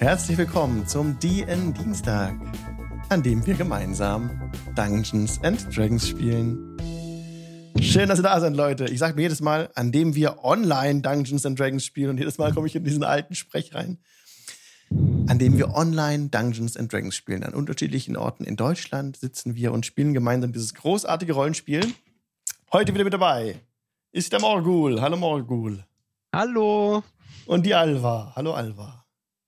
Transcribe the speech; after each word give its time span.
Herzlich 0.00 0.38
willkommen 0.38 0.86
zum 0.86 1.18
DN 1.18 1.74
Dienstag, 1.74 2.34
an 3.10 3.22
dem 3.22 3.44
wir 3.44 3.52
gemeinsam 3.52 4.50
Dungeons 4.74 5.38
and 5.44 5.76
Dragons 5.76 6.08
spielen. 6.08 6.78
Schön, 7.78 8.08
dass 8.08 8.18
ihr 8.18 8.22
da 8.22 8.40
seid, 8.40 8.54
Leute. 8.54 8.86
Ich 8.86 8.98
sage 8.98 9.14
mir 9.14 9.20
jedes 9.20 9.42
Mal, 9.42 9.68
an 9.74 9.92
dem 9.92 10.14
wir 10.14 10.42
online 10.42 11.02
Dungeons 11.02 11.44
and 11.44 11.60
Dragons 11.60 11.84
spielen 11.84 12.08
und 12.08 12.16
jedes 12.16 12.38
Mal 12.38 12.54
komme 12.54 12.66
ich 12.66 12.74
in 12.74 12.82
diesen 12.82 13.04
alten 13.04 13.34
Sprech 13.34 13.74
rein. 13.74 13.98
An 15.26 15.38
dem 15.38 15.58
wir 15.58 15.74
online 15.74 16.30
Dungeons 16.30 16.78
and 16.78 16.90
Dragons 16.90 17.14
spielen. 17.14 17.44
An 17.44 17.52
unterschiedlichen 17.52 18.16
Orten 18.16 18.44
in 18.44 18.56
Deutschland 18.56 19.18
sitzen 19.18 19.54
wir 19.54 19.70
und 19.70 19.84
spielen 19.84 20.14
gemeinsam 20.14 20.54
dieses 20.54 20.72
großartige 20.72 21.34
Rollenspiel. 21.34 21.84
Heute 22.72 22.94
wieder 22.94 23.04
mit 23.04 23.12
dabei 23.12 23.60
ist 24.12 24.32
der 24.32 24.40
Morgul. 24.40 25.02
Hallo 25.02 25.18
Morgul. 25.18 25.84
Hallo. 26.34 27.04
Und 27.44 27.66
die 27.66 27.74
Alva. 27.74 28.32
Hallo 28.34 28.54
Alva. 28.54 28.99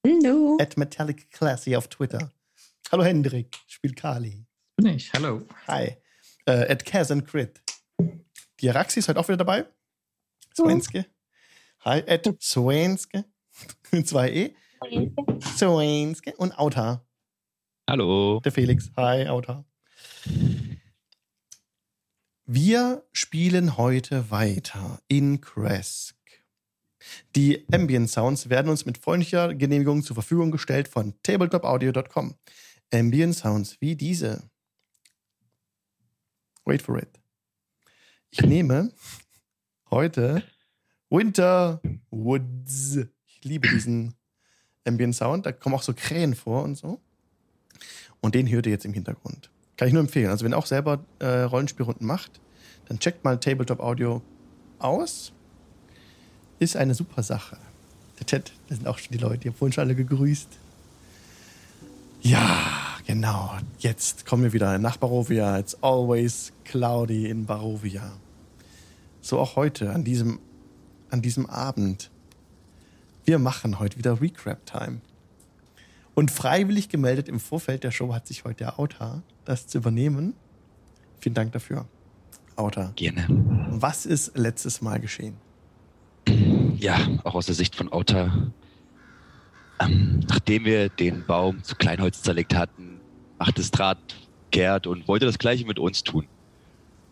Hallo. 0.04 0.58
At 0.60 0.76
Metallic 0.76 1.30
Classy 1.30 1.76
auf 1.76 1.86
Twitter. 1.88 2.32
Hallo 2.90 3.04
Hendrik. 3.04 3.56
Spielt 3.68 3.96
Kali. 3.96 4.44
Bin 4.76 4.86
ich. 4.86 5.12
Hallo. 5.12 5.46
Hi. 5.68 5.96
Äh, 6.44 6.72
at 6.72 6.84
Kaz 6.84 7.10
and 7.12 7.26
Crit. 7.26 7.62
Die 8.60 8.68
Araxi 8.68 8.98
ist 8.98 9.08
heute 9.08 9.20
auch 9.20 9.28
wieder 9.28 9.36
dabei. 9.38 9.64
Swenske. 10.56 11.06
Hi. 11.84 12.02
At 12.08 12.28
Swenske. 12.40 13.24
Zwei 14.04 14.30
E. 14.30 14.54
Swenske. 15.40 16.34
Und 16.36 16.58
Auta. 16.58 17.06
Hallo. 17.88 18.40
Der 18.40 18.50
Felix. 18.50 18.90
Hi, 18.96 19.28
Auta. 19.28 19.64
Wir 22.44 23.06
spielen 23.12 23.76
heute 23.76 24.30
weiter 24.32 25.00
in 25.06 25.40
Kresk. 25.40 26.16
Die 27.36 27.66
Ambient 27.72 28.10
Sounds 28.10 28.48
werden 28.48 28.68
uns 28.68 28.84
mit 28.86 28.98
freundlicher 28.98 29.54
Genehmigung 29.54 30.02
zur 30.02 30.14
Verfügung 30.14 30.50
gestellt 30.50 30.88
von 30.88 31.14
tabletopaudio.com. 31.22 32.34
Ambient 32.92 33.34
Sounds 33.34 33.80
wie 33.80 33.96
diese. 33.96 34.50
Wait 36.64 36.82
for 36.82 36.98
it. 36.98 37.08
Ich 38.30 38.42
nehme 38.42 38.92
heute 39.90 40.42
Winter 41.10 41.80
Woods. 42.10 42.98
Ich 43.26 43.44
liebe 43.44 43.68
diesen 43.68 44.14
Ambient 44.86 45.14
Sound. 45.14 45.46
Da 45.46 45.52
kommen 45.52 45.74
auch 45.74 45.82
so 45.82 45.94
Krähen 45.94 46.34
vor 46.34 46.62
und 46.62 46.76
so. 46.76 47.00
Und 48.20 48.34
den 48.34 48.48
hört 48.48 48.66
ihr 48.66 48.72
jetzt 48.72 48.84
im 48.84 48.92
Hintergrund. 48.92 49.50
Kann 49.76 49.88
ich 49.88 49.94
nur 49.94 50.02
empfehlen. 50.02 50.30
Also, 50.30 50.44
wenn 50.44 50.52
ihr 50.52 50.58
auch 50.58 50.66
selber 50.66 51.04
äh, 51.18 51.42
Rollenspielrunden 51.42 52.06
macht, 52.06 52.40
dann 52.86 52.98
checkt 52.98 53.24
mal 53.24 53.38
Tabletop 53.38 53.80
Audio 53.80 54.22
aus. 54.78 55.32
Ist 56.62 56.76
eine 56.76 56.94
super 56.94 57.24
Sache. 57.24 57.56
Der 58.20 58.26
Chat, 58.26 58.52
das 58.68 58.78
sind 58.78 58.86
auch 58.86 58.96
schon 58.96 59.10
die 59.10 59.18
Leute, 59.18 59.38
die 59.38 59.48
haben 59.48 59.56
vorhin 59.56 59.72
schon 59.72 59.82
alle 59.82 59.96
gegrüßt. 59.96 60.46
Ja, 62.20 62.96
genau. 63.04 63.56
Jetzt 63.80 64.26
kommen 64.26 64.44
wir 64.44 64.52
wieder 64.52 64.78
nach 64.78 64.96
Barovia. 64.96 65.58
It's 65.58 65.76
always 65.82 66.52
cloudy 66.64 67.28
in 67.28 67.46
Barovia. 67.46 68.12
So 69.22 69.40
auch 69.40 69.56
heute, 69.56 69.90
an 69.90 70.04
diesem, 70.04 70.38
an 71.10 71.20
diesem 71.20 71.46
Abend. 71.46 72.12
Wir 73.24 73.40
machen 73.40 73.80
heute 73.80 73.98
wieder 73.98 74.20
Recrap 74.20 74.64
Time. 74.64 75.00
Und 76.14 76.30
freiwillig 76.30 76.88
gemeldet 76.88 77.28
im 77.28 77.40
Vorfeld 77.40 77.82
der 77.82 77.90
Show 77.90 78.14
hat 78.14 78.28
sich 78.28 78.44
heute 78.44 78.58
der 78.58 78.78
Auta, 78.78 79.24
das 79.44 79.66
zu 79.66 79.78
übernehmen. 79.78 80.34
Vielen 81.18 81.34
Dank 81.34 81.50
dafür. 81.50 81.86
Auta. 82.54 82.92
Gerne. 82.94 83.26
Was 83.70 84.06
ist 84.06 84.38
letztes 84.38 84.80
Mal 84.80 85.00
geschehen? 85.00 85.34
Ja, 86.82 86.98
auch 87.22 87.36
aus 87.36 87.46
der 87.46 87.54
Sicht 87.54 87.76
von 87.76 87.92
Auta. 87.92 88.50
Ähm, 89.80 90.18
nachdem 90.28 90.64
wir 90.64 90.88
den 90.88 91.24
Baum 91.24 91.62
zu 91.62 91.76
Kleinholz 91.76 92.22
zerlegt 92.22 92.56
hatten, 92.56 93.00
machte 93.38 93.62
Strat 93.62 93.98
kehrt 94.50 94.88
und 94.88 95.06
wollte 95.06 95.24
das 95.24 95.38
gleiche 95.38 95.64
mit 95.64 95.78
uns 95.78 96.02
tun. 96.02 96.26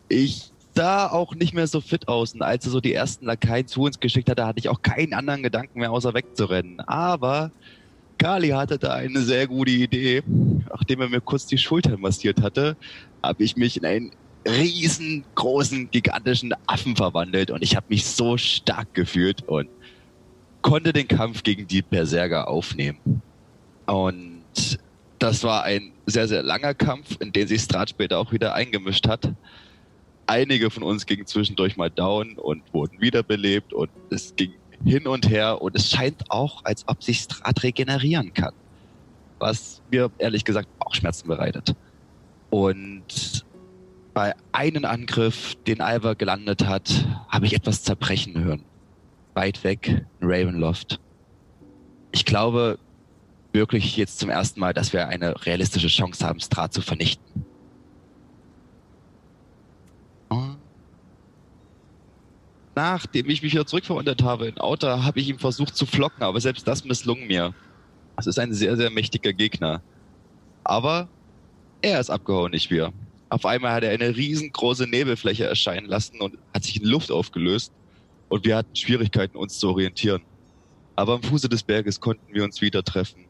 Ich 0.08 0.50
sah 0.74 1.06
auch 1.06 1.36
nicht 1.36 1.54
mehr 1.54 1.68
so 1.68 1.80
fit 1.80 2.08
aus 2.08 2.34
und 2.34 2.42
als 2.42 2.64
er 2.64 2.72
so 2.72 2.80
die 2.80 2.92
ersten 2.92 3.26
Lakaien 3.26 3.68
zu 3.68 3.82
uns 3.82 4.00
geschickt 4.00 4.28
hatte, 4.28 4.44
hatte 4.44 4.58
ich 4.58 4.68
auch 4.68 4.82
keinen 4.82 5.14
anderen 5.14 5.44
Gedanken 5.44 5.78
mehr, 5.78 5.92
außer 5.92 6.14
wegzurennen. 6.14 6.80
Aber 6.80 7.52
Kali 8.18 8.48
hatte 8.48 8.76
da 8.76 8.94
eine 8.94 9.20
sehr 9.20 9.46
gute 9.46 9.70
Idee. 9.70 10.24
Nachdem 10.68 11.00
er 11.00 11.10
mir 11.10 11.20
kurz 11.20 11.46
die 11.46 11.58
Schultern 11.58 12.00
massiert 12.00 12.42
hatte, 12.42 12.76
habe 13.22 13.44
ich 13.44 13.56
mich 13.56 13.76
in 13.76 13.86
einen 13.86 14.10
riesengroßen, 14.46 15.90
gigantischen 15.90 16.54
Affen 16.66 16.96
verwandelt 16.96 17.50
und 17.50 17.62
ich 17.62 17.76
habe 17.76 17.86
mich 17.88 18.06
so 18.06 18.36
stark 18.36 18.94
gefühlt 18.94 19.42
und 19.46 19.68
konnte 20.62 20.92
den 20.92 21.08
Kampf 21.08 21.42
gegen 21.42 21.66
die 21.66 21.82
Berserker 21.82 22.48
aufnehmen. 22.48 23.22
Und 23.86 24.78
das 25.18 25.44
war 25.44 25.64
ein 25.64 25.92
sehr, 26.06 26.28
sehr 26.28 26.42
langer 26.42 26.74
Kampf, 26.74 27.16
in 27.20 27.32
den 27.32 27.46
sich 27.46 27.62
Strat 27.62 27.90
später 27.90 28.18
auch 28.18 28.32
wieder 28.32 28.54
eingemischt 28.54 29.06
hat. 29.06 29.32
Einige 30.26 30.70
von 30.70 30.82
uns 30.82 31.06
gingen 31.06 31.26
zwischendurch 31.26 31.76
mal 31.76 31.90
down 31.90 32.36
und 32.36 32.62
wurden 32.72 33.00
wiederbelebt 33.00 33.72
und 33.72 33.90
es 34.10 34.34
ging 34.36 34.52
hin 34.84 35.06
und 35.06 35.28
her 35.28 35.60
und 35.60 35.76
es 35.76 35.90
scheint 35.90 36.30
auch, 36.30 36.64
als 36.64 36.86
ob 36.88 37.02
sich 37.02 37.18
Strat 37.20 37.62
regenerieren 37.62 38.32
kann. 38.32 38.54
Was 39.38 39.82
mir 39.90 40.10
ehrlich 40.18 40.44
gesagt 40.44 40.68
auch 40.78 40.94
Schmerzen 40.94 41.28
bereitet. 41.28 41.74
Und 42.50 43.44
bei 44.14 44.34
einem 44.52 44.84
Angriff, 44.84 45.56
den 45.66 45.80
Alva 45.80 46.14
gelandet 46.14 46.66
hat, 46.66 47.06
habe 47.28 47.46
ich 47.46 47.54
etwas 47.54 47.82
zerbrechen 47.82 48.42
hören. 48.42 48.64
Weit 49.34 49.62
weg 49.64 50.04
in 50.20 50.28
Ravenloft. 50.28 51.00
Ich 52.12 52.24
glaube 52.24 52.78
wirklich 53.52 53.96
jetzt 53.96 54.18
zum 54.18 54.30
ersten 54.30 54.60
Mal, 54.60 54.74
dass 54.74 54.92
wir 54.92 55.08
eine 55.08 55.44
realistische 55.46 55.88
Chance 55.88 56.26
haben, 56.26 56.40
Strat 56.40 56.72
zu 56.72 56.82
vernichten. 56.82 57.44
Nachdem 62.74 63.28
ich 63.28 63.42
mich 63.42 63.52
wieder 63.52 63.66
zurückverwandelt 63.66 64.22
habe 64.22 64.46
in 64.46 64.58
Outer, 64.58 65.04
habe 65.04 65.20
ich 65.20 65.28
ihn 65.28 65.38
versucht 65.38 65.76
zu 65.76 65.86
flocken, 65.86 66.22
aber 66.22 66.40
selbst 66.40 66.66
das 66.66 66.84
misslung 66.84 67.26
mir. 67.26 67.52
Das 68.16 68.26
ist 68.26 68.38
ein 68.38 68.52
sehr, 68.54 68.76
sehr 68.76 68.90
mächtiger 68.90 69.32
Gegner. 69.32 69.82
Aber 70.64 71.08
er 71.82 72.00
ist 72.00 72.10
abgehauen, 72.10 72.52
nicht 72.52 72.70
wir. 72.70 72.92
Auf 73.30 73.46
einmal 73.46 73.72
hat 73.72 73.84
er 73.84 73.90
eine 73.90 74.16
riesengroße 74.16 74.88
Nebelfläche 74.88 75.46
erscheinen 75.46 75.86
lassen 75.86 76.20
und 76.20 76.36
hat 76.52 76.64
sich 76.64 76.82
in 76.82 76.88
Luft 76.88 77.12
aufgelöst. 77.12 77.72
Und 78.28 78.44
wir 78.44 78.56
hatten 78.56 78.74
Schwierigkeiten, 78.74 79.36
uns 79.36 79.58
zu 79.58 79.68
orientieren. 79.68 80.22
Aber 80.96 81.14
am 81.14 81.22
Fuße 81.22 81.48
des 81.48 81.62
Berges 81.62 82.00
konnten 82.00 82.34
wir 82.34 82.42
uns 82.44 82.60
wieder 82.60 82.82
treffen. 82.82 83.24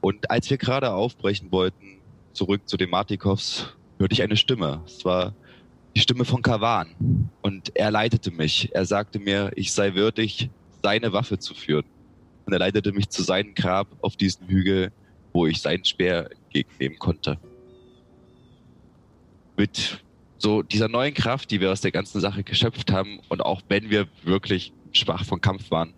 Und 0.00 0.30
als 0.30 0.48
wir 0.48 0.56
gerade 0.56 0.92
aufbrechen 0.92 1.52
wollten, 1.52 1.98
zurück 2.32 2.62
zu 2.66 2.78
den 2.78 2.88
Martikovs, 2.88 3.76
hörte 3.98 4.14
ich 4.14 4.22
eine 4.22 4.36
Stimme. 4.38 4.82
Es 4.86 5.04
war 5.04 5.34
die 5.94 6.00
Stimme 6.00 6.24
von 6.24 6.40
Kavan. 6.40 7.28
Und 7.42 7.76
er 7.76 7.90
leitete 7.90 8.30
mich. 8.30 8.74
Er 8.74 8.86
sagte 8.86 9.18
mir, 9.18 9.50
ich 9.54 9.72
sei 9.72 9.94
würdig, 9.94 10.48
seine 10.82 11.12
Waffe 11.12 11.38
zu 11.38 11.54
führen. 11.54 11.84
Und 12.46 12.54
er 12.54 12.58
leitete 12.58 12.92
mich 12.92 13.10
zu 13.10 13.22
seinem 13.22 13.54
Grab 13.54 13.88
auf 14.00 14.16
diesem 14.16 14.48
Hügel, 14.48 14.92
wo 15.34 15.46
ich 15.46 15.60
seinen 15.60 15.84
Speer 15.84 16.30
entgegennehmen 16.30 16.98
konnte. 16.98 17.38
Mit 19.56 20.02
so 20.38 20.62
dieser 20.62 20.88
neuen 20.88 21.14
Kraft, 21.14 21.50
die 21.50 21.60
wir 21.60 21.70
aus 21.70 21.80
der 21.80 21.92
ganzen 21.92 22.20
Sache 22.20 22.42
geschöpft 22.42 22.92
haben, 22.92 23.20
und 23.28 23.42
auch 23.42 23.62
wenn 23.68 23.90
wir 23.90 24.08
wirklich 24.22 24.72
schwach 24.92 25.24
vom 25.24 25.40
Kampf 25.40 25.70
waren, 25.70 25.92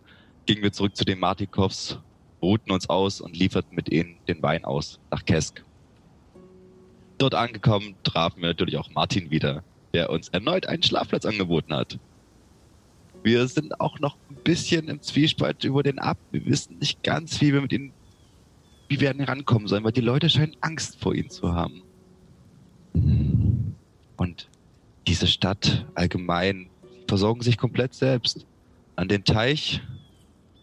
gingen 0.46 0.62
wir 0.62 0.72
zurück 0.72 0.96
zu 0.96 1.04
den 1.04 1.20
Martikovs, 1.20 1.98
ruhten 2.42 2.72
uns 2.72 2.88
aus 2.90 3.20
und 3.20 3.36
lieferten 3.36 3.74
mit 3.74 3.90
ihnen 3.90 4.16
den 4.26 4.42
Wein 4.42 4.64
aus 4.64 4.98
nach 5.10 5.24
Kesk. 5.24 5.64
Dort 7.18 7.34
angekommen 7.34 7.94
trafen 8.02 8.40
wir 8.40 8.48
natürlich 8.48 8.76
auch 8.78 8.90
Martin 8.90 9.30
wieder, 9.30 9.62
der 9.94 10.10
uns 10.10 10.28
erneut 10.30 10.66
einen 10.66 10.82
Schlafplatz 10.82 11.24
angeboten 11.24 11.72
hat. 11.72 11.98
Wir 13.22 13.46
sind 13.46 13.80
auch 13.80 14.00
noch 14.00 14.16
ein 14.28 14.36
bisschen 14.42 14.88
im 14.88 15.00
Zwiespalt 15.00 15.62
über 15.62 15.84
den 15.84 16.00
Ab. 16.00 16.19
Wir 16.32 16.44
wissen 16.44 16.78
nicht 16.78 17.05
ganz, 17.05 17.40
wie 17.40 17.52
wir 17.52 17.60
mit 17.60 17.72
ihnen, 17.72 17.93
wie 18.88 18.98
wir 18.98 19.10
an 19.10 19.19
ihn 19.19 19.25
rankommen 19.25 19.69
sollen, 19.69 19.84
weil 19.84 19.93
die 19.93 20.00
Leute 20.00 20.28
scheinen 20.28 20.56
Angst 20.60 20.98
vor 20.98 21.14
ihnen 21.14 21.31
zu 21.31 21.55
haben. 21.55 21.82
Und 22.94 24.49
diese 25.06 25.27
Stadt 25.27 25.87
allgemein 25.94 26.69
versorgen 27.09 27.43
sich 27.43 27.59
komplett 27.59 27.94
selbst. 27.94 28.47
An 28.97 29.09
den 29.09 29.25
Teich, 29.25 29.81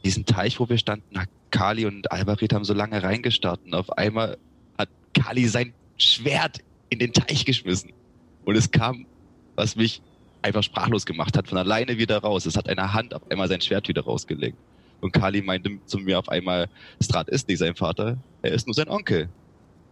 diesen 0.03 0.25
Teich, 0.25 0.59
wo 0.59 0.69
wir 0.69 0.77
standen, 0.77 1.19
Kali 1.51 1.85
und 1.85 2.11
Alvarit 2.11 2.53
haben 2.53 2.63
so 2.63 2.73
lange 2.73 3.01
reingestarrt 3.01 3.61
und 3.65 3.73
auf 3.73 3.91
einmal 3.97 4.37
hat 4.77 4.89
Kali 5.13 5.47
sein 5.47 5.73
Schwert 5.97 6.59
in 6.89 6.99
den 6.99 7.11
Teich 7.11 7.45
geschmissen. 7.45 7.91
Und 8.45 8.55
es 8.55 8.71
kam, 8.71 9.05
was 9.55 9.75
mich 9.75 10.01
einfach 10.41 10.63
sprachlos 10.63 11.05
gemacht 11.05 11.37
hat, 11.37 11.47
von 11.47 11.57
alleine 11.57 11.97
wieder 11.97 12.19
raus. 12.19 12.45
Es 12.45 12.55
hat 12.55 12.69
eine 12.69 12.93
Hand 12.93 13.13
auf 13.13 13.29
einmal 13.29 13.47
sein 13.47 13.61
Schwert 13.61 13.87
wieder 13.87 14.03
rausgelegt. 14.03 14.57
Und 15.01 15.11
Kali 15.11 15.41
meinte 15.41 15.79
zu 15.85 15.97
mir 15.97 16.19
auf 16.19 16.29
einmal, 16.29 16.69
Strat 17.01 17.29
ist 17.29 17.47
nicht 17.47 17.59
sein 17.59 17.75
Vater, 17.75 18.17
er 18.41 18.51
ist 18.51 18.67
nur 18.67 18.73
sein 18.73 18.89
Onkel. 18.89 19.29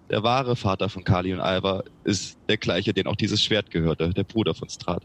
Der 0.10 0.24
wahre 0.24 0.56
Vater 0.56 0.90
von 0.90 1.04
Kali 1.04 1.34
und 1.34 1.42
Alva 1.42 1.84
ist 2.04 2.38
der 2.48 2.58
gleiche, 2.58 2.94
den 2.94 3.08
auch 3.08 3.16
dieses 3.16 3.44
Schwert 3.44 3.72
gehörte, 3.72 4.10
der 4.14 4.24
Bruder 4.24 4.54
von 4.54 4.70
Strat. 4.70 5.04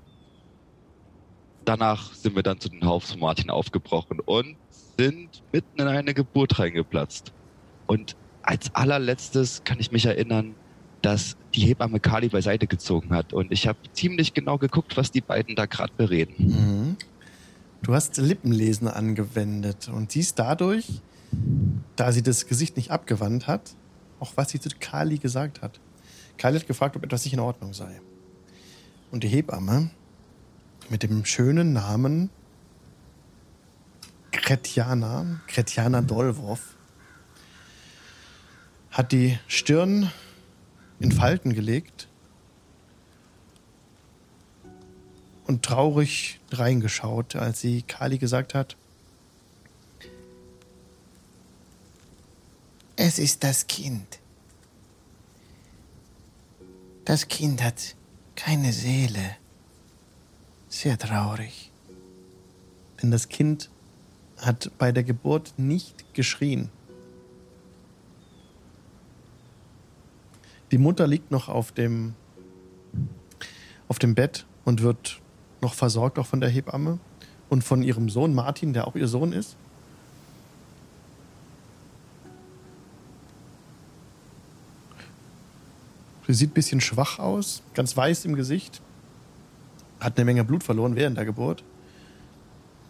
Danach 1.65 2.15
sind 2.15 2.37
wir 2.37 2.43
dann 2.43 2.61
zu 2.61 2.69
den 2.69 2.85
Haus 2.85 3.11
von 3.11 3.21
Martin 3.21 3.51
aufgebrochen 3.51 4.21
und 4.21 4.57
sind 4.97 5.43
mitten 5.53 5.81
in 5.81 5.89
eine 5.89 6.15
Geburt 6.15 6.59
reingeplatzt. 6.59 7.33
Und 7.87 8.17
als 8.43 8.75
allerletztes 8.75 9.65
kann 9.65 9.81
ich 9.81 9.93
mich 9.93 10.07
erinnern, 10.07 10.55
dass 11.03 11.37
die 11.55 11.63
Hebamme 11.63 12.01
Kali 12.01 12.29
beiseite 12.29 12.67
gezogen 12.67 13.11
hat. 13.11 13.33
Und 13.33 13.51
ich 13.51 13.67
habe 13.67 13.79
ziemlich 13.93 14.35
genau 14.35 14.59
geguckt, 14.59 14.97
was 14.97 15.11
die 15.11 15.21
beiden 15.21 15.57
da 15.57 15.67
gerade 15.67 15.93
bereden. 15.97 16.35
Mhm. 16.39 16.97
Du 17.83 17.95
hast 17.95 18.17
Lippenlesen 18.17 18.87
angewendet 18.87 19.91
und 19.93 20.13
siehst 20.13 20.39
dadurch, 20.39 21.03
da 21.97 22.13
sie 22.13 22.23
das 22.23 22.47
Gesicht 22.47 22.77
nicht 22.77 22.93
abgewandt 22.93 23.49
hat, 23.49 23.75
auch 24.23 24.37
was 24.37 24.51
sie 24.51 24.61
zu 24.61 24.69
Kali 24.79 25.19
gesagt 25.19 25.63
hat. 25.63 25.81
Kali 26.39 26.59
hat 26.59 26.69
gefragt, 26.69 26.95
ob 26.95 27.03
etwas 27.03 27.25
nicht 27.25 27.35
in 27.35 27.41
Ordnung 27.41 27.75
sei. 27.75 28.01
Und 29.11 29.25
die 29.25 29.29
Hebamme 29.29 29.91
mit 30.89 31.03
dem 31.03 31.25
schönen 31.25 31.73
Namen 31.73 32.31
Kretjana, 34.31 35.41
Kretjana 35.49 36.03
Dolvov, 36.03 36.77
hat 38.93 39.11
die 39.11 39.39
Stirn 39.49 40.11
in 41.01 41.11
Falten 41.11 41.53
gelegt 41.53 42.09
und 45.47 45.65
traurig 45.65 46.39
reingeschaut, 46.53 47.35
als 47.35 47.61
sie 47.61 47.83
Kali 47.83 48.19
gesagt 48.19 48.55
hat, 48.55 48.77
es 53.05 53.19
ist 53.19 53.43
das 53.43 53.67
Kind. 53.67 54.21
Das 57.05 57.27
Kind 57.27 57.61
hat 57.61 57.97
keine 58.37 58.73
Seele. 58.73 59.37
Sehr 60.69 60.97
traurig. 60.97 61.73
Denn 63.03 63.11
das 63.11 63.29
Kind 63.29 63.71
hat 64.39 64.71
bei 64.79 64.93
der 64.93 65.03
Geburt 65.03 65.55
nicht 65.57 66.15
geschrien. 66.15 66.71
Die 70.71 70.79
Mutter 70.79 71.09
liegt 71.09 71.33
noch 71.33 71.49
auf 71.49 71.73
dem, 71.73 72.15
auf 73.89 73.99
dem 73.99 74.15
Bett 74.15 74.47
und 74.65 74.81
wird 74.81 75.21
noch 75.61 75.75
versorgt, 75.75 76.21
auch 76.21 76.27
von 76.27 76.41
der 76.41 76.51
Hebamme 76.51 77.01
und 77.49 77.65
von 77.65 77.83
ihrem 77.83 78.09
Sohn 78.09 78.33
Martin, 78.33 78.73
der 78.73 78.87
auch 78.87 78.95
ihr 78.95 79.09
Sohn 79.09 79.33
ist. 79.33 79.57
Sie 86.27 86.35
sieht 86.35 86.51
ein 86.51 86.55
bisschen 86.55 86.81
schwach 86.81 87.19
aus, 87.19 87.63
ganz 87.75 87.97
weiß 87.97 88.25
im 88.25 88.37
Gesicht, 88.37 88.81
hat 90.01 90.17
eine 90.17 90.25
Menge 90.25 90.45
Blut 90.45 90.63
verloren 90.63 90.95
während 90.95 91.17
der 91.17 91.25
Geburt. 91.25 91.65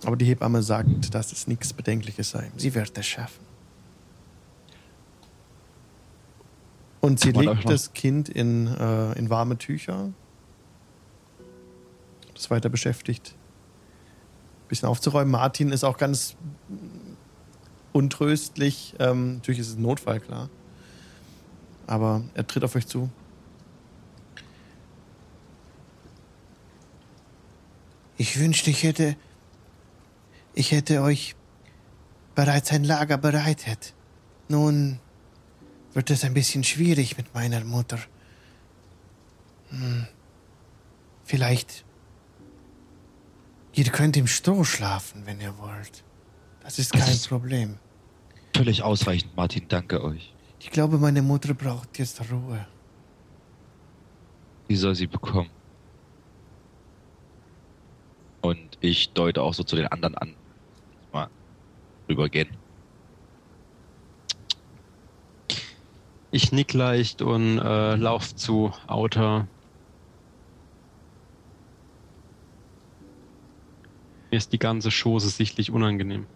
Aber 0.04 0.16
die 0.16 0.24
Hebamme 0.24 0.62
sagt, 0.62 1.14
dass 1.14 1.32
es 1.32 1.46
nichts 1.46 1.72
Bedenkliches 1.72 2.30
sei. 2.30 2.50
Sie 2.56 2.74
wird 2.74 2.96
es 2.98 3.06
schaffen. 3.06 3.44
Und 7.00 7.20
sie 7.20 7.32
legt 7.32 7.68
das 7.68 7.92
Kind 7.94 8.28
in, 8.28 8.68
äh, 8.68 9.12
in 9.18 9.28
warme 9.30 9.58
Tücher. 9.58 10.10
Das 12.34 12.50
weiter 12.50 12.68
beschäftigt, 12.68 13.34
ein 14.64 14.68
bisschen 14.68 14.88
aufzuräumen. 14.88 15.30
Martin 15.30 15.70
ist 15.70 15.84
auch 15.84 15.98
ganz 15.98 16.36
untröstlich. 17.92 18.94
Ähm, 18.98 19.36
natürlich 19.36 19.60
ist 19.60 19.68
es 19.68 19.76
ein 19.76 19.82
Notfall, 19.82 20.20
klar. 20.20 20.48
Aber 21.86 22.22
er 22.34 22.46
tritt 22.46 22.64
auf 22.64 22.74
euch 22.76 22.86
zu. 22.86 23.10
Ich 28.22 28.38
wünschte, 28.38 28.70
ich 28.70 28.84
hätte. 28.84 29.16
Ich 30.54 30.70
hätte 30.70 31.02
euch 31.02 31.34
bereits 32.36 32.70
ein 32.70 32.84
Lager 32.84 33.18
bereitet. 33.18 33.94
Nun 34.46 35.00
wird 35.92 36.08
es 36.08 36.22
ein 36.22 36.32
bisschen 36.32 36.62
schwierig 36.62 37.16
mit 37.16 37.34
meiner 37.34 37.64
Mutter. 37.64 37.98
Hm. 39.70 40.06
Vielleicht. 41.24 41.84
Ihr 43.72 43.86
könnt 43.86 44.16
im 44.16 44.28
Stroh 44.28 44.62
schlafen, 44.62 45.26
wenn 45.26 45.40
ihr 45.40 45.58
wollt. 45.58 46.04
Das 46.62 46.78
ist 46.78 46.92
kein 46.92 47.00
das 47.00 47.14
ist 47.14 47.28
Problem. 47.28 47.78
Völlig 48.54 48.84
ausreichend, 48.84 49.34
Martin. 49.34 49.66
Danke 49.66 50.00
euch. 50.00 50.32
Ich 50.60 50.70
glaube, 50.70 50.96
meine 50.98 51.22
Mutter 51.22 51.54
braucht 51.54 51.98
jetzt 51.98 52.20
Ruhe. 52.30 52.68
Wie 54.68 54.76
soll 54.76 54.94
sie 54.94 55.08
bekommen? 55.08 55.50
Und 58.42 58.71
ich 58.82 59.12
deute 59.12 59.42
auch 59.42 59.54
so 59.54 59.62
zu 59.62 59.76
den 59.76 59.86
anderen 59.86 60.16
an. 60.16 60.34
Mal 61.12 61.28
rübergehen. 62.08 62.48
Ich 66.30 66.50
nick 66.50 66.72
leicht 66.72 67.22
und 67.22 67.58
äh, 67.58 67.94
lauf 67.94 68.34
zu 68.34 68.72
Outer. 68.86 69.46
Mir 74.30 74.38
ist 74.38 74.52
die 74.52 74.58
ganze 74.58 74.90
Chose 74.90 75.28
sichtlich 75.28 75.70
unangenehm. 75.70 76.26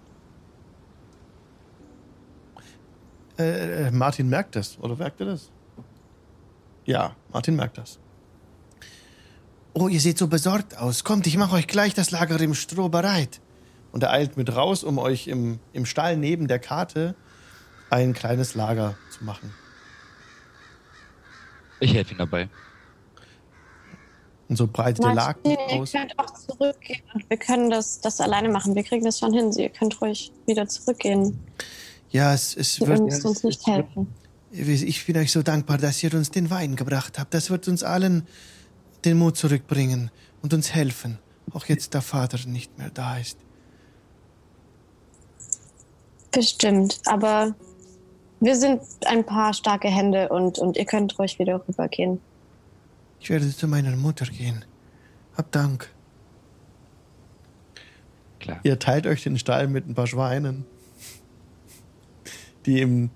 Äh, 3.38 3.86
äh, 3.86 3.90
Martin 3.90 4.28
merkt 4.28 4.54
das, 4.54 4.78
oder 4.78 4.96
merkt 4.96 5.20
er 5.20 5.26
das? 5.26 5.50
Ja, 6.84 7.16
Martin 7.32 7.56
merkt 7.56 7.78
das. 7.78 7.98
Oh, 9.78 9.88
ihr 9.88 10.00
seht 10.00 10.16
so 10.16 10.26
besorgt 10.26 10.78
aus. 10.78 11.04
Kommt, 11.04 11.26
ich 11.26 11.36
mache 11.36 11.54
euch 11.54 11.66
gleich 11.66 11.92
das 11.92 12.10
Lager 12.10 12.40
im 12.40 12.54
Stroh 12.54 12.88
bereit. 12.88 13.42
Und 13.92 14.02
er 14.02 14.10
eilt 14.10 14.38
mit 14.38 14.56
raus, 14.56 14.82
um 14.82 14.96
euch 14.96 15.28
im, 15.28 15.58
im 15.74 15.84
Stall 15.84 16.16
neben 16.16 16.48
der 16.48 16.58
Karte 16.58 17.14
ein 17.90 18.14
kleines 18.14 18.54
Lager 18.54 18.96
zu 19.10 19.22
machen. 19.24 19.52
Ich 21.78 21.92
helfe 21.92 22.12
ihm 22.12 22.18
dabei. 22.18 22.48
Und 24.48 24.56
so 24.56 24.66
breitet 24.66 25.04
der 25.04 25.12
Laken 25.12 25.58
aus. 25.58 25.92
Ihr 25.92 26.00
könnt 26.00 26.18
auch 26.18 26.32
zurückgehen 26.32 27.02
und 27.12 27.28
wir 27.28 27.36
können 27.36 27.68
das, 27.68 28.00
das 28.00 28.18
alleine 28.22 28.48
machen. 28.48 28.74
Wir 28.74 28.82
kriegen 28.82 29.04
das 29.04 29.18
schon 29.18 29.34
hin. 29.34 29.52
Ihr 29.52 29.68
könnt 29.68 30.00
ruhig 30.00 30.32
wieder 30.46 30.66
zurückgehen. 30.66 31.38
Ja, 32.08 32.32
es, 32.32 32.56
es 32.56 32.80
ihr 32.80 32.86
wird. 32.86 33.02
müsst 33.02 33.26
uns 33.26 33.44
nicht 33.44 33.66
helfen. 33.66 34.06
Ich 34.52 35.04
bin 35.04 35.18
euch 35.18 35.32
so 35.32 35.42
dankbar, 35.42 35.76
dass 35.76 36.02
ihr 36.02 36.14
uns 36.14 36.30
den 36.30 36.48
Wein 36.48 36.76
gebracht 36.76 37.18
habt. 37.18 37.34
Das 37.34 37.50
wird 37.50 37.68
uns 37.68 37.82
allen 37.82 38.26
den 39.06 39.18
Mut 39.18 39.36
zurückbringen 39.36 40.10
und 40.42 40.52
uns 40.52 40.74
helfen. 40.74 41.18
Auch 41.52 41.64
jetzt 41.66 41.94
der 41.94 42.02
Vater 42.02 42.38
nicht 42.46 42.76
mehr 42.76 42.90
da 42.90 43.18
ist. 43.18 43.38
Bestimmt, 46.32 47.00
aber 47.06 47.54
wir 48.40 48.56
sind 48.56 48.82
ein 49.06 49.24
paar 49.24 49.54
starke 49.54 49.88
Hände 49.88 50.28
und, 50.28 50.58
und 50.58 50.76
ihr 50.76 50.84
könnt 50.84 51.18
ruhig 51.18 51.38
wieder 51.38 51.62
rübergehen. 51.66 52.20
Ich 53.20 53.30
werde 53.30 53.48
zu 53.48 53.66
meiner 53.66 53.96
Mutter 53.96 54.26
gehen. 54.26 54.64
Hab 55.36 55.50
Dank. 55.52 55.90
Klar. 58.40 58.60
Ihr 58.62 58.78
teilt 58.78 59.06
euch 59.06 59.22
den 59.22 59.38
Stall 59.38 59.68
mit 59.68 59.88
ein 59.88 59.94
paar 59.94 60.06
Schweinen, 60.06 60.66
die 62.66 62.80
im 62.80 63.10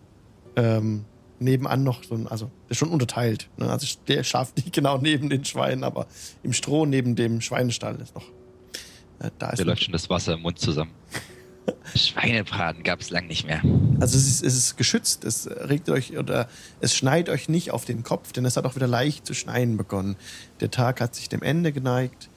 ähm, 0.56 1.04
nebenan 1.40 1.82
noch 1.82 2.04
so 2.04 2.14
ein, 2.14 2.28
also 2.28 2.46
der 2.66 2.70
ist 2.72 2.78
schon 2.78 2.90
unterteilt. 2.90 3.48
Ne? 3.56 3.68
Also 3.68 3.86
der 4.06 4.22
schafft 4.22 4.56
nicht 4.56 4.72
genau 4.72 4.98
neben 4.98 5.28
den 5.30 5.44
Schweinen, 5.44 5.84
aber 5.84 6.06
im 6.42 6.52
Stroh 6.52 6.86
neben 6.86 7.16
dem 7.16 7.40
Schweinestall 7.40 7.96
ist 8.00 8.14
noch. 8.14 8.28
Äh, 9.18 9.30
da 9.38 9.50
ist 9.50 9.58
der 9.58 9.66
läuft 9.66 9.84
schon 9.84 9.92
das 9.92 10.08
Wasser 10.10 10.34
im 10.34 10.42
Mund 10.42 10.58
zusammen. 10.58 10.92
Schweinebraten 11.94 12.82
gab 12.82 13.00
es 13.00 13.10
lang 13.10 13.26
nicht 13.26 13.46
mehr. 13.46 13.62
Also 14.00 14.16
es 14.16 14.26
ist, 14.26 14.42
es 14.42 14.56
ist 14.56 14.76
geschützt, 14.76 15.24
es 15.24 15.46
regt 15.46 15.88
euch 15.88 16.16
oder 16.16 16.48
es 16.80 16.94
schneit 16.94 17.28
euch 17.28 17.48
nicht 17.48 17.70
auf 17.70 17.84
den 17.84 18.02
Kopf, 18.02 18.32
denn 18.32 18.44
es 18.44 18.56
hat 18.56 18.64
auch 18.64 18.76
wieder 18.76 18.86
leicht 18.86 19.26
zu 19.26 19.34
schneien 19.34 19.76
begonnen. 19.76 20.16
Der 20.60 20.70
Tag 20.70 21.00
hat 21.00 21.14
sich 21.14 21.28
dem 21.28 21.42
Ende 21.42 21.72
geneigt. 21.72 22.28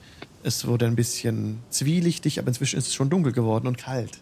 Es 0.42 0.66
wurde 0.66 0.86
ein 0.86 0.96
bisschen 0.96 1.60
zwielichtig, 1.70 2.38
aber 2.38 2.48
inzwischen 2.48 2.78
ist 2.78 2.88
es 2.88 2.94
schon 2.94 3.08
dunkel 3.08 3.32
geworden 3.32 3.66
und 3.66 3.78
kalt. 3.78 4.20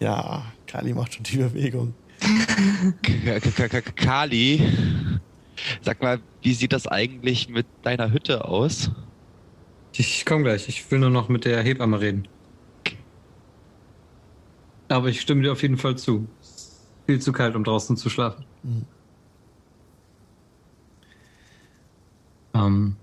Ja, 0.00 0.44
Kali 0.66 0.92
macht 0.92 1.14
schon 1.14 1.22
die 1.22 1.36
Bewegung. 1.36 1.94
Kali, 3.96 4.60
sag 5.80 6.02
mal, 6.02 6.20
wie 6.42 6.54
sieht 6.54 6.72
das 6.72 6.86
eigentlich 6.86 7.48
mit 7.48 7.66
deiner 7.82 8.12
Hütte 8.12 8.44
aus? 8.44 8.90
Ich 9.94 10.24
komme 10.24 10.44
gleich. 10.44 10.68
Ich 10.68 10.90
will 10.90 10.98
nur 10.98 11.10
noch 11.10 11.28
mit 11.28 11.44
der 11.44 11.62
Hebamme 11.62 12.00
reden. 12.00 12.28
Aber 14.88 15.08
ich 15.08 15.20
stimme 15.20 15.42
dir 15.42 15.52
auf 15.52 15.62
jeden 15.62 15.78
Fall 15.78 15.96
zu. 15.96 16.28
Viel 17.06 17.20
zu 17.20 17.32
kalt, 17.32 17.56
um 17.56 17.64
draußen 17.64 17.96
zu 17.96 18.10
schlafen. 18.10 18.44
Mhm. 18.62 18.86
Ähm, 22.54 22.96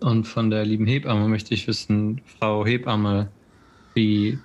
und 0.00 0.24
von 0.26 0.50
der 0.50 0.64
lieben 0.64 0.86
Hebamme 0.86 1.28
möchte 1.28 1.54
ich 1.54 1.66
wissen, 1.66 2.22
Frau 2.24 2.64
Hebamme, 2.64 3.30
wie 3.94 4.38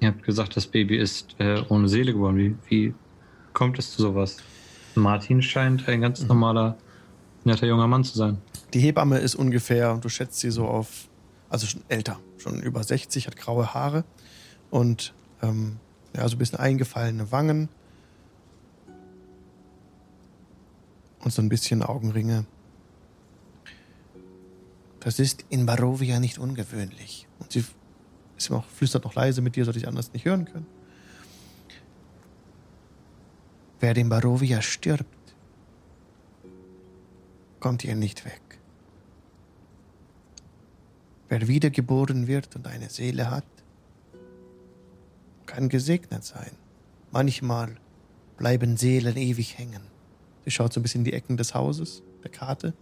ihr 0.00 0.08
habt 0.08 0.22
gesagt, 0.22 0.56
das 0.56 0.66
Baby 0.66 0.96
ist 0.96 1.34
äh, 1.38 1.62
ohne 1.68 1.88
Seele 1.88 2.12
geboren. 2.12 2.36
Wie, 2.36 2.56
wie 2.68 2.94
kommt 3.52 3.78
es 3.78 3.92
zu 3.92 4.02
sowas? 4.02 4.38
Martin 4.94 5.42
scheint 5.42 5.88
ein 5.88 6.00
ganz 6.00 6.22
mhm. 6.22 6.28
normaler, 6.28 6.76
netter 7.44 7.66
junger 7.66 7.86
Mann 7.86 8.04
zu 8.04 8.16
sein. 8.16 8.38
Die 8.74 8.80
Hebamme 8.80 9.18
ist 9.18 9.34
ungefähr, 9.34 9.96
du 9.98 10.08
schätzt 10.08 10.40
sie 10.40 10.50
so 10.50 10.66
auf, 10.66 11.08
also 11.48 11.66
schon 11.66 11.82
älter, 11.88 12.18
schon 12.38 12.60
über 12.60 12.82
60, 12.82 13.26
hat 13.26 13.36
graue 13.36 13.74
Haare 13.74 14.04
und 14.70 15.14
ähm, 15.42 15.78
Ja, 16.16 16.26
so 16.28 16.36
ein 16.36 16.38
bisschen 16.38 16.58
eingefallene 16.58 17.30
Wangen. 17.30 17.68
Und 21.20 21.32
so 21.32 21.42
ein 21.42 21.48
bisschen 21.48 21.82
Augenringe. 21.82 22.46
Das 25.00 25.18
ist 25.18 25.44
in 25.50 25.66
Barovia 25.66 26.20
nicht 26.20 26.38
ungewöhnlich. 26.38 27.26
Und 27.38 27.52
sie 27.52 27.64
ist 28.36 28.50
noch, 28.50 28.66
flüstert 28.66 29.04
noch 29.04 29.14
leise 29.14 29.40
mit 29.42 29.56
dir, 29.56 29.64
sodass 29.64 29.80
ich 29.80 29.88
anders 29.88 30.12
nicht 30.12 30.24
hören 30.24 30.44
können. 30.44 30.66
Wer 33.80 33.96
in 33.96 34.08
Barovia 34.08 34.62
stirbt, 34.62 35.34
kommt 37.60 37.82
hier 37.82 37.94
nicht 37.94 38.24
weg. 38.24 38.40
Wer 41.28 41.48
wiedergeboren 41.48 42.26
wird 42.26 42.54
und 42.56 42.66
eine 42.66 42.88
Seele 42.88 43.30
hat, 43.30 43.44
kann 45.46 45.68
gesegnet 45.68 46.24
sein. 46.24 46.52
Manchmal 47.10 47.76
bleiben 48.36 48.76
Seelen 48.76 49.16
ewig 49.16 49.58
hängen. 49.58 49.82
Sie 50.44 50.50
schaut 50.50 50.72
so 50.72 50.80
ein 50.80 50.82
bisschen 50.82 51.00
in 51.00 51.06
die 51.06 51.12
Ecken 51.12 51.36
des 51.36 51.54
Hauses, 51.54 52.02
der 52.22 52.30
Karte. 52.30 52.74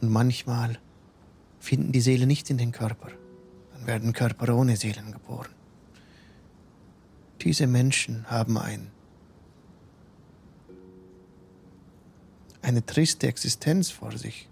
Und 0.00 0.10
manchmal 0.10 0.78
finden 1.60 1.92
die 1.92 2.00
Seele 2.00 2.26
nicht 2.26 2.50
in 2.50 2.58
den 2.58 2.72
Körper. 2.72 3.08
Dann 3.72 3.86
werden 3.86 4.12
Körper 4.12 4.54
ohne 4.54 4.76
Seelen 4.76 5.12
geboren. 5.12 5.50
Diese 7.42 7.66
Menschen 7.66 8.28
haben 8.28 8.58
ein, 8.58 8.90
eine 12.62 12.84
triste 12.84 13.28
Existenz 13.28 13.90
vor 13.90 14.16
sich. 14.18 14.48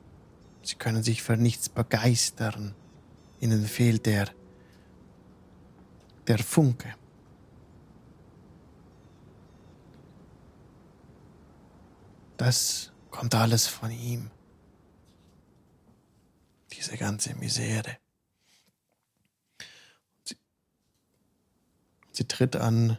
Sie 0.63 0.77
können 0.77 1.03
sich 1.03 1.23
für 1.23 1.37
nichts 1.37 1.69
begeistern. 1.69 2.75
Ihnen 3.41 3.67
fehlt 3.67 4.07
der, 4.07 4.29
der 6.27 6.39
Funke. 6.39 6.95
Das 12.37 12.93
kommt 13.11 13.35
alles 13.35 13.67
von 13.67 13.91
ihm. 13.91 14.31
Diese 16.79 16.97
ganze 16.97 17.35
Misere. 17.35 17.99
Sie, 20.23 20.37
sie 22.13 22.25
tritt 22.25 22.55
an 22.55 22.99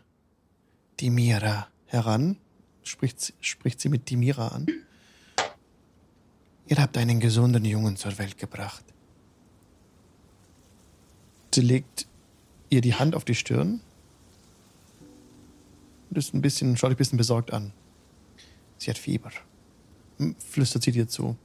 Dimira 0.99 1.69
heran, 1.85 2.35
spricht, 2.83 3.33
spricht 3.39 3.79
sie 3.79 3.87
mit 3.87 4.09
Dimira 4.09 4.49
an. 4.49 4.67
Ihr 6.67 6.77
habt 6.77 6.97
einen 6.97 7.21
gesunden 7.21 7.63
Jungen 7.63 7.95
zur 7.95 8.17
Welt 8.17 8.37
gebracht. 8.37 8.83
Sie 11.55 11.61
legt 11.61 12.05
ihr 12.69 12.81
die 12.81 12.95
Hand 12.95 13.15
auf 13.15 13.23
die 13.23 13.33
Stirn 13.33 13.79
und 16.09 16.17
ist 16.17 16.33
ein 16.33 16.41
bisschen, 16.41 16.75
schaut 16.75 16.91
ein 16.91 16.97
bisschen 16.97 17.17
besorgt 17.17 17.53
an. 17.53 17.71
Sie 18.77 18.89
hat 18.89 18.97
Fieber. 18.97 19.31
Flüstert 20.37 20.83
sie 20.83 20.91
dir 20.91 21.07
zu. 21.07 21.37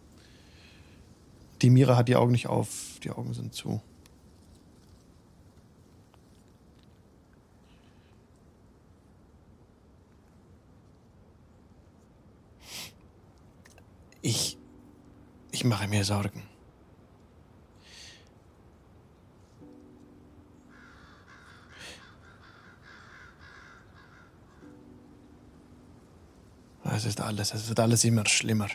Die 1.64 1.70
Mira 1.70 1.96
hat 1.96 2.08
die 2.08 2.16
Augen 2.16 2.32
nicht 2.32 2.46
auf, 2.46 3.00
die 3.02 3.10
Augen 3.10 3.32
sind 3.32 3.54
zu. 3.54 3.80
Ich. 14.20 14.58
Ich 15.52 15.64
mache 15.64 15.88
mir 15.88 16.04
Sorgen. 16.04 16.42
Es 26.84 27.06
ist 27.06 27.22
alles, 27.22 27.54
es 27.54 27.70
wird 27.70 27.80
alles 27.80 28.04
immer 28.04 28.26
schlimmer. 28.26 28.68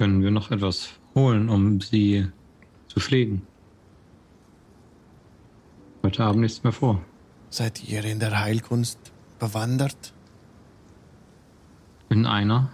Können 0.00 0.22
wir 0.22 0.30
noch 0.30 0.50
etwas 0.50 0.88
holen, 1.14 1.50
um 1.50 1.82
sie 1.82 2.26
zu 2.88 3.00
pflegen? 3.00 3.46
Heute 6.02 6.24
Abend 6.24 6.40
nichts 6.40 6.64
mehr 6.64 6.72
vor. 6.72 7.04
Seid 7.50 7.86
ihr 7.86 8.02
in 8.06 8.18
der 8.18 8.40
Heilkunst 8.40 8.98
bewandert? 9.38 10.14
In 12.08 12.24
einer? 12.24 12.70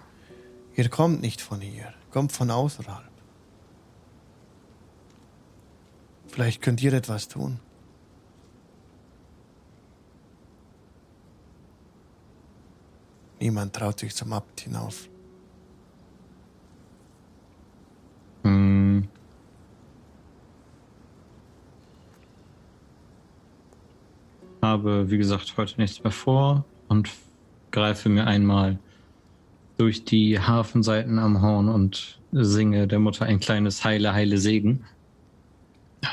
Ihr 0.76 0.88
kommt 0.88 1.20
nicht 1.20 1.40
von 1.40 1.60
hier, 1.60 1.92
kommt 2.12 2.30
von 2.30 2.48
außerhalb. 2.48 3.10
Vielleicht 6.28 6.62
könnt 6.62 6.80
ihr 6.80 6.92
etwas 6.92 7.26
tun. 7.26 7.58
Niemand 13.40 13.74
traut 13.74 13.98
sich 13.98 14.14
zum 14.14 14.32
Abt 14.32 14.60
hinauf. 14.60 15.08
Hm. 18.46 19.08
Habe, 24.62 25.10
wie 25.10 25.18
gesagt, 25.18 25.52
heute 25.56 25.80
nichts 25.80 26.02
mehr 26.04 26.12
vor 26.12 26.64
und 26.86 27.10
greife 27.72 28.08
mir 28.08 28.28
einmal 28.28 28.78
durch 29.78 30.04
die 30.04 30.38
Hafenseiten 30.38 31.18
am 31.18 31.42
Horn 31.42 31.68
und 31.68 32.20
singe 32.30 32.86
der 32.86 33.00
Mutter 33.00 33.26
ein 33.26 33.40
kleines 33.40 33.84
Heile, 33.84 34.12
Heile 34.14 34.38
Segen. 34.38 34.84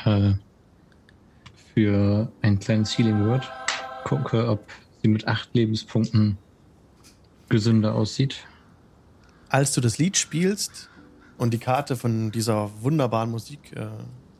Äh, 0.04 0.32
für 1.72 2.32
ein 2.42 2.58
kleines 2.58 2.98
Healing 2.98 3.26
Word. 3.26 3.48
Gucke, 4.02 4.48
ob 4.48 4.66
sie 5.02 5.08
mit 5.08 5.28
acht 5.28 5.54
Lebenspunkten 5.54 6.36
gesünder 7.48 7.94
aussieht. 7.94 8.44
Als 9.48 9.72
du 9.72 9.80
das 9.80 9.98
Lied 9.98 10.16
spielst 10.16 10.90
und 11.38 11.52
die 11.52 11.58
Karte 11.58 11.96
von 11.96 12.30
dieser 12.30 12.70
wunderbaren 12.82 13.30
Musik 13.30 13.72
äh, 13.76 13.88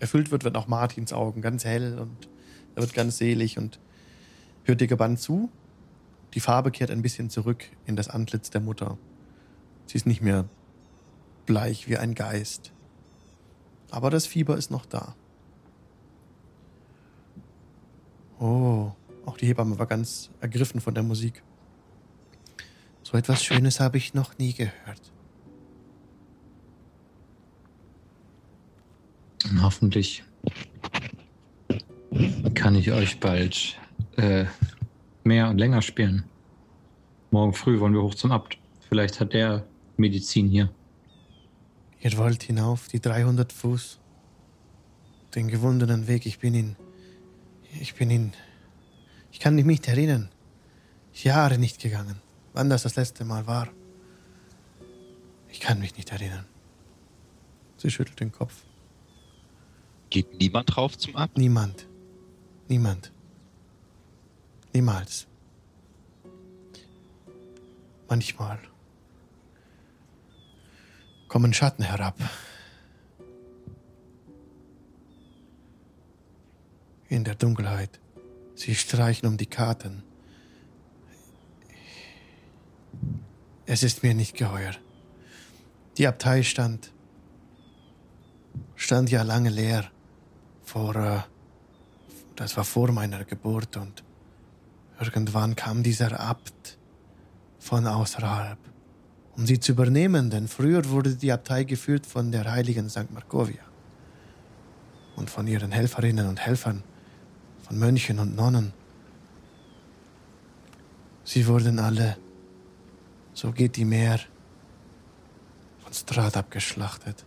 erfüllt 0.00 0.30
wird, 0.30 0.44
wird 0.44 0.56
auch 0.56 0.68
Martins 0.68 1.12
Augen 1.12 1.42
ganz 1.42 1.64
hell 1.64 1.98
und 1.98 2.28
er 2.74 2.82
wird 2.82 2.94
ganz 2.94 3.18
selig 3.18 3.58
und 3.58 3.78
hört 4.64 4.80
dir 4.80 4.86
gebannt 4.86 5.20
zu. 5.20 5.50
Die 6.34 6.40
Farbe 6.40 6.70
kehrt 6.70 6.90
ein 6.90 7.02
bisschen 7.02 7.30
zurück 7.30 7.64
in 7.86 7.96
das 7.96 8.08
Antlitz 8.08 8.50
der 8.50 8.60
Mutter. 8.60 8.98
Sie 9.86 9.96
ist 9.96 10.06
nicht 10.06 10.20
mehr 10.20 10.46
bleich 11.46 11.88
wie 11.88 11.96
ein 11.96 12.14
Geist. 12.14 12.72
Aber 13.90 14.10
das 14.10 14.26
Fieber 14.26 14.56
ist 14.56 14.70
noch 14.70 14.86
da. 14.86 15.14
Oh, 18.40 18.92
auch 19.24 19.36
die 19.36 19.46
Hebamme 19.46 19.78
war 19.78 19.86
ganz 19.86 20.30
ergriffen 20.40 20.80
von 20.80 20.94
der 20.94 21.04
Musik. 21.04 21.42
So 23.02 23.16
etwas 23.16 23.44
Schönes 23.44 23.78
habe 23.78 23.98
ich 23.98 24.14
noch 24.14 24.38
nie 24.38 24.54
gehört. 24.54 25.13
Hoffentlich 29.60 30.22
kann 32.54 32.74
ich 32.74 32.92
euch 32.92 33.20
bald 33.20 33.78
äh, 34.16 34.46
mehr 35.22 35.48
und 35.48 35.58
länger 35.58 35.82
spielen. 35.82 36.24
Morgen 37.30 37.52
früh 37.52 37.80
wollen 37.80 37.94
wir 37.94 38.02
hoch 38.02 38.14
zum 38.14 38.32
Abt. 38.32 38.58
Vielleicht 38.88 39.20
hat 39.20 39.32
der 39.32 39.66
Medizin 39.96 40.48
hier. 40.48 40.70
Ihr 42.00 42.16
wollt 42.16 42.42
hinauf, 42.42 42.88
die 42.88 43.00
300 43.00 43.52
Fuß, 43.52 43.98
den 45.34 45.48
gewundenen 45.48 46.06
Weg. 46.06 46.26
Ich 46.26 46.38
bin 46.38 46.54
ihn. 46.54 46.76
Ich 47.80 47.94
bin 47.94 48.10
ihn. 48.10 48.32
Ich 49.32 49.40
kann 49.40 49.54
mich 49.54 49.64
nicht 49.64 49.88
erinnern. 49.88 50.28
Jahre 51.12 51.58
nicht 51.58 51.80
gegangen. 51.80 52.16
Wann 52.52 52.70
das 52.70 52.82
das 52.82 52.96
letzte 52.96 53.24
Mal 53.24 53.46
war. 53.46 53.68
Ich 55.48 55.60
kann 55.60 55.78
mich 55.80 55.96
nicht 55.96 56.10
erinnern. 56.12 56.46
Sie 57.76 57.90
schüttelt 57.90 58.20
den 58.20 58.32
Kopf. 58.32 58.64
Geht 60.14 60.38
niemand 60.38 60.76
drauf 60.76 60.96
zum 60.96 61.16
Ab? 61.16 61.30
Niemand. 61.34 61.88
Niemand. 62.68 63.10
Niemals. 64.72 65.26
Manchmal 68.08 68.60
kommen 71.26 71.52
Schatten 71.52 71.82
herab. 71.82 72.16
In 77.08 77.24
der 77.24 77.34
Dunkelheit. 77.34 77.98
Sie 78.54 78.76
streichen 78.76 79.26
um 79.26 79.36
die 79.36 79.46
Karten. 79.46 80.04
Es 83.66 83.82
ist 83.82 84.04
mir 84.04 84.14
nicht 84.14 84.36
geheuer. 84.36 84.76
Die 85.98 86.06
Abtei 86.06 86.44
stand, 86.44 86.92
stand 88.76 89.10
ja 89.10 89.24
lange 89.24 89.50
leer. 89.50 89.90
Vor, 90.74 90.96
äh, 90.96 91.20
das 92.36 92.56
war 92.56 92.64
vor 92.64 92.92
meiner 92.92 93.24
Geburt 93.24 93.76
und 93.76 94.04
irgendwann 95.00 95.56
kam 95.56 95.84
dieser 95.84 96.18
Abt 96.18 96.78
von 97.60 97.86
außerhalb 97.86 98.58
um 99.36 99.46
sie 99.46 99.58
zu 99.58 99.72
übernehmen, 99.72 100.30
denn 100.30 100.48
früher 100.48 100.88
wurde 100.90 101.16
die 101.16 101.32
Abtei 101.32 101.64
geführt 101.64 102.06
von 102.06 102.30
der 102.30 102.50
heiligen 102.50 102.88
St. 102.88 103.10
Markovia 103.12 103.62
und 105.16 105.30
von 105.30 105.46
ihren 105.46 105.72
Helferinnen 105.72 106.28
und 106.28 106.40
Helfern, 106.40 106.82
von 107.62 107.78
Mönchen 107.78 108.18
und 108.18 108.36
Nonnen. 108.36 108.72
Sie 111.24 111.46
wurden 111.46 111.78
alle, 111.78 112.16
so 113.32 113.52
geht 113.52 113.76
die 113.76 113.84
Meer, 113.84 114.20
von 115.82 115.92
Strat 115.92 116.36
abgeschlachtet. 116.36 117.24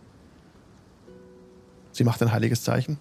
Sie 1.92 2.04
macht 2.04 2.22
ein 2.22 2.32
heiliges 2.32 2.62
Zeichen. 2.62 2.98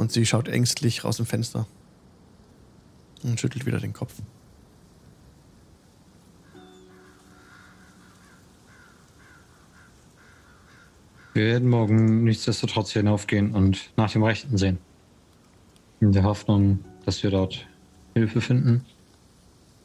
Und 0.00 0.10
sie 0.12 0.24
schaut 0.24 0.48
ängstlich 0.48 1.04
raus 1.04 1.18
dem 1.18 1.26
Fenster 1.26 1.66
und 3.22 3.38
schüttelt 3.38 3.66
wieder 3.66 3.80
den 3.80 3.92
Kopf. 3.92 4.14
Wir 11.34 11.44
werden 11.44 11.68
morgen 11.68 12.24
nichtsdestotrotz 12.24 12.92
hinaufgehen 12.92 13.52
und 13.52 13.90
nach 13.98 14.10
dem 14.10 14.22
Rechten 14.22 14.56
sehen. 14.56 14.78
In 16.00 16.12
der 16.12 16.22
Hoffnung, 16.22 16.82
dass 17.04 17.22
wir 17.22 17.30
dort 17.30 17.68
Hilfe 18.14 18.40
finden. 18.40 18.86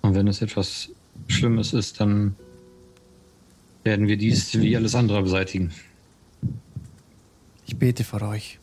Und 0.01 0.15
wenn 0.15 0.29
es 0.29 0.41
etwas 0.41 0.91
Schlimmes 1.27 1.73
ist, 1.73 1.99
dann 1.99 2.37
werden 3.83 4.07
wir 4.07 4.15
dies 4.15 4.57
wie 4.57 4.77
alles 4.77 4.95
andere 4.95 5.21
beseitigen. 5.23 5.73
Ich 7.67 7.75
bete 7.75 8.05
für 8.05 8.21
euch. 8.21 8.59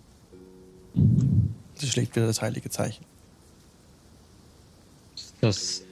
Sie 1.82 1.88
schlägt 1.88 2.14
wieder 2.14 2.26
das 2.26 2.40
heilige 2.40 2.70
Zeichen. 2.70 3.04
Ist 5.16 5.34
das 5.40 5.82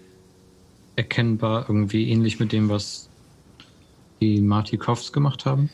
erkennbar 0.95 1.65
irgendwie 1.67 2.09
ähnlich 2.11 2.39
mit 2.39 2.53
dem, 2.53 2.69
was 2.69 3.09
die 4.21 4.41
Martikovs 4.41 5.13
gemacht 5.13 5.47
haben? 5.47 5.69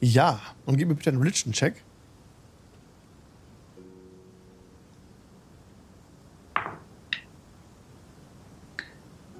Ja, 0.00 0.40
und 0.66 0.76
gib 0.76 0.86
mir 0.86 0.94
bitte 0.94 1.10
einen 1.10 1.18
Religion-Check. 1.18 1.82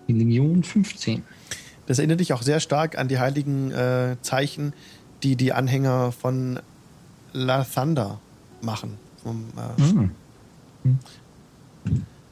Legion 0.08 0.64
15. 0.64 1.22
Das 1.86 2.00
erinnert 2.00 2.18
dich 2.18 2.32
auch 2.32 2.42
sehr 2.42 2.58
stark 2.58 2.98
an 2.98 3.06
die 3.06 3.20
heiligen 3.20 3.70
äh, 3.70 4.16
Zeichen, 4.22 4.72
die 5.22 5.36
die 5.36 5.52
Anhänger 5.52 6.10
von 6.10 6.58
La 7.32 7.62
Thunder 7.62 8.18
machen. 8.60 8.98
Vom, 9.22 9.44
äh, 9.56 10.10
Hm. 10.82 10.98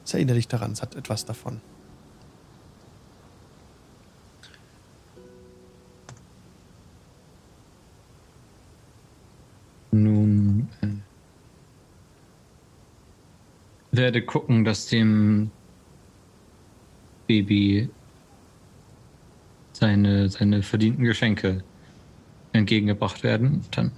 Das 0.03 0.13
erinnert 0.13 0.37
dich 0.37 0.47
daran, 0.47 0.71
es 0.71 0.81
hat 0.81 0.95
etwas 0.95 1.25
davon. 1.25 1.61
Nun 9.91 10.67
äh, 10.81 10.87
werde 13.91 14.21
gucken, 14.21 14.65
dass 14.65 14.87
dem 14.87 15.51
Baby 17.27 17.89
seine, 19.73 20.29
seine 20.29 20.63
verdienten 20.63 21.03
Geschenke 21.03 21.63
entgegengebracht 22.53 23.23
werden. 23.23 23.63
Dann 23.71 23.91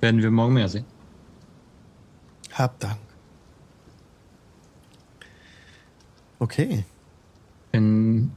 werden 0.00 0.22
wir 0.22 0.30
morgen 0.30 0.54
mehr 0.54 0.68
sehen. 0.68 0.91
Hab 2.52 2.78
Dank. 2.80 2.98
Okay. 6.38 6.84
Wenn 7.70 8.32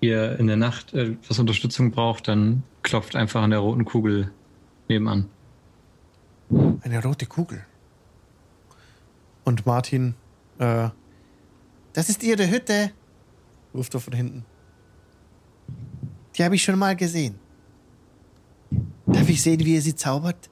ihr 0.00 0.38
in 0.38 0.46
der 0.46 0.56
Nacht 0.56 0.94
etwas 0.94 1.38
Unterstützung 1.38 1.90
braucht, 1.90 2.28
dann 2.28 2.62
klopft 2.82 3.16
einfach 3.16 3.42
an 3.42 3.50
der 3.50 3.60
roten 3.60 3.84
Kugel 3.84 4.30
nebenan. 4.88 5.28
Eine 6.82 7.02
rote 7.02 7.26
Kugel. 7.26 7.64
Und 9.44 9.66
Martin, 9.66 10.14
äh, 10.58 10.90
das 11.92 12.08
ist 12.08 12.22
ihre 12.22 12.48
Hütte, 12.50 12.92
ruft 13.74 13.94
er 13.94 14.00
von 14.00 14.12
hinten. 14.12 14.44
Die 16.36 16.44
habe 16.44 16.54
ich 16.54 16.62
schon 16.62 16.78
mal 16.78 16.94
gesehen. 16.94 17.36
Darf 19.06 19.28
ich 19.28 19.42
sehen, 19.42 19.60
wie 19.60 19.74
ihr 19.74 19.82
sie 19.82 19.94
zaubert? 19.94 20.50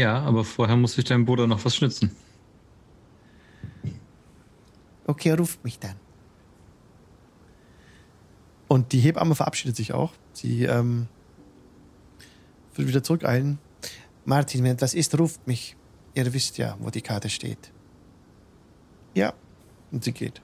Ja, 0.00 0.18
aber 0.20 0.44
vorher 0.44 0.78
muss 0.78 0.94
sich 0.94 1.04
dein 1.04 1.26
Bruder 1.26 1.46
noch 1.46 1.62
was 1.66 1.76
schnitzen. 1.76 2.16
Okay, 5.06 5.32
ruft 5.32 5.62
mich 5.62 5.78
dann. 5.78 5.96
Und 8.66 8.92
die 8.92 9.00
Hebamme 9.00 9.34
verabschiedet 9.34 9.76
sich 9.76 9.92
auch. 9.92 10.14
Sie 10.32 10.64
ähm, 10.64 11.06
wird 12.74 12.88
wieder 12.88 13.02
zurückeilen. 13.02 13.58
Martin, 14.24 14.64
wenn 14.64 14.72
etwas 14.72 14.94
ist, 14.94 15.18
ruft 15.18 15.46
mich. 15.46 15.76
Ihr 16.14 16.32
wisst 16.32 16.56
ja, 16.56 16.78
wo 16.80 16.88
die 16.88 17.02
Karte 17.02 17.28
steht. 17.28 17.70
Ja, 19.12 19.34
und 19.92 20.02
sie 20.02 20.12
geht. 20.12 20.40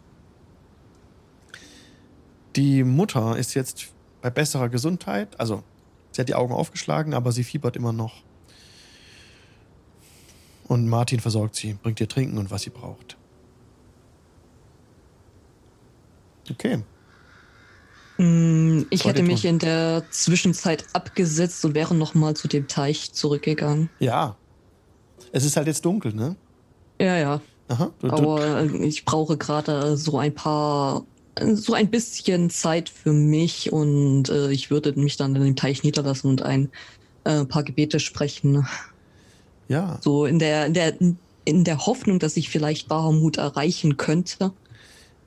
Die 2.57 2.85
Mutter 2.85 3.39
ist 3.39 3.55
jetzt 3.55 3.87
bei 4.21 4.29
besserer 4.29 4.69
Gesundheit. 4.69 5.41
Also, 5.41 5.63
sie 6.13 6.21
hat 6.21 6.29
die 6.29 6.35
Augen 6.35 6.53
aufgeschlagen, 6.53 7.15
aber 7.15 7.33
sie 7.33 7.43
fiebert 7.43 7.75
immer 7.75 7.95
noch. 7.95 8.23
Und 10.69 10.89
Martin 10.89 11.21
versorgt 11.21 11.55
sie, 11.57 11.75
bringt 11.75 12.01
ihr 12.01 12.09
Trinken 12.09 12.39
und 12.39 12.51
was 12.51 12.63
sie 12.63 12.71
braucht. 12.71 13.17
Okay. 16.51 16.83
Mm, 18.19 18.83
Ich 18.91 19.05
hätte 19.05 19.23
mich 19.23 19.45
in 19.45 19.59
der 19.59 20.05
Zwischenzeit 20.11 20.85
abgesetzt 20.93 21.65
und 21.65 21.75
wäre 21.75 21.95
nochmal 21.95 22.35
zu 22.35 22.49
dem 22.49 22.67
Teich 22.67 23.13
zurückgegangen. 23.13 23.91
Ja. 23.99 24.37
Es 25.33 25.45
ist 25.45 25.57
halt 25.57 25.67
jetzt 25.67 25.85
dunkel, 25.85 26.15
ne? 26.15 26.37
Ja, 27.01 27.17
ja. 27.17 27.41
Aha. 27.69 27.91
Du, 28.01 28.09
Aber 28.11 28.61
äh, 28.61 28.87
ich 28.87 29.05
brauche 29.05 29.37
gerade 29.37 29.97
so 29.97 30.19
ein 30.19 30.35
paar, 30.35 31.05
so 31.53 31.75
ein 31.75 31.91
bisschen 31.91 32.49
Zeit 32.49 32.89
für 32.89 33.13
mich 33.13 33.73
und 33.73 34.29
äh, 34.31 34.51
ich 34.51 34.71
würde 34.71 34.93
mich 34.99 35.17
dann 35.17 35.35
in 35.37 35.43
dem 35.43 35.57
Teich 35.57 35.83
niederlassen 35.83 36.31
und 36.31 36.43
ein 36.43 36.71
äh, 37.25 37.45
paar 37.45 37.65
Gebete 37.65 38.01
sprechen. 38.01 38.67
Ja. 39.69 39.99
So 40.03 40.27
in 40.27 40.39
der, 40.39 40.67
in 40.67 40.75
der, 40.75 40.95
in 41.45 41.65
der 41.65 41.87
Hoffnung, 41.87 42.19
dass 42.19 42.37
ich 42.37 42.49
vielleicht 42.49 42.89
Bahamut 42.89 43.39
erreichen 43.39 43.97
könnte. 43.97 44.53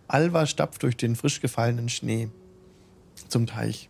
Alva 0.07 0.45
stapft 0.45 0.83
durch 0.83 0.97
den 0.97 1.15
frisch 1.15 1.41
gefallenen 1.41 1.89
Schnee 1.89 2.29
zum 3.27 3.47
Teich. 3.47 3.89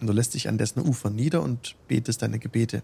Und 0.00 0.06
du 0.06 0.12
lässt 0.12 0.34
dich 0.34 0.48
an 0.48 0.58
dessen 0.58 0.80
Ufer 0.80 1.10
nieder 1.10 1.42
und 1.42 1.76
betest 1.88 2.22
deine 2.22 2.38
Gebete. 2.38 2.82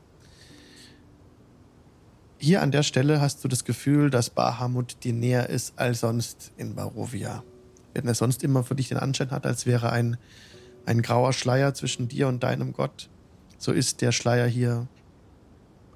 Hier 2.39 2.63
an 2.63 2.71
der 2.71 2.83
Stelle 2.83 3.21
hast 3.21 3.43
du 3.43 3.49
das 3.49 3.65
Gefühl, 3.65 4.11
dass 4.11 4.29
Bahamut 4.29 5.03
dir 5.03 5.15
näher 5.15 5.49
ist 5.49 5.79
als 5.79 6.01
sonst 6.01 6.53
in 6.59 6.75
Barovia. 6.75 7.43
Wenn 7.95 8.07
er 8.07 8.15
sonst 8.15 8.45
immer 8.45 8.63
für 8.63 8.75
dich 8.75 8.89
den 8.89 8.99
Anschein 8.99 9.31
hat, 9.31 9.47
als 9.47 9.65
wäre 9.65 9.91
ein, 9.91 10.19
ein 10.85 11.01
grauer 11.01 11.33
Schleier 11.33 11.73
zwischen 11.73 12.09
dir 12.09 12.29
und 12.29 12.43
deinem 12.43 12.75
Gott, 12.75 13.09
so 13.57 13.73
ist 13.73 14.03
der 14.03 14.13
Schleier 14.13 14.47
hier 14.47 14.87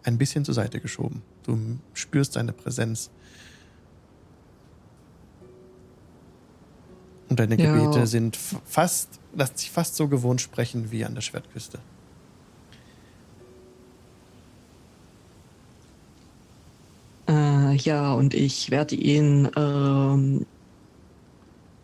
ein 0.05 0.19
bisschen 0.19 0.45
zur 0.45 0.55
Seite 0.55 0.81
geschoben. 0.81 1.23
Du 1.45 1.59
spürst 1.95 2.33
seine 2.35 2.53
Präsenz. 2.53 3.11
Und 7.29 7.39
deine 7.39 7.61
Ja. 7.61 7.73
Gebete 7.77 8.07
sind 8.07 8.37
f- 8.37 8.61
fast, 8.65 9.21
lassen 9.35 9.57
sich 9.57 9.71
fast 9.71 9.95
so 9.97 10.09
gewohnt 10.09 10.41
sprechen 10.41 10.91
wie 10.91 11.05
an 11.05 11.15
der 11.15 11.23
Schwertküste. 11.23 11.79
Äh, 17.29 17.77
ja, 17.77 18.15
und 18.15 18.35
ich 18.35 18.71
werde 18.73 18.97
ihn 18.97 19.49
ähm, 19.57 20.45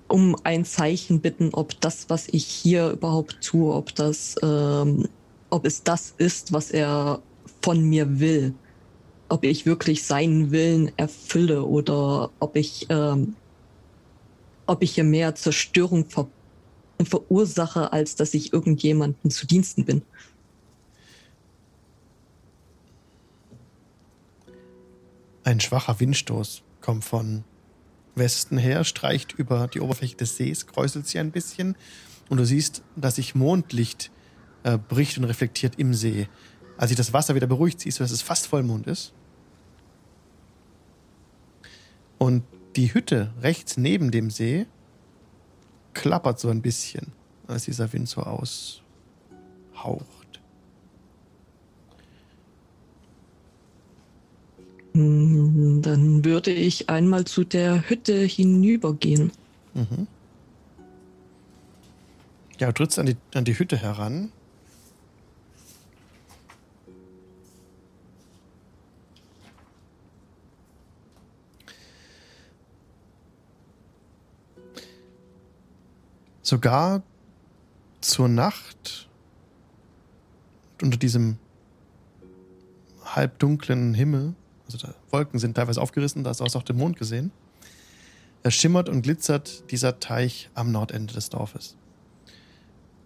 um 0.08 0.36
ein 0.42 0.64
Zeichen 0.64 1.20
bitten, 1.20 1.50
ob 1.52 1.80
das, 1.80 2.10
was 2.10 2.26
ich 2.28 2.44
hier 2.44 2.90
überhaupt 2.90 3.40
tue, 3.44 3.72
ob 3.72 3.94
das, 3.94 4.34
ähm, 4.42 5.08
ob 5.50 5.64
es 5.64 5.84
das 5.84 6.14
ist, 6.18 6.52
was 6.52 6.72
er 6.72 7.20
von 7.66 7.82
mir 7.82 8.20
will. 8.20 8.54
Ob 9.28 9.42
ich 9.42 9.66
wirklich 9.66 10.04
seinen 10.04 10.52
Willen 10.52 10.92
erfülle 10.96 11.64
oder 11.64 12.30
ob 12.38 12.54
ich, 12.54 12.86
ähm, 12.90 13.34
ob 14.66 14.84
ich 14.84 14.94
hier 14.94 15.02
mehr 15.02 15.34
Zerstörung 15.34 16.08
ver 16.08 16.28
verursache, 17.02 17.92
als 17.92 18.14
dass 18.14 18.32
ich 18.34 18.52
irgendjemanden 18.52 19.30
zu 19.30 19.46
Diensten 19.48 19.84
bin. 19.84 20.02
Ein 25.42 25.58
schwacher 25.58 25.98
Windstoß 25.98 26.62
kommt 26.80 27.04
von 27.04 27.42
Westen 28.14 28.58
her, 28.58 28.84
streicht 28.84 29.32
über 29.32 29.66
die 29.66 29.80
Oberfläche 29.80 30.16
des 30.16 30.36
Sees, 30.36 30.68
kräuselt 30.68 31.08
sie 31.08 31.18
ein 31.18 31.32
bisschen 31.32 31.76
und 32.30 32.38
du 32.38 32.46
siehst, 32.46 32.82
dass 32.94 33.16
sich 33.16 33.34
Mondlicht 33.34 34.12
äh, 34.62 34.78
bricht 34.78 35.18
und 35.18 35.24
reflektiert 35.24 35.74
im 35.78 35.92
See. 35.94 36.28
Als 36.78 36.88
sich 36.90 36.96
das 36.96 37.12
Wasser 37.12 37.34
wieder 37.34 37.46
beruhigt, 37.46 37.80
siehst 37.80 37.98
du, 37.98 38.04
dass 38.04 38.10
es 38.10 38.22
fast 38.22 38.46
Vollmond 38.46 38.86
ist. 38.86 39.12
Und 42.18 42.42
Die 42.76 42.92
Hütte 42.92 43.32
rechts 43.40 43.78
neben 43.78 44.10
dem 44.10 44.28
See 44.30 44.66
klappert 45.94 46.38
so 46.38 46.50
ein 46.50 46.60
bisschen, 46.60 47.12
als 47.46 47.64
dieser 47.64 47.90
Wind 47.94 48.06
so 48.06 48.20
aushaucht. 48.22 48.82
Hm, 54.92 55.80
Dann 55.82 56.24
würde 56.24 56.52
ich 56.52 56.90
einmal 56.90 57.24
zu 57.24 57.44
der 57.44 57.88
Hütte 57.88 58.14
hinübergehen. 58.24 59.32
Mhm. 59.74 60.06
Ja, 62.58 62.68
du 62.68 62.72
trittst 62.72 62.98
an 62.98 63.06
die, 63.06 63.16
an 63.34 63.44
die 63.44 63.58
Hütte 63.58 63.76
heran. 63.76 64.32
Sogar 76.46 77.02
zur 78.00 78.28
Nacht 78.28 79.08
unter 80.80 80.96
diesem 80.96 81.38
halbdunklen 83.04 83.94
Himmel, 83.94 84.36
also 84.64 84.78
da 84.78 84.94
Wolken 85.10 85.40
sind 85.40 85.56
teilweise 85.56 85.82
aufgerissen, 85.82 86.22
da 86.22 86.30
ist 86.30 86.40
auch 86.40 86.62
der 86.62 86.76
Mond 86.76 86.96
gesehen. 86.98 87.32
Da 88.44 88.52
schimmert 88.52 88.88
und 88.88 89.02
glitzert 89.02 89.68
dieser 89.72 89.98
Teich 89.98 90.48
am 90.54 90.70
Nordende 90.70 91.12
des 91.12 91.30
Dorfes. 91.30 91.74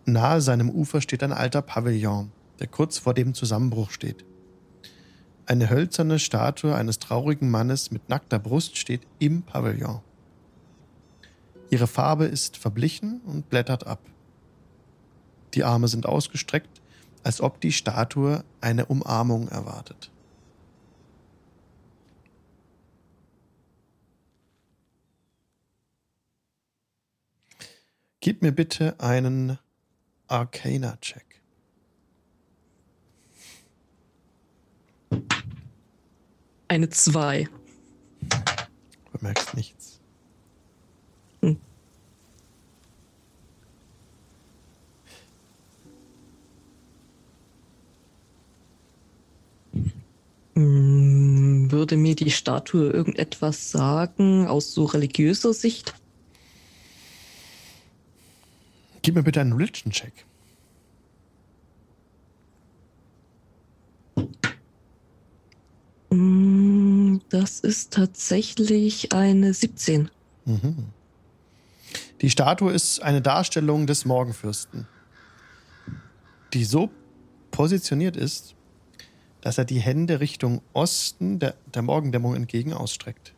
Nahe 0.04 0.42
seinem 0.42 0.68
Ufer 0.68 1.00
steht 1.00 1.22
ein 1.22 1.32
alter 1.32 1.62
Pavillon, 1.62 2.32
der 2.58 2.66
kurz 2.66 2.98
vor 2.98 3.14
dem 3.14 3.32
Zusammenbruch 3.32 3.90
steht. 3.90 4.22
Eine 5.46 5.70
hölzerne 5.70 6.18
Statue 6.18 6.74
eines 6.74 6.98
traurigen 6.98 7.50
Mannes 7.50 7.90
mit 7.90 8.06
nackter 8.10 8.38
Brust 8.38 8.76
steht 8.76 9.00
im 9.18 9.44
Pavillon. 9.44 10.00
Ihre 11.70 11.86
Farbe 11.86 12.24
ist 12.24 12.56
verblichen 12.56 13.20
und 13.20 13.48
blättert 13.48 13.86
ab. 13.86 14.00
Die 15.54 15.62
Arme 15.62 15.86
sind 15.86 16.04
ausgestreckt, 16.04 16.80
als 17.22 17.40
ob 17.40 17.60
die 17.60 17.70
Statue 17.72 18.44
eine 18.60 18.86
Umarmung 18.86 19.46
erwartet. 19.48 20.10
Gib 28.18 28.42
mir 28.42 28.52
bitte 28.52 28.98
einen 28.98 29.58
Arcana-Check. 30.26 31.40
Eine 36.68 36.90
2. 36.90 37.48
Du 38.28 39.18
merkst 39.20 39.54
nichts. 39.54 39.89
Würde 51.70 51.96
mir 51.96 52.14
die 52.16 52.30
Statue 52.30 52.90
irgendetwas 52.90 53.70
sagen 53.70 54.46
aus 54.46 54.72
so 54.72 54.84
religiöser 54.84 55.52
Sicht? 55.52 55.94
Gib 59.02 59.14
mir 59.14 59.22
bitte 59.22 59.40
einen 59.40 59.52
Religion-Check. 59.54 60.12
Hm, 66.10 67.20
Das 67.30 67.60
ist 67.60 67.92
tatsächlich 67.92 69.12
eine 69.12 69.54
17. 69.54 70.10
Mhm. 70.44 70.86
Die 72.20 72.28
Statue 72.30 72.72
ist 72.72 73.00
eine 73.02 73.22
Darstellung 73.22 73.86
des 73.86 74.04
Morgenfürsten, 74.04 74.86
die 76.52 76.64
so 76.64 76.90
positioniert 77.50 78.16
ist, 78.16 78.54
dass 79.40 79.58
er 79.58 79.64
die 79.64 79.80
Hände 79.80 80.20
Richtung 80.20 80.62
Osten 80.72 81.38
der, 81.38 81.54
der 81.74 81.82
Morgendämmerung 81.82 82.36
entgegen 82.36 82.72
ausstreckt. 82.72 83.34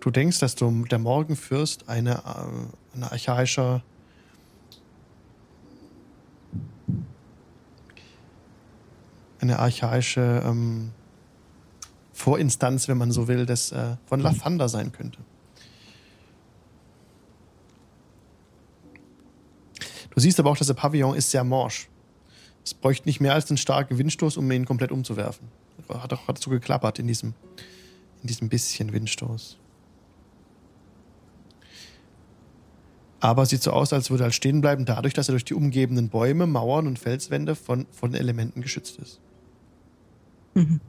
Du 0.00 0.10
denkst, 0.10 0.40
dass 0.40 0.54
du 0.54 0.84
der 0.84 0.98
Morgenfürst 0.98 1.88
eine, 1.88 2.14
äh, 2.14 2.96
eine 2.96 3.12
archaische 3.12 3.82
eine 9.40 9.58
archaische 9.58 10.42
ähm, 10.44 10.92
Vorinstanz, 12.12 12.86
wenn 12.86 12.96
man 12.96 13.10
so 13.10 13.26
will, 13.26 13.44
des, 13.44 13.72
äh, 13.72 13.96
von 14.06 14.20
Lathander 14.20 14.68
sein 14.68 14.92
könnte. 14.92 15.18
Du 20.14 20.20
siehst 20.20 20.38
aber 20.38 20.50
auch, 20.50 20.56
dass 20.56 20.66
der 20.66 20.74
Pavillon 20.74 21.16
ist 21.16 21.30
sehr 21.30 21.44
morsch. 21.44 21.88
Es 22.64 22.74
bräuchte 22.74 23.08
nicht 23.08 23.20
mehr 23.20 23.34
als 23.34 23.50
einen 23.50 23.56
starken 23.56 23.98
Windstoß, 23.98 24.36
um 24.36 24.50
ihn 24.50 24.66
komplett 24.66 24.92
umzuwerfen. 24.92 25.48
Hat 25.88 26.12
auch 26.12 26.26
dazu 26.26 26.50
geklappert 26.50 26.98
in 26.98 27.06
diesem, 27.06 27.34
in 28.20 28.28
diesem 28.28 28.48
bisschen 28.48 28.92
Windstoß. 28.92 29.58
Aber 33.20 33.46
sieht 33.46 33.62
so 33.62 33.70
aus, 33.70 33.92
als 33.92 34.10
würde 34.10 34.24
er 34.24 34.26
halt 34.26 34.34
stehen 34.34 34.60
bleiben, 34.60 34.84
dadurch, 34.84 35.14
dass 35.14 35.28
er 35.28 35.32
durch 35.32 35.44
die 35.44 35.54
umgebenden 35.54 36.08
Bäume, 36.08 36.46
Mauern 36.46 36.86
und 36.86 36.98
Felswände 36.98 37.54
von, 37.54 37.86
von 37.92 38.14
Elementen 38.14 38.60
geschützt 38.60 38.98
ist. 38.98 39.20
Mhm. 40.54 40.80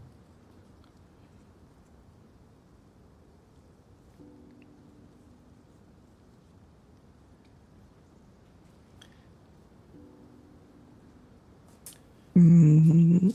Mm. 12.35 13.29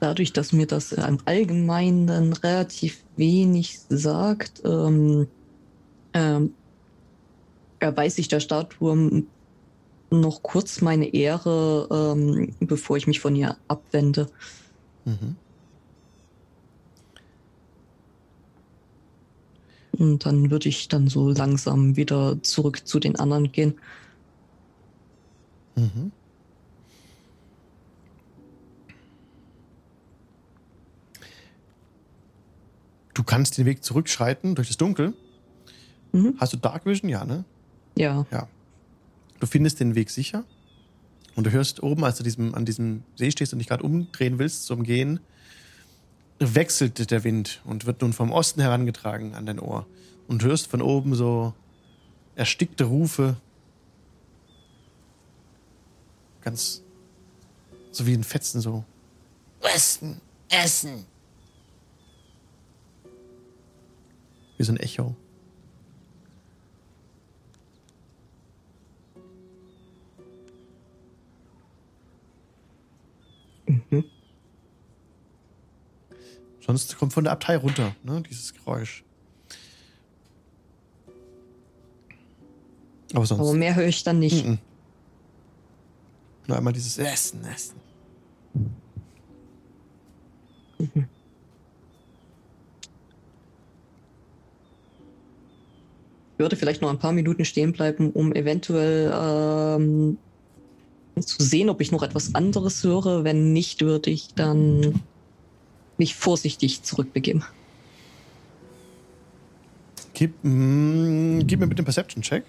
Dadurch, 0.00 0.32
dass 0.32 0.52
mir 0.52 0.66
das 0.66 0.92
im 0.92 1.18
Allgemeinen 1.24 2.32
relativ 2.32 3.04
wenig 3.16 3.78
sagt, 3.88 4.60
ähm, 4.64 5.28
ähm, 6.12 6.54
erweise 7.78 8.20
ich 8.20 8.28
der 8.28 8.40
Statue 8.40 9.24
noch 10.10 10.42
kurz 10.42 10.80
meine 10.80 11.12
Ehre, 11.14 11.88
ähm, 11.90 12.54
bevor 12.60 12.96
ich 12.96 13.06
mich 13.06 13.20
von 13.20 13.36
ihr 13.36 13.56
abwende. 13.68 14.26
Mhm. 15.04 15.36
Und 20.02 20.26
dann 20.26 20.50
würde 20.50 20.68
ich 20.68 20.88
dann 20.88 21.06
so 21.06 21.30
langsam 21.30 21.94
wieder 21.94 22.42
zurück 22.42 22.88
zu 22.88 22.98
den 22.98 23.14
anderen 23.14 23.52
gehen. 23.52 23.74
Mhm. 25.76 26.10
Du 33.14 33.22
kannst 33.22 33.58
den 33.58 33.64
Weg 33.64 33.84
zurückschreiten 33.84 34.56
durch 34.56 34.66
das 34.66 34.76
Dunkel. 34.76 35.14
Mhm. 36.10 36.34
Hast 36.38 36.52
du 36.52 36.56
Dark 36.56 36.84
Vision? 36.84 37.08
Ja, 37.08 37.24
ne? 37.24 37.44
Ja. 37.96 38.26
Du 39.38 39.46
findest 39.46 39.78
den 39.78 39.94
Weg 39.94 40.10
sicher. 40.10 40.42
Und 41.36 41.46
du 41.46 41.52
hörst 41.52 41.80
oben, 41.80 42.02
als 42.02 42.18
du 42.18 42.24
diesem, 42.24 42.56
an 42.56 42.64
diesem 42.64 43.04
See 43.14 43.30
stehst 43.30 43.52
und 43.52 43.60
dich 43.60 43.68
gerade 43.68 43.84
umdrehen 43.84 44.40
willst 44.40 44.66
zum 44.66 44.82
Gehen, 44.82 45.20
wechselt 46.42 47.10
der 47.10 47.24
Wind 47.24 47.60
und 47.64 47.86
wird 47.86 48.02
nun 48.02 48.12
vom 48.12 48.32
Osten 48.32 48.60
herangetragen 48.60 49.34
an 49.34 49.46
dein 49.46 49.58
Ohr. 49.58 49.86
Und 50.28 50.42
hörst 50.42 50.68
von 50.68 50.82
oben 50.82 51.14
so 51.14 51.54
erstickte 52.34 52.84
Rufe. 52.84 53.36
Ganz 56.42 56.82
so 57.90 58.06
wie 58.06 58.14
ein 58.14 58.24
Fetzen 58.24 58.60
so. 58.60 58.84
Westen, 59.60 60.20
Essen. 60.48 61.04
Wie 64.56 64.64
so 64.64 64.72
ein 64.72 64.78
Echo. 64.78 65.14
Mhm. 73.66 74.21
Sonst 76.64 76.96
kommt 76.96 77.12
von 77.12 77.24
der 77.24 77.32
Abtei 77.32 77.56
runter, 77.56 77.94
ne, 78.04 78.22
dieses 78.22 78.54
Geräusch. 78.54 79.04
Aber 83.14 83.26
sonst. 83.26 83.40
Aber 83.40 83.52
mehr 83.52 83.74
höre 83.74 83.88
ich 83.88 84.04
dann 84.04 84.20
nicht. 84.20 84.46
Mhm. 84.46 84.58
Nur 86.46 86.56
einmal 86.56 86.72
dieses 86.72 86.98
Essen, 86.98 87.44
Essen. 87.44 87.76
Ich 90.78 90.88
würde 96.38 96.56
vielleicht 96.56 96.82
noch 96.82 96.90
ein 96.90 96.98
paar 96.98 97.12
Minuten 97.12 97.44
stehen 97.44 97.72
bleiben, 97.72 98.10
um 98.10 98.32
eventuell 98.34 99.12
ähm, 99.14 100.18
zu 101.20 101.42
sehen, 101.42 101.68
ob 101.68 101.80
ich 101.80 101.92
noch 101.92 102.02
etwas 102.02 102.34
anderes 102.34 102.82
höre. 102.82 103.22
Wenn 103.22 103.52
nicht, 103.52 103.82
würde 103.82 104.10
ich 104.10 104.34
dann 104.34 105.02
mich 105.98 106.14
vorsichtig 106.14 106.82
zurückbegeben. 106.82 107.44
Gib, 110.14 110.34
mm, 110.42 111.40
gib 111.46 111.60
mir 111.60 111.66
bitte 111.66 111.80
einen 111.80 111.86
Perception-Check. 111.86 112.44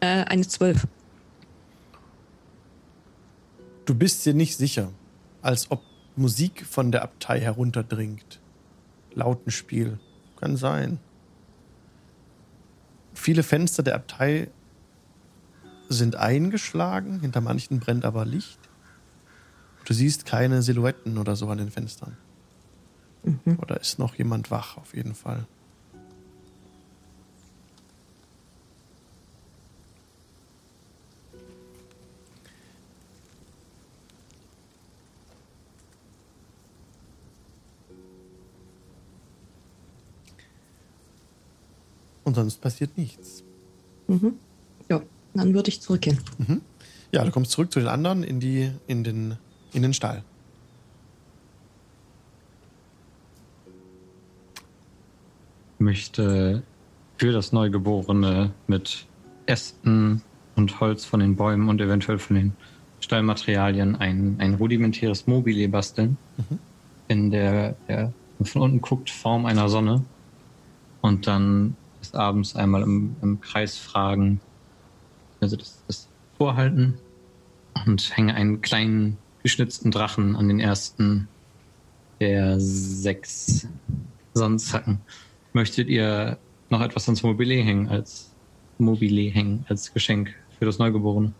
Äh, 0.00 0.24
eine 0.24 0.46
12. 0.46 0.86
Du 3.84 3.94
bist 3.94 4.24
dir 4.26 4.34
nicht 4.34 4.56
sicher, 4.56 4.92
als 5.42 5.70
ob 5.70 5.82
Musik 6.16 6.64
von 6.66 6.92
der 6.92 7.02
Abtei 7.02 7.40
herunterdringt. 7.40 8.40
Lautenspiel. 9.14 9.98
Kann 10.36 10.56
sein. 10.56 10.98
Viele 13.14 13.42
Fenster 13.42 13.82
der 13.82 13.94
Abtei 13.94 14.48
sind 15.88 16.16
eingeschlagen, 16.16 17.20
hinter 17.20 17.40
manchen 17.40 17.80
brennt 17.80 18.04
aber 18.04 18.24
Licht. 18.24 18.58
Du 19.84 19.94
siehst 19.94 20.26
keine 20.26 20.62
Silhouetten 20.62 21.18
oder 21.18 21.36
so 21.36 21.48
an 21.48 21.58
den 21.58 21.70
Fenstern. 21.70 22.16
Oder 23.60 23.80
ist 23.80 23.98
noch 23.98 24.14
jemand 24.14 24.50
wach, 24.50 24.76
auf 24.76 24.94
jeden 24.94 25.14
Fall. 25.14 25.46
Und 42.24 42.34
sonst 42.34 42.60
passiert 42.60 42.96
nichts. 42.98 43.44
Mhm. 44.08 44.34
Ja, 44.88 45.00
dann 45.36 45.54
würde 45.54 45.68
ich 45.68 45.80
zurückgehen. 45.80 46.18
Ja, 47.12 47.24
du 47.24 47.30
kommst 47.30 47.52
zurück 47.52 47.72
zu 47.72 47.78
den 47.78 47.88
anderen 47.88 48.22
in, 48.22 48.40
die, 48.40 48.70
in, 48.86 49.04
den, 49.04 49.36
in 49.72 49.82
den 49.82 49.94
Stall. 49.94 50.22
möchte 55.78 56.62
für 57.16 57.32
das 57.32 57.52
Neugeborene 57.52 58.50
mit 58.66 59.06
Ästen 59.46 60.22
und 60.54 60.80
Holz 60.80 61.04
von 61.04 61.20
den 61.20 61.36
Bäumen 61.36 61.68
und 61.68 61.80
eventuell 61.80 62.18
von 62.18 62.36
den 62.36 62.52
Stallmaterialien 63.00 63.96
ein, 63.96 64.36
ein 64.38 64.54
rudimentäres 64.54 65.26
Mobile 65.26 65.68
basteln. 65.68 66.16
In 67.08 67.30
der, 67.30 67.76
der 67.88 68.12
von 68.42 68.62
unten 68.62 68.80
guckt 68.80 69.10
Form 69.10 69.46
einer 69.46 69.68
Sonne. 69.68 70.04
Und 71.02 71.26
dann 71.26 71.76
des 72.00 72.14
Abends 72.14 72.56
einmal 72.56 72.82
im, 72.82 73.14
im 73.22 73.40
Kreis 73.40 73.78
fragen, 73.78 74.40
also 75.40 75.56
das, 75.56 75.82
das 75.86 76.08
vorhalten 76.36 76.94
und 77.86 78.16
hänge 78.16 78.34
einen 78.34 78.60
kleinen 78.60 79.18
geschnitzten 79.42 79.90
Drachen 79.90 80.36
an 80.36 80.48
den 80.48 80.60
ersten 80.60 81.28
der 82.20 82.58
sechs 82.58 83.68
Sandzacken. 84.34 85.00
Möchtet 85.52 85.88
ihr 85.88 86.38
noch 86.70 86.80
etwas 86.80 87.06
ans 87.08 87.22
Mobile 87.22 87.54
hängen 87.54 87.88
als 87.88 88.32
Mobile 88.78 89.30
hängen 89.30 89.64
als 89.68 89.92
Geschenk 89.92 90.34
für 90.58 90.64
das 90.64 90.78
Neugeborene? 90.78 91.32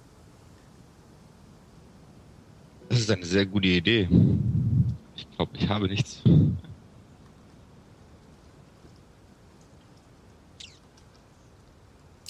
Das 2.88 3.00
ist 3.00 3.10
eine 3.10 3.24
sehr 3.24 3.46
gute 3.46 3.68
Idee. 3.68 4.08
Ich 5.16 5.28
glaube, 5.32 5.52
ich 5.58 5.68
habe 5.68 5.88
nichts. 5.88 6.22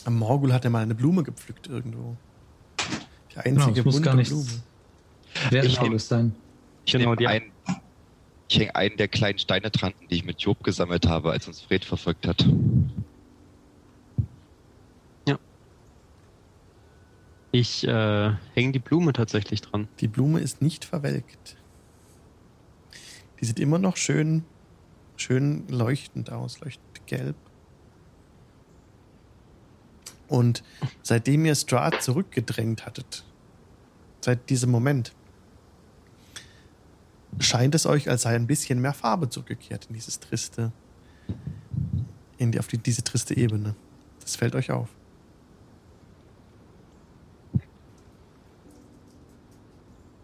Am 0.06 0.16
Morgul 0.18 0.52
hat 0.52 0.64
er 0.64 0.70
mal 0.70 0.82
eine 0.82 0.94
Blume 0.94 1.24
gepflückt 1.24 1.66
irgendwo. 1.66 2.16
Die 3.32 3.40
Genau, 3.42 3.64
einzige 3.66 3.80
es 3.80 3.84
muss 3.84 3.94
bunte 3.96 4.08
gar 4.08 4.14
nichts 4.14 4.32
Blume. 4.32 4.62
Wertvolles 5.50 6.08
sein. 6.08 6.32
Ich 6.84 6.92
Genau, 6.92 7.06
nehme 7.06 7.16
die- 7.16 7.26
ein, 7.26 7.52
ich 8.48 8.58
hänge 8.60 8.74
einen 8.76 8.96
der 8.96 9.08
kleinen 9.08 9.38
Steine 9.40 9.70
dran, 9.70 9.92
die 10.08 10.14
ich 10.14 10.24
mit 10.24 10.40
Job 10.40 10.62
gesammelt 10.62 11.06
habe, 11.08 11.32
als 11.32 11.48
uns 11.48 11.60
Fred 11.60 11.84
verfolgt 11.84 12.26
hat. 12.28 12.46
Ich 17.52 17.86
äh, 17.86 18.32
hänge 18.54 18.72
die 18.72 18.78
Blume 18.80 19.12
tatsächlich 19.12 19.62
dran. 19.62 19.88
Die 20.00 20.08
Blume 20.08 20.40
ist 20.40 20.60
nicht 20.60 20.84
verwelkt. 20.84 21.56
Die 23.40 23.44
sieht 23.46 23.58
immer 23.60 23.78
noch 23.78 23.96
schön, 23.96 24.44
schön 25.16 25.66
leuchtend 25.68 26.30
aus, 26.30 26.60
leuchtend 26.60 27.06
gelb. 27.06 27.36
Und 30.28 30.62
seitdem 31.02 31.44
ihr 31.44 31.54
Strahd 31.54 32.02
zurückgedrängt 32.02 32.86
hattet, 32.86 33.24
seit 34.20 34.50
diesem 34.50 34.70
Moment, 34.70 35.12
scheint 37.38 37.74
es 37.74 37.86
euch, 37.86 38.08
als 38.08 38.22
sei 38.22 38.34
ein 38.34 38.46
bisschen 38.46 38.80
mehr 38.80 38.94
Farbe 38.94 39.28
zurückgekehrt 39.28 39.86
in 39.86 39.94
dieses 39.94 40.20
triste, 40.20 40.72
in 42.38 42.52
die, 42.52 42.58
auf 42.58 42.66
die, 42.66 42.78
diese 42.78 43.04
triste 43.04 43.36
Ebene. 43.36 43.74
Das 44.20 44.36
fällt 44.36 44.54
euch 44.54 44.70
auf. 44.70 44.88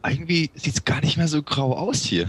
Irgendwie 0.05 0.51
sieht 0.55 0.75
es 0.75 0.85
gar 0.85 1.01
nicht 1.01 1.17
mehr 1.17 1.29
so 1.29 1.43
grau 1.43 1.77
aus 1.77 2.03
hier. 2.03 2.27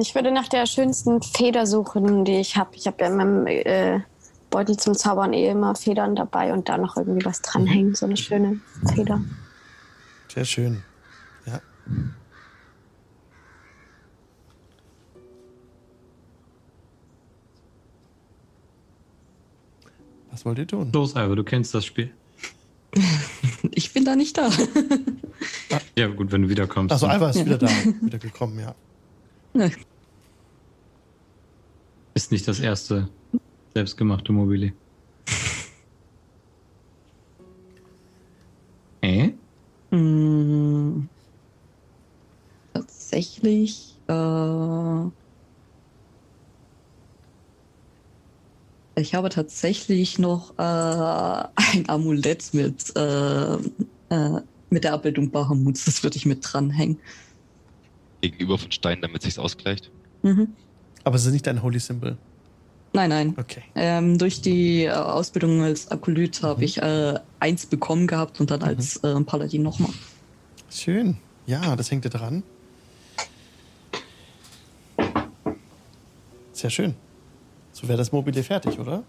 Ich 0.00 0.14
würde 0.14 0.30
nach 0.32 0.48
der 0.48 0.66
schönsten 0.66 1.22
Feder 1.22 1.66
suchen, 1.66 2.24
die 2.24 2.36
ich 2.40 2.56
habe. 2.56 2.70
Ich 2.76 2.86
habe 2.86 2.96
ja 3.00 3.08
in 3.08 3.16
meinem 3.16 3.46
äh, 3.46 4.00
Beutel 4.50 4.76
zum 4.76 4.94
Zaubern 4.94 5.32
eh 5.32 5.48
immer 5.48 5.74
Federn 5.74 6.16
dabei 6.16 6.52
und 6.52 6.68
da 6.68 6.76
noch 6.78 6.96
irgendwie 6.96 7.24
was 7.24 7.40
dranhängen. 7.42 7.94
So 7.94 8.06
eine 8.06 8.16
schöne 8.16 8.60
Feder. 8.94 9.20
Sehr 10.32 10.44
schön. 10.44 10.82
Ja. 11.46 11.60
Was 20.30 20.44
wollt 20.44 20.58
ihr 20.58 20.66
tun? 20.66 20.90
Los, 20.92 21.16
Alva, 21.16 21.34
du 21.34 21.44
kennst 21.44 21.74
das 21.74 21.84
Spiel. 21.84 22.10
Ich 23.72 23.92
bin 23.92 24.04
da 24.04 24.16
nicht 24.16 24.36
da. 24.38 24.48
Ja, 25.96 26.08
gut, 26.08 26.32
wenn 26.32 26.42
du 26.42 26.48
wiederkommst. 26.48 26.92
Achso, 26.92 27.06
Alva 27.06 27.30
ist 27.30 27.36
Ja. 27.36 27.44
wieder 27.46 27.58
da, 27.58 27.68
wieder 28.00 28.18
gekommen, 28.18 28.58
ja. 28.58 28.74
Ne, 29.54 29.70
Ist 32.14 32.30
nicht 32.32 32.46
das 32.46 32.60
erste 32.60 33.08
selbstgemachte 33.74 34.32
Mobile. 34.32 34.72
Äh? 39.02 39.32
Mm, 39.90 41.08
Tatsächlich. 42.74 44.00
Äh, 44.08 45.10
ich 48.96 49.14
habe 49.14 49.30
tatsächlich 49.30 50.18
noch 50.18 50.56
äh, 50.58 50.62
ein 50.62 51.88
Amulett 51.88 52.52
mit, 52.52 52.94
äh, 52.96 53.54
äh, 53.54 54.40
mit 54.70 54.84
der 54.84 54.92
Abbildung 54.92 55.30
Bahamuts. 55.30 55.86
Das 55.86 56.02
würde 56.02 56.16
ich 56.18 56.26
mit 56.26 56.40
dranhängen. 56.42 57.00
Gegenüber 58.20 58.58
von 58.58 58.70
Steinen, 58.70 59.02
damit 59.02 59.22
sich's 59.22 59.38
ausgleicht. 59.38 59.90
Mhm. 60.22 60.48
Aber 61.04 61.16
es 61.16 61.24
ist 61.24 61.32
nicht 61.32 61.48
ein 61.48 61.62
Holy 61.62 61.78
Symbol. 61.78 62.16
Nein, 62.92 63.10
nein. 63.10 63.34
Okay. 63.38 63.62
Ähm, 63.74 64.18
durch 64.18 64.40
die 64.40 64.84
äh, 64.84 64.90
Ausbildung 64.90 65.62
als 65.62 65.90
Akolyt 65.90 66.42
habe 66.42 66.64
ich 66.64 66.78
äh, 66.78 67.14
eins 67.38 67.66
bekommen 67.66 68.06
gehabt 68.06 68.40
und 68.40 68.50
dann 68.50 68.62
als 68.62 68.96
äh, 68.98 69.20
Paladin 69.20 69.62
nochmal. 69.62 69.92
Schön. 70.70 71.16
Ja, 71.46 71.76
das 71.76 71.90
hängt 71.90 72.04
ihr 72.04 72.10
dran. 72.10 72.42
Sehr 76.52 76.70
schön. 76.70 76.94
So 77.72 77.88
wäre 77.88 77.96
das 77.96 78.12
Mobile 78.12 78.42
fertig, 78.42 78.78
oder? 78.78 79.04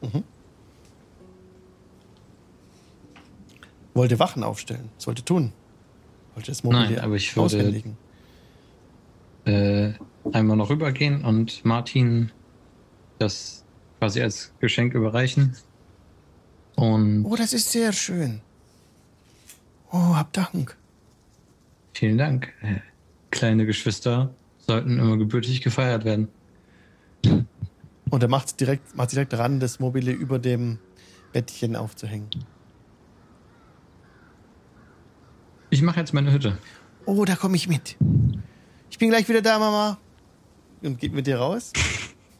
Mhm. 0.00 0.24
Wollt 3.94 4.10
ihr 4.10 4.18
Wachen 4.18 4.42
aufstellen? 4.42 4.88
Sollt 4.96 5.18
ihr 5.18 5.24
tun? 5.24 5.52
Wollt 6.34 6.46
ihr 6.46 6.52
das 6.52 6.64
Mobile 6.64 6.80
Nein, 6.82 6.98
aber 7.00 7.16
ich 7.16 7.34
würde-? 7.36 7.82
Äh, 9.44 9.92
einmal 10.32 10.56
noch 10.56 10.70
rübergehen 10.70 11.24
und 11.24 11.64
Martin 11.64 12.30
das 13.18 13.64
quasi 13.98 14.20
als 14.22 14.52
Geschenk 14.60 14.94
überreichen. 14.94 15.56
Und 16.76 17.24
Oh, 17.24 17.36
das 17.36 17.52
ist 17.52 17.70
sehr 17.72 17.92
schön. 17.92 18.40
Oh, 19.90 20.14
hab 20.16 20.32
Dank. 20.32 20.76
vielen 21.92 22.18
Dank. 22.18 22.52
Äh, 22.62 22.76
kleine 23.30 23.66
Geschwister 23.66 24.32
sollten 24.58 24.98
immer 24.98 25.16
gebürtig 25.18 25.60
gefeiert 25.60 26.04
werden. 26.04 26.28
Und 28.10 28.22
er 28.22 28.28
macht 28.28 28.60
direkt, 28.60 28.96
macht 28.96 29.12
direkt 29.12 29.34
ran, 29.34 29.60
das 29.60 29.80
Mobile 29.80 30.12
über 30.12 30.38
dem 30.38 30.78
Bettchen 31.32 31.76
aufzuhängen. 31.76 32.28
Ich 35.72 35.80
mache 35.80 36.00
jetzt 36.00 36.12
meine 36.12 36.30
Hütte. 36.30 36.58
Oh, 37.06 37.24
da 37.24 37.34
komme 37.34 37.56
ich 37.56 37.66
mit. 37.66 37.96
Ich 38.90 38.98
bin 38.98 39.08
gleich 39.08 39.26
wieder 39.30 39.40
da, 39.40 39.58
Mama. 39.58 39.96
Und 40.82 40.98
geht 41.00 41.14
mit 41.14 41.26
dir 41.26 41.38
raus. 41.38 41.72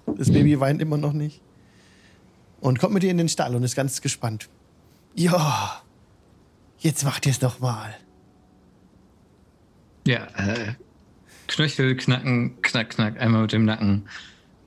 Das 0.05 0.31
Baby 0.31 0.61
weint 0.61 0.83
immer 0.83 0.99
noch 0.99 1.15
nicht. 1.15 1.41
Und 2.61 2.79
kommt 2.79 2.93
mit 2.93 3.03
ihr 3.05 3.11
in 3.11 3.17
den 3.17 3.31
Stall 3.31 3.57
und 3.57 3.63
ist 3.63 3.75
ganz 3.75 4.03
gespannt. 4.03 4.51
Ja, 5.15 5.81
jetzt 6.81 7.05
macht 7.05 7.25
ihr 7.25 7.33
es 7.33 7.39
doch 7.39 7.59
mal. 7.59 7.95
Ja, 10.07 10.27
äh, 10.37 10.75
Knöchel 11.49 11.97
knacken, 11.97 12.61
knack, 12.61 12.91
knack, 12.91 13.19
einmal 13.19 13.43
mit 13.43 13.53
dem 13.53 13.65
Nacken. 13.65 14.11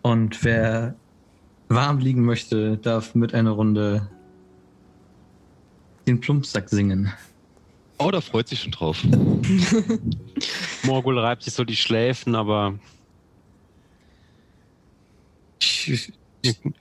Und 0.02 0.44
wer 0.44 0.96
warm 1.68 2.00
liegen 2.00 2.26
möchte, 2.26 2.78
darf 2.78 3.14
mit 3.14 3.36
einer 3.36 3.52
Runde 3.52 4.10
den 6.08 6.20
Plumpsack 6.20 6.68
singen. 6.70 7.14
Oh, 7.98 8.12
da 8.12 8.20
freut 8.22 8.48
sich 8.48 8.62
schon 8.62 8.72
drauf. 8.72 9.02
Morgul 10.84 11.18
reibt 11.20 11.44
sich 11.44 11.54
so 11.54 11.64
die 11.64 11.76
Schläfen, 11.76 12.36
aber 12.36 12.78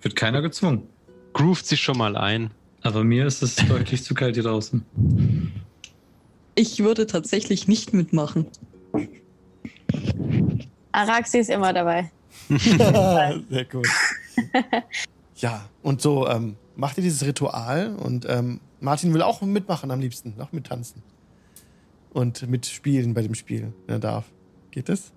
Wird 0.03 0.16
keiner 0.16 0.42
gezwungen. 0.42 0.88
groovt 1.33 1.66
sich 1.66 1.81
schon 1.81 1.98
mal 1.98 2.16
ein. 2.16 2.50
Aber 2.83 3.03
mir 3.03 3.27
ist 3.27 3.42
es 3.42 3.57
deutlich 3.57 4.03
zu 4.03 4.14
kalt 4.14 4.35
hier 4.35 4.42
draußen. 4.42 4.85
Ich 6.55 6.81
würde 6.81 7.07
tatsächlich 7.07 7.66
nicht 7.66 7.94
mitmachen. 7.94 8.46
Araxi 10.92 11.38
ist 11.38 11.50
immer 11.50 11.72
dabei. 11.72 12.11
Sehr 12.48 13.64
gut. 13.70 13.88
ja, 15.37 15.68
und 15.83 16.03
so 16.03 16.29
ähm, 16.29 16.57
macht 16.77 16.97
ihr 16.99 17.03
dieses 17.03 17.25
Ritual 17.25 17.95
und 17.97 18.27
ähm, 18.29 18.61
Martin 18.81 19.15
will 19.15 19.23
auch 19.23 19.41
mitmachen 19.43 19.91
am 19.91 20.01
liebsten, 20.01 20.41
auch 20.41 20.53
mittanzen. 20.53 21.03
Und 22.13 22.49
mitspielen 22.49 23.15
bei 23.15 23.23
dem 23.23 23.35
Spiel, 23.35 23.73
wenn 23.87 23.97
er 23.97 23.99
darf. 23.99 24.25
Geht 24.71 24.89
das? 24.89 25.13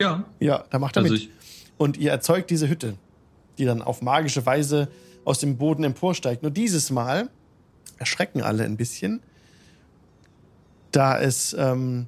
Ja, 0.00 0.24
Ja, 0.38 0.64
da 0.70 0.78
macht 0.78 0.96
er 0.96 1.02
also 1.02 1.14
mit. 1.14 1.30
Und 1.76 1.96
ihr 1.96 2.10
erzeugt 2.10 2.50
diese 2.50 2.68
Hütte, 2.68 2.96
die 3.56 3.64
dann 3.64 3.82
auf 3.82 4.02
magische 4.02 4.44
Weise 4.44 4.88
aus 5.24 5.38
dem 5.40 5.56
Boden 5.56 5.84
emporsteigt. 5.84 6.42
Nur 6.42 6.50
dieses 6.50 6.90
Mal 6.90 7.30
erschrecken 7.98 8.42
alle 8.42 8.64
ein 8.64 8.76
bisschen, 8.76 9.20
da 10.90 11.18
es 11.20 11.54
ähm, 11.58 12.06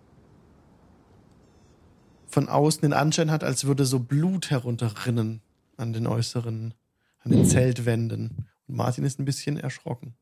von 2.29 2.49
außen 2.49 2.83
den 2.83 2.93
Anschein 2.93 3.31
hat, 3.31 3.45
als 3.45 3.65
würde 3.65 3.85
so 3.85 3.99
Blut 3.99 4.51
herunterrinnen 4.51 5.41
an 5.77 5.93
den 5.93 6.07
äußeren, 6.07 6.75
an 7.21 7.33
den 7.33 7.45
Zeltwänden. 7.45 8.49
Und 8.67 8.77
Martin 8.77 9.05
ist 9.05 9.19
ein 9.19 9.25
bisschen 9.25 9.57
erschrocken. 9.57 10.15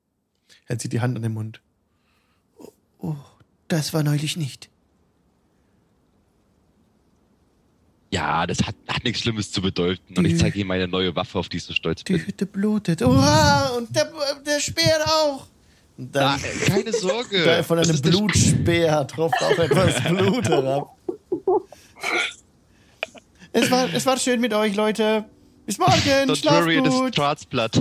Er 0.66 0.78
zieht 0.78 0.92
die 0.92 1.00
Hand 1.00 1.16
an 1.16 1.22
den 1.22 1.32
Mund. 1.32 1.60
Oh, 2.58 2.72
oh 2.98 3.16
das 3.68 3.92
war 3.92 4.02
neulich 4.02 4.36
nicht. 4.36 4.70
Ja, 8.10 8.46
das 8.46 8.62
hat, 8.62 8.74
hat 8.88 9.04
nichts 9.04 9.20
Schlimmes 9.20 9.52
zu 9.52 9.60
bedeuten. 9.60 10.16
Und 10.16 10.24
ich 10.24 10.38
zeige 10.38 10.58
ihm 10.58 10.66
meine 10.66 10.88
neue 10.88 11.14
Waffe, 11.14 11.38
auf 11.38 11.50
die 11.50 11.58
ich 11.58 11.64
so 11.64 11.74
stolz 11.74 12.04
Die 12.04 12.14
bin. 12.14 12.26
Hütte 12.26 12.46
blutet. 12.46 13.02
Hurra! 13.02 13.68
Und 13.76 13.94
der, 13.94 14.10
der 14.46 14.60
Speer 14.60 15.04
auch. 15.06 15.46
Und 15.98 16.14
dann 16.14 16.40
äh, 16.40 16.66
keine 16.66 16.92
Sorge. 16.92 17.44
da 17.44 17.62
von 17.62 17.78
einem 17.78 18.00
Blutspeer 18.00 19.06
tropft 19.06 19.42
auch 19.42 19.58
etwas 19.58 20.02
Blut 20.08 20.48
herab. 20.48 20.96
Es 23.52 23.70
war, 23.70 23.92
es 23.92 24.06
war 24.06 24.16
schön 24.16 24.40
mit 24.40 24.54
euch, 24.54 24.74
Leute. 24.74 25.24
Bis 25.68 25.76
morgen. 25.76 26.34
Schlaf 26.34 26.64
worry, 26.64 26.82
das 26.82 26.94
gut. 26.94 27.12
Stratsblatt. 27.12 27.78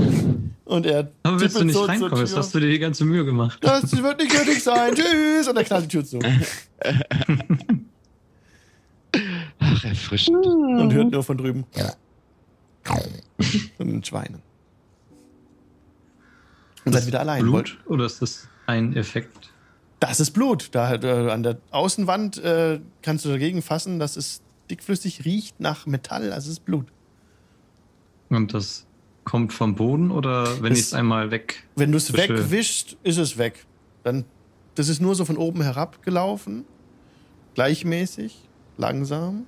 Und 0.66 0.86
er 0.86 1.10
aber 1.24 1.40
willst 1.40 1.58
du 1.58 1.64
nicht 1.64 1.74
so 1.74 1.88
Tür. 1.88 2.12
hast 2.12 2.54
du 2.54 2.60
dir 2.60 2.68
die 2.68 2.80
ganze 2.80 3.06
Mühe 3.06 3.24
gemacht. 3.24 3.60
Das 3.62 3.90
wird 4.04 4.20
nicht 4.20 4.34
nötig 4.34 4.62
sein. 4.62 4.94
Tschüss. 4.94 5.48
Und 5.48 5.56
er 5.56 5.64
knallt 5.64 5.86
die 5.86 5.88
Tür 5.88 6.04
zu. 6.04 6.20
Ach, 9.60 9.86
erfrischend. 9.86 10.46
Und 10.46 10.92
hört 10.92 11.12
nur 11.12 11.24
von 11.24 11.38
drüben. 11.38 11.64
Und 13.78 13.88
den 13.88 14.04
Schweinen. 14.04 14.42
Und 16.84 16.92
seid 16.92 17.08
wieder 17.08 17.22
allein. 17.22 17.44
Blut? 17.44 17.78
Oder 17.86 18.06
ist 18.06 18.22
das 18.22 18.50
ein 18.66 18.98
Effekt? 18.98 19.54
Das 20.02 20.20
ist 20.20 20.32
Blut. 20.32 20.68
Da 20.74 20.94
äh, 20.94 21.32
an 21.32 21.42
der 21.42 21.58
Außenwand 21.72 22.38
äh, 22.40 22.82
kannst 23.02 23.24
du 23.24 23.30
dagegen 23.30 23.62
fassen, 23.62 23.98
dass 23.98 24.18
es 24.18 24.42
dickflüssig 24.70 25.24
riecht 25.24 25.62
nach 25.62 25.86
Metall, 25.86 26.34
also 26.34 26.48
es 26.48 26.58
ist 26.58 26.66
Blut. 26.66 26.88
Und 28.30 28.54
das 28.54 28.86
kommt 29.24 29.54
vom 29.54 29.76
Boden 29.76 30.12
oder 30.12 30.62
wenn 30.62 30.74
ich 30.74 30.80
es 30.80 30.94
einmal 30.94 31.32
weg. 31.32 31.64
Wenn 31.76 31.92
du 31.92 31.98
es 31.98 32.14
wegwischst, 32.14 32.98
ist 33.04 33.18
es 33.18 33.38
weg. 33.38 33.66
Dann, 34.04 34.26
das 34.76 34.88
ist 34.88 35.02
nur 35.02 35.16
so 35.16 35.26
von 35.26 35.38
oben 35.38 35.62
herab 35.62 36.02
gelaufen, 36.02 36.66
gleichmäßig, 37.56 38.38
langsam. 38.78 39.46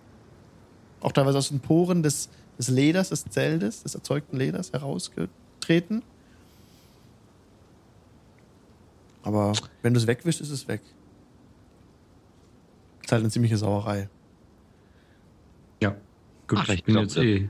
Auch 1.00 1.14
teilweise 1.14 1.38
aus 1.38 1.50
den 1.50 1.62
Poren 1.62 2.04
des, 2.04 2.30
des 2.58 2.68
Leders, 2.68 3.10
des 3.10 3.24
Zeltes, 3.26 3.84
des 3.84 3.96
erzeugten 3.96 4.38
Leders 4.38 4.74
herausgetreten. 4.74 6.04
Aber 9.24 9.54
wenn 9.82 9.94
du 9.94 10.00
es 10.00 10.08
wegwischst, 10.08 10.42
ist 10.42 10.50
es 10.50 10.68
weg. 10.68 10.82
Ist 13.04 13.12
halt 13.12 13.22
eine 13.22 13.32
ziemliche 13.32 13.58
Sauerei. 13.58 14.10
Ja. 15.82 15.96
Gut, 16.48 16.60
Ach, 16.62 16.70
ich 16.70 16.84
bin 16.84 16.96
glaub, 16.96 17.06
jetzt 17.06 17.18
eh 17.18 17.50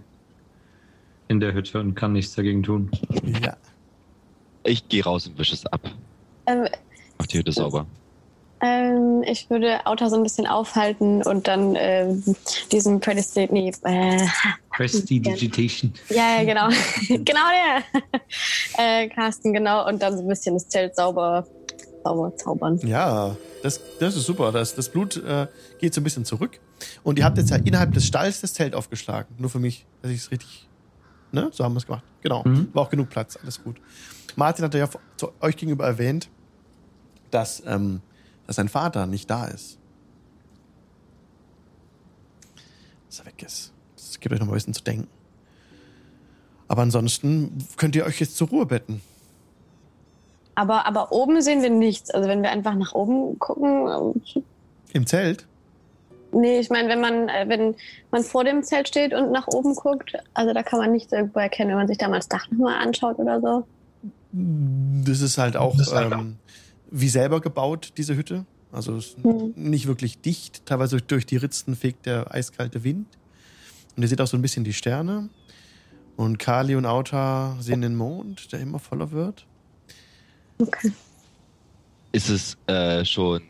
in 1.30 1.40
der 1.40 1.54
Hütte 1.54 1.80
und 1.80 1.96
kann 1.96 2.12
nichts 2.14 2.36
dagegen 2.36 2.64
tun. 2.64 2.92
Ja. 3.44 3.56
Ich 4.64 4.90
gehe 4.90 5.04
raus 5.04 5.28
und 5.28 5.38
wische 5.38 5.54
es 5.54 5.66
ab. 5.68 5.80
Ähm, 6.48 6.68
Mach 7.18 7.28
die 7.28 7.38
Hütte 7.38 7.52
sauber. 7.52 7.86
ähm, 8.62 9.24
ich 9.26 9.50
würde 9.50 9.86
Auta 9.86 10.10
so 10.10 10.18
ein 10.18 10.24
bisschen 10.24 10.48
aufhalten 10.48 11.22
und 11.24 11.48
dann 11.48 11.76
ähm, 11.78 12.24
diesen 12.72 13.00
Predestinate, 13.00 13.54
nee, 13.54 13.72
äh, 13.84 14.28
Prestidigitation. 14.72 15.94
ja, 16.10 16.42
ja, 16.42 16.44
genau, 16.44 16.68
genau 17.24 17.42
der, 17.52 19.04
äh, 19.04 19.08
casten, 19.10 19.54
genau, 19.54 19.88
und 19.88 20.02
dann 20.02 20.18
so 20.18 20.24
ein 20.24 20.28
bisschen 20.28 20.56
das 20.56 20.68
Zelt 20.68 20.96
sauber, 20.96 21.46
sauber 22.04 22.36
zaubern. 22.36 22.80
Ja, 22.84 23.38
das, 23.62 23.80
das 24.00 24.16
ist 24.16 24.26
super. 24.26 24.52
Das, 24.52 24.74
das 24.76 24.90
Blut 24.90 25.18
äh, 25.18 25.48
geht 25.80 25.94
so 25.94 26.02
ein 26.02 26.04
bisschen 26.04 26.26
zurück. 26.26 26.60
Und 27.04 27.20
ihr 27.20 27.26
habt 27.26 27.38
jetzt 27.38 27.50
ja 27.50 27.58
innerhalb 27.58 27.94
des 27.94 28.06
Stalls 28.06 28.42
das 28.42 28.54
Zelt 28.54 28.74
aufgeschlagen. 28.74 29.36
Nur 29.38 29.50
für 29.50 29.60
mich, 29.60 29.86
dass 30.02 30.12
ich 30.12 30.18
es 30.20 30.32
richtig. 30.32 30.69
Ne? 31.32 31.50
So 31.52 31.64
haben 31.64 31.74
wir 31.74 31.78
es 31.78 31.86
gemacht. 31.86 32.04
Genau. 32.22 32.44
Mhm. 32.44 32.70
War 32.74 32.84
auch 32.84 32.90
genug 32.90 33.10
Platz. 33.10 33.38
Alles 33.42 33.64
gut. 33.64 33.78
Martin 34.36 34.66
hat 34.66 34.74
ja 34.74 34.90
zu 35.18 35.32
euch 35.42 35.58
gegenüber 35.58 35.86
erwähnt, 35.86 36.30
dass, 37.32 37.64
ähm, 37.66 38.02
dass 38.48 38.56
sein 38.56 38.70
Vater 38.70 39.06
nicht 39.06 39.30
da 39.30 39.46
ist. 39.46 39.78
Dass 43.08 43.20
er 43.20 43.26
weg 43.26 43.44
ist. 43.44 43.74
Das 43.96 44.20
gibt 44.20 44.34
euch 44.34 44.40
noch 44.40 44.48
mal 44.48 44.54
ein 44.54 44.56
bisschen 44.56 44.74
zu 44.74 44.84
denken. 44.84 45.08
Aber 46.68 46.84
ansonsten 46.84 47.66
könnt 47.78 47.96
ihr 47.96 48.06
euch 48.06 48.20
jetzt 48.20 48.38
zur 48.38 48.48
Ruhe 48.50 48.66
betten. 48.66 49.02
Aber, 50.56 50.86
aber 50.86 51.12
oben 51.12 51.42
sehen 51.42 51.62
wir 51.62 51.70
nichts. 51.70 52.12
Also 52.12 52.28
wenn 52.28 52.44
wir 52.44 52.52
einfach 52.52 52.76
nach 52.76 52.94
oben 52.94 53.40
gucken, 53.40 53.88
ähm, 53.88 54.44
Im 54.94 55.08
Zelt. 55.08 55.48
Nee, 56.32 56.60
ich 56.60 56.70
meine, 56.70 56.90
wenn 56.90 57.02
man, 57.02 57.30
äh, 57.30 57.46
wenn 57.48 57.76
man 58.12 58.24
vor 58.24 58.44
dem 58.44 58.64
Zelt 58.64 58.88
steht 58.88 59.14
und 59.14 59.32
nach 59.32 59.48
oben 59.48 59.76
guckt, 59.76 60.14
also 60.34 60.54
da 60.54 60.64
kann 60.64 60.80
man 60.80 60.92
nichts 60.92 61.12
irgendwo 61.12 61.40
erkennen, 61.40 61.72
wenn 61.72 61.78
man 61.78 61.88
sich 61.88 61.98
da 61.98 62.08
mal 62.08 62.18
das 62.18 62.28
Dach 62.28 62.50
nochmal 62.52 62.82
anschaut 62.82 63.18
oder 63.20 63.40
so. 63.42 63.68
Das 64.32 65.22
ist 65.22 65.38
halt 65.38 65.58
auch 65.58 65.78
ist 65.80 65.92
halt 65.92 66.12
ähm, 66.14 66.38
wie 66.92 67.10
selber 67.10 67.42
gebaut, 67.42 67.94
diese 67.98 68.16
Hütte. 68.16 68.46
Also 68.72 68.96
es 68.96 69.08
ist 69.08 69.24
Hm. 69.24 69.54
nicht 69.56 69.88
wirklich 69.88 70.22
dicht. 70.22 70.66
Teilweise 70.66 70.98
durch, 70.98 71.06
durch 71.08 71.26
die 71.26 71.38
Ritzen 71.38 71.76
fegt 71.76 72.06
der 72.06 72.34
eiskalte 72.34 72.84
Wind. 72.84 73.08
Und 73.96 74.04
ihr 74.04 74.10
seht 74.10 74.22
auch 74.22 74.28
so 74.28 74.38
ein 74.38 74.42
bisschen 74.42 74.64
die 74.64 74.74
Sterne. 74.74 75.30
Und 76.16 76.38
Kali 76.38 76.76
und 76.76 76.86
Auta 76.86 77.58
sehen 77.60 77.82
den 77.82 77.96
Mond, 77.96 78.52
der 78.52 78.60
immer 78.60 78.78
voller 78.80 79.12
wird. 79.12 79.46
Okay. 80.60 80.92
Ist 82.12 82.30
es 82.30 82.58
äh, 82.68 83.06
schon 83.06 83.42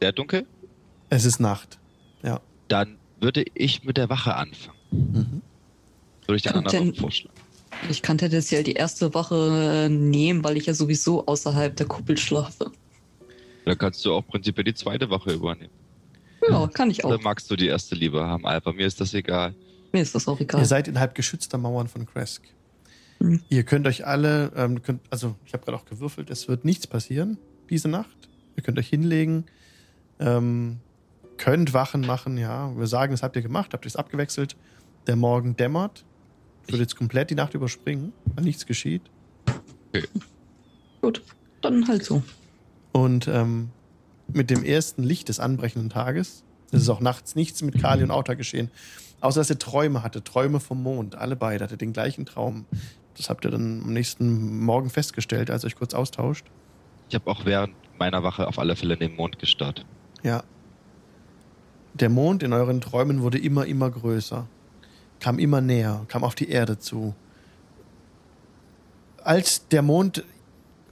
sehr 0.00 0.12
dunkel? 0.12 0.46
Es 1.08 1.24
ist 1.24 1.38
Nacht. 1.40 1.78
Ja. 2.22 2.40
Dann 2.68 2.96
würde 3.20 3.44
ich 3.54 3.84
mit 3.84 3.96
der 3.96 4.08
Wache 4.08 4.34
anfangen. 4.34 4.78
Mhm. 4.90 5.42
Würde 6.26 6.36
ich 6.36 6.42
den 6.42 6.52
Kommt 6.52 6.66
anderen 6.68 6.92
denn- 6.92 7.00
vorschlagen. 7.00 7.36
Ich 7.90 8.00
kann 8.00 8.16
tendenziell 8.16 8.62
die 8.62 8.72
erste 8.72 9.12
Wache 9.12 9.84
äh, 9.86 9.88
nehmen, 9.90 10.42
weil 10.44 10.56
ich 10.56 10.64
ja 10.66 10.72
sowieso 10.72 11.26
außerhalb 11.26 11.76
der 11.76 11.86
Kuppel 11.86 12.16
schlafe. 12.16 12.70
Dann 13.66 13.76
kannst 13.76 14.04
du 14.04 14.14
auch 14.14 14.26
prinzipiell 14.26 14.64
die 14.64 14.72
zweite 14.74 15.10
Wache 15.10 15.32
übernehmen. 15.32 15.72
Ja, 16.48 16.66
kann 16.68 16.90
ich 16.90 17.04
auch. 17.04 17.10
Oder 17.10 17.20
magst 17.20 17.50
du 17.50 17.56
die 17.56 17.66
erste 17.66 17.94
lieber 17.94 18.26
haben, 18.26 18.46
Alpha? 18.46 18.72
Mir 18.72 18.86
ist 18.86 19.00
das 19.00 19.12
egal. 19.12 19.54
Mir 19.92 20.00
ist 20.02 20.14
das 20.14 20.26
auch 20.28 20.38
egal. 20.40 20.60
Ihr 20.62 20.66
seid 20.66 20.88
innerhalb 20.88 21.14
geschützter 21.14 21.58
Mauern 21.58 21.88
von 21.88 22.06
Kresk. 22.06 22.42
Mhm. 23.18 23.42
Ihr 23.48 23.64
könnt 23.64 23.86
euch 23.86 24.06
alle, 24.06 24.52
ähm, 24.56 24.80
könnt, 24.82 25.00
also 25.10 25.34
ich 25.44 25.52
habe 25.52 25.64
gerade 25.64 25.76
auch 25.76 25.84
gewürfelt, 25.86 26.30
es 26.30 26.48
wird 26.48 26.64
nichts 26.64 26.86
passieren 26.86 27.36
diese 27.68 27.88
Nacht. 27.88 28.16
Ihr 28.56 28.62
könnt 28.62 28.78
euch 28.78 28.88
hinlegen, 28.88 29.44
ähm, 30.20 30.78
könnt 31.38 31.72
Wachen 31.72 32.02
machen, 32.02 32.38
ja. 32.38 32.76
Wir 32.76 32.86
sagen, 32.86 33.12
das 33.12 33.22
habt 33.22 33.36
ihr 33.36 33.42
gemacht, 33.42 33.72
habt 33.72 33.84
ihr 33.84 33.88
es 33.88 33.96
abgewechselt. 33.96 34.56
Der 35.06 35.16
Morgen 35.16 35.56
dämmert. 35.56 36.04
Ich 36.66 36.72
würde 36.72 36.82
jetzt 36.82 36.96
komplett 36.96 37.30
die 37.30 37.34
Nacht 37.34 37.54
überspringen, 37.54 38.12
weil 38.34 38.44
nichts 38.44 38.66
geschieht. 38.66 39.02
Gut, 41.00 41.22
dann 41.62 41.86
halt 41.88 42.04
so. 42.04 42.22
Und 42.92 43.28
ähm, 43.28 43.70
mit 44.32 44.50
dem 44.50 44.64
ersten 44.64 45.02
Licht 45.02 45.28
des 45.28 45.38
anbrechenden 45.38 45.90
Tages 45.90 46.42
Es 46.72 46.82
ist 46.82 46.88
auch 46.88 47.00
nachts 47.00 47.34
nichts 47.36 47.62
mit 47.62 47.80
Kali 47.80 48.02
und 48.02 48.10
Auta 48.10 48.34
geschehen. 48.34 48.70
Außer 49.20 49.40
dass 49.40 49.50
er 49.50 49.58
Träume 49.58 50.02
hatte, 50.02 50.24
Träume 50.24 50.60
vom 50.60 50.82
Mond. 50.82 51.14
Alle 51.14 51.36
beide 51.36 51.64
hatte 51.64 51.76
den 51.76 51.92
gleichen 51.92 52.26
Traum. 52.26 52.66
Das 53.16 53.30
habt 53.30 53.44
ihr 53.44 53.50
dann 53.50 53.82
am 53.84 53.92
nächsten 53.92 54.64
Morgen 54.64 54.90
festgestellt, 54.90 55.50
als 55.50 55.64
ihr 55.64 55.68
euch 55.68 55.76
kurz 55.76 55.94
austauscht. 55.94 56.46
Ich 57.08 57.14
habe 57.14 57.30
auch 57.30 57.44
während 57.44 57.74
meiner 57.98 58.22
Wache 58.22 58.46
auf 58.46 58.58
alle 58.58 58.76
Fälle 58.76 58.94
in 58.94 59.00
den 59.00 59.16
Mond 59.16 59.38
gestarrt. 59.38 59.86
Ja. 60.22 60.42
Der 62.00 62.10
Mond 62.10 62.42
in 62.42 62.52
euren 62.52 62.82
Träumen 62.82 63.22
wurde 63.22 63.38
immer, 63.38 63.64
immer 63.64 63.90
größer. 63.90 64.46
Kam 65.18 65.38
immer 65.38 65.62
näher, 65.62 66.04
kam 66.08 66.24
auf 66.24 66.34
die 66.34 66.50
Erde 66.50 66.78
zu. 66.78 67.14
Als 69.24 69.66
der 69.68 69.80
Mond 69.80 70.22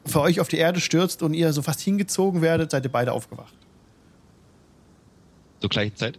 für 0.07 0.23
euch 0.23 0.41
auf 0.41 0.49
die 0.49 0.57
Erde 0.57 0.81
stürzt 0.81 1.23
und 1.23 1.35
ihr 1.35 1.53
so 1.53 1.61
fast 1.61 1.81
hingezogen 1.81 2.41
werdet, 2.41 2.71
seid 2.71 2.85
ihr 2.85 2.93
beide 2.93 3.13
aufgewacht. 3.13 3.55
Zur 5.61 5.69
gleichen 5.69 5.95
Zeit? 5.95 6.19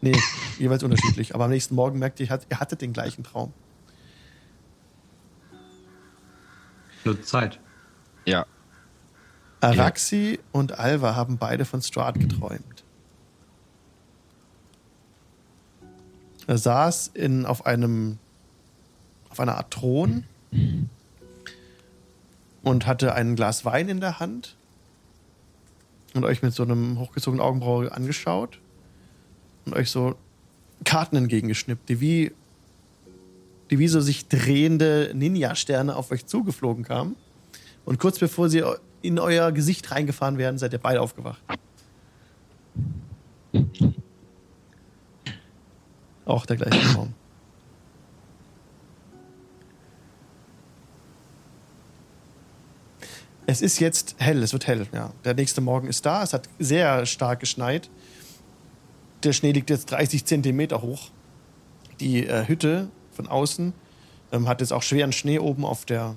Nee, 0.00 0.16
jeweils 0.58 0.82
unterschiedlich. 0.82 1.34
Aber 1.36 1.44
am 1.44 1.50
nächsten 1.50 1.76
Morgen 1.76 2.00
merkt 2.00 2.18
ihr, 2.18 2.26
ihr 2.28 2.60
hattet 2.60 2.80
den 2.80 2.92
gleichen 2.92 3.22
Traum. 3.22 3.52
Nur 7.04 7.22
Zeit. 7.22 7.60
Ja. 8.24 8.46
Araxi 9.60 10.40
und 10.50 10.78
Alva 10.78 11.14
haben 11.14 11.38
beide 11.38 11.64
von 11.64 11.82
Strahd 11.82 12.18
geträumt. 12.18 12.82
Er 16.46 16.58
saß 16.58 17.10
in, 17.14 17.46
auf 17.46 17.66
einem 17.66 18.18
auf 19.32 19.40
einer 19.40 19.56
Art 19.56 19.70
Thron 19.70 20.24
und 22.62 22.86
hatte 22.86 23.14
ein 23.14 23.34
Glas 23.34 23.64
Wein 23.64 23.88
in 23.88 24.00
der 24.00 24.20
Hand 24.20 24.56
und 26.14 26.24
euch 26.24 26.42
mit 26.42 26.52
so 26.52 26.62
einem 26.62 26.98
hochgezogenen 26.98 27.44
Augenbraue 27.44 27.90
angeschaut 27.90 28.58
und 29.64 29.74
euch 29.74 29.90
so 29.90 30.16
Karten 30.84 31.16
entgegengeschnippt, 31.16 31.88
die 31.88 32.00
wie, 32.00 32.32
die 33.70 33.78
wie 33.78 33.88
so 33.88 34.00
sich 34.00 34.28
drehende 34.28 35.12
Ninja-Sterne 35.14 35.96
auf 35.96 36.10
euch 36.10 36.26
zugeflogen 36.26 36.84
kamen. 36.84 37.16
Und 37.84 37.98
kurz 37.98 38.18
bevor 38.18 38.50
sie 38.50 38.62
in 39.00 39.18
euer 39.18 39.50
Gesicht 39.52 39.90
reingefahren 39.90 40.36
werden, 40.38 40.58
seid 40.58 40.72
ihr 40.72 40.78
beide 40.78 41.00
aufgewacht. 41.00 41.40
Auch 46.24 46.46
der 46.46 46.56
gleiche 46.56 46.80
Traum. 46.92 47.14
Es 53.46 53.60
ist 53.60 53.80
jetzt 53.80 54.14
hell, 54.18 54.42
es 54.42 54.52
wird 54.52 54.66
hell, 54.66 54.86
ja. 54.92 55.12
Der 55.24 55.34
nächste 55.34 55.60
Morgen 55.60 55.88
ist 55.88 56.06
da, 56.06 56.22
es 56.22 56.32
hat 56.32 56.48
sehr 56.58 57.06
stark 57.06 57.40
geschneit. 57.40 57.90
Der 59.24 59.32
Schnee 59.32 59.52
liegt 59.52 59.68
jetzt 59.70 59.90
30 59.90 60.24
Zentimeter 60.24 60.80
hoch. 60.82 61.10
Die 62.00 62.26
äh, 62.26 62.46
Hütte 62.46 62.88
von 63.12 63.28
außen 63.28 63.72
ähm, 64.32 64.48
hat 64.48 64.60
jetzt 64.60 64.72
auch 64.72 64.82
schweren 64.82 65.12
Schnee 65.12 65.38
oben 65.38 65.64
auf 65.64 65.84
der. 65.84 66.14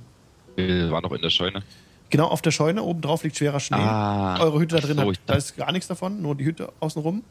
Waren 0.58 1.04
noch 1.04 1.12
in 1.12 1.22
der 1.22 1.30
Scheune. 1.30 1.64
Genau, 2.10 2.28
auf 2.28 2.42
der 2.42 2.52
Scheune 2.52 2.84
oben 2.84 3.02
drauf 3.02 3.24
liegt 3.24 3.36
schwerer 3.38 3.60
Schnee. 3.60 3.78
Ah, 3.78 4.40
Eure 4.40 4.60
Hütte 4.60 4.76
da 4.76 4.82
drin, 4.82 4.98
so, 4.98 5.10
hat, 5.10 5.20
da 5.26 5.34
ist 5.34 5.58
gar 5.58 5.72
nichts 5.72 5.88
davon, 5.88 6.22
nur 6.22 6.36
die 6.36 6.46
Hütte 6.46 6.72
außenrum. 6.80 7.24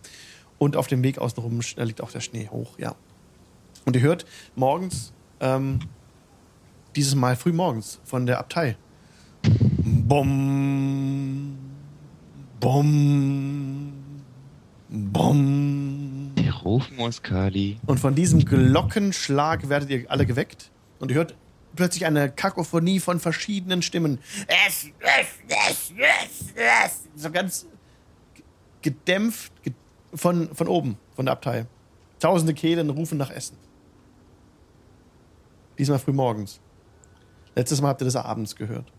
Und 0.58 0.76
auf 0.76 0.86
dem 0.86 1.02
Weg 1.02 1.18
außenrum 1.18 1.60
liegt 1.76 2.00
auch 2.00 2.10
der 2.10 2.20
Schnee 2.20 2.48
hoch, 2.48 2.78
ja. 2.78 2.94
Und 3.84 3.96
ihr 3.96 4.02
hört 4.02 4.24
morgens, 4.54 5.12
ähm, 5.40 5.80
dieses 6.96 7.14
Mal 7.14 7.36
früh 7.36 7.52
morgens 7.52 8.00
von 8.04 8.26
der 8.26 8.38
Abtei. 8.38 8.76
Bom, 9.82 11.58
bom, 12.60 13.92
bom. 14.88 16.32
Die 16.38 16.48
rufen 16.48 16.98
uns, 16.98 17.22
Kali. 17.22 17.78
Und 17.86 18.00
von 18.00 18.14
diesem 18.14 18.44
Glockenschlag 18.44 19.68
werdet 19.68 19.90
ihr 19.90 20.10
alle 20.10 20.24
geweckt. 20.24 20.70
Und 20.98 21.10
ihr 21.10 21.16
hört 21.16 21.34
plötzlich 21.76 22.06
eine 22.06 22.30
Kakophonie 22.30 23.00
von 23.00 23.20
verschiedenen 23.20 23.82
Stimmen. 23.82 24.18
Essen, 24.66 24.92
essen, 25.00 25.48
essen, 25.48 25.98
essen, 25.98 26.56
essen. 26.56 27.10
So 27.16 27.30
ganz 27.30 27.66
gedämpft 28.82 29.52
ge 29.62 29.72
von, 30.14 30.54
von 30.54 30.68
oben, 30.68 30.96
von 31.14 31.26
der 31.26 31.32
Abtei. 31.32 31.66
Tausende 32.20 32.54
Kehlen 32.54 32.90
rufen 32.90 33.18
nach 33.18 33.30
Essen. 33.30 33.56
Diesmal 35.78 35.98
früh 35.98 36.12
morgens. 36.12 36.60
Letztes 37.56 37.80
Mal 37.80 37.88
habt 37.88 38.00
ihr 38.02 38.06
das 38.06 38.16
abends 38.16 38.56
gehört. 38.56 38.90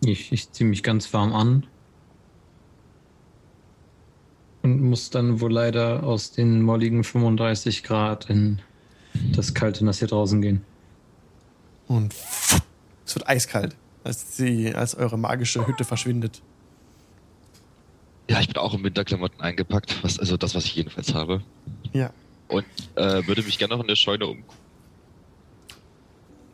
Ich, 0.00 0.32
ich 0.32 0.52
ziehe 0.52 0.68
mich 0.68 0.82
ganz 0.82 1.12
warm 1.12 1.32
an. 1.32 1.66
Und 4.62 4.82
muss 4.82 5.10
dann 5.10 5.40
wohl 5.40 5.52
leider 5.52 6.02
aus 6.02 6.32
den 6.32 6.62
molligen 6.62 7.04
35 7.04 7.82
Grad 7.84 8.28
in 8.28 8.60
das 9.34 9.54
kalte 9.54 9.84
Nass 9.84 9.98
hier 9.98 10.08
draußen 10.08 10.40
gehen. 10.42 10.64
Und 11.86 12.14
es 13.06 13.14
wird 13.14 13.28
eiskalt, 13.28 13.76
als, 14.04 14.36
sie, 14.36 14.74
als 14.74 14.94
eure 14.94 15.18
magische 15.18 15.66
Hütte 15.66 15.84
verschwindet. 15.84 16.42
Ja, 18.30 18.40
ich 18.40 18.48
bin 18.48 18.56
auch 18.58 18.74
in 18.74 18.84
Winterklamotten 18.84 19.40
eingepackt, 19.40 20.02
was, 20.02 20.18
also 20.18 20.36
das, 20.36 20.54
was 20.54 20.64
ich 20.66 20.74
jedenfalls 20.74 21.14
habe. 21.14 21.42
Ja. 21.92 22.12
Und 22.48 22.66
äh, 22.94 23.26
würde 23.26 23.42
mich 23.42 23.58
gerne 23.58 23.74
noch 23.74 23.80
in 23.80 23.88
der 23.88 23.96
Scheune 23.96 24.26
umgucken. 24.26 24.68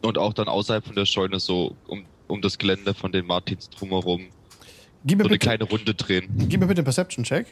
Und 0.02 0.18
auch 0.18 0.32
dann 0.32 0.48
außerhalb 0.48 0.84
von 0.84 0.94
der 0.94 1.06
Scheune 1.06 1.40
so 1.40 1.76
um, 1.86 2.04
um 2.28 2.42
das 2.42 2.58
Gelände 2.58 2.94
von 2.94 3.10
den 3.10 3.26
Martins 3.26 3.70
drumherum 3.70 4.26
Gib 5.04 5.18
mir, 5.18 5.24
so 5.24 5.28
eine 5.28 5.34
bitte, 5.34 5.38
kleine 5.38 5.64
Runde 5.64 5.94
drehen. 5.94 6.28
gib 6.48 6.60
mir 6.60 6.66
bitte 6.66 6.80
einen 6.80 6.84
Perception-Check. 6.84 7.46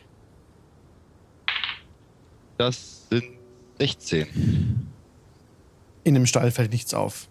Das 2.59 3.09
sind 3.11 3.25
16. 3.79 4.89
In 6.05 6.14
dem 6.14 6.27
Stall 6.27 6.51
fällt 6.51 6.73
nichts 6.73 6.95
auf. 6.95 7.29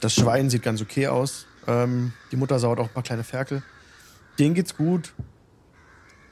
Das 0.00 0.14
Schwein 0.14 0.48
sieht 0.48 0.62
ganz 0.62 0.80
okay 0.80 1.08
aus. 1.08 1.46
Ähm, 1.66 2.12
die 2.32 2.36
Mutter 2.36 2.58
saut 2.58 2.78
auch 2.78 2.88
ein 2.88 2.92
paar 2.94 3.02
kleine 3.02 3.24
Ferkel. 3.24 3.62
Denen 4.38 4.54
geht's 4.54 4.76
gut. 4.76 5.12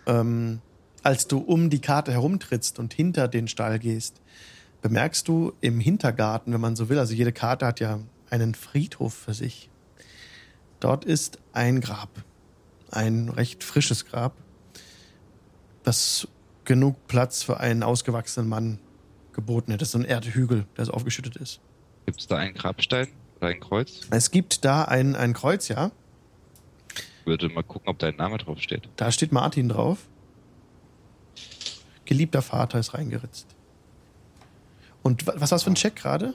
Ähm, 0.08 0.60
als 1.04 1.28
du 1.28 1.38
um 1.38 1.70
die 1.70 1.80
Karte 1.80 2.12
herumtrittst 2.12 2.78
und 2.78 2.92
hinter 2.92 3.28
den 3.28 3.46
Stall 3.46 3.78
gehst, 3.78 4.20
bemerkst 4.82 5.28
du 5.28 5.52
im 5.60 5.78
Hintergarten, 5.78 6.52
wenn 6.52 6.60
man 6.60 6.74
so 6.74 6.88
will, 6.88 6.98
also 6.98 7.14
jede 7.14 7.32
Karte 7.32 7.66
hat 7.66 7.78
ja 7.78 8.00
einen 8.30 8.54
Friedhof 8.54 9.14
für 9.14 9.34
sich. 9.34 9.70
Dort 10.80 11.04
ist 11.04 11.38
ein 11.52 11.80
Grab. 11.80 12.10
Ein 12.90 13.28
recht 13.28 13.64
frisches 13.64 14.06
Grab, 14.06 14.34
das 15.82 16.26
genug 16.64 17.06
Platz 17.06 17.42
für 17.42 17.60
einen 17.60 17.82
ausgewachsenen 17.82 18.48
Mann 18.48 18.78
geboten 19.32 19.72
hätte. 19.72 19.80
Das 19.80 19.88
ist 19.88 19.92
so 19.92 19.98
ein 19.98 20.04
Erdhügel, 20.04 20.66
der 20.76 20.86
so 20.86 20.92
aufgeschüttet 20.92 21.36
ist. 21.36 21.60
Gibt 22.06 22.20
es 22.20 22.26
da 22.26 22.36
einen 22.36 22.54
Grabstein 22.54 23.08
oder 23.36 23.48
ein 23.48 23.60
Kreuz? 23.60 24.00
Es 24.10 24.30
gibt 24.30 24.64
da 24.64 24.84
ein, 24.84 25.16
ein 25.16 25.34
Kreuz, 25.34 25.68
ja. 25.68 25.90
Ich 27.28 27.42
würde 27.42 27.50
mal 27.54 27.62
gucken, 27.62 27.88
ob 27.90 27.98
dein 27.98 28.16
Name 28.16 28.38
drauf 28.38 28.58
steht. 28.58 28.88
Da 28.96 29.12
steht 29.12 29.32
Martin 29.32 29.68
drauf. 29.68 29.98
Geliebter 32.06 32.40
Vater 32.40 32.78
ist 32.78 32.94
reingeritzt. 32.94 33.46
Und 35.02 35.26
wa- 35.26 35.34
was 35.36 35.52
hast 35.52 35.60
du 35.60 35.64
für 35.66 35.72
ein 35.72 35.74
Check 35.74 35.96
gerade? 35.96 36.32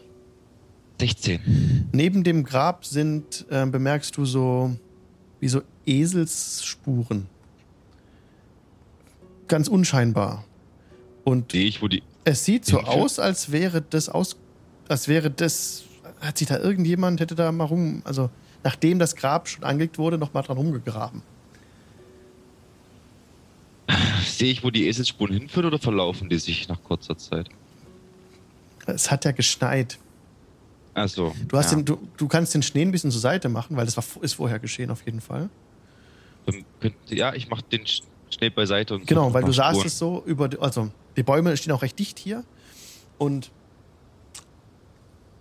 16. 0.99 1.89
Neben 1.91 2.23
dem 2.23 2.43
Grab 2.43 2.85
sind, 2.85 3.43
äh, 3.49 3.65
bemerkst 3.65 4.15
du 4.17 4.25
so, 4.25 4.75
wie 5.39 5.47
so 5.47 5.63
Eselsspuren. 5.87 7.25
Ganz 9.47 9.67
unscheinbar. 9.67 10.45
Und 11.23 11.53
Sehe 11.53 11.65
ich, 11.65 11.81
wo 11.81 11.87
die. 11.87 12.03
es 12.23 12.45
sieht 12.45 12.65
so 12.65 12.81
aus, 12.81 13.17
als 13.17 13.51
wäre 13.51 13.81
das 13.81 14.09
aus, 14.09 14.35
als 14.89 15.07
wäre 15.07 15.31
das, 15.31 15.85
hat 16.21 16.37
sich 16.37 16.47
da 16.49 16.59
irgendjemand, 16.59 17.19
hätte 17.19 17.33
da 17.33 17.51
mal 17.51 17.63
rum, 17.63 18.03
also 18.05 18.29
nachdem 18.63 18.99
das 18.99 19.15
Grab 19.15 19.47
schon 19.47 19.63
angelegt 19.63 19.97
wurde, 19.97 20.17
noch 20.17 20.33
mal 20.33 20.41
dran 20.41 20.57
rumgegraben. 20.57 21.21
Sehe 24.25 24.51
ich, 24.51 24.63
wo 24.63 24.71
die 24.71 24.87
Eselsspuren 24.87 25.33
hinführen 25.33 25.67
oder 25.67 25.79
verlaufen 25.79 26.29
die 26.29 26.39
sich 26.39 26.67
nach 26.67 26.81
kurzer 26.83 27.17
Zeit? 27.17 27.49
Es 28.85 29.11
hat 29.11 29.25
ja 29.25 29.31
geschneit. 29.31 29.99
Also. 30.93 31.33
Du, 31.47 31.57
hast 31.57 31.71
ja. 31.71 31.77
den, 31.77 31.85
du, 31.85 32.07
du 32.17 32.27
kannst 32.27 32.53
den 32.53 32.63
Schnee 32.63 32.83
ein 32.83 32.91
bisschen 32.91 33.11
zur 33.11 33.21
Seite 33.21 33.49
machen, 33.49 33.75
weil 33.75 33.85
das 33.85 33.97
war, 33.97 34.03
ist 34.21 34.33
vorher 34.33 34.59
geschehen 34.59 34.91
auf 34.91 35.05
jeden 35.05 35.21
Fall. 35.21 35.49
Ja, 37.09 37.33
ich 37.33 37.49
mache 37.49 37.63
den 37.63 37.83
Sch- 37.85 38.03
Schnee 38.29 38.49
beiseite 38.49 38.95
und. 38.95 39.07
Genau, 39.07 39.33
weil 39.33 39.43
du 39.43 39.51
sahst 39.51 39.75
Spuren. 39.75 39.87
es 39.87 39.97
so 39.97 40.23
über, 40.25 40.49
also 40.59 40.91
die 41.15 41.23
Bäume 41.23 41.55
stehen 41.55 41.71
auch 41.71 41.81
recht 41.81 41.97
dicht 41.97 42.19
hier 42.19 42.43
und 43.17 43.51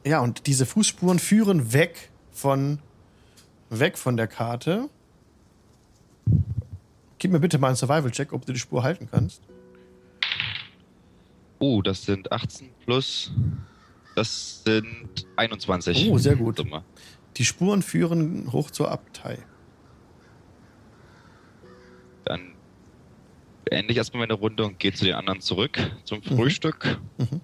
ja, 0.05 0.21
und 0.21 0.47
diese 0.47 0.67
Fußspuren 0.67 1.19
führen 1.19 1.73
weg 1.73 2.11
von 2.33 2.79
weg 3.79 3.99
von 3.99 4.17
der 4.17 4.27
Karte. 4.27 4.89
Gib 7.19 7.31
mir 7.31 7.41
bitte 7.41 7.59
mal 7.59 7.69
einen 7.69 7.77
Survival-Check, 7.77 8.33
ob 8.33 8.45
du 8.47 8.53
die 8.53 8.59
Spur 8.59 8.83
halten 8.83 9.09
kannst. 9.11 9.43
Oh, 11.59 11.81
das 11.81 12.05
sind 12.05 12.33
18 12.33 12.71
plus. 12.85 13.33
Das 14.17 14.63
sind 14.65 15.27
21. 15.37 16.11
Oh, 16.11 16.19
sehr 16.19 16.37
gut. 16.37 16.65
Die 17.37 17.45
Spuren 17.45 17.83
führen 17.83 18.53
hoch 18.53 18.71
zur 18.71 18.91
Abtei. 18.91 19.39
Dann 22.25 22.53
beende 23.65 23.93
ich 23.93 23.97
erstmal 23.97 24.27
meine 24.27 24.35
Runde 24.35 24.65
und 24.65 24.79
gehe 24.79 24.93
zu 24.93 25.05
den 25.05 25.15
anderen 25.15 25.41
zurück 25.41 25.79
zum 26.05 26.23
Frühstück. 26.23 26.99
Mhm. 27.19 27.41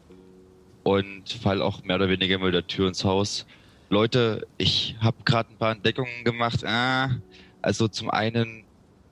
Und 0.82 1.32
fall 1.32 1.62
auch 1.62 1.84
mehr 1.84 1.96
oder 1.96 2.08
weniger 2.08 2.38
mit 2.38 2.54
der 2.54 2.66
Tür 2.66 2.88
ins 2.88 3.04
Haus. 3.04 3.46
Leute, 3.90 4.46
ich 4.58 4.96
habe 5.00 5.16
gerade 5.24 5.50
ein 5.50 5.56
paar 5.56 5.72
Entdeckungen 5.72 6.24
gemacht. 6.24 6.64
Ah, 6.64 7.16
also 7.62 7.88
zum 7.88 8.10
einen, 8.10 8.64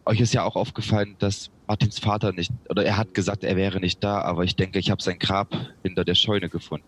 euch 0.04 0.20
ist 0.20 0.34
ja 0.34 0.44
auch 0.44 0.54
aufgefallen, 0.54 1.16
dass 1.18 1.50
Martins 1.66 1.98
Vater 1.98 2.32
nicht, 2.32 2.52
oder 2.68 2.84
er 2.84 2.98
hat 2.98 3.14
gesagt, 3.14 3.42
er 3.42 3.56
wäre 3.56 3.80
nicht 3.80 4.04
da, 4.04 4.20
aber 4.20 4.44
ich 4.44 4.54
denke, 4.54 4.78
ich 4.78 4.90
habe 4.90 5.02
sein 5.02 5.18
Grab 5.18 5.54
hinter 5.82 6.04
der 6.04 6.14
Scheune 6.14 6.50
gefunden. 6.50 6.86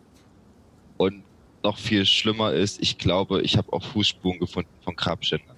Und 0.98 1.24
noch 1.62 1.78
viel 1.78 2.04
schlimmer 2.04 2.52
ist, 2.52 2.80
ich 2.80 2.98
glaube, 2.98 3.40
ich 3.40 3.56
habe 3.56 3.72
auch 3.72 3.82
Fußspuren 3.82 4.38
gefunden 4.38 4.70
von 4.84 4.94
Grabständen. 4.94 5.56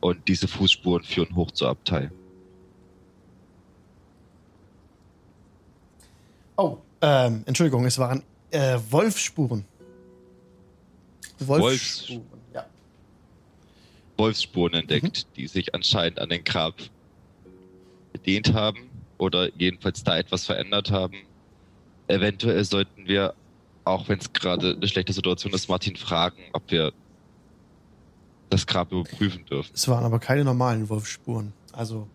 Und 0.00 0.26
diese 0.28 0.48
Fußspuren 0.48 1.04
führen 1.04 1.34
hoch 1.36 1.52
zur 1.52 1.70
Abtei. 1.70 2.10
Oh, 6.56 6.78
ähm, 7.00 7.42
Entschuldigung, 7.46 7.84
es 7.86 7.98
waren 7.98 8.22
äh, 8.50 8.78
Wolfsspuren. 11.48 12.20
Wolfs- 12.30 12.54
Ja. 12.54 12.66
Wolfsspuren 14.16 14.74
entdeckt, 14.74 15.26
die 15.36 15.46
sich 15.46 15.74
anscheinend 15.74 16.18
an 16.20 16.28
den 16.28 16.44
Grab 16.44 16.74
bedient 18.12 18.52
haben 18.54 18.88
oder 19.18 19.52
jedenfalls 19.56 20.04
da 20.04 20.16
etwas 20.18 20.44
verändert 20.46 20.90
haben. 20.90 21.14
Eventuell 22.06 22.64
sollten 22.64 23.06
wir, 23.06 23.34
auch 23.84 24.08
wenn 24.08 24.18
es 24.18 24.32
gerade 24.32 24.74
eine 24.76 24.86
schlechte 24.88 25.12
Situation 25.12 25.52
ist, 25.52 25.68
Martin 25.68 25.96
fragen, 25.96 26.36
ob 26.52 26.70
wir 26.70 26.92
das 28.50 28.66
Grab 28.66 28.92
überprüfen 28.92 29.44
dürfen. 29.46 29.72
Es 29.74 29.88
waren 29.88 30.04
aber 30.04 30.18
keine 30.20 30.44
normalen 30.44 30.88
Wolfsspuren. 30.88 31.52
Also 31.72 32.06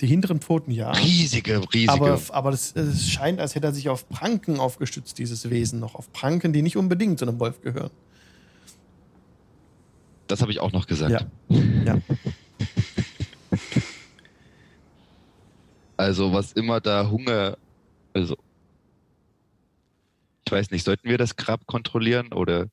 die 0.00 0.06
hinteren 0.06 0.40
Pfoten 0.40 0.70
ja. 0.70 0.90
Riesige, 0.92 1.60
riesige. 1.72 1.90
Aber, 1.92 2.20
aber 2.30 2.50
das, 2.50 2.72
es 2.76 3.08
scheint, 3.10 3.40
als 3.40 3.54
hätte 3.54 3.66
er 3.66 3.72
sich 3.74 3.88
auf 3.88 4.08
Pranken 4.08 4.58
aufgestützt, 4.60 5.18
dieses 5.18 5.50
Wesen 5.50 5.80
noch. 5.80 5.94
Auf 5.94 6.12
Pranken, 6.12 6.52
die 6.52 6.62
nicht 6.62 6.76
unbedingt 6.76 7.18
zu 7.18 7.26
einem 7.26 7.38
Wolf 7.40 7.60
gehören. 7.62 7.90
Das 10.28 10.40
habe 10.42 10.50
ich 10.52 10.60
auch 10.60 10.72
noch 10.72 10.86
gesagt. 10.86 11.12
Ja. 11.12 11.58
Ja. 11.84 11.98
Also 15.96 16.32
was 16.32 16.52
immer 16.52 16.80
da 16.80 17.08
Hunger, 17.08 17.56
also 18.12 18.36
ich 20.44 20.52
weiß 20.52 20.70
nicht, 20.70 20.84
sollten 20.84 21.08
wir 21.08 21.18
das 21.18 21.36
Grab 21.36 21.66
kontrollieren 21.66 22.32
oder 22.32 22.66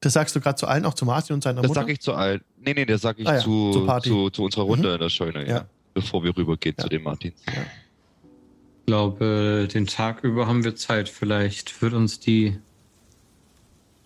Das 0.00 0.12
sagst 0.12 0.36
du 0.36 0.40
gerade 0.40 0.54
zu 0.56 0.66
allen, 0.68 0.84
auch 0.84 0.94
zu 0.94 1.04
Martin 1.04 1.34
und 1.34 1.42
seiner 1.42 1.60
das 1.62 1.68
Mutter? 1.68 1.80
sage 1.80 1.92
ich 1.92 2.00
zu 2.00 2.14
allen. 2.14 2.42
Nee, 2.60 2.72
nee, 2.74 2.86
das 2.86 3.00
sage 3.02 3.22
ich 3.22 3.28
Ah 3.28 3.34
ja, 3.34 3.40
zu, 3.40 3.72
zu, 4.02 4.30
zu 4.30 4.44
unserer 4.44 4.62
Runde 4.62 4.88
Mhm. 4.88 4.94
in 4.94 5.00
der 5.00 5.08
Scheune, 5.08 5.42
ja. 5.42 5.56
Ja. 5.56 5.68
Bevor 5.92 6.22
wir 6.22 6.36
rübergehen 6.36 6.76
Ja. 6.78 6.84
zu 6.84 6.88
den 6.88 7.02
Martins. 7.02 7.42
Ich 7.46 8.86
glaube, 8.86 9.68
den 9.72 9.86
Tag 9.86 10.22
über 10.22 10.46
haben 10.46 10.62
wir 10.64 10.76
Zeit. 10.76 11.08
Vielleicht 11.08 11.82
wird 11.82 11.92
uns 11.94 12.20
die 12.20 12.58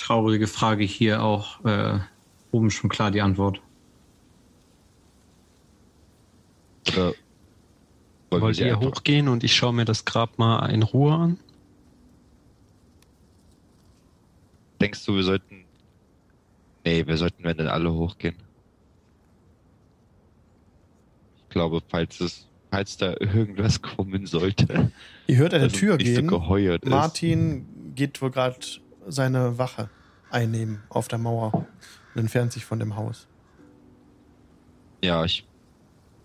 traurige 0.03 0.47
Frage 0.47 0.85
hier 0.85 1.23
auch 1.23 1.65
äh, 1.65 1.99
oben 2.51 2.71
schon 2.71 2.91
klar 2.91 3.11
die 3.11 3.21
Antwort. 3.23 3.61
Oder 6.89 7.05
wollen 7.05 7.15
wir 8.31 8.41
Wollt 8.41 8.59
ihr 8.59 8.75
einfach- 8.77 8.89
hochgehen 8.97 9.29
und 9.29 9.45
ich 9.45 9.55
schaue 9.55 9.73
mir 9.73 9.85
das 9.85 10.05
Grab 10.05 10.39
mal 10.39 10.67
in 10.71 10.83
Ruhe 10.83 11.15
an? 11.15 11.39
Denkst 14.81 15.05
du, 15.07 15.15
wir 15.15 15.23
sollten. 15.23 15.65
Nee, 16.85 17.07
wir 17.07 17.17
sollten, 17.17 17.45
wenn 17.45 17.57
dann 17.57 17.69
alle 17.69 17.93
hochgehen. 17.93 18.35
Ich 21.45 21.49
glaube, 21.51 21.81
falls 21.89 22.21
es, 22.21 22.49
falls 22.71 22.97
da 22.97 23.11
irgendwas 23.21 23.81
kommen 23.81 24.27
sollte. 24.27 24.91
Ihr 25.29 25.37
hört 25.37 25.55
eine 25.55 25.69
Tür 25.69 25.93
so 25.93 25.99
gehen. 25.99 26.27
geheuert 26.27 26.83
ist. 26.83 26.91
Martin 26.91 27.67
geht 27.95 28.21
wohl 28.21 28.31
gerade 28.33 28.57
seine 29.07 29.59
Wache 29.59 29.91
einnehmen 30.31 30.83
auf 30.89 31.09
der 31.09 31.19
Mauer 31.19 31.53
und 31.55 32.21
entfernt 32.21 32.53
sich 32.53 32.65
von 32.65 32.79
dem 32.79 32.97
Haus. 32.97 33.27
Ja, 35.03 35.25
ich 35.25 35.47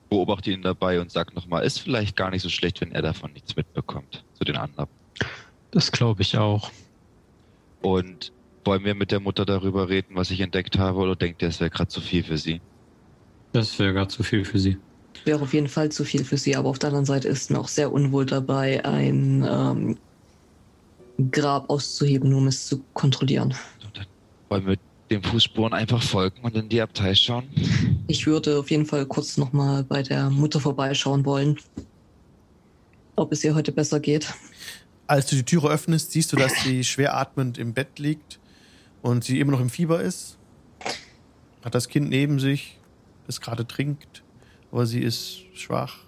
beobachte 0.10 0.52
ihn 0.52 0.62
dabei 0.62 1.02
und 1.02 1.12
sag 1.12 1.36
nochmal, 1.36 1.66
ist 1.66 1.80
vielleicht 1.80 2.16
gar 2.16 2.30
nicht 2.30 2.42
so 2.42 2.50
schlecht, 2.50 2.82
wenn 2.82 2.92
er 2.92 3.02
davon 3.02 3.34
nichts 3.34 3.56
mitbekommt. 3.56 4.24
Zu 4.34 4.44
den 4.46 4.56
anderen. 4.56 4.90
Das 5.72 5.92
glaube 5.92 6.22
ich 6.22 6.38
auch. 6.38 6.72
Und 7.82 8.32
wollen 8.64 8.84
wir 8.84 8.96
mit 8.96 9.12
der 9.12 9.20
Mutter 9.20 9.46
darüber 9.46 9.90
reden, 9.90 10.16
was 10.16 10.32
ich 10.32 10.42
entdeckt 10.42 10.78
habe, 10.78 11.00
oder 11.00 11.16
denkt 11.16 11.42
ihr, 11.42 11.48
es 11.48 11.60
wäre 11.60 11.70
gerade 11.70 11.90
zu 11.90 12.02
viel 12.02 12.24
für 12.24 12.38
sie? 12.38 12.62
Das 13.54 13.78
wäre 13.80 13.94
gar 13.94 14.10
zu 14.10 14.24
viel 14.24 14.46
für 14.46 14.60
sie. 14.60 14.78
Wäre 15.26 15.42
auf 15.42 15.54
jeden 15.54 15.68
Fall 15.68 15.90
zu 15.90 16.06
viel 16.06 16.24
für 16.24 16.38
sie, 16.38 16.56
aber 16.56 16.70
auf 16.70 16.80
der 16.80 16.90
anderen 16.90 17.06
Seite 17.06 17.28
ist 17.28 17.50
noch 17.50 17.68
sehr 17.68 17.92
unwohl 17.92 18.26
dabei, 18.26 18.86
ein 18.86 19.46
ähm, 19.50 19.98
Grab 21.32 21.70
auszuheben, 21.70 22.30
nur 22.30 22.40
um 22.40 22.48
es 22.48 22.68
zu 22.68 22.84
kontrollieren. 22.94 23.54
So, 23.82 23.88
dann 23.94 24.06
wollen 24.50 24.66
wir 24.68 24.78
den 25.10 25.24
Fußspuren 25.24 25.74
einfach 25.74 26.02
folgen 26.02 26.42
und 26.44 26.56
in 26.56 26.70
die 26.70 26.82
Abtei 26.82 27.16
schauen. 27.16 27.46
Ich 28.08 28.28
würde 28.28 28.60
auf 28.60 28.70
jeden 28.70 28.86
Fall 28.86 29.06
kurz 29.06 29.38
nochmal 29.38 29.84
bei 29.84 30.04
der 30.04 30.30
Mutter 30.30 30.60
vorbeischauen 30.60 31.26
wollen, 31.26 31.58
ob 33.16 33.32
es 33.32 33.44
ihr 33.44 33.56
heute 33.56 33.72
besser 33.72 34.00
geht. 34.00 34.34
Als 35.08 35.28
du 35.28 35.38
die 35.38 35.44
Türe 35.44 35.70
öffnest, 35.70 36.12
siehst 36.12 36.34
du, 36.34 36.36
dass 36.36 36.54
sie 36.64 36.84
schwer 36.84 37.16
atmend 37.18 37.58
im 37.58 37.74
Bett 37.74 38.00
liegt 38.00 38.40
und 39.02 39.24
sie 39.24 39.40
immer 39.40 39.54
noch 39.54 39.62
im 39.62 39.70
Fieber 39.70 40.02
ist. 40.02 40.38
Hat 41.64 41.74
das 41.74 41.88
Kind 41.88 42.10
neben 42.10 42.40
sich, 42.40 42.78
das 43.26 43.40
gerade 43.40 43.66
trinkt, 43.66 44.24
aber 44.72 44.86
sie 44.86 45.00
ist 45.00 45.44
schwach. 45.54 46.00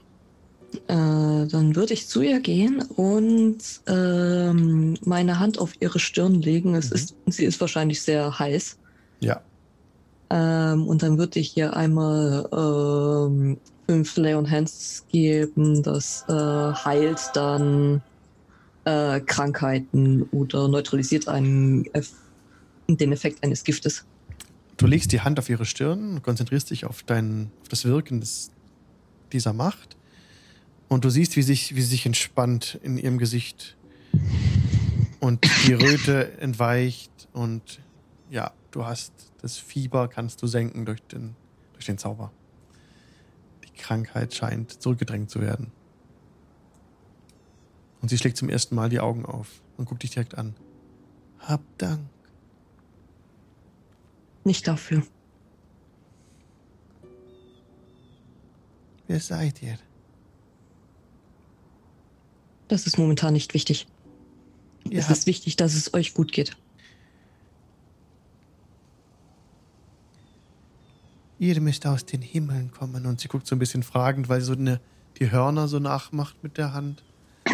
Äh, 0.87 1.47
dann 1.47 1.75
würde 1.75 1.93
ich 1.93 2.07
zu 2.07 2.21
ihr 2.21 2.39
gehen 2.39 2.81
und 2.95 3.57
ähm, 3.87 4.97
meine 5.03 5.39
Hand 5.39 5.57
auf 5.59 5.73
ihre 5.79 5.99
Stirn 5.99 6.35
legen. 6.35 6.75
Es 6.75 6.89
Mhm. 6.89 6.95
ist, 6.95 7.15
sie 7.27 7.45
ist 7.45 7.59
wahrscheinlich 7.61 8.01
sehr 8.01 8.37
heiß. 8.37 8.77
Ja. 9.19 9.41
Ähm, 10.29 10.87
und 10.87 11.01
dann 11.01 11.17
würde 11.17 11.39
ich 11.39 11.57
ihr 11.57 11.75
einmal 11.75 12.47
ähm, 12.51 13.57
fünf 13.87 14.15
Lay 14.17 14.35
on 14.35 14.49
Hands 14.49 15.05
geben. 15.11 15.81
Das 15.81 16.23
äh, 16.27 16.33
heilt 16.33 17.19
dann 17.33 18.01
äh, 18.85 19.19
Krankheiten 19.21 20.23
oder 20.31 20.67
neutralisiert 20.67 21.27
einen, 21.27 21.85
Eff 21.93 22.11
den 22.87 23.11
Effekt 23.11 23.43
eines 23.43 23.63
Giftes. 23.63 24.05
Du 24.77 24.87
legst 24.87 25.11
die 25.11 25.21
Hand 25.21 25.37
auf 25.39 25.49
ihre 25.49 25.65
Stirn 25.65 26.13
und 26.15 26.23
konzentrierst 26.23 26.69
dich 26.71 26.85
auf, 26.85 27.03
dein, 27.03 27.51
auf 27.61 27.67
das 27.67 27.85
Wirken 27.85 28.19
des, 28.19 28.51
dieser 29.31 29.53
Macht. 29.53 29.95
Und 30.89 31.05
du 31.05 31.09
siehst, 31.09 31.35
wie, 31.35 31.43
sich, 31.43 31.75
wie 31.75 31.81
sie 31.81 31.89
sich 31.89 32.05
entspannt 32.05 32.79
in 32.81 32.97
ihrem 32.97 33.19
Gesicht. 33.19 33.77
Und 35.19 35.45
die 35.67 35.73
Röte 35.73 36.37
entweicht. 36.39 37.29
Und 37.31 37.79
ja, 38.29 38.51
du 38.71 38.85
hast 38.85 39.13
das 39.41 39.57
Fieber, 39.57 40.07
kannst 40.07 40.41
du 40.41 40.47
senken 40.47 40.85
durch 40.85 41.01
den, 41.03 41.35
durch 41.73 41.85
den 41.85 41.99
Zauber. 41.99 42.31
Die 43.63 43.79
Krankheit 43.79 44.33
scheint 44.33 44.81
zurückgedrängt 44.81 45.29
zu 45.29 45.41
werden. 45.41 45.71
Und 48.01 48.09
sie 48.09 48.17
schlägt 48.17 48.37
zum 48.37 48.49
ersten 48.49 48.75
Mal 48.75 48.89
die 48.89 48.99
Augen 48.99 49.25
auf 49.25 49.61
und 49.77 49.85
guckt 49.85 50.03
dich 50.03 50.11
direkt 50.11 50.37
an. 50.37 50.55
Hab 51.39 51.61
Dank. 51.77 52.01
Nicht 54.43 54.67
dafür. 54.67 55.03
Wer 59.07 59.19
seid 59.19 59.61
ihr? 59.61 59.77
Das 62.69 62.87
ist 62.87 62.97
momentan 62.97 63.33
nicht 63.33 63.53
wichtig. 63.53 63.87
Ihr 64.89 64.99
es 64.99 65.09
ist 65.09 65.25
wichtig, 65.25 65.57
dass 65.57 65.73
es 65.73 65.93
euch 65.93 66.13
gut 66.13 66.31
geht. 66.31 66.55
Ihr 71.39 71.59
müsst 71.61 71.85
aus 71.87 72.05
den 72.05 72.21
Himmeln 72.21 72.71
kommen. 72.71 73.05
Und 73.05 73.19
sie 73.19 73.27
guckt 73.27 73.47
so 73.47 73.55
ein 73.55 73.59
bisschen 73.59 73.83
fragend, 73.83 74.29
weil 74.29 74.39
sie 74.41 74.47
so 74.47 74.53
eine, 74.53 74.79
die 75.19 75.31
Hörner 75.31 75.67
so 75.67 75.79
nachmacht 75.79 76.43
mit 76.43 76.57
der 76.57 76.73
Hand. 76.73 77.03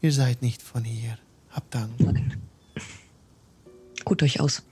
Ihr 0.00 0.12
seid 0.12 0.42
nicht 0.42 0.62
von 0.62 0.84
hier. 0.84 1.18
Habt 1.50 1.74
Dank. 1.74 1.98
Nein. 1.98 2.36
Gut 4.04 4.22
euch 4.22 4.38
aus. 4.40 4.62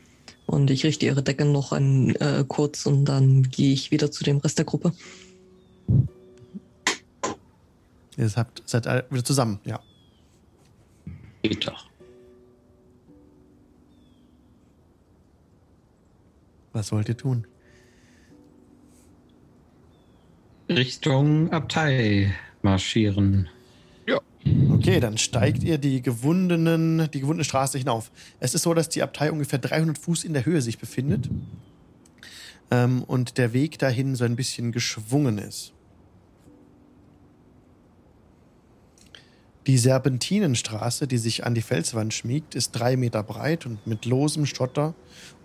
Und 0.44 0.70
ich 0.70 0.84
richte 0.84 1.06
ihre 1.06 1.22
Decke 1.22 1.44
noch 1.44 1.72
ein, 1.72 2.14
äh, 2.16 2.44
kurz 2.46 2.86
und 2.86 3.06
dann 3.06 3.42
gehe 3.44 3.72
ich 3.72 3.90
wieder 3.90 4.12
zu 4.12 4.22
dem 4.22 4.36
Rest 4.38 4.58
der 4.58 4.66
Gruppe. 4.66 4.92
Ihr 8.16 8.30
habt, 8.36 8.62
seid 8.66 8.86
alle 8.86 9.04
wieder 9.10 9.24
zusammen, 9.24 9.60
ja. 9.64 9.80
Geht 11.42 11.66
doch. 11.66 11.86
Was 16.72 16.92
wollt 16.92 17.08
ihr 17.08 17.16
tun? 17.16 17.46
Richtung 20.68 21.50
Abtei 21.52 22.34
marschieren. 22.62 23.48
Okay, 24.70 25.00
dann 25.00 25.18
steigt 25.18 25.64
ihr 25.64 25.78
die 25.78 26.02
gewundenen, 26.02 27.10
die 27.10 27.20
gewundene 27.20 27.44
Straße 27.44 27.78
hinauf. 27.78 28.12
Es 28.38 28.54
ist 28.54 28.62
so, 28.62 28.74
dass 28.74 28.88
die 28.88 29.02
Abtei 29.02 29.32
ungefähr 29.32 29.58
300 29.58 29.98
Fuß 29.98 30.22
in 30.22 30.34
der 30.34 30.44
Höhe 30.46 30.60
sich 30.60 30.78
befindet. 30.78 31.28
ähm, 32.70 33.02
und 33.04 33.38
der 33.38 33.52
Weg 33.52 33.78
dahin 33.78 34.14
so 34.14 34.24
ein 34.24 34.36
bisschen 34.36 34.72
geschwungen 34.72 35.38
ist. 35.38 35.72
Die 39.66 39.78
Serpentinenstraße, 39.78 41.08
die 41.08 41.18
sich 41.18 41.44
an 41.44 41.54
die 41.54 41.62
Felswand 41.62 42.14
schmiegt, 42.14 42.54
ist 42.54 42.70
drei 42.70 42.96
Meter 42.96 43.24
breit 43.24 43.66
und 43.66 43.84
mit 43.84 44.04
losem 44.04 44.46
Schotter 44.46 44.94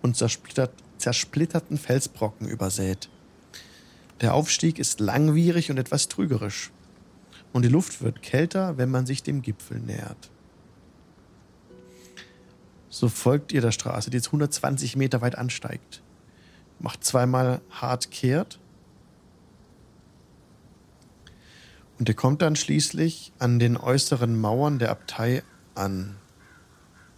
und 0.00 0.16
zersplittert, 0.16 0.72
zersplitterten 0.98 1.76
Felsbrocken 1.76 2.46
übersät. 2.46 3.08
Der 4.20 4.34
Aufstieg 4.34 4.78
ist 4.78 5.00
langwierig 5.00 5.72
und 5.72 5.78
etwas 5.78 6.06
trügerisch. 6.06 6.70
Und 7.52 7.64
die 7.64 7.68
Luft 7.68 8.00
wird 8.00 8.22
kälter, 8.22 8.78
wenn 8.78 8.90
man 8.90 9.06
sich 9.06 9.24
dem 9.24 9.42
Gipfel 9.42 9.80
nähert. 9.80 10.30
So 12.88 13.08
folgt 13.08 13.52
ihr 13.52 13.60
der 13.60 13.72
Straße, 13.72 14.10
die 14.10 14.18
jetzt 14.18 14.28
120 14.28 14.94
Meter 14.94 15.20
weit 15.20 15.36
ansteigt. 15.36 16.02
Macht 16.78 17.02
zweimal 17.02 17.60
hart 17.70 18.12
kehrt. 18.12 18.60
Und 22.02 22.08
ihr 22.08 22.16
kommt 22.16 22.42
dann 22.42 22.56
schließlich 22.56 23.30
an 23.38 23.60
den 23.60 23.76
äußeren 23.76 24.40
Mauern 24.40 24.80
der 24.80 24.90
Abtei 24.90 25.44
an. 25.76 26.16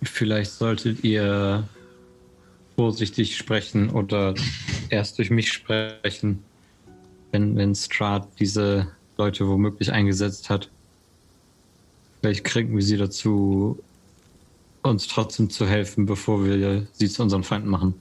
Vielleicht 0.03 0.51
solltet 0.51 1.03
ihr 1.03 1.67
vorsichtig 2.77 3.39
sprechen 3.39 3.89
oder 3.89 4.35
erst 4.91 5.17
durch 5.17 5.31
mich 5.31 5.51
sprechen, 5.51 6.45
wenn, 7.33 7.57
wenn 7.57 7.75
Strahd 7.75 8.29
diese 8.39 8.89
Leute 9.17 9.49
womöglich 9.49 9.91
eingesetzt 9.91 10.51
hat. 10.51 10.69
Vielleicht 12.21 12.45
kriegen 12.45 12.77
wir 12.77 12.83
sie 12.83 12.99
dazu, 12.99 13.83
uns 14.83 15.07
trotzdem 15.07 15.49
zu 15.49 15.67
helfen, 15.67 16.05
bevor 16.05 16.45
wir 16.45 16.87
sie 16.93 17.09
zu 17.09 17.23
unseren 17.23 17.43
Feinden 17.43 17.71
machen. 17.71 17.95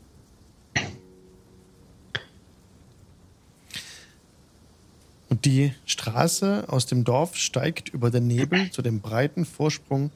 Die 5.46 5.74
Straße 5.86 6.66
aus 6.68 6.86
dem 6.86 7.04
Dorf 7.04 7.36
steigt 7.36 7.90
über 7.90 8.10
den 8.10 8.28
Nebel 8.28 8.72
zu 8.72 8.82
dem 8.82 9.02
breiten 9.02 9.46
Vorsprung, 9.46 10.12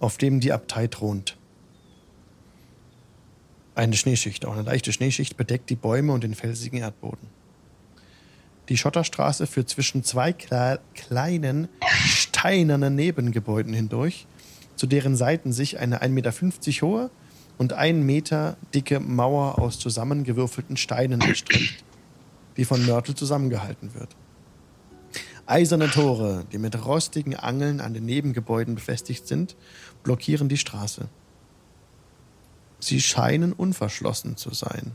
auf 0.00 0.18
dem 0.18 0.40
die 0.40 0.52
Abtei 0.52 0.86
thront. 0.86 1.36
Eine 3.74 3.96
Schneeschicht, 3.96 4.44
auch 4.46 4.52
eine 4.52 4.62
leichte 4.62 4.92
Schneeschicht, 4.92 5.36
bedeckt 5.36 5.70
die 5.70 5.76
Bäume 5.76 6.12
und 6.12 6.24
den 6.24 6.34
felsigen 6.34 6.78
Erdboden. 6.78 7.28
Die 8.68 8.76
Schotterstraße 8.76 9.46
führt 9.46 9.68
zwischen 9.68 10.04
zwei 10.04 10.32
kle 10.32 10.80
kleinen, 10.94 11.68
steinernen 12.06 12.94
Nebengebäuden 12.94 13.74
hindurch, 13.74 14.26
zu 14.76 14.86
deren 14.86 15.16
Seiten 15.16 15.52
sich 15.52 15.78
eine 15.78 16.02
1,50 16.02 16.08
Meter 16.08 16.86
hohe 16.86 17.10
und 17.58 17.72
1 17.72 18.04
Meter 18.04 18.56
dicke 18.74 19.00
Mauer 19.00 19.58
aus 19.58 19.78
zusammengewürfelten 19.78 20.76
Steinen 20.76 21.20
erstreckt, 21.20 21.84
die 22.56 22.64
von 22.64 22.84
Mörtel 22.86 23.14
zusammengehalten 23.14 23.94
wird. 23.94 24.16
Eiserne 25.46 25.90
Tore, 25.90 26.46
die 26.52 26.58
mit 26.58 26.86
rostigen 26.86 27.36
Angeln 27.36 27.80
an 27.80 27.92
den 27.92 28.06
Nebengebäuden 28.06 28.74
befestigt 28.74 29.28
sind, 29.28 29.56
blockieren 30.02 30.48
die 30.48 30.56
Straße. 30.56 31.08
Sie 32.80 33.00
scheinen 33.00 33.52
unverschlossen 33.52 34.38
zu 34.38 34.54
sein. 34.54 34.92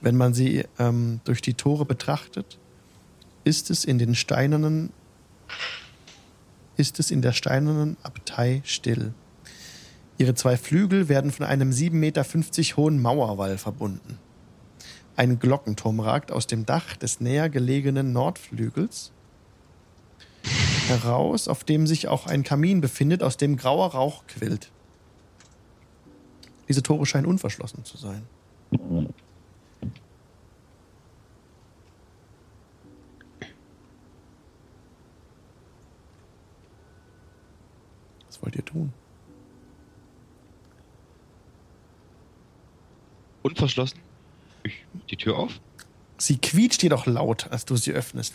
Wenn 0.00 0.16
man 0.16 0.34
sie 0.34 0.64
ähm, 0.78 1.20
durch 1.24 1.42
die 1.42 1.54
Tore 1.54 1.84
betrachtet, 1.84 2.58
ist 3.44 3.70
es 3.70 3.84
in 3.84 3.98
den 3.98 4.16
steinernen, 4.16 4.92
ist 6.76 6.98
es 6.98 7.12
in 7.12 7.22
der 7.22 7.32
steinernen 7.32 7.96
Abtei 8.02 8.62
still. 8.64 9.14
Ihre 10.18 10.34
zwei 10.34 10.56
Flügel 10.56 11.08
werden 11.08 11.30
von 11.30 11.46
einem 11.46 11.70
7,50 11.70 11.90
Meter 11.92 12.24
hohen 12.76 13.00
Mauerwall 13.00 13.58
verbunden. 13.58 14.18
Ein 15.14 15.38
Glockenturm 15.38 16.00
ragt 16.00 16.32
aus 16.32 16.48
dem 16.48 16.66
Dach 16.66 16.96
des 16.96 17.20
näher 17.20 17.48
gelegenen 17.48 18.12
Nordflügels 18.12 19.12
heraus, 20.88 21.48
auf 21.48 21.64
dem 21.64 21.86
sich 21.86 22.08
auch 22.08 22.26
ein 22.26 22.42
Kamin 22.42 22.80
befindet, 22.80 23.22
aus 23.22 23.36
dem 23.36 23.56
grauer 23.56 23.92
Rauch 23.92 24.26
quillt. 24.26 24.70
Diese 26.68 26.82
Tore 26.82 27.06
scheinen 27.06 27.26
unverschlossen 27.26 27.84
zu 27.84 27.96
sein. 27.96 28.26
Was 38.26 38.42
wollt 38.42 38.56
ihr 38.56 38.64
tun? 38.64 38.92
Unverschlossen. 43.42 44.00
Ich 44.64 44.84
die 45.08 45.16
Tür 45.16 45.38
auf. 45.38 45.60
Sie 46.18 46.38
quietscht 46.38 46.82
jedoch 46.82 47.06
laut, 47.06 47.50
als 47.50 47.64
du 47.64 47.76
sie 47.76 47.92
öffnest. 47.92 48.34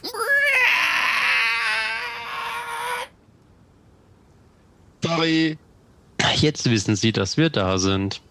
Sorry. 5.16 5.58
Jetzt 6.36 6.70
wissen 6.70 6.96
Sie, 6.96 7.12
dass 7.12 7.38
wir 7.38 7.50
da 7.50 7.78
sind. 7.78 8.22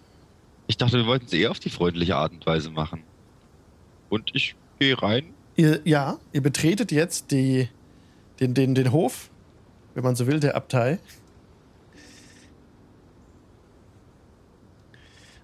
Ich 0.67 0.77
dachte, 0.77 0.97
wir 0.97 1.07
wollten 1.07 1.27
es 1.27 1.33
eher 1.33 1.51
auf 1.51 1.59
die 1.59 1.71
freundliche 1.71 2.17
Art 2.17 2.33
und 2.33 2.47
Weise 2.47 2.71
machen. 2.71 3.03
Und 4.09 4.31
ich 4.35 4.55
gehe 4.79 5.01
rein. 5.01 5.35
Ihr, 5.57 5.81
ja, 5.85 6.19
ihr 6.33 6.43
betretet 6.43 6.93
jetzt 6.93 7.33
die, 7.33 7.69
den, 8.39 8.55
den, 8.55 8.75
den 8.75 8.93
Hof, 8.93 9.31
wenn 9.95 10.05
man 10.05 10.17
so 10.17 10.27
will, 10.27 10.41
der 10.41 10.55
Abtei. 10.55 10.99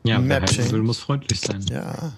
Ja, 0.04 0.18
wer 0.18 0.40
Matching. 0.40 0.70
will, 0.70 0.82
muss 0.82 1.00
freundlich 1.00 1.40
sein. 1.40 1.62
Ja. 1.68 2.12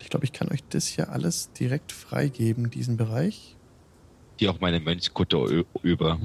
Ich 0.00 0.10
glaube, 0.10 0.26
ich 0.26 0.32
kann 0.32 0.48
euch 0.52 0.62
das 0.68 0.86
hier 0.86 1.08
alles 1.08 1.50
direkt 1.54 1.90
freigeben, 1.90 2.70
diesen 2.70 2.98
Bereich. 2.98 3.56
Die 4.40 4.48
auch 4.48 4.60
meine 4.60 4.80
Mönchskutte 4.80 5.64
über. 5.82 6.18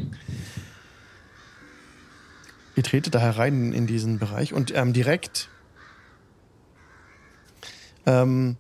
Ihr 2.76 2.84
tretet 2.84 3.14
da 3.14 3.20
herein 3.20 3.74
in 3.74 3.88
diesen 3.88 4.20
Bereich 4.20 4.54
und 4.54 4.74
ähm, 4.76 4.94
direkt 4.94 5.50
ähm, 8.06 8.58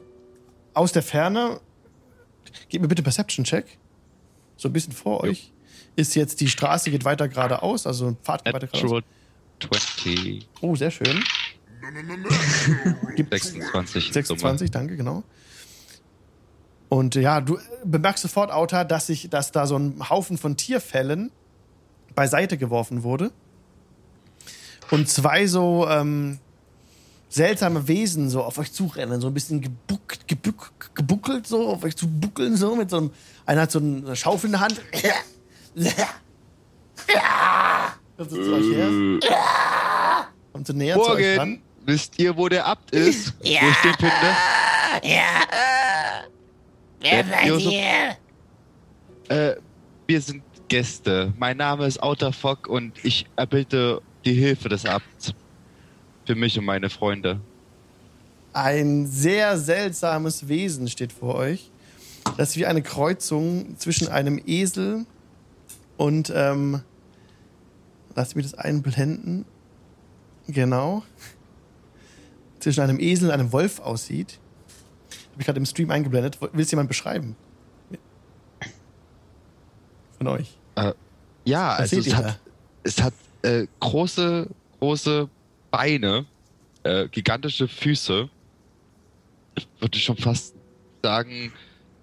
aus 0.73 0.91
der 0.91 1.03
Ferne, 1.03 1.59
gebt 2.69 2.81
mir 2.81 2.87
bitte 2.87 3.01
Perception-Check, 3.01 3.77
so 4.57 4.69
ein 4.69 4.73
bisschen 4.73 4.93
vor 4.93 5.23
euch, 5.23 5.51
ist 5.95 6.15
jetzt 6.15 6.41
die 6.41 6.49
Straße 6.49 6.91
geht 6.91 7.05
weiter 7.05 7.27
geradeaus, 7.27 7.87
also 7.87 8.07
ein 8.07 8.17
Pfad 8.17 8.45
geht 8.45 8.53
weiter 8.53 8.67
geradeaus. 8.67 9.03
Natural 9.61 9.79
20. 9.83 10.47
Oh, 10.61 10.75
sehr 10.75 10.91
schön. 10.91 11.23
Gibt 13.15 13.31
26. 13.31 14.13
26, 14.13 14.71
danke, 14.71 14.95
genau. 14.97 15.23
Und 16.89 17.13
ja, 17.15 17.39
du 17.39 17.59
bemerkst 17.83 18.23
sofort, 18.23 18.51
Auta, 18.51 18.83
dass, 18.83 19.07
sich, 19.07 19.29
dass 19.29 19.51
da 19.51 19.67
so 19.67 19.77
ein 19.77 20.09
Haufen 20.09 20.37
von 20.37 20.57
Tierfällen 20.57 21.31
beiseite 22.15 22.57
geworfen 22.57 23.03
wurde. 23.03 23.31
Und 24.89 25.07
zwei 25.07 25.45
so 25.45 25.87
ähm, 25.87 26.39
seltsame 27.29 27.87
Wesen 27.87 28.29
so 28.29 28.43
auf 28.43 28.57
euch 28.57 28.73
zurennen, 28.73 29.21
so 29.21 29.27
ein 29.27 29.33
bisschen 29.35 29.61
gebuckt, 29.61 30.27
gebuck, 30.27 30.71
gebuckelt 30.95 31.45
so, 31.45 31.69
auf 31.69 31.83
euch 31.83 31.95
zu 31.95 32.07
buckeln 32.07 32.57
so, 32.57 32.75
mit 32.75 32.89
so 32.89 32.97
einem, 32.97 33.11
einer 33.45 33.61
hat 33.61 33.71
so 33.71 33.77
eine 33.79 34.15
Schaufel 34.15 34.47
in 34.47 34.51
der 34.53 34.61
Hand. 34.61 34.81
Kommt 38.17 38.31
so 38.31 38.35
zu 38.35 38.53
euch 38.53 38.75
her. 38.75 38.89
Kommt 40.51 40.67
so 40.67 40.73
näher 40.73 40.95
zu 40.95 41.09
euch 41.11 41.37
ran. 41.37 41.49
Morgen, 41.49 41.61
wisst 41.85 42.17
ihr, 42.17 42.35
wo 42.35 42.49
der 42.49 42.65
Abt 42.65 42.91
ist? 42.91 43.33
Wo 43.39 43.45
ich 43.45 43.81
den 43.81 43.93
finde? 43.93 44.35
Ja. 45.03 45.45
Wer 47.01 47.25
seid 47.25 47.61
ihr? 47.61 48.17
Äh, 49.29 49.55
wir 50.07 50.21
sind 50.21 50.43
Gäste. 50.67 51.33
Mein 51.37 51.57
Name 51.57 51.85
ist 51.85 52.01
Outer 52.01 52.33
Fock 52.33 52.67
und 52.67 52.93
ich 53.03 53.25
erbitte 53.35 54.01
die 54.25 54.33
Hilfe 54.33 54.69
des 54.69 54.85
Abts. 54.85 55.33
Für 56.25 56.35
mich 56.35 56.57
und 56.59 56.65
meine 56.65 56.89
Freunde. 56.89 57.39
Ein 58.53 59.07
sehr 59.07 59.57
seltsames 59.57 60.47
Wesen 60.47 60.87
steht 60.87 61.11
vor 61.11 61.35
euch. 61.35 61.71
Das 62.37 62.49
ist 62.49 62.57
wie 62.57 62.65
eine 62.65 62.81
Kreuzung 62.81 63.77
zwischen 63.77 64.09
einem 64.09 64.41
Esel 64.45 65.05
und, 65.97 66.31
ähm, 66.35 66.81
lasst 68.15 68.35
mich 68.35 68.45
das 68.45 68.53
einblenden. 68.53 69.45
Genau. 70.47 71.03
Zwischen 72.59 72.81
einem 72.81 72.99
Esel 72.99 73.29
und 73.29 73.33
einem 73.33 73.51
Wolf 73.51 73.79
aussieht. 73.79 74.38
Habe 75.39 75.41
ich 75.41 75.45
gerade 75.45 75.59
im 75.59 75.65
Stream 75.65 75.89
eingeblendet. 75.89 76.41
Will 76.41 76.61
es 76.61 76.69
jemand 76.69 76.89
beschreiben? 76.89 77.35
Von 80.17 80.27
euch. 80.27 80.59
Ja, 81.45 81.73
Was 81.79 81.93
also 81.93 81.99
es 81.99 82.15
hat, 82.15 82.25
da? 82.25 82.37
es 82.83 83.01
hat 83.01 83.13
äh, 83.41 83.65
große, 83.79 84.47
große 84.79 85.29
Beine, 85.71 86.25
äh, 86.83 87.07
gigantische 87.07 87.67
Füße. 87.67 88.29
Ich 89.55 89.67
würde 89.79 89.97
schon 89.97 90.17
fast 90.17 90.55
sagen, 91.01 91.51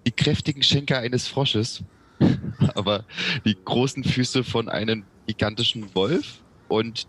die 0.05 0.11
kräftigen 0.11 0.63
Schenkel 0.63 0.97
eines 0.97 1.27
Frosches. 1.27 1.83
Aber 2.75 3.05
die 3.45 3.55
großen 3.63 4.03
Füße 4.03 4.43
von 4.43 4.69
einem 4.69 5.05
gigantischen 5.27 5.93
Wolf 5.95 6.41
und 6.67 7.07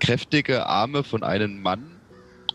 kräftige 0.00 0.66
Arme 0.66 1.04
von 1.04 1.22
einem 1.22 1.62
Mann 1.62 1.92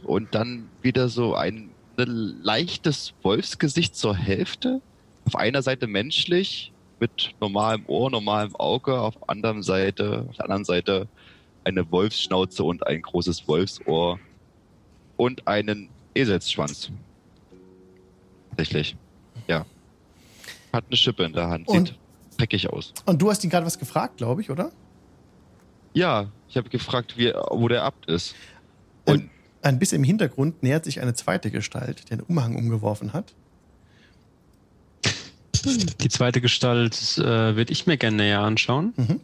und 0.03 0.33
dann 0.35 0.69
wieder 0.81 1.09
so 1.09 1.35
ein, 1.35 1.70
ein 2.03 2.41
leichtes 2.43 3.13
Wolfsgesicht 3.23 3.95
zur 3.95 4.15
Hälfte. 4.15 4.81
Auf 5.25 5.35
einer 5.35 5.61
Seite 5.61 5.87
menschlich, 5.87 6.71
mit 6.99 7.33
normalem 7.39 7.83
Ohr, 7.87 8.09
normalem 8.11 8.55
Auge, 8.55 8.99
auf 8.99 9.29
anderen 9.29 9.63
Seite, 9.63 10.25
auf 10.29 10.35
der 10.35 10.45
anderen 10.45 10.65
Seite 10.65 11.07
eine 11.63 11.89
Wolfsschnauze 11.91 12.63
und 12.63 12.85
ein 12.87 13.01
großes 13.01 13.47
Wolfsohr 13.47 14.19
und 15.17 15.47
einen 15.47 15.89
Eselsschwanz. 16.15 16.91
Tatsächlich. 18.49 18.95
Ja. 19.47 19.65
Hat 20.73 20.85
eine 20.87 20.97
Schippe 20.97 21.23
in 21.23 21.33
der 21.33 21.49
Hand. 21.49 21.67
Und- 21.67 21.87
Sieht 21.89 21.97
dreckig 22.37 22.69
aus. 22.71 22.93
Und 23.05 23.21
du 23.21 23.29
hast 23.29 23.43
ihn 23.43 23.49
gerade 23.49 23.65
was 23.65 23.77
gefragt, 23.77 24.17
glaube 24.17 24.41
ich, 24.41 24.49
oder? 24.49 24.71
Ja, 25.93 26.27
ich 26.49 26.57
habe 26.57 26.69
gefragt, 26.69 27.17
wie, 27.17 27.31
wo 27.51 27.67
der 27.67 27.83
Abt 27.83 28.05
ist. 28.07 28.35
Ähm, 29.05 29.13
Und 29.15 29.29
Ein 29.61 29.79
bisschen 29.79 29.97
im 29.97 30.03
Hintergrund 30.03 30.63
nähert 30.63 30.85
sich 30.85 31.01
eine 31.01 31.13
zweite 31.13 31.51
Gestalt, 31.51 32.09
die 32.09 32.13
einen 32.13 32.23
Umhang 32.23 32.55
umgeworfen 32.55 33.13
hat. 33.13 33.33
Die 35.63 36.09
zweite 36.09 36.41
Gestalt 36.41 37.17
äh, 37.19 37.55
würde 37.55 37.71
ich 37.71 37.85
mir 37.85 37.97
gerne 37.97 38.17
näher 38.17 38.39
anschauen. 38.39 38.93
Mhm. 38.97 39.19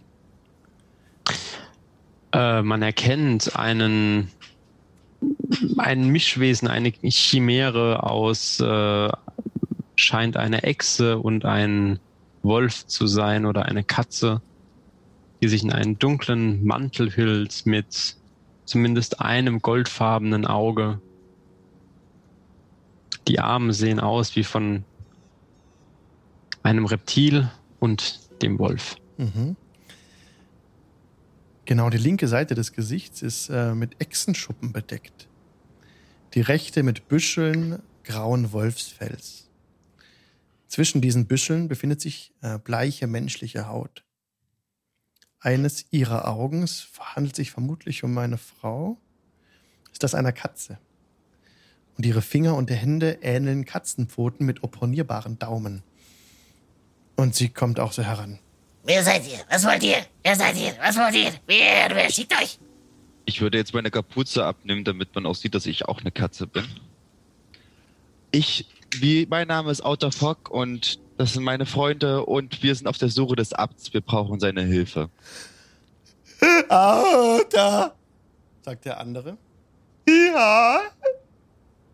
Äh, 2.32 2.62
man 2.62 2.84
erkennt 2.84 3.56
einen, 3.56 4.30
ein 5.78 6.08
Mischwesen, 6.10 6.68
eine 6.68 6.92
Chimäre 6.92 8.04
aus, 8.04 8.60
äh, 8.60 9.10
scheint 9.96 10.38
eine 10.38 10.62
Echse 10.64 11.18
und 11.18 11.46
ein 11.46 12.00
Wolf 12.44 12.86
zu 12.86 13.08
sein 13.08 13.48
oder 13.48 13.66
eine 13.66 13.84
Katze, 13.84 14.42
die 15.42 15.48
sich 15.48 15.64
in 15.64 15.72
einen 15.72 15.98
dunklen 15.98 16.64
Mantel 16.64 17.16
hüllt 17.16 17.66
mit 17.66 18.17
zumindest 18.68 19.22
einem 19.22 19.62
goldfarbenen 19.62 20.46
Auge. 20.46 21.02
Die 23.28 23.40
Arme 23.40 23.74
sehen 23.74 24.00
aus 24.00 24.36
wie 24.36 24.44
von 24.44 24.84
einem 26.62 26.86
Reptil 26.86 27.50
und 27.80 28.20
dem 28.42 28.60
Wolf. 28.60 28.98
Mhm. 29.18 29.56
Genau, 31.66 31.90
die 31.90 31.98
linke 31.98 32.28
Seite 32.28 32.56
des 32.56 32.72
Gesichts 32.74 33.22
ist 33.22 33.50
äh, 33.50 33.74
mit 33.74 34.00
Echsenschuppen 34.00 34.72
bedeckt. 34.72 35.28
Die 36.34 36.42
rechte 36.42 36.84
mit 36.84 37.08
Büscheln 37.08 37.82
grauen 38.04 38.54
Wolfsfells. 38.54 39.50
Zwischen 40.68 41.02
diesen 41.02 41.26
Büscheln 41.28 41.68
befindet 41.68 42.02
sich 42.02 42.34
äh, 42.42 42.60
bleiche 42.60 43.08
menschliche 43.08 43.68
Haut. 43.68 44.04
Eines 45.40 45.86
ihrer 45.92 46.28
Augens 46.28 46.88
handelt 47.00 47.36
sich 47.36 47.52
vermutlich 47.52 48.04
um 48.04 48.18
eine 48.18 48.38
Frau. 48.38 48.98
Ist 49.92 50.04
das 50.04 50.16
einer 50.16 50.32
Katze? 50.32 50.80
Und 51.98 52.06
ihre 52.06 52.22
Finger 52.22 52.56
und 52.56 52.70
Hände 52.70 53.20
ähneln 53.22 53.66
Katzenpfoten 53.66 54.46
mit 54.46 54.64
opponierbaren 54.64 55.40
Daumen. 55.40 55.84
Und 57.16 57.36
sie 57.36 57.50
kommt 57.50 57.80
auch 57.80 57.92
so 57.92 58.04
heran. 58.04 58.40
Wer 58.84 59.04
seid 59.04 59.28
ihr? 59.28 59.40
Was 59.50 59.66
wollt 59.66 59.84
ihr? 59.84 60.06
Wer 60.24 60.36
seid 60.36 60.56
ihr? 60.58 60.74
Was 60.80 60.96
wollt 60.98 61.16
ihr? 61.16 61.32
Wer, 61.48 61.90
wer 61.94 62.12
schickt 62.12 62.34
euch? 62.34 62.60
ich 63.28 63.42
würde 63.42 63.58
jetzt 63.58 63.74
meine 63.74 63.92
Kapuze 63.92 64.46
abnehmen, 64.46 64.86
damit 64.86 65.14
man 65.14 65.26
auch 65.26 65.36
sieht, 65.36 65.54
dass 65.54 65.66
ich 65.66 65.86
auch 65.86 66.00
eine 66.00 66.12
Katze 66.12 66.48
bin. 66.48 66.66
Ich, 68.32 68.66
wie, 69.00 69.28
mein 69.30 69.50
Name 69.50 69.70
ist 69.70 69.82
Outer 69.82 70.14
Fock 70.14 70.50
und 70.50 71.00
das 71.18 71.34
sind 71.34 71.44
meine 71.44 71.66
Freunde 71.66 72.26
und 72.26 72.62
wir 72.64 72.76
sind 72.76 72.88
auf 72.88 72.98
der 72.98 73.10
Suche 73.10 73.36
des 73.36 73.54
Abts. 73.54 73.94
Wir 73.94 74.02
brauchen 74.02 74.40
seine 74.40 74.62
Hilfe. 74.62 75.10
Auta, 76.70 77.94
sagt 78.64 78.86
der 78.86 79.00
andere. 79.00 79.38
Ja, 80.08 80.82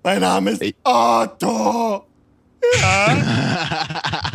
mein 0.03 0.19
Name 0.19 0.51
ist 0.51 0.61
Ey. 0.61 0.75
Otto. 0.83 2.05
Ja. 2.79 4.31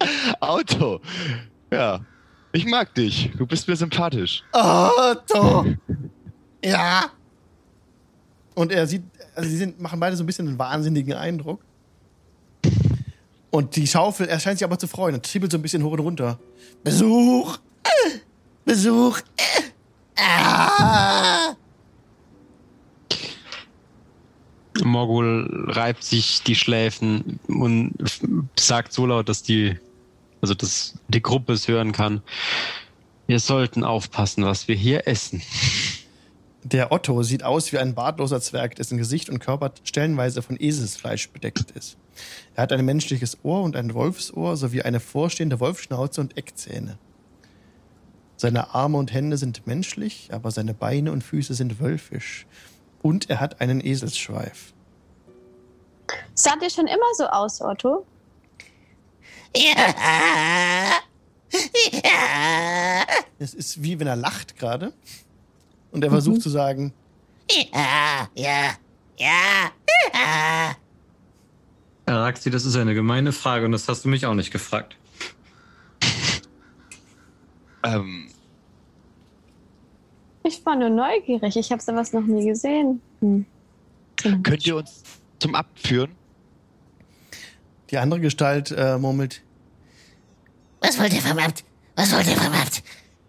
Auto. 0.40 1.00
Ja. 1.70 2.00
Ich 2.52 2.66
mag 2.66 2.94
dich. 2.94 3.30
Du 3.36 3.46
bist 3.46 3.66
mir 3.66 3.76
sympathisch. 3.76 4.42
Otto. 4.52 5.66
Ja. 6.64 7.10
Und 8.54 8.70
er 8.70 8.86
sieht, 8.86 9.02
also 9.34 9.48
sie 9.48 9.56
sind, 9.56 9.80
machen 9.80 9.98
beide 9.98 10.16
so 10.16 10.22
ein 10.22 10.26
bisschen 10.26 10.46
einen 10.48 10.58
wahnsinnigen 10.58 11.14
Eindruck. 11.14 11.60
Und 13.52 13.76
die 13.76 13.86
Schaufel, 13.86 14.28
er 14.28 14.40
scheint 14.40 14.58
sich 14.58 14.64
aber 14.64 14.78
zu 14.78 14.88
freuen 14.88 15.14
und 15.14 15.30
trippelt 15.30 15.52
so 15.52 15.58
ein 15.58 15.62
bisschen 15.62 15.84
hoch 15.84 15.92
und 15.92 16.00
runter. 16.00 16.38
Besuch. 16.82 17.58
Äh, 17.84 18.18
Besuch. 18.64 19.20
Äh. 19.36 19.62
Ah. 20.16 21.54
Morgul 24.82 25.66
reibt 25.68 26.02
sich 26.02 26.42
die 26.42 26.54
Schläfen 26.54 27.38
und 27.46 27.92
sagt 28.58 28.94
so 28.94 29.04
laut, 29.04 29.28
dass 29.28 29.42
die, 29.42 29.78
also 30.40 30.54
dass 30.54 30.94
die 31.08 31.20
Gruppe 31.20 31.52
es 31.52 31.68
hören 31.68 31.92
kann. 31.92 32.22
Wir 33.26 33.38
sollten 33.38 33.84
aufpassen, 33.84 34.46
was 34.46 34.66
wir 34.66 34.76
hier 34.76 35.06
essen. 35.06 35.42
Der 36.64 36.92
Otto 36.92 37.24
sieht 37.24 37.42
aus 37.42 37.72
wie 37.72 37.78
ein 37.78 37.94
bartloser 37.94 38.40
Zwerg, 38.40 38.76
dessen 38.76 38.96
Gesicht 38.96 39.28
und 39.28 39.40
Körper 39.40 39.72
stellenweise 39.82 40.42
von 40.42 40.56
Eselsfleisch 40.60 41.30
bedeckt 41.30 41.72
ist. 41.72 41.96
Er 42.54 42.62
hat 42.62 42.72
ein 42.72 42.84
menschliches 42.84 43.38
Ohr 43.42 43.62
und 43.62 43.74
ein 43.74 43.94
Wolfsohr 43.94 44.56
sowie 44.56 44.82
eine 44.82 45.00
vorstehende 45.00 45.58
Wolfsschnauze 45.58 46.20
und 46.20 46.36
Eckzähne. 46.36 46.98
Seine 48.36 48.74
Arme 48.74 48.98
und 48.98 49.12
Hände 49.12 49.36
sind 49.38 49.66
menschlich, 49.66 50.30
aber 50.32 50.50
seine 50.50 50.74
Beine 50.74 51.12
und 51.12 51.22
Füße 51.22 51.54
sind 51.54 51.80
wölfisch. 51.80 52.46
Und 53.00 53.28
er 53.28 53.40
hat 53.40 53.60
einen 53.60 53.84
Eselsschweif. 53.84 54.72
Sah 56.34 56.56
dir 56.56 56.70
schon 56.70 56.86
immer 56.86 57.14
so 57.16 57.26
aus, 57.26 57.60
Otto? 57.60 58.06
Ja. 59.56 59.92
Ja. 61.92 63.04
Es 63.38 63.54
ist 63.54 63.82
wie 63.82 64.00
wenn 64.00 64.06
er 64.06 64.16
lacht 64.16 64.56
gerade. 64.56 64.92
Und 65.92 66.02
er 66.02 66.10
versucht 66.10 66.42
zu 66.42 66.50
sagen, 66.50 66.92
Ja. 67.50 68.28
Ja. 68.34 68.70
Ja. 69.18 69.70
Ja. 70.12 70.76
Araxi, 72.06 72.50
das 72.50 72.64
ist 72.64 72.74
eine 72.76 72.94
gemeine 72.94 73.32
Frage 73.32 73.64
und 73.66 73.72
das 73.72 73.86
hast 73.88 74.04
du 74.04 74.08
mich 74.08 74.26
auch 74.26 74.34
nicht 74.34 74.50
gefragt. 74.50 74.96
Ähm, 77.84 78.28
Ich 80.44 80.64
war 80.64 80.76
nur 80.76 80.88
neugierig. 80.88 81.56
Ich 81.56 81.72
habe 81.72 81.82
sowas 81.82 82.12
noch 82.12 82.22
nie 82.22 82.46
gesehen. 82.46 83.00
Hm. 83.20 83.44
könnt 84.44 84.64
ihr 84.64 84.76
uns 84.76 85.02
zum 85.40 85.54
Abt 85.56 85.80
führen? 85.80 86.12
die 87.90 87.98
andere 87.98 88.20
Gestalt 88.20 88.70
äh, 88.70 88.96
murmelt, 88.98 89.42
Was 90.80 90.98
wollt 90.98 91.12
ihr 91.12 91.20
vom 91.20 91.36
Abt? 91.38 91.64
Was 91.96 92.12
wollt 92.14 92.26
ihr 92.28 92.36
vom 92.36 92.52
Abt? 92.54 92.82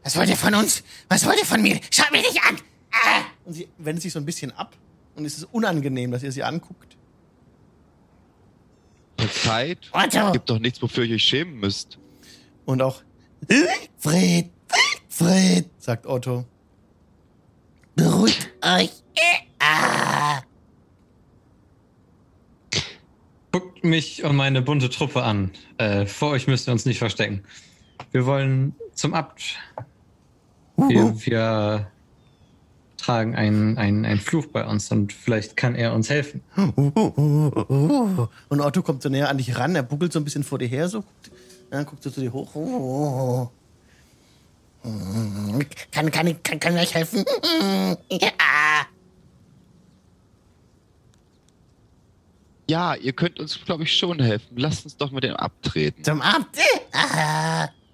Was 0.03 0.17
wollt 0.17 0.29
ihr 0.29 0.37
von 0.37 0.53
uns? 0.53 0.83
Was 1.09 1.25
wollt 1.25 1.39
ihr 1.39 1.45
von 1.45 1.61
mir? 1.61 1.79
Schaut 1.89 2.11
mich 2.11 2.21
nicht 2.21 2.41
an! 2.43 2.57
Ah. 2.91 3.23
und 3.45 3.53
sie 3.53 3.67
wendet 3.79 4.03
sich 4.03 4.13
so 4.13 4.19
ein 4.19 4.25
bisschen 4.25 4.51
ab. 4.51 4.75
Und 5.15 5.25
es 5.25 5.37
ist 5.37 5.45
unangenehm, 5.51 6.11
dass 6.11 6.23
ihr 6.23 6.31
sie 6.31 6.43
anguckt. 6.43 6.95
Verzeiht. 9.17 9.89
Otto! 9.91 10.31
Gibt 10.31 10.49
doch 10.49 10.59
nichts, 10.59 10.81
wofür 10.81 11.03
ihr 11.03 11.15
euch 11.15 11.23
schämen 11.23 11.59
müsst. 11.59 11.97
Und 12.65 12.81
auch, 12.81 13.01
Fred, 13.97 14.49
Fred, 15.09 15.69
sagt 15.77 16.05
Otto. 16.05 16.45
Beruhigt 17.95 18.49
euch! 18.61 18.91
Ah. 19.59 20.41
Guckt 23.51 23.83
mich 23.83 24.23
und 24.23 24.35
meine 24.35 24.61
bunte 24.61 24.89
Truppe 24.89 25.23
an. 25.23 25.51
Äh, 25.77 26.05
vor 26.05 26.31
euch 26.31 26.47
müsst 26.47 26.67
ihr 26.67 26.71
uns 26.71 26.85
nicht 26.85 26.97
verstecken. 26.97 27.43
Wir 28.11 28.25
wollen 28.25 28.75
zum 28.93 29.13
Abt. 29.13 29.57
Wir, 30.89 31.25
wir 31.25 31.87
tragen 32.97 33.35
einen, 33.35 33.77
einen, 33.77 34.05
einen 34.05 34.19
Fluch 34.19 34.47
bei 34.47 34.65
uns 34.65 34.91
und 34.91 35.13
vielleicht 35.13 35.57
kann 35.57 35.75
er 35.75 35.93
uns 35.93 36.09
helfen. 36.09 36.41
Und 36.55 38.61
Otto 38.61 38.81
kommt 38.81 39.03
so 39.03 39.09
näher 39.09 39.29
an 39.29 39.37
dich 39.37 39.57
ran, 39.57 39.75
er 39.75 39.83
buckelt 39.83 40.13
so 40.13 40.19
ein 40.19 40.23
bisschen 40.23 40.43
vor 40.43 40.59
dir 40.59 40.67
her, 40.67 40.87
so 40.87 41.01
guckt, 41.01 41.31
ja, 41.71 41.83
guckt 41.83 42.03
so 42.03 42.09
zu 42.09 42.21
dir 42.21 42.31
hoch. 42.31 43.49
Kann, 45.91 46.11
kann, 46.11 46.43
kann, 46.43 46.59
kann 46.59 46.75
ich 46.75 46.81
euch 46.81 46.93
helfen? 46.93 47.25
Ja. 48.09 48.31
Ja, 52.69 52.95
ihr 52.95 53.13
könnt 53.13 53.39
uns, 53.39 53.59
glaube 53.65 53.83
ich, 53.83 53.95
schon 53.95 54.21
helfen. 54.21 54.57
Lasst 54.57 54.85
uns 54.85 54.95
doch 54.95 55.11
mit 55.11 55.23
dem 55.23 55.35
abtreten. 55.35 56.03
Zum 56.03 56.21
Abt! 56.21 56.57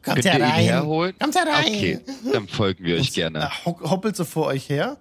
Kommt 0.03 0.15
Könnt 0.15 0.25
ihr 0.25 0.31
herein! 0.31 0.63
herholen? 0.63 1.13
Kommt 1.19 1.35
herein! 1.35 1.65
Okay, 1.65 1.99
dann 2.31 2.47
folgen 2.47 2.83
wir 2.85 2.95
euch 2.95 3.13
gerne. 3.13 3.39
Er 3.39 3.65
hoppelt 3.65 4.15
so 4.15 4.25
vor 4.25 4.47
euch 4.47 4.69
her. 4.69 4.97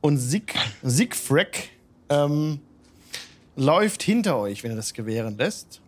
Und 0.00 0.18
Sig, 0.18 0.54
Sigfrick 0.82 1.70
ähm, 2.08 2.60
läuft 3.56 4.02
hinter 4.02 4.38
euch, 4.38 4.62
wenn 4.64 4.70
er 4.70 4.76
das 4.76 4.94
gewähren 4.94 5.36
lässt. 5.36 5.80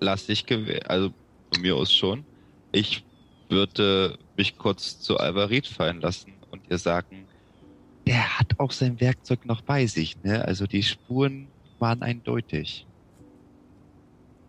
Lass 0.00 0.26
dich 0.26 0.46
gewähren. 0.46 0.86
Also 0.86 1.12
von 1.52 1.62
mir 1.62 1.76
aus 1.76 1.92
schon. 1.92 2.24
Ich 2.72 3.04
würde 3.48 4.18
mich 4.36 4.56
kurz 4.56 5.00
zu 5.00 5.18
Alvarit 5.18 5.66
fallen 5.66 6.00
lassen 6.00 6.32
und 6.50 6.62
ihr 6.70 6.78
sagen, 6.78 7.26
der 8.06 8.38
hat 8.38 8.46
hat 8.56 8.60
auch 8.60 8.72
sein 8.72 9.00
Werkzeug 9.00 9.44
noch 9.46 9.62
bei 9.62 9.86
sich, 9.86 10.22
ne? 10.22 10.44
Also 10.44 10.66
die 10.66 10.82
Spuren 10.82 11.48
waren 11.78 12.02
eindeutig. 12.02 12.86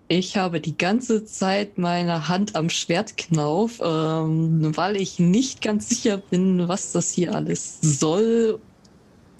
Ich 0.09 0.37
habe 0.37 0.61
die 0.61 0.77
ganze 0.77 1.25
Zeit 1.25 1.77
meine 1.77 2.29
Hand 2.29 2.55
am 2.55 2.69
Schwertknauf, 2.69 3.81
ähm, 3.83 4.75
weil 4.77 4.95
ich 4.95 5.19
nicht 5.19 5.61
ganz 5.61 5.89
sicher 5.89 6.17
bin, 6.17 6.67
was 6.69 6.93
das 6.93 7.11
hier 7.11 7.35
alles 7.35 7.79
soll. 7.81 8.59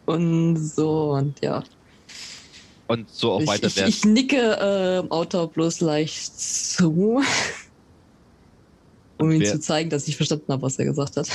Und 0.06 0.58
so, 0.58 1.12
und 1.14 1.42
ja. 1.42 1.64
Und 2.88 3.10
so 3.10 3.34
auch 3.34 3.42
Ich, 3.42 3.48
weiter 3.48 3.68
ich, 3.68 3.74
der 3.76 3.88
ich 3.88 4.04
nicke 4.04 4.38
äh, 5.06 5.10
Autor 5.10 5.50
bloß 5.50 5.82
leicht 5.82 6.38
zu, 6.38 7.22
um 9.18 9.32
ihm 9.32 9.46
zu 9.46 9.60
zeigen, 9.60 9.90
dass 9.90 10.08
ich 10.08 10.18
verstanden 10.18 10.52
habe, 10.52 10.64
was 10.64 10.78
er 10.80 10.86
gesagt 10.86 11.16
hat. 11.16 11.30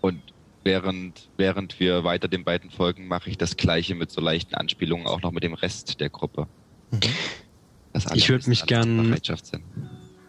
Und 0.00 0.20
während, 0.62 1.30
während 1.36 1.80
wir 1.80 2.04
weiter 2.04 2.28
den 2.28 2.44
beiden 2.44 2.70
folgen, 2.70 3.08
mache 3.08 3.30
ich 3.30 3.38
das 3.38 3.56
gleiche 3.56 3.96
mit 3.96 4.12
so 4.12 4.20
leichten 4.20 4.54
Anspielungen 4.54 5.08
auch 5.08 5.22
noch 5.22 5.32
mit 5.32 5.42
dem 5.42 5.54
Rest 5.54 6.00
der 6.00 6.10
Gruppe. 6.10 6.46
Mhm. 6.92 7.00
Dass 7.96 8.06
alle 8.08 8.18
Ich 8.18 8.28
würd 8.28 8.40
wissen, 8.40 8.50
mich 8.50 8.66
gern-. 8.66 9.16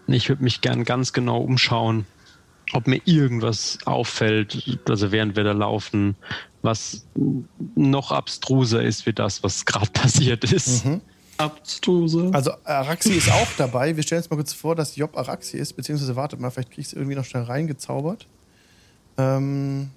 Ich 0.07 0.29
würde 0.29 0.41
mich 0.41 0.61
gern 0.61 0.85
ganz 0.85 1.11
genau 1.11 1.41
umschauen, 1.41 2.05
ob 2.71 2.87
mir 2.87 3.01
irgendwas 3.03 3.79
auffällt, 3.83 4.79
also 4.87 5.11
während 5.11 5.35
wir 5.35 5.43
da 5.43 5.51
laufen, 5.51 6.15
was 6.61 7.05
noch 7.75 8.13
abstruser 8.13 8.81
ist 8.81 9.05
wie 9.05 9.11
das, 9.11 9.43
was 9.43 9.65
gerade 9.65 9.91
passiert 9.93 10.45
ist. 10.45 10.85
Mhm. 10.85 11.01
Abstruse. 11.35 12.29
Also 12.31 12.53
Araxi 12.63 13.11
ist 13.11 13.29
auch 13.29 13.49
dabei. 13.57 13.97
Wir 13.97 14.03
stellen 14.03 14.21
uns 14.21 14.29
mal 14.29 14.37
kurz 14.37 14.53
vor, 14.53 14.73
dass 14.73 14.95
Job 14.95 15.17
Araxi 15.17 15.57
ist, 15.57 15.73
beziehungsweise 15.73 16.15
wartet 16.15 16.39
mal, 16.39 16.51
vielleicht 16.51 16.71
krieg 16.71 16.79
ich 16.79 16.87
es 16.87 16.93
irgendwie 16.93 17.15
noch 17.15 17.25
schnell 17.25 17.43
reingezaubert. 17.43 18.27
Ähm, 19.17 19.89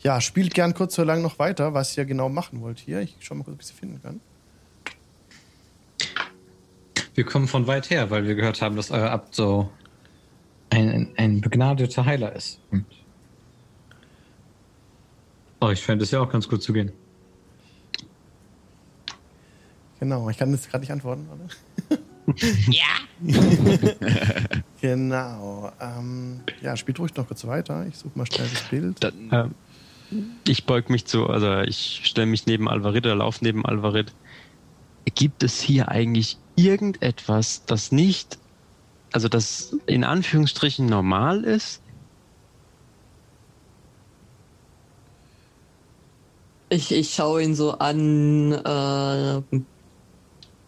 ja, 0.00 0.20
spielt 0.20 0.54
gern 0.54 0.74
kurz 0.74 0.94
so 0.94 1.02
lange 1.02 1.22
noch 1.22 1.40
weiter, 1.40 1.74
was 1.74 1.96
ihr 1.96 2.04
genau 2.04 2.28
machen 2.28 2.60
wollt 2.60 2.78
hier. 2.78 3.00
Ich 3.00 3.16
schau 3.18 3.34
mal 3.34 3.42
kurz, 3.42 3.54
ob 3.54 3.60
ich 3.62 3.66
sie 3.66 3.74
finden 3.74 4.00
kann. 4.00 4.20
Wir 7.14 7.24
kommen 7.24 7.48
von 7.48 7.66
weit 7.66 7.90
her, 7.90 8.10
weil 8.10 8.26
wir 8.26 8.34
gehört 8.34 8.62
haben, 8.62 8.76
dass 8.76 8.90
euer 8.90 9.10
Abt 9.10 9.34
so 9.34 9.70
ein, 10.70 11.12
ein, 11.16 11.40
begnadeter 11.40 12.06
Heiler 12.06 12.34
ist. 12.34 12.60
Und 12.70 12.86
oh, 15.60 15.68
ich 15.68 15.82
fände 15.82 16.04
es 16.04 16.10
ja 16.10 16.20
auch 16.20 16.30
ganz 16.30 16.48
gut 16.48 16.62
zu 16.62 16.72
gehen. 16.72 16.92
Genau, 20.00 20.28
ich 20.30 20.38
kann 20.38 20.50
jetzt 20.50 20.70
gerade 20.70 20.82
nicht 20.82 20.92
antworten. 20.92 21.28
Warte. 21.28 22.02
Ja. 22.70 22.86
Genau. 24.80 25.70
Ähm, 25.80 26.40
ja, 26.60 26.76
spielt 26.76 26.98
ruhig 26.98 27.14
noch 27.14 27.28
kurz 27.28 27.46
weiter. 27.46 27.86
Ich 27.86 27.96
suche 27.98 28.18
mal 28.18 28.26
schnell 28.26 28.48
das 28.52 28.62
Bild. 28.62 29.04
Dann, 29.04 29.28
Ja. 29.30 29.50
Ich 30.46 30.66
beug 30.66 30.90
mich 30.90 31.06
zu, 31.06 31.26
also 31.28 31.60
ich 31.60 32.02
stelle 32.04 32.26
mich 32.26 32.46
neben 32.46 32.68
Alvarid 32.68 33.06
oder 33.06 33.14
lauf 33.14 33.40
neben 33.42 33.64
Alvarid. 33.64 34.12
Gibt 35.14 35.42
es 35.42 35.60
hier 35.60 35.88
eigentlich 35.88 36.36
irgendetwas, 36.56 37.62
das 37.66 37.92
nicht, 37.92 38.38
also 39.12 39.28
das 39.28 39.76
in 39.86 40.04
Anführungsstrichen 40.04 40.86
normal 40.86 41.44
ist? 41.44 41.80
Ich, 46.68 46.90
ich 46.90 47.14
schaue 47.14 47.42
ihn 47.42 47.54
so 47.54 47.72
an, 47.72 48.52
äh, 48.52 49.42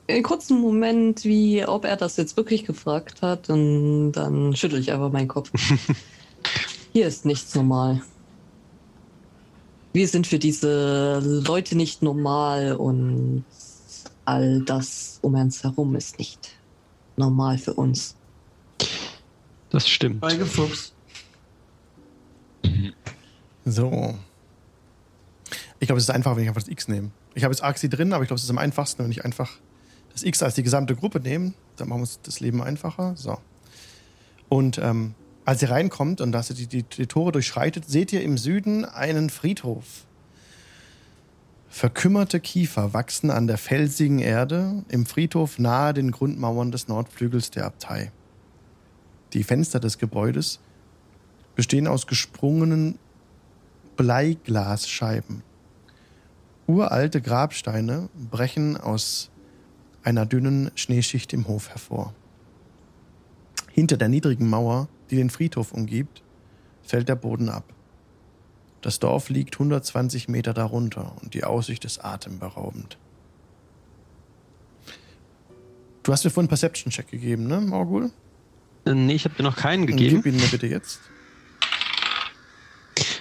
einen 0.06 0.22
kurzen 0.22 0.60
Moment, 0.60 1.24
wie 1.24 1.64
ob 1.64 1.86
er 1.86 1.96
das 1.96 2.18
jetzt 2.18 2.36
wirklich 2.36 2.64
gefragt 2.64 3.22
hat, 3.22 3.48
und 3.48 4.12
dann 4.12 4.54
schüttel 4.54 4.78
ich 4.78 4.92
einfach 4.92 5.10
meinen 5.10 5.28
Kopf. 5.28 5.50
Hier 6.92 7.06
ist 7.06 7.24
nichts 7.24 7.54
normal. 7.54 8.02
Wir 9.94 10.08
sind 10.08 10.26
für 10.26 10.38
diese 10.38 11.20
Leute 11.20 11.76
nicht 11.76 12.02
normal 12.02 12.76
und 12.76 13.44
all 14.24 14.62
das 14.62 15.18
um 15.22 15.34
uns 15.34 15.62
herum 15.62 15.94
ist 15.96 16.18
nicht 16.18 16.50
normal 17.16 17.58
für 17.58 17.74
uns. 17.74 18.16
Das 19.70 19.88
stimmt. 19.88 20.20
Beigefuchst. 20.20 20.94
So. 23.64 24.14
Ich 25.80 25.86
glaube, 25.86 25.98
es 25.98 26.04
ist 26.04 26.10
einfacher, 26.10 26.36
wenn 26.36 26.44
ich 26.44 26.48
einfach 26.48 26.62
das 26.62 26.70
X 26.70 26.88
nehme. 26.88 27.10
Ich 27.34 27.44
habe 27.44 27.52
jetzt 27.52 27.62
Axi 27.62 27.88
drin, 27.88 28.12
aber 28.12 28.22
ich 28.22 28.28
glaube, 28.28 28.38
es 28.38 28.44
ist 28.44 28.50
am 28.50 28.58
einfachsten, 28.58 29.04
wenn 29.04 29.10
ich 29.10 29.24
einfach 29.24 29.50
das 30.12 30.22
X 30.22 30.42
als 30.42 30.54
die 30.54 30.62
gesamte 30.62 30.94
Gruppe 30.94 31.20
nehme. 31.20 31.54
Dann 31.76 31.88
machen 31.88 31.98
wir 31.98 32.02
uns 32.02 32.20
das 32.22 32.40
Leben 32.40 32.62
einfacher. 32.62 33.14
So. 33.16 33.38
Und 34.48 34.78
ähm, 34.78 35.14
als 35.44 35.60
ihr 35.62 35.70
reinkommt 35.70 36.20
und 36.20 36.32
dass 36.32 36.50
ihr 36.50 36.56
die, 36.56 36.66
die, 36.66 36.82
die 36.84 37.06
Tore 37.06 37.32
durchschreitet, 37.32 37.88
seht 37.88 38.12
ihr 38.12 38.22
im 38.22 38.38
Süden 38.38 38.84
einen 38.84 39.30
Friedhof. 39.30 40.06
Verkümmerte 41.74 42.38
Kiefer 42.38 42.94
wachsen 42.94 43.32
an 43.32 43.48
der 43.48 43.58
felsigen 43.58 44.20
Erde 44.20 44.84
im 44.90 45.06
Friedhof 45.06 45.58
nahe 45.58 45.92
den 45.92 46.12
Grundmauern 46.12 46.70
des 46.70 46.86
Nordflügels 46.86 47.50
der 47.50 47.66
Abtei. 47.66 48.12
Die 49.32 49.42
Fenster 49.42 49.80
des 49.80 49.98
Gebäudes 49.98 50.60
bestehen 51.56 51.88
aus 51.88 52.06
gesprungenen 52.06 53.00
Bleiglasscheiben. 53.96 55.42
Uralte 56.68 57.20
Grabsteine 57.20 58.08
brechen 58.30 58.76
aus 58.76 59.32
einer 60.04 60.26
dünnen 60.26 60.70
Schneeschicht 60.76 61.32
im 61.32 61.48
Hof 61.48 61.70
hervor. 61.70 62.14
Hinter 63.72 63.96
der 63.96 64.08
niedrigen 64.08 64.48
Mauer, 64.48 64.86
die 65.10 65.16
den 65.16 65.28
Friedhof 65.28 65.72
umgibt, 65.72 66.22
fällt 66.84 67.08
der 67.08 67.16
Boden 67.16 67.48
ab. 67.48 67.73
Das 68.84 68.98
Dorf 68.98 69.30
liegt 69.30 69.54
120 69.54 70.28
Meter 70.28 70.52
darunter 70.52 71.16
und 71.22 71.32
die 71.32 71.44
Aussicht 71.44 71.86
ist 71.86 72.04
atemberaubend. 72.04 72.98
Du 76.02 76.12
hast 76.12 76.22
mir 76.22 76.28
vorhin 76.28 76.42
einen 76.42 76.48
Perception-Check 76.50 77.10
gegeben, 77.10 77.46
ne, 77.46 77.62
Morgul? 77.62 78.10
Äh, 78.84 78.92
Nee, 78.92 79.14
ich 79.14 79.24
habe 79.24 79.36
dir 79.36 79.42
noch 79.42 79.56
keinen 79.56 79.86
gegeben. 79.86 80.20
Gib 80.22 80.34
ihn 80.34 80.38
mir 80.38 80.48
bitte 80.48 80.66
jetzt. 80.66 81.00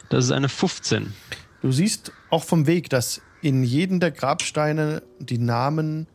Das 0.09 0.25
ist 0.25 0.31
eine 0.31 0.49
15. 0.49 1.13
Du 1.61 1.71
siehst 1.71 2.11
auch 2.29 2.43
vom 2.43 2.67
Weg, 2.67 2.89
dass 2.89 3.21
in 3.41 3.63
jeden 3.63 4.01
der 4.01 4.11
Grabsteine 4.11 5.01
die 5.19 5.37
Namen, 5.37 6.07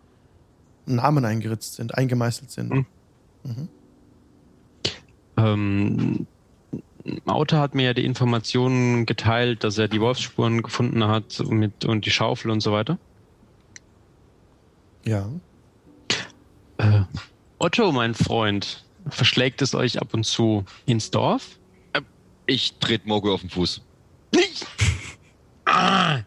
Namen 0.84 1.24
eingeritzt 1.24 1.76
sind, 1.76 1.94
eingemeißelt 1.94 2.50
sind. 2.50 2.70
Hm. 2.70 3.68
Ähm, 5.38 6.26
Autor 7.26 7.60
hat 7.60 7.74
mir 7.74 7.86
ja 7.86 7.94
die 7.94 8.04
Informationen 8.04 9.06
geteilt, 9.06 9.64
dass 9.64 9.78
er 9.78 9.88
die 9.88 10.00
Wolfsspuren 10.00 10.62
gefunden 10.62 11.04
hat 11.04 11.42
mit, 11.48 11.84
und 11.84 12.06
die 12.06 12.10
Schaufel 12.10 12.50
und 12.50 12.60
so 12.60 12.72
weiter. 12.72 12.98
Ja. 15.04 15.28
Äh, 16.78 17.02
Otto, 17.58 17.92
mein 17.92 18.14
Freund, 18.14 18.84
verschlägt 19.08 19.62
es 19.62 19.74
euch 19.74 20.00
ab 20.00 20.14
und 20.14 20.24
zu 20.24 20.64
ins 20.86 21.10
Dorf? 21.10 21.58
ich 22.48 22.72
trete 22.80 23.06
Morgo 23.06 23.32
auf 23.32 23.42
den 23.42 23.50
Fuß. 23.50 23.82
Nicht! 24.34 24.66
Ah! 25.70 26.20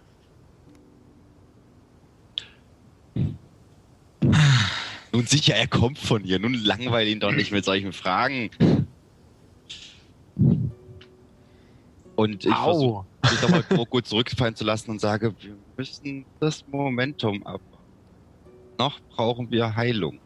Nun 5.12 5.26
sicher, 5.26 5.56
er 5.56 5.66
kommt 5.66 5.98
von 5.98 6.24
hier. 6.24 6.38
Nun 6.38 6.54
langweil 6.54 7.08
ihn 7.08 7.20
doch 7.20 7.32
nicht 7.32 7.52
mit 7.52 7.66
solchen 7.66 7.92
Fragen. 7.92 8.52
Und 12.22 12.46
ich 12.46 12.54
versuche 12.54 13.04
mich 13.24 13.42
nochmal 13.42 13.66
Morgo 13.76 14.00
zurückfallen 14.00 14.56
zu 14.56 14.64
lassen 14.64 14.92
und 14.92 15.02
sage, 15.02 15.34
wir 15.40 15.56
müssen 15.76 16.24
das 16.40 16.64
Momentum 16.68 17.44
ab. 17.48 17.62
Noch 18.78 19.00
brauchen 19.10 19.50
wir 19.50 19.76
Heilung. 19.76 20.20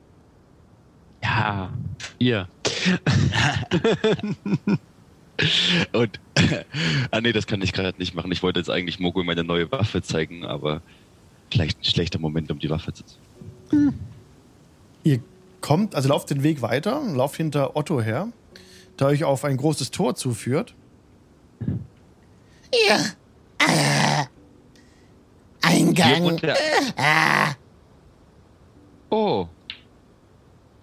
Ja, 1.24 1.72
ihr. 2.20 2.50
Und, 5.94 6.20
ah 7.12 7.22
nee, 7.22 7.32
das 7.32 7.48
kann 7.48 7.62
ich 7.62 7.72
gerade 7.72 7.98
nicht 7.98 8.14
machen. 8.14 8.30
Ich 8.34 8.44
wollte 8.44 8.60
jetzt 8.60 8.70
eigentlich 8.70 9.00
Mogo 9.00 9.24
meine 9.24 9.46
neue 9.46 9.72
Waffe 9.72 10.02
zeigen, 10.02 10.46
aber 10.46 10.82
vielleicht 11.50 11.80
ein 11.80 11.86
schlechter 11.86 12.20
Moment, 12.20 12.52
um 12.52 12.60
die 12.60 12.70
Waffe 12.70 12.92
zu 12.92 13.06
zeigen. 13.06 13.98
Ihr 15.04 15.22
kommt, 15.62 15.96
also 15.96 16.10
lauft 16.10 16.30
den 16.30 16.44
Weg 16.44 16.62
weiter, 16.62 17.02
lauft 17.14 17.38
hinter 17.38 17.78
Otto 17.78 18.02
her, 18.02 18.28
der 19.00 19.08
euch 19.08 19.24
auf 19.24 19.46
ein 19.46 19.56
großes 19.56 19.92
Tor 19.92 20.16
zuführt. 20.16 20.76
Ja. 22.88 22.98
Äh. 23.60 24.26
Eingang. 25.62 26.40
Ah. 26.98 27.54
Oh. 29.10 29.48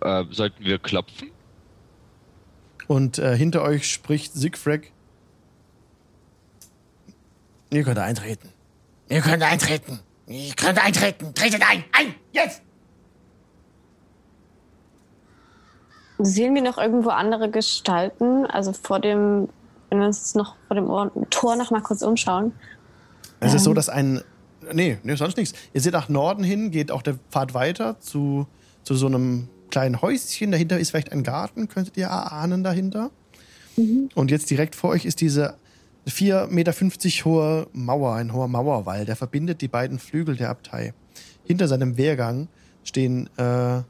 Äh, 0.00 0.24
sollten 0.30 0.64
wir 0.64 0.78
klopfen? 0.78 1.30
Und 2.88 3.18
äh, 3.18 3.36
hinter 3.36 3.62
euch 3.62 3.90
spricht 3.90 4.34
Siegfried. 4.34 4.90
Ihr 7.70 7.84
könnt 7.84 7.98
eintreten. 7.98 8.50
Ihr 9.08 9.20
könnt 9.20 9.42
eintreten. 9.42 10.00
Ihr 10.26 10.54
könnt 10.54 10.84
eintreten. 10.84 11.34
Tretet 11.34 11.62
ein. 11.68 11.84
Ein. 11.92 12.14
Jetzt. 12.32 12.62
Sehen 16.18 16.54
wir 16.54 16.62
noch 16.62 16.78
irgendwo 16.78 17.10
andere 17.10 17.50
Gestalten? 17.50 18.46
Also 18.46 18.72
vor 18.72 19.00
dem, 19.00 19.48
wenn 19.92 19.98
wir 20.00 20.06
uns 20.06 20.34
noch 20.34 20.56
vor 20.66 20.74
dem 20.74 20.88
Ohr- 20.88 21.12
Tor 21.28 21.54
noch 21.56 21.70
mal 21.70 21.82
kurz 21.82 22.00
umschauen. 22.00 22.52
Es 23.40 23.52
ist 23.52 23.64
so, 23.64 23.70
Ähm. 23.70 23.76
dass 23.76 23.88
ein. 23.90 24.22
Nee, 24.72 24.96
nee, 25.02 25.14
sonst 25.16 25.36
nichts. 25.36 25.54
Ihr 25.74 25.80
seht 25.82 25.92
nach 25.92 26.08
Norden 26.08 26.42
hin, 26.44 26.70
geht 26.70 26.90
auch 26.90 27.02
der 27.02 27.16
Pfad 27.30 27.52
weiter 27.52 28.00
zu, 28.00 28.46
zu 28.84 28.94
so 28.94 29.06
einem 29.06 29.48
kleinen 29.70 30.00
Häuschen. 30.00 30.50
Dahinter 30.52 30.78
ist 30.78 30.90
vielleicht 30.90 31.12
ein 31.12 31.24
Garten, 31.24 31.68
könntet 31.68 31.96
ihr 31.98 32.06
erahnen 32.06 32.62
dahinter. 32.64 33.10
Und 34.14 34.30
jetzt 34.30 34.48
direkt 34.50 34.74
vor 34.74 34.90
euch 34.90 35.04
ist 35.04 35.20
diese 35.20 35.56
4,50 36.06 36.46
Meter 36.50 36.72
hohe 37.24 37.66
Mauer, 37.72 38.14
ein 38.14 38.32
hoher 38.32 38.48
Mauerwall, 38.48 39.04
der 39.04 39.16
verbindet 39.16 39.60
die 39.60 39.68
beiden 39.68 39.98
Flügel 39.98 40.36
der 40.36 40.50
Abtei. 40.50 40.94
Hinter 41.44 41.68
seinem 41.68 41.96
Wehrgang 41.96 42.48
stehen 42.84 43.28
äh, 43.36 43.82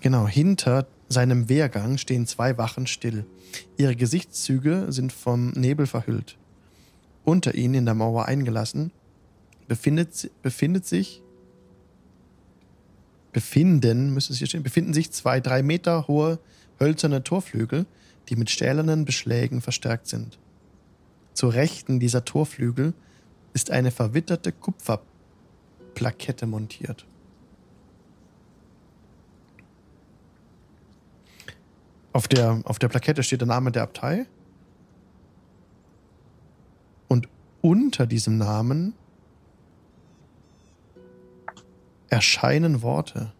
Genau, 0.00 0.26
hinter 0.26 0.86
seinem 1.08 1.48
Wehrgang 1.48 1.98
stehen 1.98 2.26
zwei 2.26 2.58
Wachen 2.58 2.86
still. 2.86 3.24
Ihre 3.76 3.96
Gesichtszüge 3.96 4.86
sind 4.88 5.12
vom 5.12 5.50
Nebel 5.50 5.86
verhüllt. 5.86 6.38
Unter 7.24 7.54
ihnen 7.54 7.74
in 7.74 7.84
der 7.84 7.94
Mauer 7.94 8.26
eingelassen 8.26 8.90
befindet, 9.68 10.30
befindet 10.42 10.86
sich 10.86 11.22
befinden, 13.32 14.12
müsste 14.12 14.32
es 14.32 14.38
hier 14.38 14.48
stehen, 14.48 14.62
befinden 14.64 14.92
sich 14.92 15.12
zwei 15.12 15.38
drei 15.40 15.62
Meter 15.62 16.08
hohe 16.08 16.40
hölzerne 16.80 17.22
Torflügel, 17.22 17.86
die 18.28 18.36
mit 18.36 18.50
stählernen 18.50 19.04
Beschlägen 19.04 19.60
verstärkt 19.60 20.08
sind. 20.08 20.38
Zur 21.34 21.54
Rechten 21.54 22.00
dieser 22.00 22.24
Torflügel 22.24 22.94
ist 23.52 23.70
eine 23.70 23.90
verwitterte 23.90 24.50
Kupferplakette 24.52 26.46
montiert. 26.46 27.06
Auf 32.12 32.26
der, 32.26 32.60
auf 32.64 32.78
der 32.78 32.88
Plakette 32.88 33.22
steht 33.22 33.40
der 33.40 33.48
Name 33.48 33.70
der 33.70 33.84
Abtei. 33.84 34.26
Und 37.08 37.28
unter 37.60 38.06
diesem 38.06 38.38
Namen 38.38 38.94
erscheinen 42.08 42.82
Worte. 42.82 43.32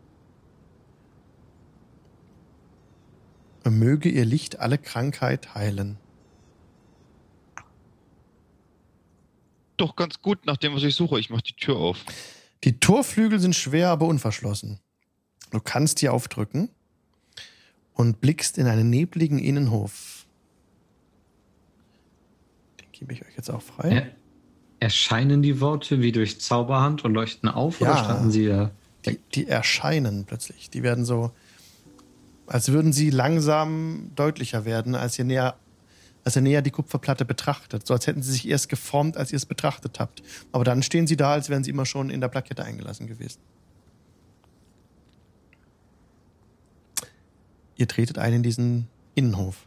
Möge 3.65 4.09
ihr 4.09 4.25
Licht 4.25 4.59
alle 4.59 4.79
Krankheit 4.79 5.55
heilen. 5.55 5.97
Doch 9.77 9.97
ganz 9.97 10.21
gut 10.21 10.45
nach 10.45 10.57
dem, 10.57 10.75
was 10.75 10.83
ich 10.83 10.95
suche. 10.95 11.21
Ich 11.21 11.31
mach 11.31 11.41
die 11.41 11.55
Tür 11.55 11.77
auf. 11.77 11.99
Die 12.65 12.79
Torflügel 12.81 13.39
sind 13.39 13.55
schwer, 13.55 13.91
aber 13.91 14.07
unverschlossen. 14.07 14.81
Du 15.51 15.61
kannst 15.61 16.01
hier 16.01 16.13
aufdrücken 16.13 16.69
und 17.95 18.21
blickst 18.21 18.59
in 18.59 18.67
einen 18.67 18.91
nebligen 18.91 19.39
Innenhof. 19.39 20.27
Den 22.81 22.87
gebe 22.93 23.13
ich 23.13 23.23
euch 23.23 23.37
jetzt 23.37 23.51
auch 23.51 23.63
frei. 23.63 23.95
Ja. 23.95 24.03
Erscheinen 24.81 25.43
die 25.43 25.61
Worte 25.61 26.01
wie 26.01 26.11
durch 26.13 26.41
Zauberhand 26.41 27.05
und 27.05 27.13
leuchten 27.13 27.49
auf 27.49 27.81
Ja. 27.81 27.91
oder 27.93 28.05
standen 28.05 28.31
sie 28.31 28.47
da? 28.47 28.71
Die, 29.07 29.19
die 29.35 29.47
erscheinen 29.47 30.25
plötzlich. 30.25 30.71
Die 30.71 30.83
werden 30.83 31.05
so, 31.05 31.33
als 32.47 32.71
würden 32.73 32.93
sie 32.93 33.11
langsam 33.11 34.11
deutlicher 34.15 34.65
werden, 34.65 34.95
als 34.95 35.19
ihr 35.19 35.25
näher, 35.25 35.57
als 36.25 36.37
ihr 36.37 36.43
näher 36.43 36.63
die 36.63 36.71
Kupferplatte 36.71 37.25
betrachtet. 37.25 37.87
So 37.87 37.95
als 37.95 38.07
hätten 38.07 38.23
sie 38.23 38.33
sich 38.33 38.49
erst 38.49 38.69
geformt, 38.69 39.17
als 39.17 39.33
ihr 39.33 39.37
es 39.37 39.47
betrachtet 39.47 40.01
habt. 40.01 40.23
Aber 40.53 40.65
dann 40.65 40.83
stehen 40.83 41.07
sie 41.07 41.17
da, 41.17 41.33
als 41.33 41.49
wären 41.51 41.65
sie 41.65 41.71
immer 41.71 41.87
schon 41.87 42.09
in 42.11 42.21
der 42.21 42.29
Plakette 42.29 42.65
eingelassen 42.65 43.07
gewesen. 43.07 43.41
Ihr 47.81 47.89
tretet 47.89 48.19
ein 48.19 48.35
in 48.35 48.43
diesen 48.43 48.89
Innenhof. 49.15 49.67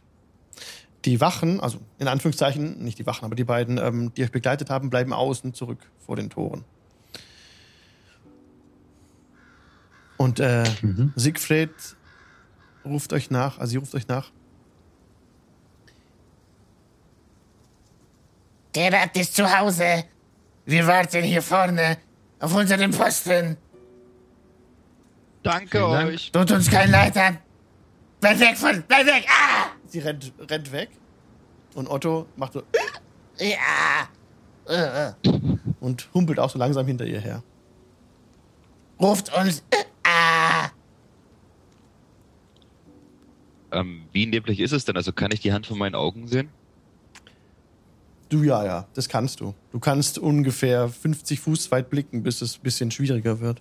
Die 1.04 1.20
Wachen, 1.20 1.58
also 1.58 1.80
in 1.98 2.06
Anführungszeichen, 2.06 2.82
nicht 2.82 2.96
die 3.00 3.06
Wachen, 3.06 3.24
aber 3.24 3.34
die 3.34 3.42
beiden, 3.44 3.76
ähm, 3.76 4.14
die 4.14 4.22
euch 4.22 4.30
begleitet 4.30 4.70
haben, 4.70 4.88
bleiben 4.88 5.12
außen 5.12 5.52
zurück 5.52 5.80
vor 5.98 6.14
den 6.14 6.30
Toren. 6.30 6.64
Und 10.16 10.38
äh, 10.38 10.64
Mhm. 10.80 11.12
Siegfried 11.16 11.70
ruft 12.84 13.12
euch 13.12 13.30
nach, 13.30 13.58
also 13.58 13.72
sie 13.72 13.76
ruft 13.78 13.94
euch 13.96 14.06
nach. 14.06 14.30
Der 18.76 18.92
Rat 18.92 19.16
ist 19.16 19.34
zu 19.34 19.58
Hause. 19.58 20.04
Wir 20.66 20.86
warten 20.86 21.22
hier 21.24 21.42
vorne 21.42 21.98
auf 22.38 22.54
unseren 22.54 22.92
Posten. 22.92 23.56
Danke 25.42 25.78
Dank. 25.78 26.08
euch. 26.08 26.30
Tut 26.32 26.50
uns 26.52 26.70
kein 26.70 26.90
Leid 26.90 27.16
an. 27.16 27.38
Bleib 28.24 28.40
weg 28.40 28.56
von, 28.56 28.82
bleib 28.88 29.04
weg. 29.04 29.26
Ah! 29.28 29.66
Sie 29.84 29.98
rennt, 29.98 30.32
rennt 30.48 30.72
weg. 30.72 30.88
Und 31.74 31.90
Otto 31.90 32.26
macht 32.36 32.54
so 32.54 32.62
Ja. 33.38 34.08
Äh, 34.66 35.08
äh. 35.08 35.12
und 35.80 36.08
humpelt 36.14 36.38
auch 36.38 36.48
so 36.48 36.58
langsam 36.58 36.86
hinter 36.86 37.04
ihr 37.04 37.20
her. 37.20 37.42
Ruft 38.98 39.30
uns. 39.36 39.62
Äh, 39.68 39.84
ah! 40.04 40.70
Ähm, 43.72 44.06
wie 44.12 44.24
neblig 44.24 44.58
ist 44.58 44.72
es 44.72 44.86
denn? 44.86 44.96
Also 44.96 45.12
kann 45.12 45.30
ich 45.30 45.40
die 45.40 45.52
Hand 45.52 45.66
von 45.66 45.76
meinen 45.76 45.94
Augen 45.94 46.26
sehen? 46.26 46.48
Du 48.30 48.42
ja, 48.42 48.64
ja, 48.64 48.86
das 48.94 49.10
kannst 49.10 49.40
du. 49.40 49.54
Du 49.70 49.80
kannst 49.80 50.18
ungefähr 50.18 50.88
50 50.88 51.40
Fuß 51.40 51.70
weit 51.72 51.90
blicken, 51.90 52.22
bis 52.22 52.40
es 52.40 52.56
ein 52.56 52.62
bisschen 52.62 52.90
schwieriger 52.90 53.40
wird. 53.40 53.60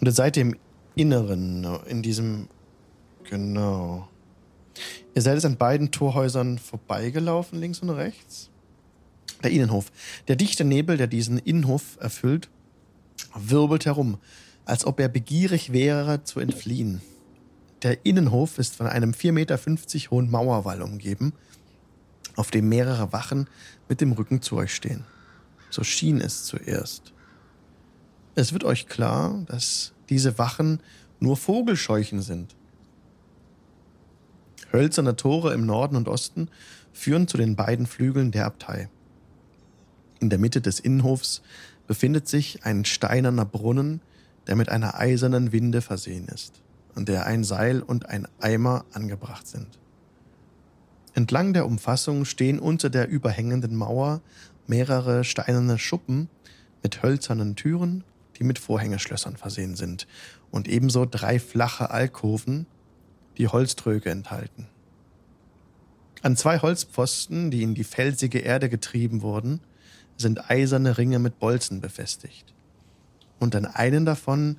Und 0.00 0.06
jetzt 0.06 0.16
seid 0.16 0.36
ihr 0.36 0.42
im 0.42 0.56
Inneren, 0.94 1.64
in 1.86 2.02
diesem. 2.02 2.48
Genau. 3.28 4.08
Ihr 5.14 5.22
seid 5.22 5.34
jetzt 5.34 5.44
an 5.44 5.56
beiden 5.56 5.90
Torhäusern 5.90 6.58
vorbeigelaufen, 6.58 7.60
links 7.60 7.80
und 7.80 7.90
rechts. 7.90 8.50
Der 9.42 9.50
Innenhof. 9.50 9.92
Der 10.28 10.36
dichte 10.36 10.64
Nebel, 10.64 10.96
der 10.96 11.06
diesen 11.06 11.38
Innenhof 11.38 11.98
erfüllt, 12.00 12.48
wirbelt 13.34 13.86
herum, 13.86 14.18
als 14.64 14.84
ob 14.84 15.00
er 15.00 15.08
begierig 15.08 15.72
wäre 15.72 16.24
zu 16.24 16.40
entfliehen. 16.40 17.00
Der 17.82 18.04
Innenhof 18.04 18.58
ist 18.58 18.76
von 18.76 18.86
einem 18.86 19.12
4,50 19.12 19.32
Meter 19.32 19.58
hohen 20.10 20.30
Mauerwall 20.30 20.82
umgeben, 20.82 21.32
auf 22.36 22.50
dem 22.50 22.68
mehrere 22.68 23.12
Wachen 23.12 23.48
mit 23.88 24.00
dem 24.00 24.12
Rücken 24.12 24.42
zu 24.42 24.56
euch 24.56 24.74
stehen. 24.74 25.04
So 25.70 25.84
schien 25.84 26.20
es 26.20 26.44
zuerst. 26.44 27.12
Es 28.34 28.52
wird 28.52 28.64
euch 28.64 28.86
klar, 28.86 29.42
dass 29.46 29.92
diese 30.08 30.38
Wachen 30.38 30.80
nur 31.18 31.36
Vogelscheuchen 31.36 32.22
sind. 32.22 32.54
Hölzerne 34.72 35.16
Tore 35.16 35.52
im 35.52 35.66
Norden 35.66 35.96
und 35.96 36.08
Osten 36.08 36.48
führen 36.92 37.28
zu 37.28 37.36
den 37.36 37.56
beiden 37.56 37.86
Flügeln 37.86 38.30
der 38.30 38.46
Abtei. 38.46 38.88
In 40.20 40.30
der 40.30 40.38
Mitte 40.38 40.60
des 40.60 40.80
Innenhofs 40.80 41.42
befindet 41.86 42.28
sich 42.28 42.64
ein 42.64 42.84
steinerner 42.84 43.44
Brunnen, 43.44 44.00
der 44.46 44.56
mit 44.56 44.68
einer 44.68 44.94
eisernen 44.94 45.52
Winde 45.52 45.80
versehen 45.80 46.28
ist, 46.28 46.62
an 46.94 47.04
der 47.04 47.26
ein 47.26 47.42
Seil 47.42 47.82
und 47.82 48.08
ein 48.08 48.28
Eimer 48.40 48.84
angebracht 48.92 49.46
sind. 49.46 49.78
Entlang 51.14 51.52
der 51.52 51.66
Umfassung 51.66 52.24
stehen 52.24 52.60
unter 52.60 52.90
der 52.90 53.08
überhängenden 53.08 53.74
Mauer 53.74 54.20
mehrere 54.66 55.24
steinerne 55.24 55.78
Schuppen 55.78 56.28
mit 56.82 57.02
hölzernen 57.02 57.56
Türen, 57.56 58.04
die 58.40 58.44
mit 58.44 58.58
Vorhängeschlössern 58.58 59.36
versehen 59.36 59.76
sind, 59.76 60.08
und 60.50 60.66
ebenso 60.66 61.06
drei 61.06 61.38
flache 61.38 61.90
Alkoven, 61.90 62.66
die 63.38 63.46
Holztröge 63.46 64.10
enthalten. 64.10 64.66
An 66.22 66.36
zwei 66.36 66.58
Holzpfosten, 66.58 67.50
die 67.50 67.62
in 67.62 67.74
die 67.74 67.84
felsige 67.84 68.40
Erde 68.40 68.68
getrieben 68.68 69.22
wurden, 69.22 69.60
sind 70.16 70.50
eiserne 70.50 70.98
Ringe 70.98 71.18
mit 71.18 71.38
Bolzen 71.38 71.80
befestigt. 71.80 72.52
Und 73.38 73.54
an 73.56 73.64
einen 73.64 74.04
davon 74.04 74.56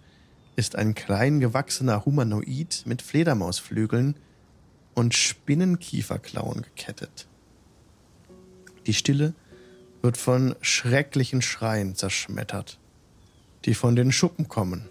ist 0.55 0.75
ein 0.75 0.95
klein 0.95 1.39
gewachsener 1.39 2.05
Humanoid 2.05 2.83
mit 2.85 3.01
Fledermausflügeln 3.01 4.15
und 4.95 5.13
Spinnenkieferklauen 5.13 6.63
gekettet. 6.63 7.27
Die 8.87 8.93
Stille 8.93 9.33
wird 10.01 10.17
von 10.17 10.55
schrecklichen 10.61 11.43
Schreien 11.43 11.95
zerschmettert, 11.95 12.79
die 13.65 13.73
von 13.73 13.95
den 13.95 14.11
Schuppen 14.11 14.47
kommen. 14.47 14.89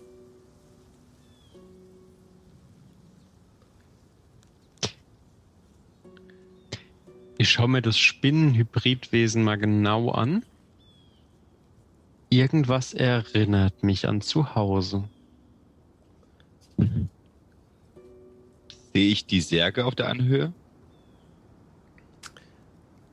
Ich 7.38 7.50
schaue 7.50 7.68
mir 7.68 7.80
das 7.80 7.98
Spinnenhybridwesen 7.98 9.42
mal 9.42 9.56
genau 9.56 10.10
an. 10.10 10.44
Irgendwas 12.28 12.92
erinnert 12.92 13.82
mich 13.82 14.06
an 14.06 14.20
zu 14.20 14.54
Hause. 14.54 15.08
Sehe 18.92 19.10
ich 19.10 19.26
die 19.26 19.40
Särge 19.40 19.86
auf 19.86 19.94
der 19.94 20.08
Anhöhe? 20.08 20.52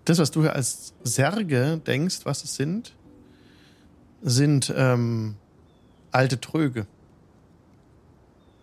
Das, 0.03 0.19
was 0.19 0.31
du 0.31 0.41
hier 0.41 0.53
als 0.53 0.93
Särge 1.03 1.81
denkst, 1.85 2.25
was 2.25 2.43
es 2.43 2.55
sind, 2.55 2.93
sind 4.21 4.73
ähm, 4.75 5.35
alte 6.17 6.39
Tröge. 6.39 6.87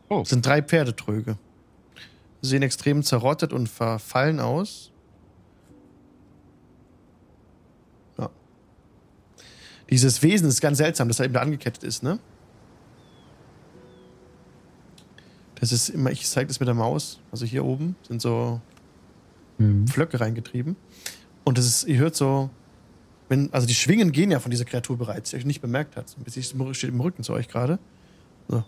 Oh. 0.08 0.20
Das 0.20 0.30
sind 0.30 0.44
drei 0.44 0.62
Pferdetröge. 0.62 1.38
Sie 2.42 2.50
sehen 2.50 2.62
extrem 2.62 3.02
zerrottet 3.02 3.52
und 3.52 3.68
verfallen 3.68 4.40
aus. 4.40 4.90
Ja. 8.18 8.28
Dieses 9.88 10.22
Wesen 10.22 10.48
ist 10.48 10.60
ganz 10.60 10.78
seltsam, 10.78 11.08
dass 11.08 11.20
er 11.20 11.24
eben 11.24 11.34
da 11.34 11.40
angekettet 11.40 11.84
ist, 11.84 12.02
ne? 12.02 12.18
Das 15.54 15.72
ist 15.72 15.88
immer, 15.88 16.10
ich 16.10 16.28
zeige 16.28 16.48
das 16.48 16.60
mit 16.60 16.66
der 16.66 16.74
Maus. 16.74 17.20
Also 17.32 17.46
hier 17.46 17.64
oben 17.64 17.96
sind 18.06 18.20
so 18.20 18.60
Mhm. 19.58 19.86
Pflöcke 19.86 20.20
reingetrieben. 20.20 20.76
Und 21.44 21.58
das 21.58 21.66
ist, 21.66 21.84
ihr 21.84 21.98
hört 21.98 22.16
so, 22.16 22.50
wenn, 23.34 23.52
also 23.52 23.66
die 23.66 23.74
Schwingen 23.74 24.12
gehen 24.12 24.30
ja 24.30 24.38
von 24.38 24.52
dieser 24.52 24.64
Kreatur 24.64 24.96
bereits, 24.96 25.30
die 25.30 25.36
euch 25.36 25.44
nicht 25.44 25.60
bemerkt 25.60 25.96
hat. 25.96 26.14
Ein 26.16 26.22
bisschen 26.22 26.74
steht 26.74 26.90
im 26.90 27.00
Rücken 27.00 27.24
zu 27.24 27.32
euch 27.32 27.48
gerade. 27.48 27.80
So. 28.48 28.64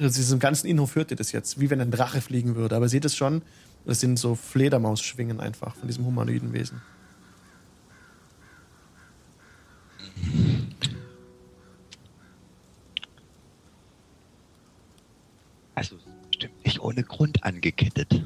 Aus 0.00 0.12
diesem 0.12 0.38
ganzen 0.38 0.66
Innenhof 0.66 0.94
hört 0.94 1.10
ihr 1.10 1.16
das 1.16 1.32
jetzt, 1.32 1.58
wie 1.58 1.70
wenn 1.70 1.80
ein 1.80 1.90
Drache 1.90 2.20
fliegen 2.20 2.54
würde. 2.54 2.76
Aber 2.76 2.84
ihr 2.84 2.90
seht 2.90 3.06
es 3.06 3.16
schon, 3.16 3.40
das 3.86 4.00
sind 4.00 4.18
so 4.18 4.34
Fledermausschwingen 4.34 5.40
einfach 5.40 5.74
von 5.74 5.88
diesem 5.88 6.04
humanoiden 6.04 6.52
Wesen. 6.52 6.82
Also 15.74 15.96
bestimmt 16.28 16.64
nicht 16.64 16.80
ohne 16.80 17.02
Grund 17.04 17.42
angekettet. 17.42 18.22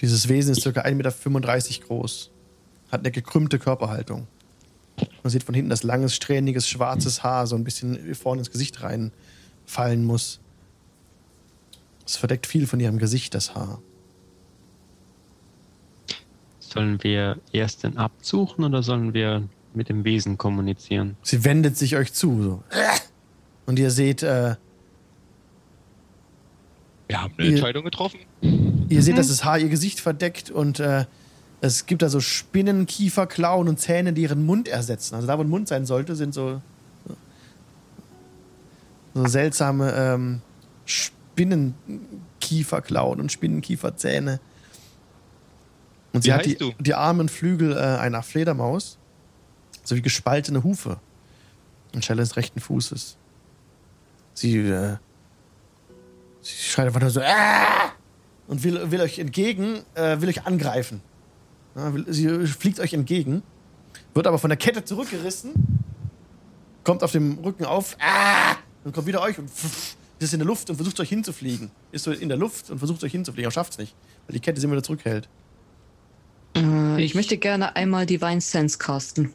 Dieses 0.00 0.28
Wesen 0.28 0.52
ist 0.52 0.62
ca. 0.64 0.70
1,35 0.82 0.92
Meter 0.94 1.86
groß. 1.86 2.30
Hat 2.92 3.00
eine 3.00 3.10
gekrümmte 3.10 3.58
Körperhaltung. 3.58 4.26
Man 5.22 5.30
sieht 5.30 5.42
von 5.42 5.54
hinten, 5.54 5.70
dass 5.70 5.82
langes, 5.82 6.14
strähniges, 6.14 6.68
schwarzes 6.68 7.22
Haar 7.22 7.46
so 7.46 7.56
ein 7.56 7.64
bisschen 7.64 8.14
vorne 8.14 8.40
ins 8.40 8.50
Gesicht 8.50 8.82
reinfallen 8.82 10.04
muss. 10.04 10.40
Es 12.06 12.16
verdeckt 12.16 12.46
viel 12.46 12.66
von 12.66 12.78
ihrem 12.80 12.98
Gesicht, 12.98 13.34
das 13.34 13.54
Haar. 13.54 13.80
Sollen 16.60 17.02
wir 17.02 17.38
erst 17.52 17.82
den 17.84 17.96
absuchen 17.96 18.64
oder 18.64 18.82
sollen 18.82 19.14
wir 19.14 19.42
mit 19.74 19.88
dem 19.88 20.04
Wesen 20.04 20.38
kommunizieren? 20.38 21.16
Sie 21.22 21.44
wendet 21.44 21.76
sich 21.76 21.96
euch 21.96 22.12
zu. 22.12 22.42
So. 22.42 22.62
Und 23.66 23.78
ihr 23.78 23.90
seht, 23.90 24.22
äh, 24.22 24.56
Wir 27.08 27.22
haben 27.22 27.34
eine 27.36 27.46
Ihr- 27.46 27.52
Entscheidung 27.54 27.84
getroffen. 27.84 28.18
Ihr 28.88 29.02
seht, 29.02 29.18
dass 29.18 29.28
das 29.28 29.44
Haar 29.44 29.58
ihr 29.58 29.68
Gesicht 29.68 30.00
verdeckt 30.00 30.50
und 30.50 30.80
äh, 30.80 31.04
es 31.60 31.86
gibt 31.86 32.02
da 32.02 32.08
so 32.08 32.18
Spinnen, 32.20 32.86
Kiefer, 32.86 33.26
Klauen 33.26 33.68
und 33.68 33.78
Zähne, 33.80 34.12
die 34.12 34.22
ihren 34.22 34.44
Mund 34.44 34.66
ersetzen. 34.68 35.14
Also 35.14 35.26
da, 35.26 35.38
wo 35.38 35.42
ein 35.42 35.48
Mund 35.48 35.68
sein 35.68 35.86
sollte, 35.86 36.14
sind 36.14 36.34
so, 36.34 36.60
so 39.14 39.26
seltsame 39.26 39.94
ähm, 39.94 40.42
Spinnenkieferklauen 40.84 43.20
und 43.20 43.32
Spinnenkieferzähne. 43.32 44.38
Und 46.12 46.22
sie 46.22 46.28
Wie 46.28 46.34
hat 46.34 46.44
die, 46.44 46.56
du? 46.56 46.72
die 46.78 46.94
armen 46.94 47.28
Flügel 47.28 47.72
äh, 47.72 47.80
einer 47.80 48.22
Fledermaus 48.22 48.98
sowie 49.82 50.02
gespaltene 50.02 50.62
Hufe 50.62 51.00
anstelle 51.94 52.22
des 52.22 52.36
rechten 52.36 52.60
Fußes. 52.60 53.16
Sie, 54.34 54.58
äh, 54.58 54.98
sie 56.42 56.54
schreit 56.54 56.88
einfach 56.88 57.00
nur 57.00 57.10
so 57.10 57.22
"Ah!" 57.22 57.92
Und 58.48 58.62
will, 58.64 58.90
will 58.90 59.00
euch 59.00 59.18
entgegen, 59.18 59.80
äh, 59.94 60.20
will 60.20 60.28
euch 60.28 60.46
angreifen. 60.46 61.00
Ja, 61.74 61.92
will, 61.92 62.06
sie 62.08 62.46
fliegt 62.46 62.80
euch 62.80 62.92
entgegen, 62.94 63.42
wird 64.14 64.26
aber 64.26 64.38
von 64.38 64.50
der 64.50 64.56
Kette 64.56 64.84
zurückgerissen, 64.84 65.52
kommt 66.84 67.02
auf 67.02 67.12
dem 67.12 67.38
Rücken 67.38 67.64
auf 67.64 67.96
"Ah!" 68.00 68.56
und 68.84 68.94
kommt 68.94 69.06
wieder 69.06 69.20
euch 69.22 69.38
und 69.38 69.50
pff, 69.50 69.96
ist 70.18 70.32
in 70.32 70.38
der 70.38 70.46
Luft 70.46 70.70
und 70.70 70.76
versucht 70.76 70.98
euch 71.00 71.08
hinzufliegen. 71.10 71.70
Ist 71.92 72.04
so 72.04 72.12
in 72.12 72.28
der 72.28 72.38
Luft 72.38 72.70
und 72.70 72.78
versucht 72.78 73.02
euch 73.04 73.12
hinzufliegen, 73.12 73.46
aber 73.46 73.52
schafft's 73.52 73.76
nicht, 73.78 73.94
weil 74.26 74.34
die 74.34 74.40
Kette 74.40 74.58
sie 74.60 74.64
immer 74.66 74.72
wieder 74.74 74.82
zurückhält. 74.82 75.28
Äh, 76.56 76.98
ich 76.98 77.06
Ich- 77.10 77.14
möchte 77.14 77.36
gerne 77.36 77.76
einmal 77.76 78.06
Divine 78.06 78.40
Sense 78.40 78.78
casten. 78.78 79.34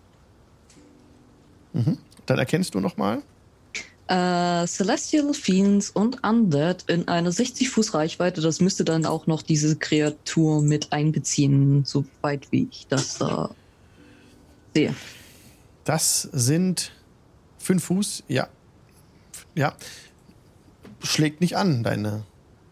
Dann 2.26 2.38
erkennst 2.40 2.74
du 2.76 2.80
nochmal. 2.80 3.22
Äh, 4.12 4.68
Celestial 4.68 5.34
Fiends 5.34 5.90
und 5.90 6.22
Undead 6.22 6.84
in 6.88 7.08
einer 7.08 7.32
60 7.32 7.70
Fuß 7.70 7.94
Reichweite. 7.94 8.42
Das 8.42 8.60
müsste 8.60 8.84
dann 8.84 9.06
auch 9.06 9.26
noch 9.26 9.42
diese 9.42 9.78
Kreatur 9.78 10.62
mit 10.62 10.92
einbeziehen, 10.92 11.86
soweit 11.86 12.52
wie 12.52 12.68
ich 12.70 12.88
das 12.90 13.20
da 13.20 13.56
sehe. 14.74 14.94
Das 15.86 16.24
sind 16.34 16.92
fünf 17.58 17.86
Fuß, 17.86 18.26
ja. 18.28 18.50
Ja. 19.56 19.78
Schlägt 21.02 21.40
nicht 21.40 21.56
an, 21.56 21.82
deine 21.82 22.26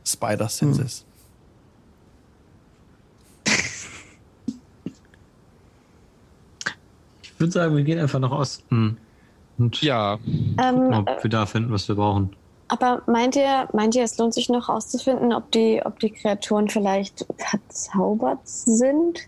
Spider-Senses. 0.06 1.06
Ich 7.24 7.40
würde 7.40 7.54
sagen, 7.54 7.78
wir 7.78 7.84
gehen 7.86 7.98
einfach 7.98 8.20
nach 8.20 8.32
Osten 8.32 8.98
und 9.60 9.82
Ja, 9.82 10.18
Ähm, 10.62 10.76
gucken, 10.76 10.94
ob 10.96 11.24
wir 11.24 11.30
da 11.30 11.46
finden, 11.46 11.72
was 11.72 11.88
wir 11.88 11.96
brauchen. 11.96 12.36
aber 12.70 13.02
meint 13.08 13.36
ihr, 13.36 13.68
meint 13.74 13.96
ihr, 13.96 14.04
es 14.04 14.18
lohnt 14.18 14.34
sich 14.34 14.50
noch 14.50 14.68
herauszufinden, 14.68 15.34
ob 15.34 15.52
die, 15.52 15.82
ob 15.84 16.00
die 16.00 16.10
Kreaturen 16.12 16.70
vielleicht 16.70 17.26
verzaubert 17.38 18.40
sind? 18.48 19.20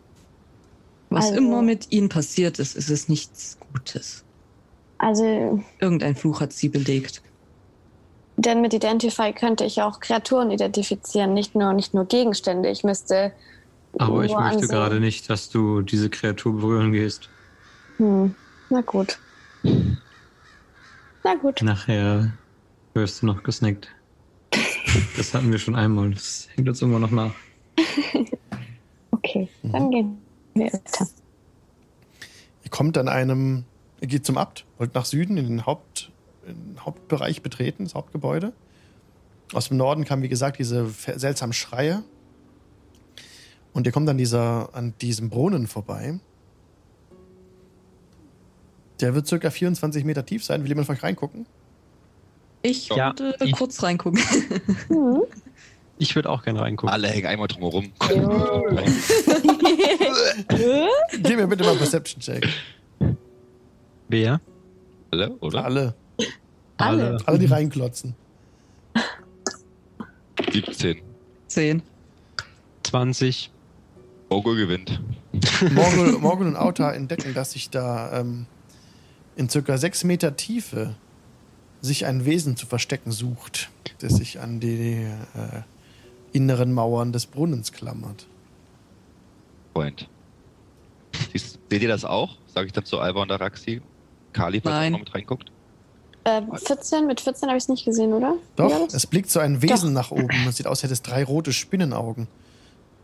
Was 1.10 1.26
Also- 1.26 1.38
immer 1.38 1.62
mit 1.62 1.92
ihnen 1.92 2.10
passiert 2.10 2.60
ist, 2.60 2.76
ist 2.76 2.90
es 2.90 3.10
nichts 3.10 3.58
Gutes. 3.74 4.24
Also, 4.98 5.62
Irgendein 5.80 6.16
Fluch 6.16 6.40
hat 6.42 6.54
sie 6.54 6.70
belegt. 6.70 7.22
denn 8.38 8.62
mit 8.62 8.74
Identify 8.74 9.34
könnte 9.34 9.66
ich 9.66 9.82
auch 9.82 10.00
Kreaturen 10.00 10.52
identifizieren, 10.52 11.34
nicht 11.34 11.54
nur, 11.56 11.74
nicht 11.74 11.94
nur 11.94 12.06
Gegenstände. 12.06 12.70
Ich 12.70 12.84
müsste. 12.84 13.34
Aber 14.00 14.24
ich 14.24 14.32
möchte 14.32 14.46
ansehen. 14.56 14.68
gerade 14.70 15.00
nicht, 15.00 15.30
dass 15.30 15.50
du 15.50 15.82
diese 15.82 16.10
Kreatur 16.10 16.54
berühren 16.56 16.92
gehst. 16.94 17.30
Hm, 17.98 18.34
na 18.70 18.82
gut. 18.82 19.20
Na 21.24 21.36
gut. 21.36 21.62
Nachher 21.62 22.34
wirst 22.94 23.22
du 23.22 23.26
noch 23.26 23.44
gesnackt. 23.44 23.90
Das 25.16 25.34
hatten 25.34 25.50
wir 25.52 25.58
schon 25.58 25.76
einmal. 25.76 26.12
Das 26.12 26.50
hängt 26.56 26.68
uns 26.68 26.82
immer 26.82 27.00
noch 27.00 27.12
nach. 27.12 27.34
Okay, 29.24 29.48
dann 29.62 29.92
gehen 29.92 30.18
wir 30.56 30.66
weiter. 30.66 31.08
Ihr 32.64 32.72
kommt 32.72 32.98
an 32.98 33.08
einem, 33.08 33.66
ihr 34.00 34.08
geht 34.08 34.26
zum 34.26 34.38
Abt, 34.38 34.66
wollt 34.80 34.96
nach 34.96 35.06
Süden 35.06 35.38
in 35.38 35.48
den 35.48 35.66
Haupt, 35.68 36.12
in 36.48 36.56
den 36.56 36.86
Hauptbereich 36.86 37.44
betreten, 37.44 37.84
das 37.84 37.94
Hauptgebäude. 37.94 38.52
Aus 39.54 39.68
dem 39.68 39.78
Norden 39.78 40.06
kamen, 40.06 40.24
wie 40.24 40.30
gesagt, 40.30 40.58
diese 40.58 40.90
seltsamen 40.90 41.54
Schreie. 41.54 42.04
Und 43.74 43.86
ihr 43.86 43.94
kommt 43.94 44.10
an, 44.10 44.18
dieser, 44.18 44.74
an 44.74 44.96
diesem 45.02 45.30
Brunnen 45.30 45.68
vorbei. 45.68 46.20
Der 49.02 49.14
wird 49.16 49.28
circa 49.28 49.50
24 49.50 50.04
Meter 50.06 50.26
tief 50.26 50.44
sein. 50.44 50.62
Will 50.62 50.70
jemand 50.70 50.86
von 50.88 50.96
euch 50.96 51.04
reingucken? 51.04 51.46
Ich 52.62 52.88
Ja, 52.90 53.14
würde 53.18 53.36
ich- 53.46 53.54
kurz 53.54 53.82
reingucken. 53.84 54.22
Ich 55.98 56.16
würde 56.16 56.32
auch 56.32 56.42
gerne 56.42 56.62
reingucken. 56.62 56.92
alle 56.92 57.10
hängen 57.10 57.28
einmal 57.28 57.48
drumherum. 57.48 57.92
Gib 61.12 61.38
mir 61.38 61.46
bitte 61.48 61.64
mal 61.64 61.70
einen 61.72 61.78
Perception-Check. 61.78 62.48
Wer? 64.08 64.42
Alle, 65.12 65.32
oder? 65.38 65.64
Alle. 65.64 65.96
Alle. 66.78 67.18
Alle, 67.26 67.38
die 67.40 67.46
reinklotzen. 67.46 68.16
17. 70.52 71.02
Zehn. 71.48 71.84
20. 72.84 73.52
Mogul 74.32 74.56
gewinnt. 74.58 75.00
Morgul, 75.72 76.18
Morgul 76.18 76.48
und 76.48 76.56
Auta 76.56 76.92
entdecken, 76.94 77.36
dass 77.36 77.52
sich 77.52 77.70
da 77.70 78.20
ähm, 78.22 78.48
in 79.36 79.50
circa 79.50 79.78
sechs 79.78 80.04
Meter 80.04 80.36
Tiefe 80.36 80.96
sich 81.82 82.06
ein 82.06 82.26
Wesen 82.26 82.56
zu 82.56 82.66
verstecken 82.66 83.12
sucht, 83.12 83.70
das 84.00 84.14
sich 84.14 84.40
an 84.40 84.60
die 84.60 85.04
äh, 85.04 85.62
inneren 86.32 86.74
Mauern 86.74 87.12
des 87.12 87.26
Brunnens 87.26 87.72
klammert. 87.72 88.28
Freund. 89.74 90.08
Siehst, 91.32 91.60
seht 91.70 91.82
ihr 91.82 91.88
das 91.88 92.06
auch? 92.06 92.38
Sage 92.48 92.68
ich 92.68 92.74
dann 92.74 92.86
zu 92.86 93.00
Alba 93.00 93.22
und 93.22 93.32
Araxi. 93.32 93.82
Kali, 94.34 94.62
falls 94.62 94.74
er 94.74 94.78
auch 94.78 94.82
Nein. 94.82 94.92
noch 94.94 95.00
mit 95.00 95.16
reinguckt. 95.16 95.52
Äh, 96.24 96.42
14, 96.54 97.08
mit 97.08 97.20
14 97.20 97.50
habe 97.50 97.58
ich 97.58 97.64
es 97.64 97.70
nicht 97.70 97.84
gesehen, 97.84 98.14
oder? 98.14 98.36
Doch, 98.56 98.88
es 98.94 99.08
blickt 99.08 99.32
so 99.32 99.40
ein 99.40 99.62
Wesen 99.62 99.94
nach 99.94 100.12
oben. 100.12 100.30
Es 100.48 100.58
sieht 100.58 100.68
aus, 100.68 100.78
als 100.78 100.84
hätte 100.84 100.94
es 100.94 101.02
drei 101.02 101.24
rote 101.24 101.52
Spinnenaugen. 101.52 102.28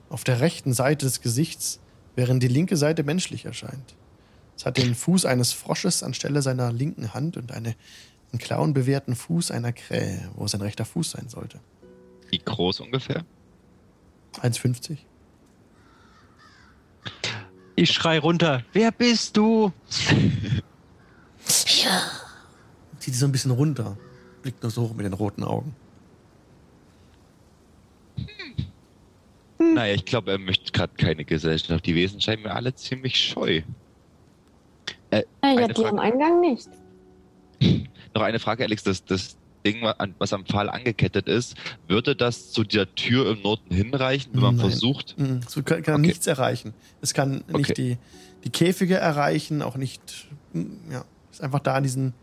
Auf 0.10 0.24
der 0.24 0.40
rechten 0.40 0.74
Seite 0.74 1.06
des 1.06 1.22
Gesichts, 1.22 1.80
während 2.16 2.44
die 2.44 2.48
linke 2.48 2.78
Seite 2.78 3.04
menschlich 3.04 3.46
erscheint. 3.46 3.96
Es 4.58 4.66
hat 4.66 4.78
den 4.78 4.96
Fuß 4.96 5.26
eines 5.26 5.54
Frosches 5.54 6.02
anstelle 6.02 6.42
seiner 6.42 6.72
linken 6.72 7.14
Hand 7.14 7.38
und 7.38 7.52
eine, 7.52 7.76
einen 8.32 8.40
klauenbewehrten 8.40 9.16
Fuß 9.16 9.52
einer 9.52 9.72
Krähe, 9.72 10.30
wo 10.36 10.48
sein 10.48 10.62
rechter 10.62 10.84
Fuß 10.84 11.12
sein 11.12 11.30
sollte. 11.30 11.60
Wie 12.32 12.40
groß 12.40 12.80
ungefähr? 12.80 13.24
1,50. 14.42 14.98
Ich 17.76 17.92
schrei 17.92 18.18
runter. 18.18 18.64
Wer 18.74 18.92
bist 18.92 19.38
du? 19.38 19.72
Ja, 21.82 22.02
Zieht 23.00 23.14
sie 23.14 23.22
so 23.22 23.26
ein 23.26 23.32
bisschen 23.32 23.52
runter. 23.52 23.98
Blickt 24.42 24.62
nur 24.64 24.70
so 24.70 24.82
hoch 24.82 24.94
mit 24.94 25.06
den 25.06 25.14
roten 25.14 25.46
Augen. 25.46 25.74
Naja, 29.60 29.94
ich 29.94 30.04
glaube, 30.04 30.32
er 30.32 30.38
möchte 30.38 30.74
gerade 30.74 30.94
keine 30.98 31.24
Gesellschaft. 31.24 31.86
Die 31.86 31.96
Wesen 31.96 32.20
scheinen 32.20 32.44
mir 32.44 32.54
alle 32.54 32.76
ziemlich 32.76 33.18
scheu. 33.18 33.62
Äh, 35.12 35.24
Ja, 35.44 35.50
eine 35.50 35.74
die 35.74 35.86
am 35.86 36.00
Eingang 36.00 36.42
nicht. 36.42 36.70
noch 38.14 38.22
eine 38.22 38.40
Frage, 38.40 38.64
Alex. 38.64 38.84
Das, 38.84 39.04
das 39.06 39.38
Ding, 39.66 39.82
was 40.20 40.34
am 40.34 40.46
Pfahl 40.46 40.70
angekettet 40.70 41.28
ist, 41.28 41.56
würde 41.88 42.16
das 42.16 42.52
zu 42.52 42.64
der 42.64 42.94
Tür 42.96 43.32
im 43.32 43.42
Norden 43.42 43.74
hinreichen, 43.74 44.34
wenn 44.34 44.42
man 44.42 44.56
Nein. 44.56 44.70
versucht? 44.70 45.18
Mhm. 45.18 45.40
Es 45.46 45.56
kann, 45.56 45.84
kann 45.84 45.96
Okay. 45.96 46.08
nichts 46.08 46.28
erreichen. 46.28 46.74
Es 47.02 47.14
kann 47.14 47.44
Okay. 47.50 47.58
nicht 47.58 47.78
die, 47.78 47.98
die 48.44 48.50
Käfige 48.50 48.96
erreichen, 48.96 49.62
auch 49.62 49.76
nicht. 49.76 50.28
mm, 50.54 50.92
Ja, 50.92 51.06
ist 51.32 51.42
einfach 51.42 51.60
da 51.60 51.74
an, 51.76 51.84
diesen, 51.84 52.14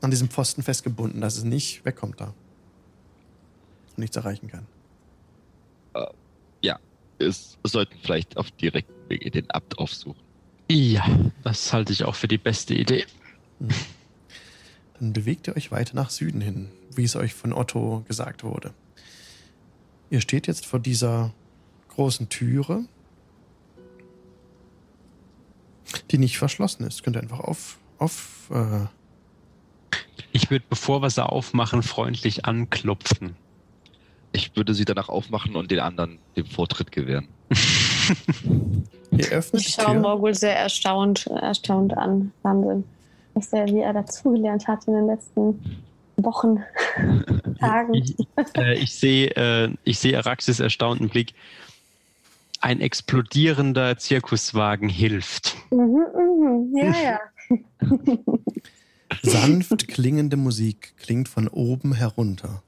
an 0.00 0.10
diesem 0.10 0.28
Pfosten 0.28 0.62
festgebunden, 0.62 1.20
dass 1.20 1.36
es 1.36 1.44
nicht 1.44 1.84
wegkommt 1.84 2.20
da. 2.20 2.34
Und 3.90 3.98
nichts 3.98 4.16
erreichen 4.16 4.48
kann. 4.48 4.66
Es 7.18 7.56
es 7.62 7.70
sollten 7.70 7.96
vielleicht 8.02 8.36
auf 8.36 8.50
direkten 8.50 9.08
Wege 9.08 9.30
den 9.30 9.48
Abt 9.52 9.78
aufsuchen. 9.78 10.20
Ja, 10.70 11.04
das 11.42 11.72
halte 11.72 11.92
ich 11.92 12.04
auch 12.04 12.14
für 12.14 12.28
die 12.28 12.38
beste 12.38 12.74
Idee. 12.74 13.04
Dann 14.98 15.12
bewegt 15.12 15.46
ihr 15.46 15.56
euch 15.56 15.70
weiter 15.70 15.94
nach 15.94 16.10
Süden 16.10 16.40
hin, 16.40 16.70
wie 16.94 17.04
es 17.04 17.16
euch 17.16 17.34
von 17.34 17.52
Otto 17.52 18.04
gesagt 18.08 18.44
wurde. 18.44 18.72
Ihr 20.10 20.20
steht 20.20 20.46
jetzt 20.46 20.64
vor 20.64 20.80
dieser 20.80 21.34
großen 21.88 22.28
Türe, 22.28 22.84
die 26.10 26.18
nicht 26.18 26.38
verschlossen 26.38 26.86
ist. 26.86 27.02
Könnt 27.02 27.16
ihr 27.16 27.22
einfach 27.22 27.40
auf, 27.40 27.78
auf 27.98 28.50
äh, 28.50 28.86
Ich 30.32 30.50
würde, 30.50 30.64
bevor 30.68 31.02
wir 31.02 31.10
sie 31.10 31.24
aufmachen, 31.24 31.82
freundlich 31.82 32.44
anklopfen. 32.44 33.36
Ich 34.32 34.56
würde 34.56 34.74
sie 34.74 34.84
danach 34.84 35.08
aufmachen 35.08 35.56
und 35.56 35.70
den 35.70 35.80
anderen 35.80 36.18
den 36.36 36.46
Vortritt 36.46 36.90
gewähren. 36.90 37.28
ihr 39.10 39.28
öffnet 39.30 39.62
Ich 39.62 39.74
schaue. 39.74 39.98
Morgul 39.98 40.34
sehr 40.34 40.56
erstaunt, 40.56 41.26
erstaunt 41.26 41.96
an. 41.96 42.32
Wahnsinn. 42.42 42.84
Was 43.34 43.50
der, 43.50 43.66
wie 43.66 43.80
er 43.80 43.92
dazugelernt 43.92 44.68
hat 44.68 44.86
in 44.86 44.94
den 44.94 45.06
letzten 45.06 45.60
Wochen, 46.16 46.62
Tagen. 47.60 47.94
Ich, 47.94 48.16
äh, 48.56 48.74
ich 48.74 48.94
sehe 48.94 49.28
äh, 49.36 49.74
ich 49.84 49.98
sehe 49.98 50.16
Araxis 50.18 50.60
erstaunten 50.60 51.08
Blick. 51.08 51.34
Ein 52.60 52.80
explodierender 52.80 53.98
Zirkuswagen 53.98 54.88
hilft. 54.88 55.56
Mhm, 55.70 56.06
mhm. 56.14 56.76
Ja, 56.76 56.94
ja. 57.02 57.20
Sanft 59.22 59.88
klingende 59.88 60.36
Musik 60.36 60.94
klingt 60.98 61.28
von 61.28 61.48
oben 61.48 61.94
herunter. 61.94 62.62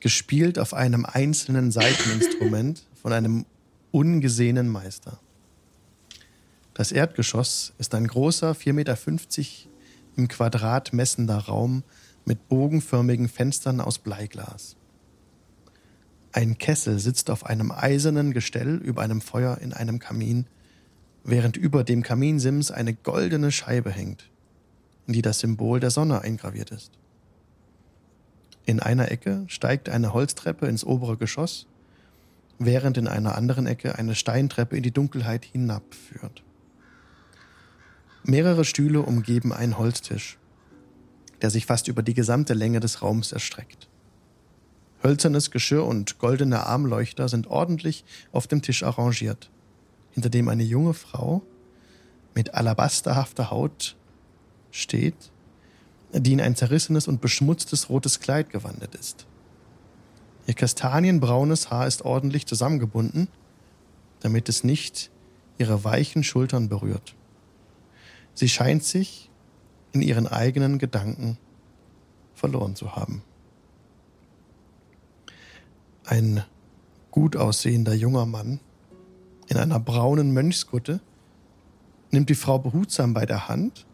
Gespielt 0.00 0.58
auf 0.58 0.74
einem 0.74 1.04
einzelnen 1.06 1.70
Saiteninstrument 1.70 2.82
von 3.00 3.12
einem 3.12 3.46
ungesehenen 3.96 4.68
Meister. 4.68 5.18
Das 6.74 6.92
Erdgeschoss 6.92 7.72
ist 7.78 7.94
ein 7.94 8.06
großer, 8.06 8.52
4,50 8.52 8.72
Meter 8.74 8.98
im 10.16 10.28
Quadrat 10.28 10.92
messender 10.92 11.38
Raum 11.38 11.82
mit 12.26 12.48
bogenförmigen 12.48 13.28
Fenstern 13.28 13.80
aus 13.80 13.98
Bleiglas. 13.98 14.76
Ein 16.32 16.58
Kessel 16.58 16.98
sitzt 16.98 17.30
auf 17.30 17.46
einem 17.46 17.72
eisernen 17.72 18.34
Gestell 18.34 18.76
über 18.76 19.00
einem 19.00 19.22
Feuer 19.22 19.56
in 19.58 19.72
einem 19.72 19.98
Kamin, 19.98 20.44
während 21.24 21.56
über 21.56 21.82
dem 21.82 22.02
Kaminsims 22.02 22.70
eine 22.70 22.92
goldene 22.92 23.50
Scheibe 23.50 23.90
hängt 23.90 24.28
in 25.06 25.12
die 25.12 25.22
das 25.22 25.38
Symbol 25.38 25.80
der 25.80 25.90
Sonne 25.90 26.22
eingraviert 26.22 26.70
ist. 26.70 26.90
In 28.64 28.80
einer 28.80 29.10
Ecke 29.10 29.44
steigt 29.46 29.88
eine 29.88 30.12
Holztreppe 30.12 30.66
ins 30.66 30.84
obere 30.84 31.16
Geschoss, 31.16 31.66
während 32.58 32.96
in 32.96 33.08
einer 33.08 33.36
anderen 33.36 33.66
Ecke 33.66 33.98
eine 33.98 34.14
Steintreppe 34.14 34.76
in 34.76 34.82
die 34.82 34.92
Dunkelheit 34.92 35.44
hinabführt. 35.44 36.42
Mehrere 38.24 38.64
Stühle 38.64 39.02
umgeben 39.02 39.52
einen 39.52 39.78
Holztisch, 39.78 40.38
der 41.42 41.50
sich 41.50 41.66
fast 41.66 41.88
über 41.88 42.02
die 42.02 42.14
gesamte 42.14 42.54
Länge 42.54 42.80
des 42.80 43.02
Raums 43.02 43.32
erstreckt. 43.32 43.88
Hölzernes 45.02 45.50
Geschirr 45.50 45.84
und 45.84 46.18
goldene 46.18 46.66
Armleuchter 46.66 47.28
sind 47.28 47.46
ordentlich 47.46 48.04
auf 48.32 48.46
dem 48.46 48.62
Tisch 48.62 48.82
arrangiert, 48.82 49.50
hinter 50.12 50.30
dem 50.30 50.48
eine 50.48 50.64
junge 50.64 50.94
Frau 50.94 51.42
mit 52.34 52.54
alabasterhafter 52.54 53.50
Haut 53.50 53.96
steht, 54.70 55.30
die 56.12 56.32
in 56.32 56.40
ein 56.40 56.56
zerrissenes 56.56 57.08
und 57.08 57.20
beschmutztes 57.20 57.88
rotes 57.88 58.20
Kleid 58.20 58.50
gewandelt 58.50 58.94
ist. 58.94 59.26
Ihr 60.46 60.54
kastanienbraunes 60.54 61.70
Haar 61.70 61.86
ist 61.86 62.04
ordentlich 62.04 62.46
zusammengebunden, 62.46 63.28
damit 64.20 64.48
es 64.48 64.64
nicht 64.64 65.10
ihre 65.58 65.84
weichen 65.84 66.22
Schultern 66.22 66.68
berührt. 66.68 67.14
Sie 68.34 68.48
scheint 68.48 68.84
sich 68.84 69.30
in 69.92 70.02
ihren 70.02 70.26
eigenen 70.26 70.78
Gedanken 70.78 71.38
verloren 72.34 72.76
zu 72.76 72.94
haben. 72.94 73.22
Ein 76.04 76.44
gut 77.10 77.36
aussehender 77.36 77.94
junger 77.94 78.26
Mann 78.26 78.60
in 79.48 79.56
einer 79.56 79.80
braunen 79.80 80.32
Mönchskutte 80.32 81.00
nimmt 82.10 82.28
die 82.28 82.34
Frau 82.34 82.58
behutsam 82.58 83.14
bei 83.14 83.26
der 83.26 83.48
Hand 83.48 83.86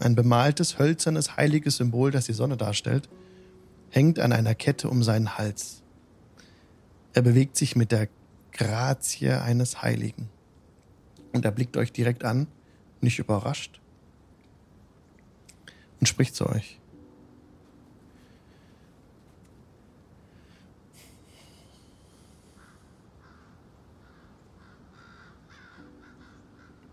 ein 0.00 0.14
bemaltes, 0.14 0.78
hölzernes, 0.78 1.36
heiliges 1.36 1.76
Symbol, 1.76 2.10
das 2.10 2.26
die 2.26 2.32
Sonne 2.32 2.56
darstellt, 2.56 3.08
hängt 3.90 4.18
an 4.18 4.32
einer 4.32 4.54
Kette 4.54 4.88
um 4.88 5.02
seinen 5.02 5.38
Hals. 5.38 5.82
Er 7.14 7.22
bewegt 7.22 7.56
sich 7.56 7.76
mit 7.76 7.92
der 7.92 8.08
Grazie 8.52 9.30
eines 9.30 9.82
Heiligen. 9.82 10.28
Und 11.32 11.44
er 11.44 11.52
blickt 11.52 11.76
euch 11.76 11.92
direkt 11.92 12.24
an, 12.24 12.48
nicht 13.00 13.18
überrascht, 13.18 13.80
und 16.00 16.06
spricht 16.06 16.34
zu 16.34 16.48
euch. 16.48 16.78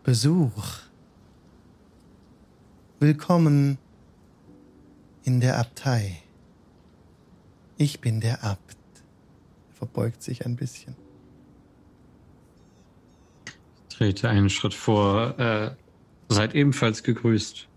Besuch. 0.03 0.81
Willkommen 2.99 3.79
in 5.23 5.39
der 5.39 5.57
Abtei. 5.57 6.24
Ich 7.77 7.99
bin 7.99 8.21
der 8.21 8.43
Abt. 8.43 8.77
Er 9.69 9.75
verbeugt 9.75 10.23
sich 10.23 10.45
ein 10.45 10.55
bisschen. 10.55 10.95
Trete 13.89 14.29
einen 14.29 14.49
Schritt 14.49 14.73
vor. 14.73 15.37
Äh, 15.39 15.71
seid 16.29 16.55
ebenfalls 16.55 17.03
gegrüßt. 17.03 17.67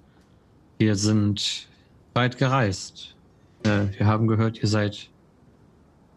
Wir 0.79 0.97
sind 0.97 1.69
weit 2.15 2.39
gereist. 2.39 3.17
Äh, 3.65 3.87
wir 3.97 4.07
haben 4.07 4.27
gehört, 4.29 4.63
ihr 4.63 4.69
seid 4.69 5.11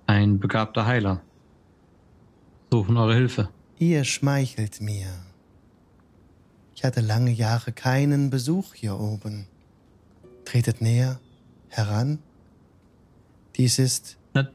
ein 0.08 0.40
begabter 0.40 0.86
Heiler. 0.86 1.22
Suchen 2.72 2.98
eure 2.98 3.16
Hilfe. 3.16 3.50
Ihr 3.80 4.04
schmeichelt 4.04 4.82
mir. 4.82 5.08
Ich 6.76 6.84
hatte 6.84 7.02
lange 7.02 7.32
Jahre 7.32 7.72
keinen 7.72 8.30
Besuch 8.30 8.74
hier 8.74 9.00
oben. 9.00 9.48
Tretet 10.46 10.82
näher, 10.82 11.20
heran. 11.70 12.20
Dies 13.62 13.78
ist. 13.78 14.18
Na- 14.34 14.50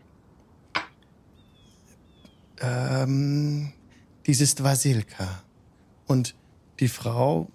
Ähm, 2.60 3.72
dies 4.26 4.40
ist 4.40 4.64
Vasilka. 4.64 5.44
Und 6.08 6.34
die 6.80 6.88
Frau 6.88 7.48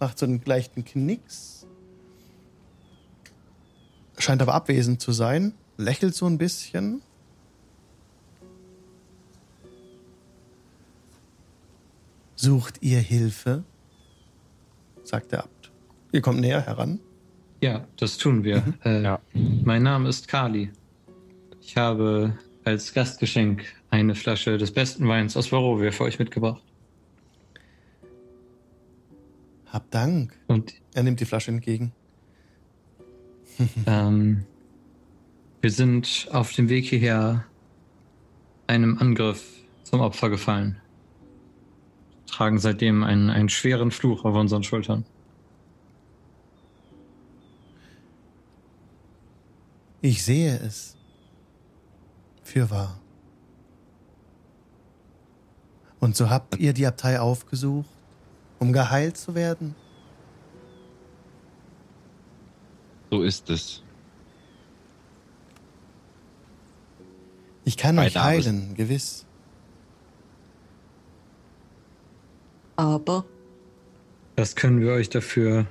macht 0.00 0.18
so 0.18 0.26
einen 0.26 0.42
leichten 0.44 0.84
Knicks. 0.84 1.64
Scheint 4.18 4.42
aber 4.42 4.54
abwesend 4.54 5.00
zu 5.00 5.12
sein. 5.12 5.54
Lächelt 5.76 6.16
so 6.16 6.26
ein 6.26 6.38
bisschen. 6.38 7.02
Sucht 12.36 12.78
ihr 12.82 12.98
Hilfe? 13.00 13.64
sagt 15.04 15.32
der 15.32 15.44
Abt. 15.44 15.70
Ihr 16.12 16.20
kommt 16.20 16.40
näher 16.40 16.60
heran. 16.64 17.00
Ja, 17.60 17.86
das 17.96 18.16
tun 18.16 18.44
wir. 18.44 18.62
Äh, 18.84 19.02
Ja. 19.02 19.20
Mein 19.34 19.82
Name 19.82 20.08
ist 20.08 20.28
Kali. 20.28 20.70
Ich 21.60 21.76
habe 21.76 22.38
als 22.64 22.94
Gastgeschenk 22.94 23.64
eine 23.90 24.14
Flasche 24.14 24.56
des 24.56 24.72
besten 24.72 25.06
Weins 25.06 25.36
aus 25.36 25.52
Varovia 25.52 25.90
für 25.90 26.04
euch 26.04 26.18
mitgebracht. 26.18 26.62
Hab 29.66 29.90
Dank. 29.90 30.32
Und 30.46 30.74
Er 30.94 31.04
nimmt 31.04 31.20
die 31.20 31.24
Flasche 31.24 31.52
entgegen. 31.52 31.92
ähm, 33.86 34.44
wir 35.60 35.70
sind 35.70 36.28
auf 36.32 36.52
dem 36.52 36.68
Weg 36.68 36.86
hierher 36.86 37.44
einem 38.66 38.98
Angriff 38.98 39.44
zum 39.84 40.00
Opfer 40.00 40.30
gefallen. 40.30 40.80
Tragen 42.26 42.58
seitdem 42.58 43.04
einen, 43.04 43.28
einen 43.30 43.48
schweren 43.48 43.90
Fluch 43.90 44.24
auf 44.24 44.34
unseren 44.34 44.62
Schultern. 44.62 45.04
Ich 50.02 50.24
sehe 50.24 50.58
es. 50.58 50.96
Fürwahr. 52.42 52.98
Und 56.00 56.16
so 56.16 56.30
habt 56.30 56.56
ihr 56.58 56.72
die 56.72 56.86
Abtei 56.86 57.20
aufgesucht, 57.20 57.88
um 58.58 58.72
geheilt 58.72 59.18
zu 59.18 59.34
werden? 59.34 59.74
So 63.10 63.22
ist 63.22 63.50
es. 63.50 63.82
Ich 67.64 67.76
kann 67.76 67.96
Mein 67.96 68.06
euch 68.06 68.16
heilen, 68.16 68.74
gewiss. 68.74 69.26
Aber 72.76 73.26
Was 74.36 74.56
können 74.56 74.80
wir 74.80 74.92
euch 74.92 75.10
dafür 75.10 75.66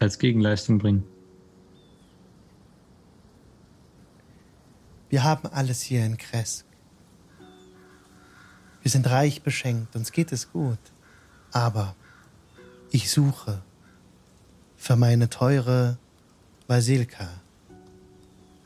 als 0.00 0.18
Gegenleistung 0.18 0.78
bringen? 0.78 1.04
Wir 5.08 5.24
haben 5.24 5.48
alles 5.48 5.82
hier 5.82 6.04
in 6.04 6.16
Kresk. 6.16 6.66
Wir 8.82 8.90
sind 8.90 9.08
reich 9.08 9.42
beschenkt, 9.42 9.96
uns 9.96 10.12
geht 10.12 10.32
es 10.32 10.52
gut. 10.52 10.78
Aber 11.50 11.96
ich 12.90 13.10
suche 13.10 13.62
für 14.76 14.96
meine 14.96 15.28
teure 15.28 15.98
Basilka 16.66 17.28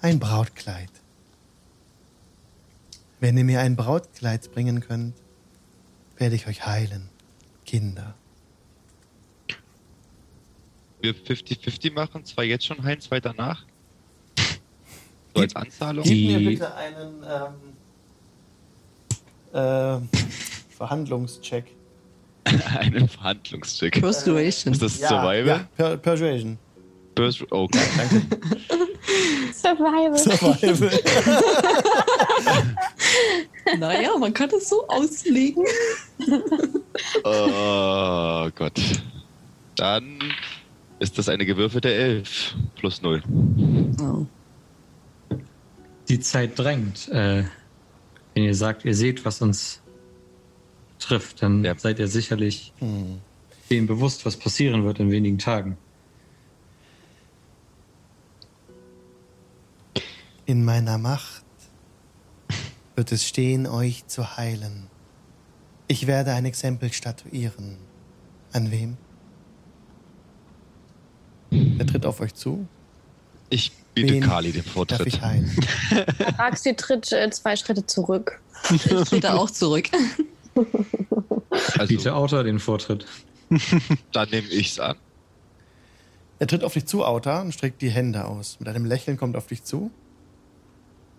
ein 0.00 0.18
Brautkleid. 0.18 0.90
Wenn 3.20 3.36
ihr 3.36 3.44
mir 3.44 3.60
ein 3.60 3.76
Brautkleid 3.76 4.50
bringen 4.52 4.80
könnt, 4.80 5.14
werde 6.16 6.34
ich 6.34 6.48
euch 6.48 6.66
heilen, 6.66 7.08
Kinder. 7.64 8.14
Wir 11.00 11.14
50-50 11.14 11.92
machen, 11.92 12.24
zwei 12.24 12.44
jetzt 12.44 12.66
schon 12.66 12.82
heilen, 12.82 13.00
zwei 13.00 13.20
danach. 13.20 13.64
So 15.34 15.40
als 15.42 15.56
Anzahlung. 15.56 16.04
Gib 16.04 16.28
mir 16.28 16.38
bitte 16.50 16.74
einen 16.74 17.24
ähm, 19.52 19.58
äh, 19.58 20.00
Verhandlungscheck. 20.76 21.66
Einen 22.78 23.08
Verhandlungscheck. 23.08 24.00
Persuasion. 24.00 24.72
Ist 24.74 24.82
das 24.82 24.98
Ja, 24.98 25.08
Survival? 25.08 25.46
Ja, 25.46 25.68
per 25.76 25.96
Persuasion. 25.96 26.58
Pers- 27.14 27.44
Oh, 27.50 27.68
Danke. 27.70 28.22
Survival. 29.54 30.18
Survival. 30.18 30.90
Naja, 33.78 34.10
man 34.18 34.34
kann 34.34 34.50
es 34.50 34.68
so 34.68 34.86
auslegen. 34.88 35.64
oh 37.24 38.48
Gott. 38.56 38.80
Dann 39.76 40.18
ist 40.98 41.16
das 41.16 41.28
eine 41.28 41.46
gewürfelte 41.46 41.92
11 41.92 42.54
plus 42.76 43.00
0. 43.02 43.22
Oh. 44.00 44.26
Die 46.12 46.20
Zeit 46.20 46.58
drängt. 46.58 47.08
Äh, 47.08 47.44
wenn 48.34 48.44
ihr 48.44 48.54
sagt, 48.54 48.84
ihr 48.84 48.94
seht, 48.94 49.24
was 49.24 49.40
uns 49.40 49.80
trifft, 50.98 51.42
dann 51.42 51.64
Ja. 51.64 51.74
seid 51.78 51.98
ihr 51.98 52.06
sicherlich 52.06 52.74
Hm. 52.80 53.18
dem 53.70 53.86
bewusst, 53.86 54.26
was 54.26 54.36
passieren 54.36 54.84
wird 54.84 55.00
in 55.00 55.10
wenigen 55.10 55.38
Tagen. 55.38 55.78
In 60.44 60.66
meiner 60.66 60.98
Macht 60.98 61.44
wird 62.94 63.10
es 63.10 63.26
stehen, 63.26 63.66
euch 63.66 64.06
zu 64.06 64.36
heilen. 64.36 64.88
Ich 65.88 66.06
werde 66.06 66.34
ein 66.34 66.44
Exempel 66.44 66.92
statuieren. 66.92 67.78
An 68.52 68.70
wem? 68.70 68.98
Er 71.78 71.86
tritt 71.86 72.04
auf 72.04 72.20
euch 72.20 72.34
zu. 72.34 72.66
Ich 73.52 73.70
biete 73.94 74.14
Wen 74.14 74.22
Kali 74.22 74.50
den 74.50 74.64
Darf 74.64 74.72
Vortritt. 74.72 75.06
ich 75.06 75.20
heilen? 75.20 75.50
Axi 76.38 76.74
tritt 76.74 77.12
äh, 77.12 77.28
zwei 77.30 77.54
Schritte 77.54 77.84
zurück. 77.84 78.40
Ich 78.70 78.82
trete 78.84 79.34
auch 79.34 79.50
zurück. 79.50 79.90
Biete 80.54 81.78
Also, 81.78 82.10
Autor 82.12 82.44
den 82.44 82.58
Vortritt. 82.58 83.04
dann 84.12 84.30
nehme 84.30 84.48
ich's 84.48 84.78
an. 84.80 84.96
Er 86.38 86.46
tritt 86.46 86.64
auf 86.64 86.72
dich 86.72 86.86
zu, 86.86 87.04
Auta, 87.04 87.42
und 87.42 87.52
streckt 87.52 87.82
die 87.82 87.90
Hände 87.90 88.24
aus. 88.24 88.58
Mit 88.58 88.68
einem 88.68 88.86
Lächeln 88.86 89.18
kommt 89.18 89.34
er 89.34 89.38
auf 89.38 89.48
dich 89.48 89.64
zu 89.64 89.90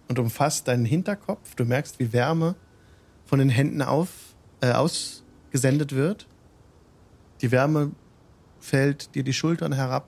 und 0.08 0.18
umfasst 0.18 0.68
deinen 0.68 0.86
Hinterkopf. 0.86 1.54
Du 1.56 1.66
merkst, 1.66 2.00
wie 2.00 2.14
Wärme 2.14 2.56
von 3.26 3.38
den 3.38 3.50
Händen 3.50 3.84
auf, 3.84 4.10
äh, 4.62 4.72
ausgesendet 4.72 5.94
wird. 5.94 6.26
Die 7.42 7.52
Wärme 7.52 7.92
fällt 8.60 9.14
dir 9.14 9.24
die 9.24 9.34
Schultern 9.34 9.74
herab. 9.74 10.08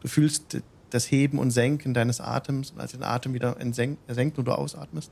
Du 0.00 0.06
fühlst 0.08 0.58
das 0.90 1.10
Heben 1.10 1.38
und 1.38 1.50
Senken 1.50 1.94
deines 1.94 2.20
Atems. 2.20 2.70
Und 2.70 2.80
als 2.80 2.92
der 2.92 3.08
Atem 3.08 3.34
wieder 3.34 3.56
er 3.58 4.14
senkt 4.14 4.38
und 4.38 4.44
du 4.44 4.52
ausatmest, 4.52 5.10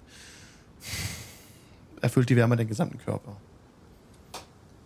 erfüllt 2.00 2.28
die 2.30 2.36
Wärme 2.36 2.56
den 2.56 2.68
gesamten 2.68 2.98
Körper. 2.98 3.36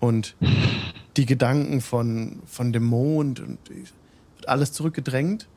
Und 0.00 0.36
die 1.16 1.26
Gedanken 1.26 1.80
von, 1.80 2.40
von 2.46 2.72
dem 2.72 2.84
Mond 2.84 3.40
und 3.40 3.58
wird 3.68 4.48
alles 4.48 4.72
zurückgedrängt. 4.72 5.48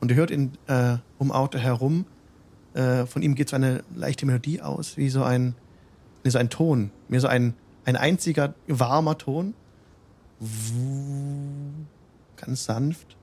Und 0.00 0.10
ihr 0.10 0.16
hört 0.16 0.30
in, 0.30 0.52
äh, 0.66 0.96
um 1.18 1.30
Auto 1.30 1.58
herum, 1.58 2.06
äh, 2.72 3.04
von 3.04 3.22
ihm 3.22 3.34
geht 3.34 3.50
so 3.50 3.56
eine 3.56 3.82
leichte 3.94 4.24
Melodie 4.26 4.62
aus, 4.62 4.96
wie 4.96 5.10
so 5.10 5.22
ein, 5.22 5.54
nee, 6.24 6.30
so 6.30 6.38
ein 6.38 6.48
Ton, 6.48 6.90
mir 7.08 7.20
so 7.20 7.28
ein, 7.28 7.54
ein 7.84 7.96
einziger 7.96 8.54
warmer 8.66 9.18
Ton. 9.18 9.54
Ganz 12.36 12.64
sanft. 12.64 13.16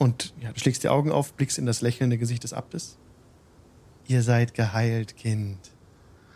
Und 0.00 0.32
ja, 0.40 0.50
du 0.50 0.58
schlägst 0.58 0.82
die 0.82 0.88
Augen 0.88 1.12
auf, 1.12 1.34
blickst 1.34 1.58
in 1.58 1.66
das 1.66 1.82
lächelnde 1.82 2.16
Gesicht 2.16 2.42
des 2.42 2.54
Abtes. 2.54 2.96
Ihr 4.08 4.22
seid 4.22 4.54
geheilt, 4.54 5.14
Kind. 5.18 5.58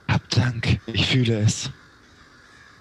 Hab 0.07 0.29
Dank, 0.29 0.81
ich 0.87 1.07
fühle 1.07 1.39
es. 1.39 1.71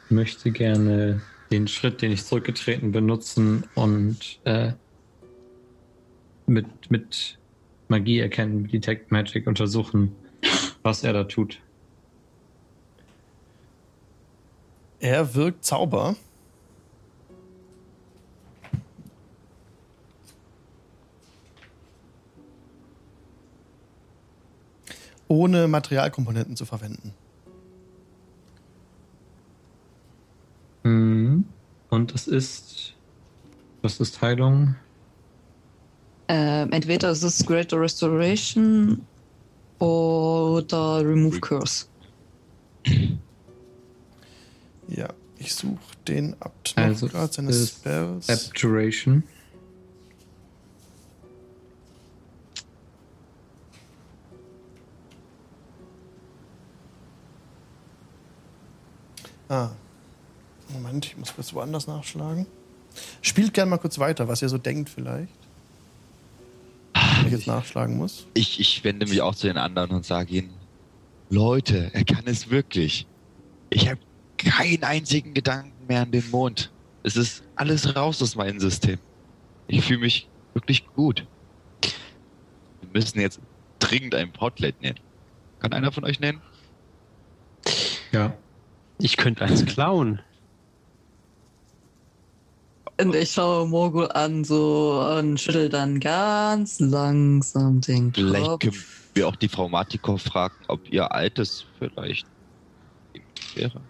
Ich 0.06 0.12
möchte 0.12 0.52
gerne 0.52 1.22
den 1.52 1.70
Schritt, 1.70 2.02
den 2.02 2.12
ich 2.12 2.26
zurückgetreten 2.26 2.92
benutzen 2.92 3.64
und 3.76 4.42
äh, 4.44 4.74
mit, 6.48 6.68
mit 6.92 7.40
Magie 7.88 8.20
erkennen, 8.20 8.68
Detect 8.68 9.10
Magic 9.10 9.48
untersuchen, 9.48 10.14
was 10.84 11.06
er 11.06 11.14
da 11.14 11.24
tut. 11.24 11.62
Er 15.00 15.34
wirkt 15.34 15.64
Zauber. 15.64 16.18
Ohne 25.28 25.68
Materialkomponenten 25.68 26.56
zu 26.56 26.66
verwenden. 26.66 27.14
Mhm. 30.84 31.46
Und 31.90 32.14
es 32.14 32.28
ist. 32.28 32.94
Was 33.82 34.00
ist 34.00 34.22
Heilung? 34.22 34.76
Ähm, 36.28 36.72
entweder 36.72 37.12
ist 37.12 37.24
es 37.24 37.46
Greater 37.46 37.80
Restoration 37.80 39.06
oder 39.80 41.00
Remove 41.06 41.40
Curse. 41.42 41.86
Ja, 44.88 45.10
ich 45.38 45.54
suche 45.54 45.80
den 46.08 46.36
Abt 46.40 46.76
noch 46.78 46.84
Also 46.84 47.08
gerade 47.08 47.34
seine 47.34 47.50
ist 47.50 47.78
Spells. 47.80 48.30
Abjuration. 48.30 49.24
Ah. 59.54 59.70
Moment, 60.70 61.06
ich 61.06 61.16
muss 61.16 61.36
kurz 61.36 61.54
woanders 61.54 61.86
nachschlagen. 61.86 62.48
Spielt 63.22 63.54
gern 63.54 63.70
mal 63.70 63.78
kurz 63.78 64.00
weiter, 64.00 64.28
was 64.28 64.42
ihr 64.42 64.50
so 64.50 64.58
denkt 64.58 64.90
vielleicht. 64.90 65.32
Wenn 66.94 67.28
ich 67.28 67.34
jetzt 67.34 67.46
nachschlagen 67.46 67.96
muss. 67.96 68.26
Ich, 68.34 68.60
ich 68.60 68.84
wende 68.84 69.06
mich 69.06 69.22
auch 69.22 69.36
zu 69.36 69.46
den 69.46 69.58
anderen 69.58 69.92
und 69.92 70.06
sage 70.06 70.34
ihnen, 70.34 70.54
Leute, 71.30 71.92
er 71.94 72.04
kann 72.04 72.24
es 72.26 72.50
wirklich. 72.50 73.06
Ich 73.70 73.88
habe 73.88 74.00
keinen 74.38 74.84
einzigen 74.84 75.36
Gedanken 75.36 75.86
mehr 75.88 76.02
an 76.02 76.12
den 76.12 76.28
Mond. 76.32 76.72
Es 77.04 77.16
ist 77.16 77.44
alles 77.56 77.96
raus 77.96 78.22
aus 78.24 78.36
meinem 78.36 78.60
System. 78.60 78.98
Ich 79.68 79.86
fühle 79.86 80.00
mich 80.00 80.28
wirklich 80.56 80.84
gut. 80.96 81.28
Wir 81.82 82.90
müssen 82.92 83.20
jetzt 83.20 83.40
dringend 83.78 84.16
ein 84.16 84.32
Portlet 84.32 84.82
nennen. 84.82 85.00
Kann 85.60 85.74
einer 85.74 85.92
von 85.92 86.06
euch 86.06 86.20
nennen? 86.20 86.42
Ja. 88.12 88.34
Ich 89.04 89.18
könnte 89.18 89.44
eins 89.44 89.66
klauen. 89.66 90.22
Und 92.98 93.14
ich 93.14 93.32
schaue 93.32 93.68
Morgul 93.68 94.10
an, 94.10 94.46
so 94.46 95.06
und 95.18 95.42
schüttel 95.42 95.68
dann 95.68 96.00
ganz 96.00 96.80
langsam 96.80 97.82
den 97.82 98.14
Vielleicht 98.14 98.46
Kopf. 98.46 98.60
können 98.62 98.84
wir 99.16 99.28
auch 99.28 99.36
die 99.36 99.50
Frau 99.50 99.68
Martikow 99.68 100.22
fragen, 100.22 100.56
ob 100.70 100.90
ihr 100.90 101.12
altes 101.12 101.66
vielleicht 101.80 102.26
wäre. 103.56 103.82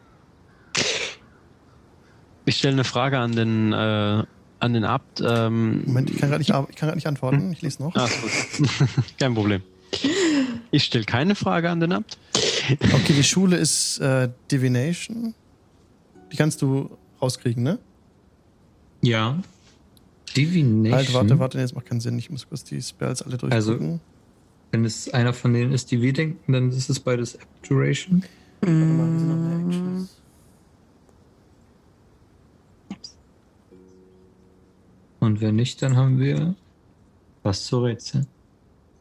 Ich 2.45 2.57
stelle 2.57 2.73
eine 2.73 2.83
Frage 2.83 3.19
an 3.19 3.33
den, 3.33 3.71
äh, 3.71 4.23
an 4.59 4.73
den 4.73 4.83
Abt. 4.83 5.21
Ähm, 5.23 5.83
Moment, 5.85 6.09
ich 6.09 6.17
kann 6.17 6.29
gerade 6.29 6.39
nicht, 6.39 6.69
ich 6.71 6.75
kann 6.75 6.95
nicht 6.95 7.07
antworten. 7.07 7.51
Ich 7.51 7.61
lese 7.61 7.83
noch. 7.83 7.95
Ah, 7.95 8.07
gut. 8.07 8.69
Kein 9.19 9.35
Problem. 9.35 9.61
Ich 10.71 10.85
stelle 10.85 11.05
keine 11.05 11.35
Frage 11.35 11.69
an 11.69 11.79
den 11.81 11.91
Abt. 11.91 12.17
Okay, 12.93 13.13
die 13.13 13.23
Schule 13.23 13.57
ist 13.57 13.99
äh, 13.99 14.29
Divination. 14.51 15.33
Die 16.31 16.37
kannst 16.37 16.61
du 16.61 16.89
rauskriegen, 17.21 17.63
ne? 17.63 17.79
Ja. 19.01 19.41
Divination. 20.35 20.93
Halt, 20.95 21.13
warte, 21.13 21.39
warte, 21.39 21.57
das 21.57 21.73
macht 21.75 21.85
keinen 21.87 21.99
Sinn. 22.01 22.17
Ich 22.17 22.29
muss 22.29 22.47
kurz 22.47 22.63
die 22.63 22.81
Spells 22.81 23.21
alle 23.21 23.37
Also- 23.51 23.73
durchgucken. 23.73 23.99
Wenn 24.71 24.85
es 24.85 25.13
einer 25.13 25.33
von 25.33 25.53
denen 25.53 25.71
ist, 25.71 25.91
die 25.91 26.01
wir 26.01 26.13
denken, 26.13 26.51
dann 26.51 26.69
ist 26.69 26.89
es 26.89 26.99
beides 26.99 27.37
Abjuration. 27.39 28.23
warte 28.61 28.73
mal, 28.75 29.11
wir 29.11 29.19
sind 29.19 29.27
noch 29.29 29.35
mehr 29.35 29.67
Actions. 29.67 30.17
Und 35.19 35.41
wenn 35.41 35.55
nicht, 35.55 35.81
dann 35.81 35.95
haben 35.95 36.19
wir 36.19 36.55
was 37.43 37.65
zu 37.65 37.79
rätseln. 37.83 38.27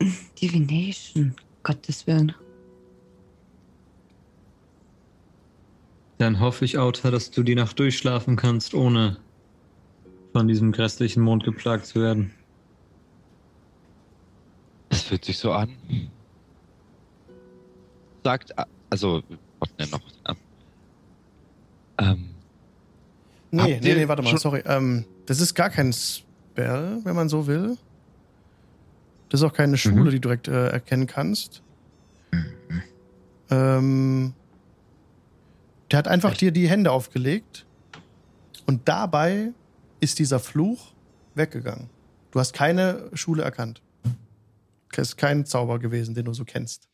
Divination. 0.43 1.34
Gottes 1.62 2.06
Willen. 2.06 2.34
Dann 6.23 6.39
hoffe 6.39 6.65
ich, 6.65 6.78
Auta, 6.78 7.11
dass 7.11 7.32
du 7.32 7.43
die 7.43 7.57
Nacht 7.57 7.81
durchschlafen 7.81 8.36
kannst, 8.36 8.74
ohne 8.74 9.16
von 10.32 10.47
diesem 10.47 10.70
grässlichen 10.70 11.20
Mond 11.20 11.43
geplagt 11.43 11.85
zu 11.85 12.01
werden. 12.01 12.31
Das 14.89 15.03
fühlt 15.03 15.24
sich 15.24 15.36
so 15.36 15.51
an. 15.51 15.77
Sagt, 18.23 18.55
also, 18.89 19.24
was 19.59 19.74
denn 19.74 19.90
noch? 19.90 20.01
Ähm, 20.28 20.36
ähm, 21.99 22.28
Nee, 23.51 23.81
nee, 23.82 23.94
nee, 23.94 24.07
warte 24.07 24.23
mal, 24.23 24.39
sorry. 24.39 24.62
Ähm, 24.65 25.05
das 25.27 25.40
ist 25.40 25.57
gar 25.57 25.70
kein 25.70 25.93
Spell, 25.93 27.01
wenn 27.03 27.16
man 27.16 27.28
so 27.28 27.49
will. 27.49 27.77
Das 29.28 29.40
ist 29.40 29.44
auch 29.44 29.53
keine 29.53 29.77
Schule, 29.77 30.12
die 30.12 30.20
du 30.20 30.28
direkt 30.28 30.47
äh, 30.47 30.69
erkennen 30.69 31.09
kannst. 31.09 31.65
Ähm, 33.51 34.35
der 35.93 35.98
hat 35.98 36.09
einfach 36.09 36.35
dir 36.35 36.52
die 36.52 36.70
Hände 36.70 36.90
aufgelegt 36.90 37.66
und 38.66 38.89
dabei 38.89 39.52
ist 40.01 40.19
dieser 40.19 40.40
Fluch 40.40 40.94
weggegangen. 41.35 41.90
Du 42.31 42.40
hast 42.40 42.55
keine 42.55 43.10
Schule 43.12 43.43
erkannt. 43.43 43.82
Es 44.93 45.09
ist 45.10 45.16
kein 45.16 45.44
Zauber 45.44 45.78
gewesen, 45.78 46.14
den 46.14 46.24
du 46.24 46.32
so 46.32 46.44
kennst. 46.44 46.89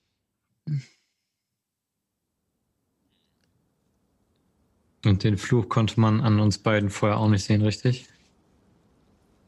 Und 5.05 5.23
den 5.23 5.39
Fluch 5.39 5.69
konnte 5.69 6.01
man 6.01 6.21
an 6.21 6.41
uns 6.41 6.59
beiden 6.59 6.91
vorher 6.91 7.19
auch 7.19 7.29
nicht 7.29 7.45
sehen, 7.45 7.63
richtig? 7.63 8.09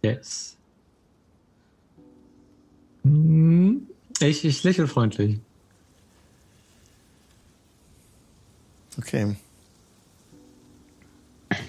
Yes. 0.03 0.57
Hm, 3.03 3.89
Ich, 4.21 4.45
ich 4.45 4.63
lächle 4.63 4.87
freundlich. 4.87 5.41
Okay. 9.01 9.35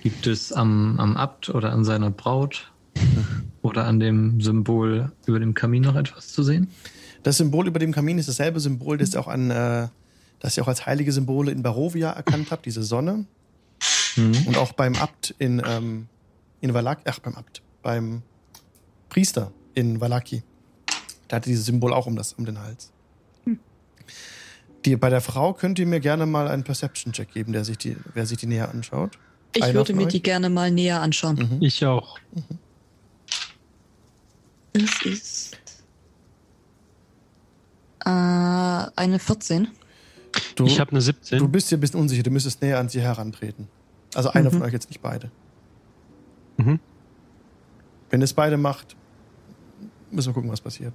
Gibt 0.03 0.27
es 0.27 0.51
am, 0.51 0.99
am 0.99 1.15
Abt 1.15 1.47
oder 1.49 1.71
an 1.71 1.85
seiner 1.85 2.11
Braut 2.11 2.71
oder 3.61 3.85
an 3.85 4.01
dem 4.01 4.41
Symbol 4.41 5.13
über 5.25 5.39
dem 5.39 5.53
Kamin 5.53 5.83
noch 5.83 5.95
etwas 5.95 6.33
zu 6.33 6.43
sehen? 6.43 6.67
Das 7.23 7.37
Symbol 7.37 7.67
über 7.67 7.79
dem 7.79 7.93
Kamin 7.93 8.17
ist 8.17 8.27
dasselbe 8.27 8.59
Symbol, 8.59 8.97
das 8.97 9.13
ihr 9.13 9.21
auch 9.21 9.29
an, 9.29 9.49
äh, 9.49 9.87
das 10.39 10.57
ihr 10.57 10.63
auch 10.63 10.67
als 10.67 10.85
heilige 10.85 11.13
Symbole 11.13 11.51
in 11.51 11.63
Barovia 11.63 12.11
erkannt 12.11 12.51
habt, 12.51 12.65
diese 12.65 12.83
Sonne. 12.83 13.25
Hm. 14.15 14.47
Und 14.47 14.57
auch 14.57 14.73
beim 14.73 14.95
Abt 14.95 15.33
in, 15.39 15.61
ähm, 15.65 16.07
in 16.59 16.73
Valaki, 16.73 17.03
ach, 17.05 17.19
beim 17.19 17.35
Abt, 17.35 17.61
beim 17.81 18.23
Priester 19.07 19.53
in 19.73 20.01
Valaki. 20.01 20.43
Der 21.29 21.37
hatte 21.37 21.49
dieses 21.49 21.65
Symbol 21.65 21.93
auch 21.93 22.07
um, 22.07 22.17
das, 22.17 22.33
um 22.33 22.45
den 22.45 22.59
Hals. 22.59 22.91
Die, 24.85 24.95
bei 24.95 25.09
der 25.09 25.21
Frau 25.21 25.53
könnt 25.53 25.77
ihr 25.79 25.85
mir 25.85 25.99
gerne 25.99 26.25
mal 26.25 26.47
einen 26.47 26.63
Perception-Check 26.63 27.31
geben, 27.33 27.53
der 27.53 27.63
sich 27.65 27.77
die, 27.77 27.95
wer 28.13 28.25
sich 28.25 28.37
die 28.39 28.47
näher 28.47 28.69
anschaut. 28.69 29.17
Ich 29.55 29.63
Einer 29.63 29.73
würde 29.75 29.93
mir 29.93 30.03
euch? 30.05 30.13
die 30.13 30.23
gerne 30.23 30.49
mal 30.49 30.71
näher 30.71 31.01
anschauen. 31.01 31.35
Mhm. 31.35 31.61
Ich 31.61 31.85
auch. 31.85 32.17
Das 34.73 35.01
ist 35.05 35.57
äh, 38.05 38.09
eine 38.09 39.19
14. 39.19 39.67
Du, 40.55 40.65
Ich 40.65 40.79
habe 40.79 40.91
eine 40.91 41.01
17. 41.01 41.39
du 41.39 41.47
bist 41.49 41.69
dir 41.69 41.77
ein 41.77 41.81
bisschen 41.81 41.99
unsicher, 41.99 42.23
du 42.23 42.31
müsstest 42.31 42.61
näher 42.61 42.79
an 42.79 42.87
sie 42.89 43.01
herantreten. 43.01 43.67
Also 44.15 44.29
einer 44.29 44.49
Mhm. 44.49 44.53
von 44.53 44.61
euch, 44.63 44.73
jetzt 44.73 44.89
nicht 44.89 45.01
beide. 45.01 45.29
Mhm. 46.57 46.79
Wenn 48.09 48.21
es 48.21 48.33
beide 48.33 48.57
macht, 48.57 48.95
müssen 50.09 50.29
wir 50.29 50.33
gucken, 50.33 50.51
was 50.51 50.61
passiert. 50.61 50.93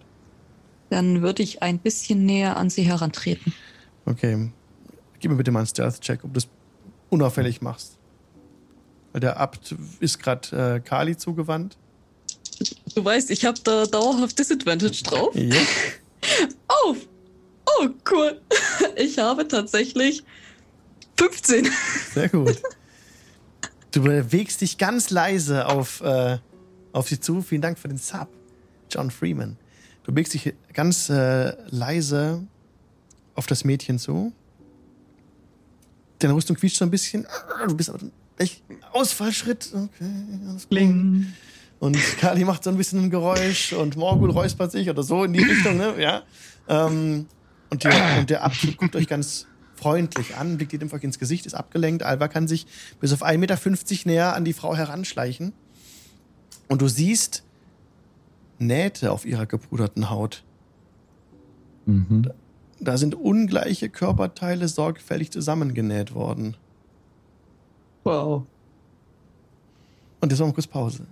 Dann 0.90 1.22
würde 1.22 1.42
ich 1.42 1.62
ein 1.62 1.78
bisschen 1.78 2.24
näher 2.24 2.56
an 2.56 2.70
sie 2.70 2.82
herantreten. 2.82 3.52
Okay. 4.06 4.50
Gib 5.18 5.30
mir 5.30 5.36
bitte 5.36 5.50
mal 5.50 5.60
einen 5.60 5.66
Stealth-Check, 5.66 6.24
ob 6.24 6.32
du 6.32 6.40
das 6.40 6.48
unauffällig 7.10 7.60
machst. 7.60 7.98
Weil 9.12 9.20
der 9.20 9.38
Abt 9.38 9.74
ist 10.00 10.18
gerade 10.18 10.76
äh, 10.76 10.80
Kali 10.80 11.16
zugewandt. 11.16 11.76
Du 12.94 13.04
weißt, 13.04 13.30
ich 13.30 13.44
habe 13.44 13.58
da 13.62 13.86
dauerhaft 13.86 14.38
Disadvantage 14.38 15.02
drauf. 15.04 15.34
Ja. 15.34 15.56
Oh, 16.68 16.96
oh, 17.66 17.88
cool. 18.10 18.40
Ich 18.96 19.18
habe 19.18 19.46
tatsächlich 19.46 20.24
15. 21.16 21.68
Sehr 22.12 22.28
gut. 22.28 22.60
Du 23.92 24.02
bewegst 24.02 24.60
dich 24.60 24.76
ganz 24.76 25.10
leise 25.10 25.66
auf, 25.66 26.00
äh, 26.00 26.38
auf 26.92 27.08
sie 27.08 27.20
zu. 27.20 27.42
Vielen 27.42 27.62
Dank 27.62 27.78
für 27.78 27.88
den 27.88 27.98
Sub, 27.98 28.28
John 28.90 29.10
Freeman. 29.10 29.56
Du 30.02 30.12
bewegst 30.12 30.34
dich 30.34 30.52
ganz 30.72 31.08
äh, 31.08 31.54
leise 31.70 32.46
auf 33.36 33.46
das 33.46 33.64
Mädchen 33.64 33.98
zu. 33.98 34.32
Deine 36.18 36.34
Rüstung 36.34 36.56
quietscht 36.56 36.78
so 36.78 36.84
ein 36.84 36.90
bisschen. 36.90 37.26
Du 37.68 37.76
bist 37.76 37.90
aber 37.90 38.00
echt 38.38 38.62
Ausfallschritt. 38.92 39.70
Okay, 39.74 40.10
alles 40.48 40.68
klar. 40.68 40.82
Und 41.78 41.98
Kali 42.18 42.44
macht 42.44 42.64
so 42.64 42.70
ein 42.70 42.76
bisschen 42.76 43.04
ein 43.04 43.10
Geräusch 43.10 43.72
und 43.74 43.96
Morgul 43.96 44.30
räuspert 44.30 44.72
sich 44.72 44.88
oder 44.88 45.02
so 45.02 45.24
in 45.24 45.34
die 45.34 45.42
Richtung, 45.42 45.76
ne? 45.76 45.94
Ja. 45.98 46.22
Ähm, 46.68 47.26
und, 47.70 47.84
der, 47.84 48.18
und 48.18 48.30
der 48.30 48.44
Abt 48.44 48.76
guckt 48.78 48.96
euch 48.96 49.06
ganz 49.06 49.46
freundlich 49.74 50.36
an, 50.36 50.56
blickt 50.56 50.72
ihr 50.72 50.80
einfach 50.80 51.02
ins 51.02 51.18
Gesicht, 51.18 51.44
ist 51.44 51.54
abgelenkt. 51.54 52.02
Alva 52.02 52.28
kann 52.28 52.48
sich 52.48 52.66
bis 52.98 53.12
auf 53.12 53.22
1,50 53.22 53.38
Meter 53.38 54.08
näher 54.08 54.34
an 54.34 54.44
die 54.44 54.54
Frau 54.54 54.74
heranschleichen. 54.74 55.52
Und 56.68 56.80
du 56.80 56.88
siehst 56.88 57.44
Nähte 58.58 59.12
auf 59.12 59.26
ihrer 59.26 59.44
gepuderten 59.44 60.08
Haut. 60.08 60.44
Mhm. 61.84 62.30
Da 62.78 62.98
sind 62.98 63.14
ungleiche 63.14 63.88
Körperteile 63.88 64.68
sorgfältig 64.68 65.32
zusammengenäht 65.32 66.14
worden. 66.14 66.56
Wow. 68.04 68.46
Und 70.20 70.30
jetzt 70.30 70.40
machen 70.40 70.50
wir 70.50 70.54
kurz 70.54 70.66
Pause. 70.66 71.06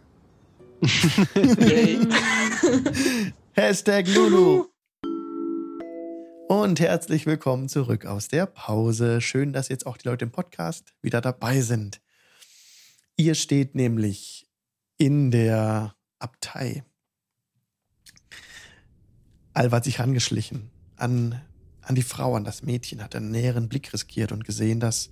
Hashtag 3.52 4.06
Lulu. 4.08 4.66
Und 6.48 6.80
herzlich 6.80 7.24
willkommen 7.24 7.68
zurück 7.68 8.04
aus 8.04 8.28
der 8.28 8.46
Pause. 8.46 9.22
Schön, 9.22 9.54
dass 9.54 9.68
jetzt 9.68 9.86
auch 9.86 9.96
die 9.96 10.08
Leute 10.08 10.26
im 10.26 10.30
Podcast 10.30 10.94
wieder 11.00 11.22
dabei 11.22 11.62
sind. 11.62 12.02
Ihr 13.16 13.34
steht 13.34 13.74
nämlich 13.74 14.46
in 14.98 15.30
der 15.30 15.94
Abtei. 16.18 16.84
Alva 19.54 19.76
hat 19.76 19.84
sich 19.84 20.00
rangeschlichen 20.00 20.70
an, 20.96 21.40
an 21.84 21.94
die 21.94 22.02
Frau, 22.02 22.34
an 22.34 22.44
das 22.44 22.62
Mädchen, 22.62 23.02
hat 23.02 23.14
einen 23.14 23.30
näheren 23.30 23.68
Blick 23.68 23.92
riskiert 23.92 24.32
und 24.32 24.44
gesehen, 24.44 24.80
dass 24.80 25.10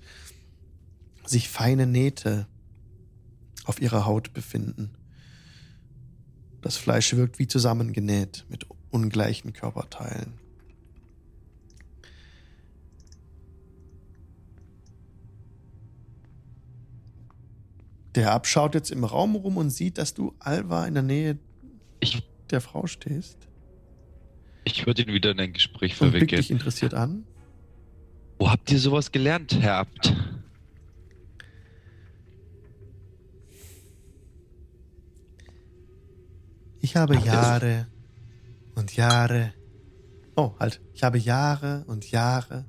sich 1.24 1.48
feine 1.48 1.86
Nähte 1.86 2.46
auf 3.64 3.80
ihrer 3.80 4.06
Haut 4.06 4.32
befinden. 4.32 4.90
Das 6.62 6.76
Fleisch 6.76 7.14
wirkt 7.14 7.38
wie 7.38 7.46
zusammengenäht 7.46 8.44
mit 8.48 8.66
ungleichen 8.90 9.52
Körperteilen. 9.52 10.34
Der 18.14 18.32
abschaut 18.32 18.74
jetzt 18.74 18.90
im 18.90 19.04
Raum 19.04 19.36
rum 19.36 19.56
und 19.56 19.70
sieht, 19.70 19.96
dass 19.96 20.12
du 20.12 20.34
Alva 20.38 20.86
in 20.86 20.94
der 20.94 21.02
Nähe 21.02 21.38
Ich, 22.00 22.22
der 22.50 22.60
Frau 22.60 22.86
stehst. 22.86 23.48
Ich 24.64 24.86
würde 24.86 25.02
ihn 25.02 25.12
wieder 25.12 25.30
in 25.32 25.40
ein 25.40 25.52
Gespräch 25.52 26.00
Und 26.00 26.10
blickt 26.12 26.30
dich 26.30 26.38
verwickeln. 26.46 26.58
interessiert 26.58 26.94
an. 26.94 27.24
Wo 28.38 28.50
habt 28.50 28.70
ihr 28.72 28.78
sowas 28.78 29.12
gelernt, 29.12 29.56
Herr 29.60 29.76
Abt? 29.76 30.14
Ich 36.80 36.96
habe 36.96 37.16
Habt 37.16 37.26
ihr- 37.26 37.32
Jahre 37.32 37.86
und 38.74 38.96
Jahre. 38.96 39.52
Oh, 40.36 40.52
halt. 40.58 40.80
Ich 40.94 41.02
habe 41.02 41.18
Jahre 41.18 41.84
und 41.86 42.10
Jahre 42.10 42.64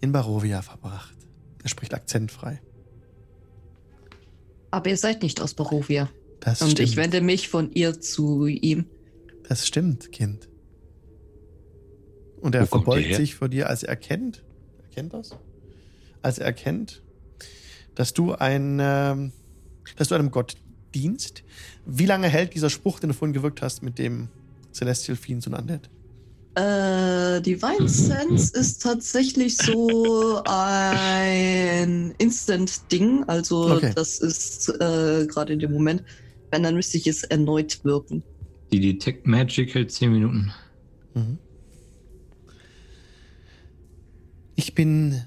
in 0.00 0.12
Barovia 0.12 0.62
verbracht. 0.62 1.16
Er 1.62 1.68
spricht 1.68 1.94
akzentfrei. 1.94 2.60
Aber 4.70 4.88
ihr 4.90 4.96
seid 4.96 5.22
nicht 5.22 5.40
aus 5.40 5.54
Barovia. 5.54 6.08
Das 6.40 6.62
Und 6.62 6.72
stimmt. 6.72 6.88
ich 6.88 6.96
wende 6.96 7.20
mich 7.20 7.48
von 7.48 7.70
ihr 7.72 8.00
zu 8.00 8.46
ihm. 8.46 8.86
Das 9.48 9.66
stimmt, 9.66 10.10
Kind. 10.12 10.48
Und 12.42 12.54
er 12.56 12.62
Wo 12.62 12.66
verbeugt 12.66 13.14
sich 13.14 13.36
vor 13.36 13.48
dir, 13.48 13.68
als 13.68 13.84
er 13.84 13.90
erkennt, 13.90 14.42
erkennt 14.82 15.14
das? 15.14 15.30
Als 16.22 16.38
er 16.38 16.46
erkennt, 16.46 17.02
dass 17.94 18.12
du 18.12 18.32
ein, 18.32 18.78
ähm, 18.80 19.32
dass 19.96 20.08
du 20.08 20.16
einem 20.16 20.30
Gott 20.30 20.56
dienst. 20.94 21.44
Wie 21.86 22.04
lange 22.06 22.28
hält 22.28 22.54
dieser 22.54 22.68
Spruch, 22.68 23.00
den 23.00 23.08
du 23.08 23.14
vorhin 23.14 23.32
gewirkt 23.32 23.62
hast, 23.62 23.82
mit 23.82 23.98
dem 23.98 24.28
Celestial 24.72 25.16
Fiends 25.16 25.46
und 25.46 25.54
Undead? 25.54 25.88
Äh, 26.54 27.40
Divine 27.40 27.88
Sense 27.88 28.52
ist 28.58 28.82
tatsächlich 28.82 29.56
so 29.56 30.42
ein 30.44 32.12
Instant-Ding. 32.18 33.24
Also 33.28 33.70
Okay. 33.70 33.92
das 33.94 34.18
ist 34.18 34.68
äh, 34.68 35.26
gerade 35.26 35.52
in 35.52 35.60
dem 35.60 35.72
Moment. 35.72 36.02
Wenn, 36.50 36.64
dann 36.64 36.74
müsste 36.74 36.98
ich 36.98 37.06
es 37.06 37.22
erneut 37.22 37.82
wirken. 37.84 38.22
Die 38.72 38.80
Detect 38.80 39.26
Magic 39.26 39.74
hält 39.74 39.92
10 39.92 40.12
Minuten. 40.12 40.52
Mhm. 41.14 41.38
Ich 44.54 44.74
bin 44.74 45.22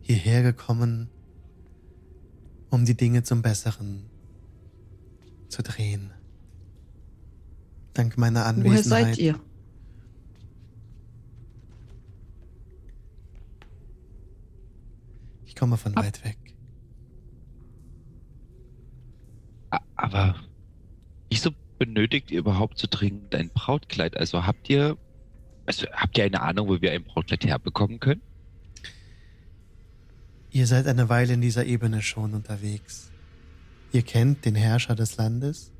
hierher 0.00 0.42
gekommen, 0.42 1.08
um 2.70 2.84
die 2.84 2.96
Dinge 2.96 3.22
zum 3.22 3.42
Besseren 3.42 4.10
zu 5.48 5.62
drehen. 5.62 6.10
Dank 7.94 8.16
meiner 8.16 8.46
Anwesenheit. 8.46 8.84
Woher 8.84 9.04
seid 9.04 9.18
ihr? 9.18 9.40
Ich 15.44 15.54
komme 15.54 15.76
von 15.76 15.94
weit 15.94 16.24
weg. 16.24 16.38
Aber 19.96 20.34
wieso 21.30 21.50
benötigt 21.78 22.30
ihr 22.30 22.38
überhaupt 22.40 22.78
so 22.78 22.86
dringend 22.90 23.34
ein 23.34 23.50
Brautkleid? 23.50 24.16
Also 24.16 24.46
habt 24.46 24.68
ihr, 24.70 24.96
also 25.72 25.86
habt 25.92 26.18
ihr 26.18 26.24
eine 26.24 26.40
Ahnung, 26.42 26.68
wo 26.68 26.80
wir 26.80 26.92
ein 26.92 27.02
Brautkleid 27.04 27.44
herbekommen 27.46 27.98
können? 27.98 28.20
Ihr 30.50 30.66
seid 30.66 30.86
eine 30.86 31.08
Weile 31.08 31.32
in 31.32 31.40
dieser 31.40 31.64
Ebene 31.64 32.02
schon 32.02 32.34
unterwegs. 32.34 33.10
Ihr 33.92 34.02
kennt 34.02 34.44
den 34.44 34.54
Herrscher 34.54 34.94
des 34.94 35.16
Landes. 35.16 35.70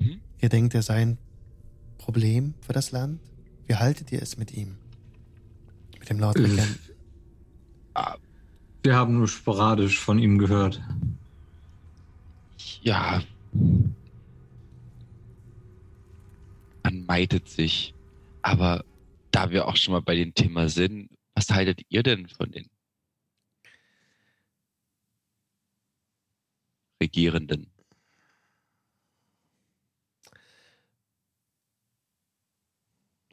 Mhm. 0.00 0.20
Ihr 0.40 0.48
denkt, 0.50 0.74
er 0.74 0.82
sei 0.82 1.00
ein 1.02 1.18
Problem 1.96 2.54
für 2.60 2.72
das 2.74 2.92
Land. 2.92 3.20
Wie 3.66 3.74
haltet 3.76 4.12
ihr 4.12 4.20
es 4.22 4.36
mit 4.36 4.52
ihm? 4.52 4.76
Mit 5.98 6.10
dem 6.10 6.18
Lord 6.18 6.36
Äh. 6.36 6.42
Regent? 6.42 6.78
Wir 8.82 8.94
haben 8.94 9.14
nur 9.14 9.28
sporadisch 9.28 9.98
von 9.98 10.18
ihm 10.18 10.38
gehört. 10.38 10.80
Ja. 12.82 13.22
Meidet 17.08 17.48
sich. 17.48 17.94
Aber 18.42 18.84
da 19.32 19.50
wir 19.50 19.66
auch 19.66 19.76
schon 19.76 19.92
mal 19.92 20.02
bei 20.02 20.14
dem 20.14 20.34
Thema 20.34 20.68
sind, 20.68 21.10
was 21.34 21.50
haltet 21.50 21.82
ihr 21.88 22.02
denn 22.02 22.28
von 22.28 22.52
den 22.52 22.68
Regierenden? 27.02 27.72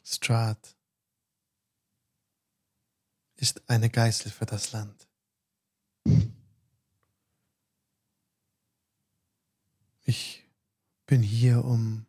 Strahd 0.03 0.75
ist 3.37 3.69
eine 3.69 3.89
Geißel 3.89 4.31
für 4.31 4.45
das 4.45 4.71
Land. 4.71 5.07
Ich 10.03 10.43
bin 11.07 11.23
hier, 11.23 11.65
um 11.65 12.04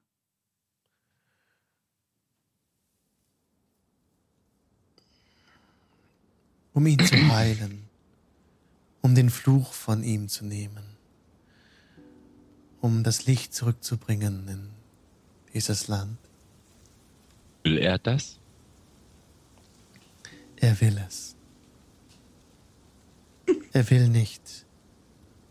um 6.76 6.86
ihn 6.86 6.98
zu 6.98 7.16
heilen, 7.32 7.88
um 9.00 9.14
den 9.14 9.30
Fluch 9.30 9.72
von 9.72 10.02
ihm 10.04 10.28
zu 10.28 10.44
nehmen, 10.44 10.84
um 12.82 13.02
das 13.02 13.24
Licht 13.24 13.54
zurückzubringen 13.54 14.46
in 14.46 14.68
dieses 15.54 15.88
Land. 15.88 16.18
Will 17.62 17.78
er 17.78 17.98
das? 17.98 18.38
Er 20.56 20.78
will 20.82 21.02
es. 21.08 21.34
Er 23.72 23.88
will 23.88 24.10
nicht 24.10 24.66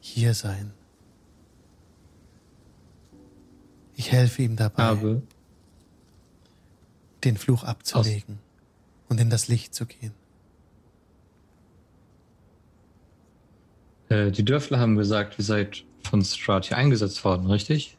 hier 0.02 0.36
sein. 0.36 0.74
Ich 3.96 4.12
helfe 4.12 4.44
ihm 4.44 4.58
dabei, 4.58 4.84
Habe 4.84 5.24
den 7.24 7.36
Fluch 7.36 7.64
abzulegen 7.64 8.38
und 9.10 9.20
in 9.20 9.32
das 9.32 9.48
Licht 9.48 9.74
zu 9.74 9.88
gehen. 9.88 10.14
Äh, 14.10 14.32
die 14.32 14.46
Dörfler 14.46 14.80
haben 14.80 14.96
gesagt, 14.96 15.38
ihr 15.38 15.46
seid 15.46 15.84
von 16.04 16.24
Strat 16.24 16.66
hier 16.66 16.78
eingesetzt 16.78 17.24
worden, 17.24 17.48
richtig? 17.48 17.98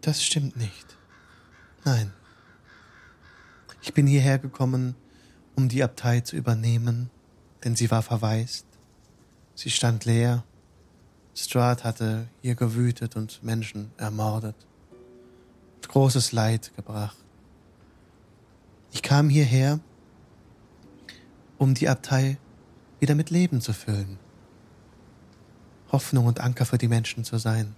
Das 0.00 0.22
stimmt 0.22 0.56
nicht. 0.56 0.96
Nein. 1.84 2.12
Ich 3.82 3.94
bin 3.94 4.06
hierher 4.06 4.38
gekommen, 4.38 4.94
um 5.56 5.68
die 5.68 5.82
Abtei 5.82 6.20
zu 6.20 6.36
übernehmen, 6.36 7.10
denn 7.64 7.76
sie 7.76 7.90
war 7.90 8.02
verwaist. 8.02 8.66
Sie 9.54 9.70
stand 9.70 10.04
leer. 10.04 10.44
Strahd 11.34 11.84
hatte 11.84 12.28
hier 12.42 12.54
gewütet 12.54 13.16
und 13.16 13.42
Menschen 13.42 13.90
ermordet. 13.96 14.56
Und 15.76 15.88
großes 15.88 16.32
Leid 16.32 16.72
gebracht. 16.76 17.16
Ich 18.92 19.02
kam 19.02 19.28
hierher, 19.28 19.80
um 21.58 21.74
die 21.74 21.88
Abtei 21.88 22.38
wieder 23.02 23.14
mit 23.14 23.28
Leben 23.28 23.60
zu 23.60 23.74
füllen. 23.74 24.18
Hoffnung 25.90 26.24
und 26.24 26.40
Anker 26.40 26.64
für 26.64 26.78
die 26.78 26.88
Menschen 26.88 27.24
zu 27.24 27.36
sein. 27.36 27.74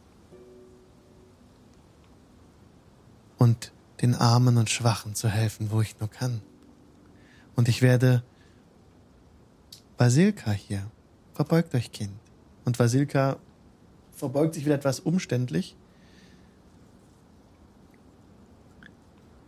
und 3.44 3.72
den 4.00 4.14
Armen 4.14 4.56
und 4.56 4.70
Schwachen 4.70 5.14
zu 5.14 5.28
helfen, 5.28 5.70
wo 5.70 5.82
ich 5.82 6.00
nur 6.00 6.08
kann. 6.08 6.40
Und 7.54 7.68
ich 7.68 7.82
werde 7.82 8.24
Basilka 9.98 10.50
hier. 10.50 10.90
Verbeugt 11.34 11.74
euch, 11.74 11.92
Kind. 11.92 12.18
Und 12.64 12.78
Basilka 12.78 13.36
verbeugt 14.12 14.54
sich 14.54 14.64
wieder 14.64 14.76
etwas 14.76 14.98
umständlich. 14.98 15.76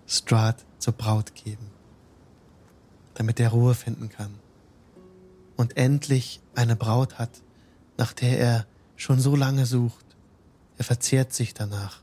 Strahd 0.06 0.64
zur 0.78 0.92
Braut 0.92 1.34
geben, 1.34 1.70
damit 3.14 3.40
er 3.40 3.48
Ruhe 3.48 3.74
finden 3.74 4.10
kann. 4.10 4.34
Und 5.56 5.76
endlich 5.76 6.40
eine 6.54 6.76
Braut 6.76 7.18
hat, 7.18 7.42
nach 7.96 8.12
der 8.12 8.38
er 8.38 8.66
schon 8.96 9.20
so 9.20 9.36
lange 9.36 9.66
sucht. 9.66 10.04
Er 10.78 10.84
verzehrt 10.84 11.32
sich 11.32 11.54
danach 11.54 12.02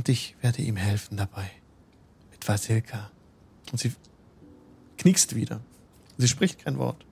und 0.00 0.08
ich 0.08 0.34
werde 0.40 0.62
ihm 0.62 0.76
helfen 0.76 1.18
dabei. 1.18 1.50
Mit 2.30 2.48
Vasilka. 2.48 3.10
Und 3.70 3.78
sie 3.78 3.92
knickst 4.96 5.34
wieder. 5.34 5.60
Sie 6.16 6.26
spricht 6.26 6.64
kein 6.64 6.78
Wort. 6.78 7.04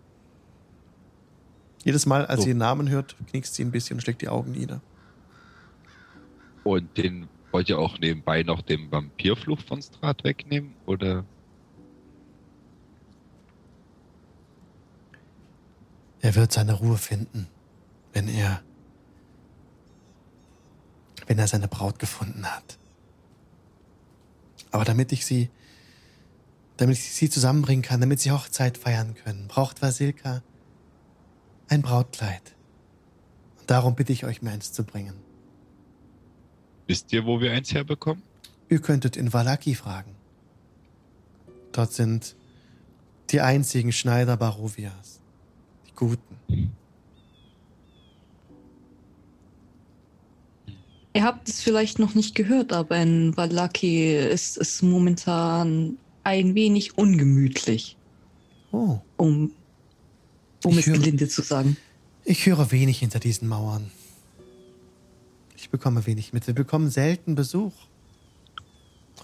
Jedes 1.85 2.07
Mal, 2.07 2.25
als 2.25 2.41
So. 2.41 2.45
sie 2.45 2.51
den 2.53 2.59
Namen 2.59 2.89
hört, 2.89 3.15
knickst 3.29 3.55
sie 3.55 3.63
ein 3.63 3.71
bisschen 3.71 3.97
und 3.97 4.01
schlägt 4.01 4.23
die 4.23 4.31
Augen 4.31 4.53
nieder. 4.53 4.81
Und 6.65 6.97
den 6.97 7.29
wollt 7.53 7.69
ihr 7.69 7.79
auch 7.79 7.99
nebenbei 7.99 8.43
noch 8.43 8.63
den 8.63 8.91
Vampirfluch 8.91 9.61
von 9.61 9.83
Strat 9.83 10.25
wegnehmen? 10.25 10.75
Oder? 10.87 11.27
Er 16.29 16.35
wird 16.35 16.53
seine 16.53 16.75
Ruhe 16.75 16.99
finden, 16.99 17.47
wenn 18.13 18.29
er 18.29 18.61
wenn 21.27 21.39
er 21.39 21.49
seine 21.49 21.69
Braut 21.69 21.99
gefunden 21.99 22.45
hat. 22.45 22.77
Aber 24.71 24.85
damit 24.85 25.11
ich 25.13 25.25
sie 25.25 25.49
damit 26.77 26.99
ich 26.99 27.15
sie 27.15 27.31
zusammenbringen 27.31 27.83
kann, 27.83 28.03
damit 28.03 28.21
sie 28.21 28.31
Hochzeit 28.31 28.77
feiern 28.77 29.15
können, 29.15 29.49
braucht 29.49 29.81
Vasilka 29.81 30.43
ein 31.69 31.81
Brautkleid. 31.81 32.43
Und 33.61 33.71
darum 33.71 33.95
bitte 33.95 34.13
ich 34.13 34.27
euch, 34.27 34.43
mir 34.43 34.51
eins 34.51 34.71
zu 34.75 34.85
bringen. 34.85 35.15
Wisst 36.87 37.11
ihr, 37.15 37.25
wo 37.25 37.41
wir 37.41 37.53
eins 37.53 37.73
herbekommen? 37.73 38.23
Ihr 38.69 38.83
könntet 38.83 39.17
in 39.17 39.33
Valaki 39.33 39.75
fragen. 39.75 40.15
Dort 41.73 41.95
sind 41.95 42.37
die 43.31 43.41
einzigen 43.41 43.93
Schneider 43.93 44.37
Barovias. 44.37 45.18
Guten. 45.99 46.71
Ihr 51.13 51.25
habt 51.25 51.49
es 51.49 51.61
vielleicht 51.61 51.99
noch 51.99 52.15
nicht 52.15 52.37
gehört, 52.37 52.73
aber 52.73 52.97
in 53.03 53.37
Valaki 53.37 54.15
ist 54.17 54.57
es 54.59 54.81
momentan 54.81 55.99
ein 56.23 56.55
wenig 56.55 56.97
ungemütlich. 56.97 57.97
Oh, 58.71 58.99
Um 59.17 59.51
Um 60.65 60.73
Ich 60.73 60.79
es 60.79 60.87
höre- 60.87 60.99
gelinde 60.99 61.27
zu 61.29 61.43
sagen. 61.43 61.77
Ich 62.25 62.47
höre 62.47 62.71
wenig 62.71 63.01
hinter 63.01 63.19
diesen 63.19 63.49
Mauern. 63.49 63.91
Ich 65.57 65.71
bekomme 65.71 66.07
wenig 66.07 66.33
mit. 66.33 66.47
Wir 66.47 66.55
bekommen 66.55 66.91
selten 66.91 67.35
Besuch. 67.35 67.73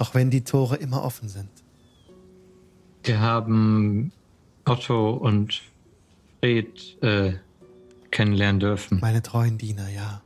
Auch 0.00 0.12
wenn 0.14 0.30
die 0.30 0.42
Tore 0.42 0.74
immer 0.76 1.04
offen 1.04 1.28
sind. 1.28 1.50
Wir 3.04 3.20
haben 3.20 4.10
Otto 4.64 5.10
und 5.12 5.62
Fred 6.44 7.02
äh, 7.02 7.32
kennenlernen 8.10 8.60
dürfen. 8.60 9.00
Meine 9.00 9.22
treuen 9.22 9.56
Diener, 9.56 9.88
ja. 9.88 10.22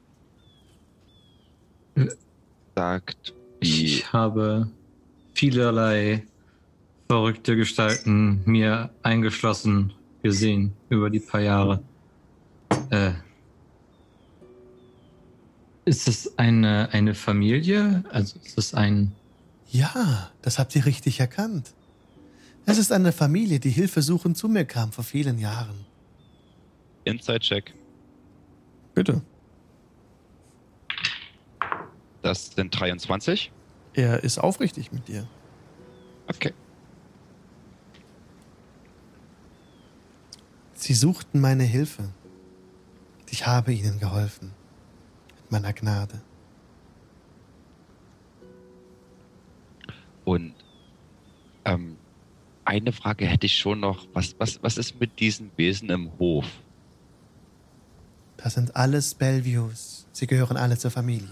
Sagt, 2.74 3.34
Ich 3.60 4.12
habe 4.12 4.68
vielerlei 5.34 6.24
verrückte 7.08 7.54
Gestalten 7.54 8.42
mir 8.46 8.90
eingeschlossen 9.04 9.92
gesehen 10.20 10.72
über 10.88 11.08
die 11.08 11.20
paar 11.20 11.40
Jahre. 11.40 11.84
Äh, 12.90 13.12
ist 15.84 16.08
es 16.08 16.36
eine, 16.36 16.88
eine 16.90 17.14
Familie? 17.14 18.02
Also 18.10 18.40
ist 18.44 18.58
es 18.58 18.74
ein... 18.74 19.12
Ja, 19.70 20.32
das 20.42 20.58
habt 20.58 20.74
ihr 20.74 20.84
richtig 20.84 21.20
erkannt. 21.20 21.74
Es 22.66 22.76
ist 22.76 22.90
eine 22.90 23.12
Familie, 23.12 23.60
die 23.60 23.70
hilfesuchend 23.70 24.36
zu 24.36 24.48
mir 24.48 24.64
kam 24.64 24.90
vor 24.90 25.04
vielen 25.04 25.38
Jahren. 25.38 25.87
Inside-Check. 27.08 27.74
Bitte. 28.94 29.22
Das 32.22 32.50
sind 32.50 32.78
23. 32.78 33.50
Er 33.94 34.22
ist 34.22 34.38
aufrichtig 34.38 34.92
mit 34.92 35.08
dir. 35.08 35.26
Okay. 36.26 36.52
Sie 40.74 40.94
suchten 40.94 41.40
meine 41.40 41.64
Hilfe. 41.64 42.10
Ich 43.30 43.46
habe 43.46 43.72
ihnen 43.72 43.98
geholfen. 43.98 44.52
Mit 45.36 45.50
meiner 45.50 45.72
Gnade. 45.72 46.20
Und 50.24 50.54
ähm, 51.64 51.96
eine 52.66 52.92
Frage 52.92 53.26
hätte 53.26 53.46
ich 53.46 53.56
schon 53.56 53.80
noch. 53.80 54.06
Was, 54.12 54.34
was, 54.38 54.62
was 54.62 54.76
ist 54.76 55.00
mit 55.00 55.18
diesen 55.20 55.50
Wesen 55.56 55.88
im 55.88 56.18
Hof? 56.18 56.44
Das 58.38 58.54
sind 58.54 58.76
alles 58.76 59.14
Belleviews. 59.14 60.06
Sie 60.12 60.26
gehören 60.26 60.56
alle 60.56 60.78
zur 60.78 60.90
Familie. 60.90 61.28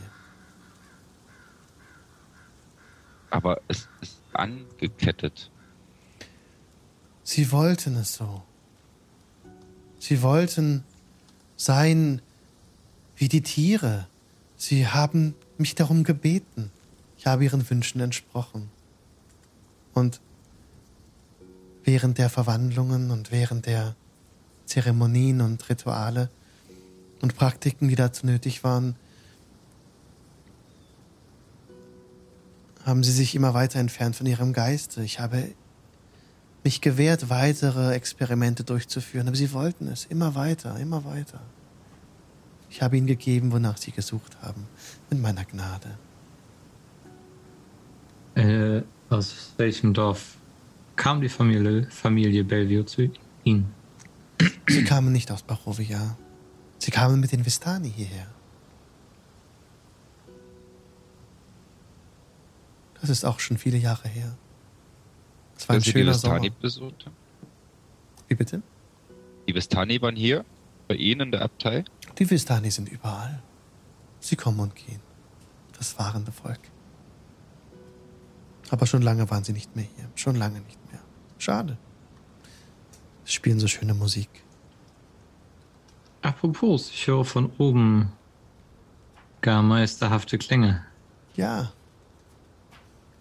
Aber 3.31 3.61
es 3.69 3.89
ist 4.01 4.19
angekettet. 4.33 5.51
Sie 7.23 7.51
wollten 7.53 7.97
es 7.97 8.15
so. 8.15 8.43
Sie 9.99 10.23
wollten 10.23 10.85
sein 11.57 12.20
wie 13.16 13.28
die 13.28 13.43
Tiere. 13.43 14.09
Sie 14.57 14.87
haben 14.87 15.35
mich 15.59 15.74
darum 15.74 16.05
gebeten. 16.05 16.70
Ich 17.19 17.27
habe 17.27 17.45
ihren 17.45 17.69
Wünschen 17.69 18.01
entsprochen. 18.01 18.70
Und 19.95 20.20
während 21.85 22.19
der 22.19 22.31
Verwandlungen 22.31 23.11
und 23.11 23.31
während 23.31 23.66
der 23.66 23.95
Zeremonien 24.66 25.41
und 25.41 25.69
Rituale 25.69 26.31
und 27.23 27.37
Praktiken, 27.37 27.89
die 27.89 27.95
dazu 27.95 28.27
nötig 28.27 28.65
waren, 28.65 28.97
haben 32.85 33.03
sie 33.03 33.13
sich 33.13 33.35
immer 33.35 33.53
weiter 33.53 33.81
entfernt 33.81 34.17
von 34.17 34.27
ihrem 34.27 34.53
Geiste. 34.53 35.03
Ich 35.03 35.19
habe 35.19 35.51
mich 36.63 36.81
gewehrt, 36.81 37.29
weitere 37.29 37.95
Experimente 37.95 38.65
durchzuführen, 38.65 39.27
aber 39.27 39.37
sie 39.37 39.53
wollten 39.53 39.89
es 39.89 40.05
immer 40.05 40.35
weiter, 40.35 40.79
immer 40.79 41.05
weiter. 41.05 41.41
Ich 42.71 42.83
habe 42.83 42.97
ihnen 42.97 43.07
gegeben, 43.07 43.53
wonach 43.53 43.77
sie 43.77 43.93
gesucht 43.93 44.37
haben, 44.43 44.67
mit 45.11 45.21
meiner 45.21 45.45
Gnade. 45.45 45.97
Äh, 48.35 48.83
aus 49.09 49.55
welchem 49.57 49.95
Dorf 49.95 50.37
kam 50.97 51.21
die 51.21 51.29
Familie, 51.29 51.89
Familie 51.91 52.45
Bellevue 52.45 52.85
zu 52.85 53.11
Ihnen? 53.45 53.73
Sie 54.69 54.85
kamen 54.85 55.13
nicht 55.13 55.31
aus 55.31 55.43
Barovia. 55.43 56.17
Sie 56.78 56.90
kamen 56.90 57.20
mit 57.20 57.32
den 57.32 57.44
Vistani 57.44 57.90
hierher. 57.90 58.27
Das 63.01 63.11
ist 63.11 63.24
auch 63.24 63.40
schon 63.40 63.59
viele 63.59 63.78
Jahre 63.78 64.09
her. 64.09 64.36
Es 65.57 65.69
war 65.69 65.74
ein 65.74 65.78
Dass 65.78 65.85
Sie 65.86 65.93
die 65.93 65.98
schöner 65.98 66.12
Vistani 66.12 66.48
Sommer. 66.48 66.61
besucht 66.61 67.07
haben? 67.07 67.16
Wie 68.28 68.35
bitte? 68.35 68.62
Die 69.48 69.55
Vistani 69.55 70.01
waren 70.03 70.16
hier, 70.16 70.44
bei 70.89 70.94
Ihnen 70.94 71.20
in 71.23 71.31
der 71.32 71.43
Abtei. 71.43 71.85
Die 72.19 72.28
Vistani 72.28 72.70
sind 72.70 72.89
überall. 72.89 73.43
Sie 74.20 74.36
kommen 74.36 74.61
und 74.61 74.74
gehen. 74.74 75.01
Das 75.78 75.93
fahrende 75.93 76.32
Volk. 76.32 76.61
Aber 78.70 78.86
schon 78.86 79.03
lange 79.03 79.31
waren 79.31 79.44
sie 79.44 79.53
nicht 79.53 79.77
mehr 79.77 79.85
hier. 79.97 80.09
Schon 80.16 80.35
lange 80.36 80.61
nicht 80.61 80.78
mehr. 80.90 81.01
Schade. 81.39 81.77
Sie 83.24 83.32
spielen 83.32 83.61
so 83.61 83.69
schöne 83.69 83.94
Musik. 83.94 84.28
Apropos, 86.27 86.90
ich 86.90 87.07
höre 87.07 87.24
von 87.24 87.53
oben 87.59 88.11
gar 89.43 89.62
meisterhafte 89.62 90.39
Klänge. 90.39 90.85
Ja. 91.36 91.73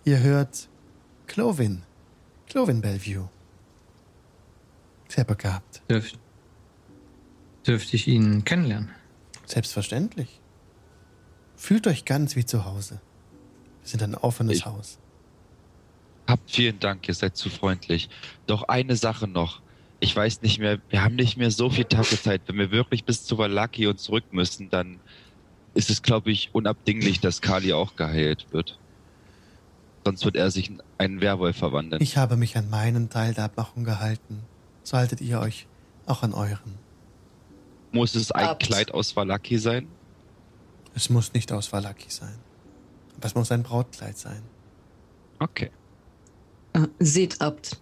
Ihr 0.06 0.20
hört 0.22 0.68
Clovin. 1.28 1.84
Clovin 2.50 2.82
Bellevue. 2.82 3.30
Sehr 5.08 5.24
begabt. 5.24 5.84
Dürf, 5.88 6.14
dürfte 7.68 7.96
ich 7.96 8.08
ihn 8.08 8.44
kennenlernen? 8.44 8.90
Selbstverständlich. 9.46 10.42
Fühlt 11.56 11.86
euch 11.86 12.06
ganz 12.06 12.36
wie 12.36 12.46
zu 12.46 12.66
Hause. 12.66 13.00
Wir 13.84 13.90
sind 13.90 14.02
ein 14.02 14.16
offenes 14.16 14.58
Ich- 14.58 14.66
Haus. 14.66 14.98
Habt 16.28 16.50
vielen 16.50 16.80
Dank, 16.80 17.08
ihr 17.08 17.14
seid 17.14 17.38
zu 17.38 17.52
freundlich. 17.52 18.10
Doch 18.48 18.64
eine 18.64 18.96
Sache 18.96 19.28
noch. 19.28 19.62
Ich 20.00 20.16
weiß 20.16 20.42
nicht 20.42 20.60
mehr, 20.60 20.80
wir 20.90 21.04
haben 21.04 21.16
nicht 21.16 21.38
mehr 21.38 21.52
so 21.52 21.70
viel 21.70 21.86
Tageszeit. 21.86 22.42
Wenn 22.48 22.58
wir 22.58 22.72
wirklich 22.72 23.06
bis 23.06 23.26
zu 23.26 23.38
Valaki 23.38 23.88
und 23.88 24.00
zurück 24.00 24.26
müssen, 24.32 24.70
dann 24.70 25.00
ist 25.74 25.90
es, 25.90 26.02
glaube 26.02 26.32
ich, 26.32 26.50
unabdinglich, 26.54 27.20
dass 27.20 27.42
Kali 27.42 27.74
auch 27.74 27.96
geheilt 27.96 28.48
wird. 28.52 28.80
Sonst 30.06 30.24
wird 30.24 30.36
er 30.36 30.52
sich 30.52 30.70
in 30.70 30.84
einen 30.98 31.22
Werwolf 31.22 31.58
verwandeln. 31.58 32.02
Ich 32.02 32.18
habe 32.18 32.38
mich 32.38 32.58
an 32.58 32.70
meinen 32.70 33.10
Teil 33.10 33.34
der 33.34 33.46
Abmachung 33.46 33.84
gehalten. 33.84 34.44
So 34.84 34.98
haltet 34.98 35.22
ihr 35.22 35.40
euch 35.40 35.68
auch 36.06 36.22
an 36.22 36.34
euren. 36.34 36.78
Muss 37.92 38.14
es 38.14 38.32
ein 38.32 38.46
Abt. 38.46 38.64
Kleid 38.64 38.94
aus 38.94 39.16
Valaki 39.16 39.58
sein? 39.58 39.88
Es 40.94 41.10
muss 41.10 41.34
nicht 41.34 41.52
aus 41.52 41.72
Valaki 41.74 42.10
sein. 42.10 42.36
Aber 43.18 43.26
es 43.26 43.36
muss 43.36 43.52
ein 43.52 43.64
Brautkleid 43.64 44.18
sein. 44.18 44.44
Okay. 45.40 45.72
Äh, 46.74 46.88
seht, 47.00 47.42
Abt. 47.42 47.80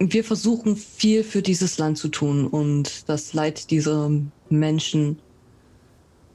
Wir 0.00 0.22
versuchen 0.22 0.76
viel 0.76 1.24
für 1.24 1.42
dieses 1.42 1.78
Land 1.78 1.98
zu 1.98 2.08
tun 2.08 2.46
und 2.46 3.08
das 3.08 3.32
Leid 3.32 3.70
dieser 3.72 4.10
Menschen 4.48 5.18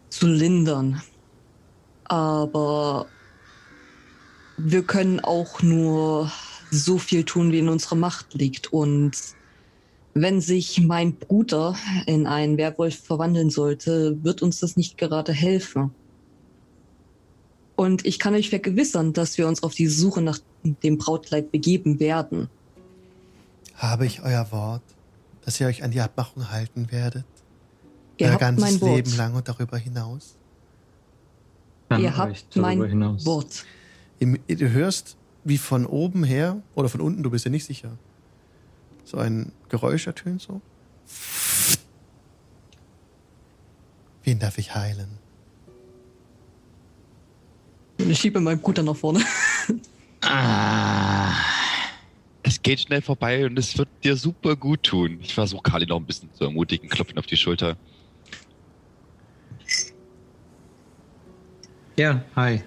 zu 0.10 0.27
lindern. 0.27 1.02
Aber 2.03 3.07
wir 4.57 4.84
können 4.84 5.22
auch 5.22 5.61
nur 5.61 6.30
so 6.72 6.98
viel 6.98 7.23
tun, 7.23 7.53
wie 7.53 7.60
in 7.60 7.69
unserer 7.69 7.95
Macht 7.95 8.34
liegt. 8.34 8.73
Und 8.73 9.11
wenn 10.14 10.41
sich 10.41 10.81
mein 10.81 11.15
Bruder 11.15 11.77
in 12.06 12.27
einen 12.27 12.57
Werwolf 12.57 12.99
verwandeln 12.99 13.49
sollte, 13.49 14.18
wird 14.23 14.41
uns 14.41 14.60
das 14.60 14.76
nicht 14.76 14.98
gerade 14.98 15.31
helfen. 15.31 15.91
Und 17.76 18.06
ich 18.06 18.19
kann 18.19 18.35
euch 18.35 18.49
vergewissern, 18.49 19.14
dass 19.14 19.38
wir 19.38 19.48
uns 19.48 19.64
auf 19.64 19.73
die 19.73 19.88
Suche 19.88 20.22
nach 20.22 20.40
dem 20.64 20.98
Brautkleid 20.98 21.52
begeben 21.52 21.99
werden. 21.99 22.49
Habe 23.75 24.05
ich 24.05 24.21
euer 24.21 24.51
Wort, 24.51 24.83
dass 25.43 25.59
ihr 25.59 25.67
euch 25.67 25.83
an 25.83 25.91
die 25.91 26.01
Abmachung 26.01 26.51
halten 26.51 26.91
werdet? 26.91 27.25
Ihr 28.17 28.27
Euer 28.27 28.33
habt 28.33 28.41
ganzes 28.41 28.63
mein 28.63 28.81
Wort. 28.81 28.95
Leben 28.95 29.17
lang 29.17 29.33
und 29.35 29.47
darüber 29.47 29.77
hinaus? 29.77 30.35
An 31.89 32.01
Ihr 32.01 32.15
habt 32.15 32.55
mein 32.55 32.81
hinaus. 32.83 33.25
Wort. 33.25 33.65
Ihr, 34.19 34.37
du 34.47 34.69
hörst, 34.71 35.17
wie 35.43 35.57
von 35.57 35.85
oben 35.85 36.23
her 36.23 36.61
oder 36.75 36.89
von 36.89 37.01
unten, 37.01 37.23
du 37.23 37.29
bist 37.29 37.45
ja 37.45 37.51
nicht 37.51 37.65
sicher. 37.65 37.97
So 39.03 39.17
ein 39.17 39.51
Geräusch 39.69 40.07
ertönt 40.07 40.41
so. 40.41 40.61
Wen 44.23 44.39
darf 44.39 44.57
ich 44.57 44.73
heilen? 44.73 45.19
Ich 47.97 48.19
schiebe 48.19 48.39
meinen 48.39 48.59
Bruder 48.59 48.83
nach 48.83 48.95
vorne. 48.95 49.21
Ah, 50.21 51.33
Es 52.44 52.61
geht 52.61 52.82
schnell 52.82 53.02
vorbei 53.02 53.45
und 53.45 53.57
es 53.57 53.78
wird 53.78 53.88
dir 54.03 54.18
super 54.18 54.56
gut 54.56 54.84
tun. 54.84 55.20
Ich 55.22 55.34
versuche 55.34 55.64
Kali 55.64 55.86
noch 55.86 55.98
ein 55.98 56.06
bisschen 56.06 56.34
zu 56.34 56.44
ermutigen, 56.44 56.90
klopfen 56.90 57.18
auf 57.18 57.26
die 57.26 57.38
Schulter. 57.38 57.78
ja, 61.95 62.24
hi. 62.36 62.64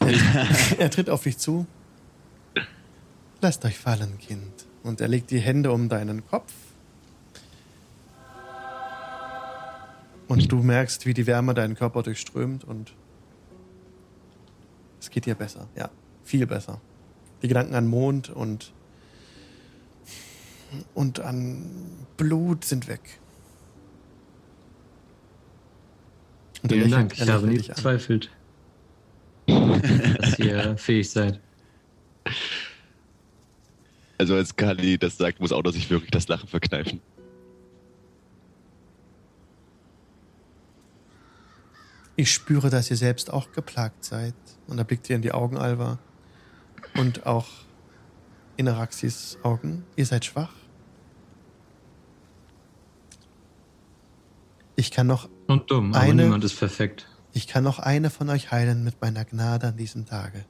Er 0.78 0.90
tritt 0.90 1.08
auf 1.08 1.22
dich 1.22 1.38
zu. 1.38 1.66
Lasst 3.40 3.64
euch 3.64 3.78
fallen, 3.78 4.18
Kind. 4.18 4.66
Und 4.82 5.00
er 5.00 5.08
legt 5.08 5.30
die 5.30 5.40
Hände 5.40 5.72
um 5.72 5.88
deinen 5.88 6.26
Kopf. 6.26 6.52
Und 10.28 10.50
du 10.50 10.62
merkst, 10.62 11.06
wie 11.06 11.14
die 11.14 11.26
Wärme 11.26 11.54
deinen 11.54 11.74
Körper 11.74 12.02
durchströmt 12.02 12.64
und 12.64 12.94
es 15.00 15.10
geht 15.10 15.26
dir 15.26 15.34
besser. 15.34 15.68
Ja, 15.76 15.90
viel 16.24 16.46
besser. 16.46 16.80
Die 17.42 17.48
Gedanken 17.48 17.74
an 17.74 17.86
Mond 17.86 18.30
und, 18.30 18.72
und 20.94 21.20
an 21.20 22.06
Blut 22.16 22.64
sind 22.64 22.88
weg. 22.88 23.00
Und 26.62 26.70
Vielen 26.72 26.90
lächelt- 26.90 26.92
Dank. 26.92 27.18
Ich 27.20 27.28
habe 27.28 27.46
nie 27.46 27.58
bezweifelt, 27.58 28.30
dass 29.46 30.38
ihr 30.38 30.76
fähig 30.78 31.10
seid. 31.10 31.40
Also 34.18 34.36
als 34.36 34.54
Kali 34.54 34.98
das 34.98 35.18
sagt, 35.18 35.40
muss 35.40 35.50
auch 35.50 35.62
noch 35.64 35.72
sich 35.72 35.90
wirklich 35.90 36.12
das 36.12 36.28
Lachen 36.28 36.48
verkneifen. 36.48 37.00
Ich 42.16 42.30
spüre, 42.32 42.70
dass 42.70 42.90
ihr 42.90 42.96
selbst 42.96 43.32
auch 43.32 43.52
geplagt 43.52 44.04
seid. 44.04 44.34
Und 44.66 44.76
da 44.76 44.82
blickt 44.84 45.08
ihr 45.10 45.16
in 45.16 45.22
die 45.22 45.32
Augen, 45.32 45.56
Alva. 45.56 45.98
Und 46.96 47.26
auch 47.26 47.48
in 48.56 48.68
Araxis 48.68 49.38
Augen. 49.42 49.84
Ihr 49.96 50.06
seid 50.06 50.24
schwach. 50.24 50.52
Ich 54.76 54.90
kann 54.90 55.06
noch, 55.06 55.28
Und 55.46 55.70
dumm, 55.70 55.92
aber 55.94 56.02
Eine- 56.04 56.24
niemand 56.24 56.44
ist 56.44 56.58
perfekt. 56.58 57.06
ich 57.32 57.46
kann 57.46 57.62
noch 57.64 57.78
eine 57.78 58.10
von 58.10 58.28
euch 58.30 58.50
heilen 58.52 58.84
mit 58.84 59.00
meiner 59.00 59.24
Gnade 59.24 59.68
an 59.68 59.76
diesem 59.76 60.06
Tage. 60.06 60.44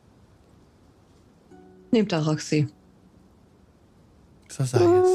Nehmt 1.91 2.13
Araxi. 2.15 2.69
So 4.49 4.65
sei 4.65 4.79
es. 4.79 5.09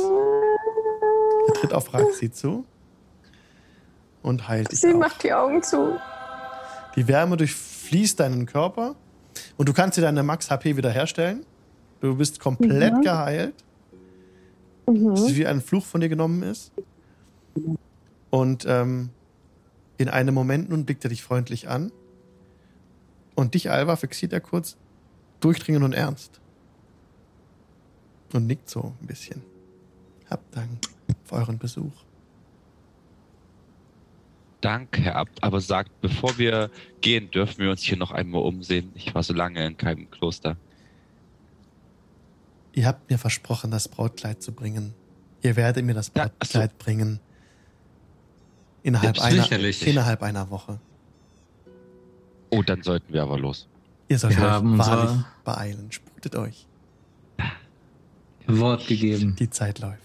Er 1.47 1.53
tritt 1.53 1.73
auf 1.73 1.93
Raxi 1.93 2.31
zu 2.31 2.65
und 4.21 4.47
heilt 4.47 4.71
dich 4.71 4.81
Sie 4.81 4.93
auch. 4.93 4.97
macht 4.99 5.23
die 5.23 5.33
Augen 5.33 5.63
zu. 5.63 5.97
Die 6.95 7.07
Wärme 7.07 7.37
durchfließt 7.37 8.19
deinen 8.19 8.45
Körper 8.45 8.95
und 9.55 9.69
du 9.69 9.73
kannst 9.73 9.97
dir 9.97 10.01
deine 10.01 10.23
Max-HP 10.23 10.75
wiederherstellen. 10.77 11.45
Du 12.01 12.15
bist 12.15 12.39
komplett 12.39 12.93
Mhm. 12.95 13.01
geheilt. 13.01 13.55
Mhm. 14.87 15.11
Es 15.13 15.21
ist 15.21 15.35
wie 15.35 15.47
ein 15.47 15.61
Fluch 15.61 15.85
von 15.85 16.01
dir 16.01 16.09
genommen 16.09 16.43
ist. 16.43 16.71
Und 18.37 18.65
ähm, 18.67 19.09
in 19.97 20.09
einem 20.09 20.35
Moment 20.35 20.69
nun 20.69 20.85
blickt 20.85 21.03
er 21.03 21.09
dich 21.09 21.23
freundlich 21.23 21.69
an. 21.69 21.91
Und 23.33 23.55
dich, 23.55 23.71
Alva, 23.71 23.95
fixiert 23.95 24.31
er 24.31 24.41
kurz 24.41 24.77
durchdringend 25.39 25.83
und 25.83 25.93
ernst. 25.93 26.39
Und 28.33 28.45
nickt 28.45 28.69
so 28.69 28.93
ein 29.01 29.07
bisschen. 29.07 29.41
Habt 30.29 30.55
Dank 30.55 30.81
für 31.23 31.33
euren 31.33 31.57
Besuch. 31.57 31.93
Dank, 34.61 34.99
Herr 34.99 35.15
Abt, 35.15 35.43
aber 35.43 35.59
sagt, 35.59 35.99
bevor 36.01 36.37
wir 36.37 36.69
gehen, 37.01 37.31
dürfen 37.31 37.63
wir 37.63 37.71
uns 37.71 37.81
hier 37.81 37.97
noch 37.97 38.11
einmal 38.11 38.43
umsehen. 38.43 38.91
Ich 38.93 39.15
war 39.15 39.23
so 39.23 39.33
lange 39.33 39.65
in 39.65 39.77
keinem 39.77 40.11
Kloster. 40.11 40.57
Ihr 42.73 42.85
habt 42.85 43.09
mir 43.09 43.17
versprochen, 43.17 43.71
das 43.71 43.87
Brautkleid 43.87 44.43
zu 44.43 44.51
bringen. 44.51 44.93
Ihr 45.41 45.55
werdet 45.55 45.83
mir 45.83 45.95
das 45.95 46.11
Ja, 46.15 46.29
ach 46.37 46.45
so. 46.45 46.59
Brautkleid 46.59 46.77
bringen. 46.77 47.19
Innerhalb 48.83 49.19
einer, 49.19 49.51
innerhalb 49.51 50.23
einer 50.23 50.49
Woche. 50.49 50.79
Oh, 52.49 52.61
dann 52.61 52.81
sollten 52.83 53.11
wir 53.11 53.23
aber 53.23 53.37
los. 53.37 53.67
Ihr 54.07 54.17
solltet 54.17 54.39
Wir 54.39 54.45
euch 54.45 54.51
haben 54.51 54.71
unser- 54.73 54.85
wahrlich 54.97 55.25
beeilen. 55.43 55.91
Sputet 55.91 56.35
euch. 56.35 56.65
Wort 58.47 58.87
gegeben. 58.87 59.35
Die 59.37 59.49
Zeit 59.49 59.79
läuft. 59.79 60.01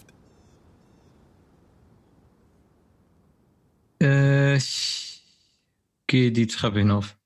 Äh, 4.02 4.56
ich 4.56 5.22
gehe 6.08 6.32
die 6.32 6.46
Treppe 6.48 6.80
hinauf. 6.80 7.16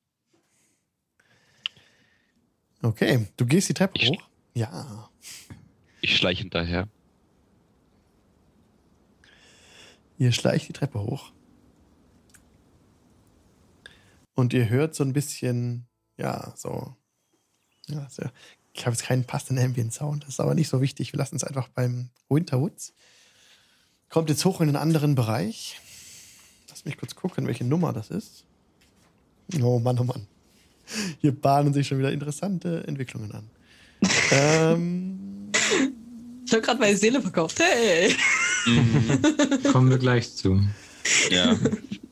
Okay, 2.83 3.27
du 3.37 3.47
gehst 3.47 3.69
die 3.71 3.75
Treppe 3.75 3.99
Ich- 3.99 4.11
hoch. 4.11 4.29
Ja. 4.55 5.09
Ich 6.03 6.17
schleiche 6.17 6.43
hinterher. 6.43 6.87
Ihr 10.19 10.33
schleicht 10.33 10.69
die 10.69 10.73
Treppe 10.73 11.01
hoch. 11.01 11.33
Und 14.37 14.53
ihr 14.53 14.69
hört 14.69 14.95
so 14.95 15.03
ein 15.03 15.13
bisschen, 15.13 15.87
ja, 16.17 16.53
so. 16.57 16.95
Ja, 17.89 18.07
so 18.09 18.23
ich 18.75 18.85
habe 18.85 18.95
jetzt 18.95 19.05
keinen 19.05 19.25
passenden 19.25 19.65
Ambient-Sound, 19.65 20.25
das 20.25 20.35
ist 20.35 20.41
aber 20.41 20.55
nicht 20.55 20.69
so 20.69 20.81
wichtig. 20.81 21.13
Wir 21.13 21.19
lassen 21.19 21.37
es 21.37 21.45
einfach 21.45 21.69
beim 21.69 22.11
Winterwoods. 22.29 22.93
Kommt 24.11 24.29
jetzt 24.29 24.45
hoch 24.45 24.61
in 24.61 24.69
einen 24.69 24.77
anderen 24.77 25.15
Bereich. 25.15 25.81
Lass 26.69 26.85
mich 26.85 26.99
kurz 26.99 27.15
gucken, 27.15 27.47
welche 27.47 27.65
Nummer 27.65 27.95
das 27.95 28.11
ist. 28.11 28.45
Oh 29.63 29.79
Mann, 29.79 29.99
oh 29.99 30.05
Mann. 30.05 30.27
Hier 31.21 31.33
bahnen 31.33 31.73
sich 31.73 31.89
schon 31.89 31.99
wieder 31.99 32.13
interessante 32.13 32.87
Entwicklungen 32.87 33.33
an. 33.33 33.51
ähm, 34.31 35.51
Ich 36.45 36.53
habe 36.53 36.63
gerade 36.63 36.79
meine 36.79 36.97
Seele 36.97 37.23
verkauft. 37.23 37.59
Hey! 37.59 38.15
Kommen 39.73 39.89
wir 39.89 39.99
gleich 39.99 40.37
zu. 40.37 40.61
Ja. 41.31 41.57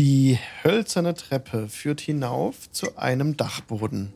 Die 0.00 0.38
hölzerne 0.64 1.12
Treppe 1.12 1.68
führt 1.68 2.00
hinauf 2.00 2.70
zu 2.72 2.96
einem 2.96 3.36
Dachboden. 3.36 4.14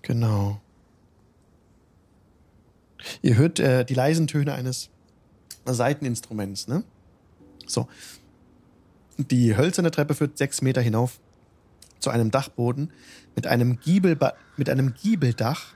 Genau. 0.00 0.62
Ihr 3.20 3.36
hört 3.36 3.60
äh, 3.60 3.84
die 3.84 3.92
leisen 3.92 4.28
Töne 4.28 4.54
eines 4.54 4.88
Seiteninstruments, 5.66 6.68
ne? 6.68 6.82
So. 7.66 7.86
Die 9.18 9.58
hölzerne 9.58 9.90
Treppe 9.90 10.14
führt 10.14 10.38
sechs 10.38 10.62
Meter 10.62 10.80
hinauf 10.80 11.20
zu 12.00 12.08
einem 12.08 12.30
Dachboden 12.30 12.94
mit 13.36 13.46
einem, 13.46 13.78
Giebelba 13.78 14.32
mit 14.56 14.70
einem 14.70 14.94
Giebeldach 14.94 15.74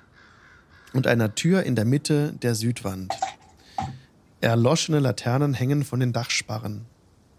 und 0.95 1.07
einer 1.07 1.35
Tür 1.35 1.65
in 1.65 1.77
der 1.77 1.85
Mitte 1.85 2.33
der 2.41 2.55
Südwand. 2.55 3.13
Erloschene 4.43 4.99
Laternen 4.99 5.55
hängen 5.55 5.85
von 5.85 6.01
den 6.01 6.13
Dachsparren 6.13 6.87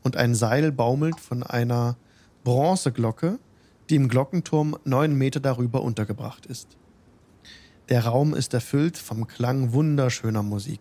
und 0.04 0.16
ein 0.16 0.34
Seil 0.36 0.72
baumelt 0.72 1.20
von 1.20 1.44
einer 1.44 1.98
Bronzeglocke, 2.46 3.40
die 3.90 3.96
im 3.96 4.08
Glockenturm 4.08 4.78
neun 4.86 5.14
Meter 5.14 5.42
darüber 5.42 5.82
untergebracht 5.82 6.46
ist. 6.46 6.78
Der 7.90 8.06
Raum 8.06 8.34
ist 8.34 8.54
erfüllt 8.54 8.98
vom 8.98 9.28
Klang 9.28 9.74
wunderschöner 9.74 10.44
Musik, 10.44 10.80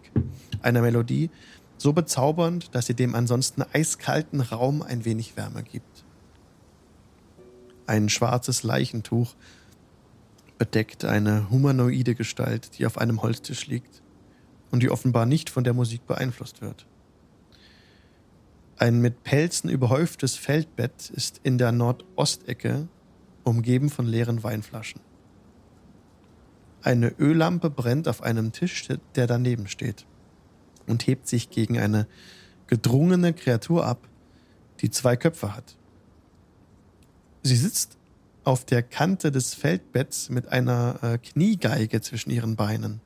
einer 0.62 0.80
Melodie 0.80 1.28
so 1.76 1.92
bezaubernd, 1.92 2.72
dass 2.72 2.86
sie 2.86 2.94
dem 2.94 3.16
ansonsten 3.16 3.64
eiskalten 3.72 4.42
Raum 4.42 4.82
ein 4.82 5.04
wenig 5.04 5.36
Wärme 5.36 5.64
gibt. 5.64 6.04
Ein 7.88 8.08
schwarzes 8.08 8.62
Leichentuch 8.62 9.34
bedeckt 10.56 11.04
eine 11.04 11.50
humanoide 11.50 12.14
Gestalt, 12.14 12.78
die 12.78 12.86
auf 12.86 12.96
einem 12.96 13.22
Holztisch 13.22 13.66
liegt 13.66 14.01
und 14.72 14.82
die 14.82 14.90
offenbar 14.90 15.26
nicht 15.26 15.50
von 15.50 15.62
der 15.62 15.74
Musik 15.74 16.06
beeinflusst 16.06 16.62
wird. 16.62 16.86
Ein 18.78 19.00
mit 19.00 19.22
Pelzen 19.22 19.70
überhäuftes 19.70 20.34
Feldbett 20.34 21.10
ist 21.10 21.40
in 21.44 21.58
der 21.58 21.70
Nordostecke, 21.70 22.88
umgeben 23.44 23.90
von 23.90 24.06
leeren 24.06 24.42
Weinflaschen. 24.42 25.00
Eine 26.82 27.14
Öllampe 27.20 27.70
brennt 27.70 28.08
auf 28.08 28.22
einem 28.22 28.50
Tisch, 28.50 28.88
der 29.14 29.28
daneben 29.28 29.68
steht, 29.68 30.04
und 30.88 31.06
hebt 31.06 31.28
sich 31.28 31.50
gegen 31.50 31.78
eine 31.78 32.08
gedrungene 32.66 33.34
Kreatur 33.34 33.86
ab, 33.86 34.08
die 34.80 34.90
zwei 34.90 35.16
Köpfe 35.16 35.54
hat. 35.54 35.76
Sie 37.42 37.56
sitzt 37.56 37.98
auf 38.42 38.64
der 38.64 38.82
Kante 38.82 39.30
des 39.30 39.54
Feldbetts 39.54 40.30
mit 40.30 40.48
einer 40.48 40.98
äh, 41.02 41.18
Kniegeige 41.18 42.00
zwischen 42.00 42.30
ihren 42.30 42.56
Beinen 42.56 43.00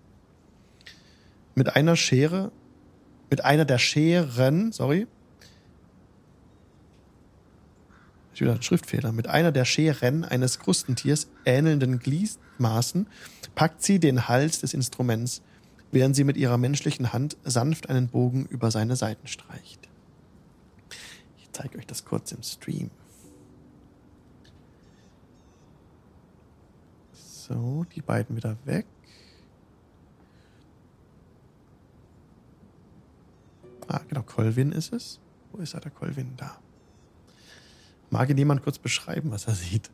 mit 1.57 1.75
einer 1.75 1.97
Schere, 1.97 2.53
mit 3.29 3.45
einer 3.45 3.65
der 3.65 3.79
Scheren, 3.79 4.71
sorry, 4.71 5.09
wieder 8.35 8.61
Schriftfehler, 8.61 9.13
mit 9.13 9.29
einer 9.29 9.51
der 9.51 9.65
Scheren 9.65 10.23
eines 10.23 10.59
Krustentiers 10.59 11.29
ähnelnden 11.47 11.99
Gliedmaßen 11.99 13.07
packt 13.55 13.83
sie 13.83 13.99
den 13.99 14.29
Hals 14.29 14.61
des 14.61 14.75
Instruments, 14.75 15.43
während 15.91 16.15
sie 16.15 16.25
mit 16.25 16.37
ihrer 16.37 16.59
menschlichen 16.59 17.15
Hand 17.15 17.39
sanft 17.45 17.89
einen 17.89 18.09
Bogen 18.09 18.45
über 18.45 18.71
seine 18.71 18.95
Seiten 18.95 19.27
streicht. 19.27 19.89
Ich 21.39 21.51
zeige 21.53 21.79
euch 21.79 21.87
das 21.87 22.05
kurz 22.05 22.33
im 22.33 22.43
Stream. 22.43 22.91
So, 27.15 27.87
die 27.95 28.03
beiden 28.03 28.37
wieder 28.37 28.59
weg. 28.67 28.85
Ah, 33.89 34.01
genau, 34.17 34.27
Colvin 34.27 34.73
ist 34.73 34.93
es. 34.93 35.21
Wo 35.53 35.59
ist 35.59 35.75
er, 35.75 35.81
der 35.81 35.91
Colvin? 35.91 36.33
Da. 36.37 36.59
Mag 38.11 38.31
ihn 38.31 38.39
jemand 38.39 38.63
kurz 38.63 38.79
beschreiben, 38.79 39.31
was 39.31 39.47
er 39.47 39.55
sieht? 39.55 39.91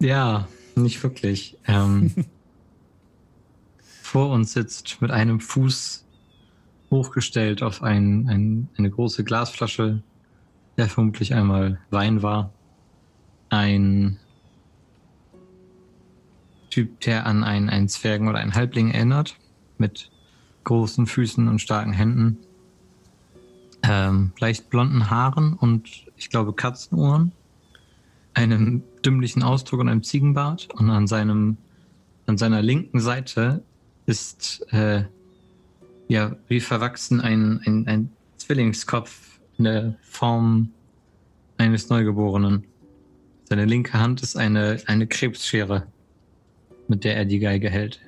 Ja, 0.00 0.48
Nicht 0.76 1.02
wirklich. 1.02 1.58
Ähm, 1.66 2.14
vor 4.02 4.30
uns 4.30 4.52
sitzt 4.52 5.00
mit 5.00 5.10
einem 5.10 5.40
Fuß 5.40 6.06
hochgestellt 6.90 7.62
auf 7.62 7.82
ein, 7.82 8.28
ein, 8.28 8.68
eine 8.76 8.90
große 8.90 9.24
Glasflasche, 9.24 10.02
der 10.76 10.88
vermutlich 10.88 11.34
einmal 11.34 11.80
Wein 11.90 12.22
war. 12.22 12.52
Ein 13.48 14.18
Typ, 16.76 17.00
der 17.00 17.24
an 17.24 17.42
einen, 17.42 17.70
einen 17.70 17.88
Zwergen 17.88 18.28
oder 18.28 18.38
einen 18.38 18.54
Halbling 18.54 18.90
erinnert, 18.90 19.38
mit 19.78 20.10
großen 20.64 21.06
Füßen 21.06 21.48
und 21.48 21.58
starken 21.58 21.94
Händen, 21.94 22.36
ähm, 23.82 24.32
leicht 24.38 24.68
blonden 24.68 25.08
Haaren 25.08 25.54
und 25.54 25.88
ich 26.18 26.28
glaube 26.28 26.52
Katzenohren, 26.52 27.32
einem 28.34 28.82
dümmlichen 29.02 29.42
Ausdruck 29.42 29.80
und 29.80 29.88
einem 29.88 30.02
Ziegenbart 30.02 30.68
und 30.74 30.90
an 30.90 31.06
seinem 31.06 31.56
an 32.26 32.36
seiner 32.36 32.60
linken 32.60 33.00
Seite 33.00 33.62
ist 34.04 34.70
äh, 34.70 35.04
ja 36.08 36.36
wie 36.46 36.60
verwachsen 36.60 37.22
ein, 37.22 37.62
ein, 37.64 37.88
ein 37.88 38.10
Zwillingskopf 38.36 39.40
in 39.56 39.64
der 39.64 39.94
Form 40.02 40.72
eines 41.56 41.88
Neugeborenen. 41.88 42.64
Seine 43.44 43.64
linke 43.64 43.94
Hand 43.94 44.22
ist 44.22 44.36
eine, 44.36 44.82
eine 44.84 45.06
Krebsschere, 45.06 45.86
mit 46.88 47.04
der 47.04 47.16
er 47.16 47.24
die 47.24 47.38
Geige 47.38 47.70
hält. 47.70 48.00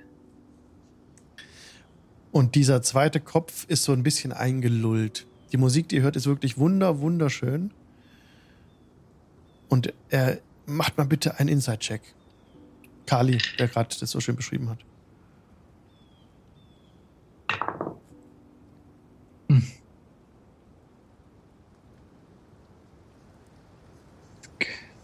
Und 2.31 2.55
dieser 2.55 2.83
zweite 2.83 3.21
Kopf 3.21 3.65
ist 3.69 3.85
so 3.85 3.93
ein 3.93 4.03
bisschen 4.03 4.33
eingelullt. 4.33 5.27
Die 5.53 5.57
Musik, 5.57 5.89
die 5.89 5.97
ihr 5.97 6.03
hört, 6.03 6.17
ist 6.17 6.27
wirklich 6.27 6.59
wunder, 6.59 7.01
wunderschön. 7.01 7.73
Und 9.69 9.93
er 10.11 10.39
macht 10.67 10.99
mal 10.99 11.07
bitte 11.07 11.39
einen 11.39 11.49
Inside-Check. 11.49 12.03
Kali, 13.07 13.39
der 13.59 13.69
gerade 13.69 13.95
das 13.99 14.11
so 14.11 14.21
schön 14.21 14.37
beschrieben 14.37 14.69
hat. 14.69 14.79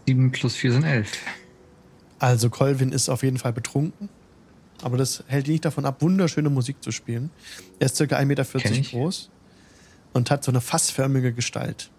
Sieben 0.07 0.31
plus 0.31 0.55
vier 0.55 0.71
sind 0.71 0.83
elf. 0.83 1.17
Also 2.25 2.49
Colvin 2.49 2.91
ist 2.91 3.07
auf 3.07 3.21
jeden 3.21 3.37
Fall 3.37 3.53
betrunken. 3.53 4.09
Aber 4.81 4.97
das 4.97 5.23
hält 5.27 5.47
ihn 5.47 5.51
nicht 5.51 5.65
davon 5.65 5.85
ab, 5.85 6.01
wunderschöne 6.01 6.49
Musik 6.49 6.81
zu 6.81 6.91
spielen. 6.91 7.29
Er 7.77 7.85
ist 7.85 7.97
circa 7.97 8.17
1,40 8.17 8.25
Meter 8.25 8.43
groß 8.89 9.29
und 10.11 10.31
hat 10.31 10.43
so 10.43 10.51
eine 10.51 10.59
fassförmige 10.59 11.33
Gestalt. 11.33 11.91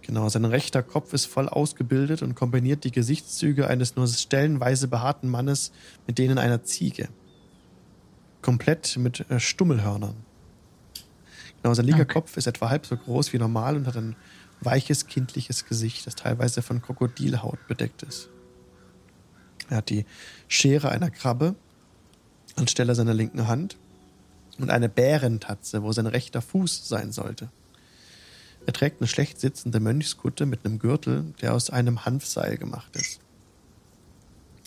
Genau, 0.00 0.26
sein 0.30 0.46
rechter 0.46 0.82
Kopf 0.82 1.12
ist 1.12 1.26
voll 1.26 1.50
ausgebildet 1.50 2.22
und 2.22 2.34
kombiniert 2.34 2.84
die 2.84 2.90
Gesichtszüge 2.90 3.68
eines 3.68 3.94
nur 3.94 4.06
stellenweise 4.06 4.88
behaarten 4.88 5.28
Mannes 5.28 5.70
mit 6.06 6.16
denen 6.16 6.38
einer 6.38 6.64
Ziege. 6.64 7.10
Komplett 8.40 8.96
mit 8.96 9.28
äh, 9.30 9.38
Stummelhörnern. 9.38 10.16
Genau, 11.60 11.74
sein 11.74 11.84
linker 11.84 12.04
Okay. 12.04 12.14
Kopf 12.14 12.38
ist 12.38 12.46
etwa 12.46 12.70
halb 12.70 12.86
so 12.86 12.96
groß 12.96 13.34
wie 13.34 13.38
normal 13.38 13.76
und 13.76 13.86
hat 13.86 13.98
ein 13.98 14.16
weiches, 14.62 15.06
kindliches 15.08 15.66
Gesicht, 15.66 16.06
das 16.06 16.14
teilweise 16.14 16.62
von 16.62 16.80
Krokodilhaut 16.80 17.66
bedeckt 17.68 18.02
ist. 18.02 18.30
Er 19.68 19.78
hat 19.78 19.90
die 19.90 20.04
Schere 20.48 20.90
einer 20.90 21.10
Krabbe 21.10 21.54
anstelle 22.56 22.94
seiner 22.94 23.14
linken 23.14 23.48
Hand 23.48 23.76
und 24.58 24.70
eine 24.70 24.88
Bärentatze, 24.88 25.82
wo 25.82 25.92
sein 25.92 26.06
rechter 26.06 26.40
Fuß 26.40 26.88
sein 26.88 27.12
sollte. 27.12 27.50
Er 28.66 28.72
trägt 28.72 29.00
eine 29.00 29.08
schlecht 29.08 29.40
sitzende 29.40 29.78
Mönchskutte 29.78 30.46
mit 30.46 30.64
einem 30.64 30.78
Gürtel, 30.78 31.34
der 31.40 31.54
aus 31.54 31.70
einem 31.70 32.04
Hanfseil 32.04 32.56
gemacht 32.56 32.96
ist. 32.96 33.20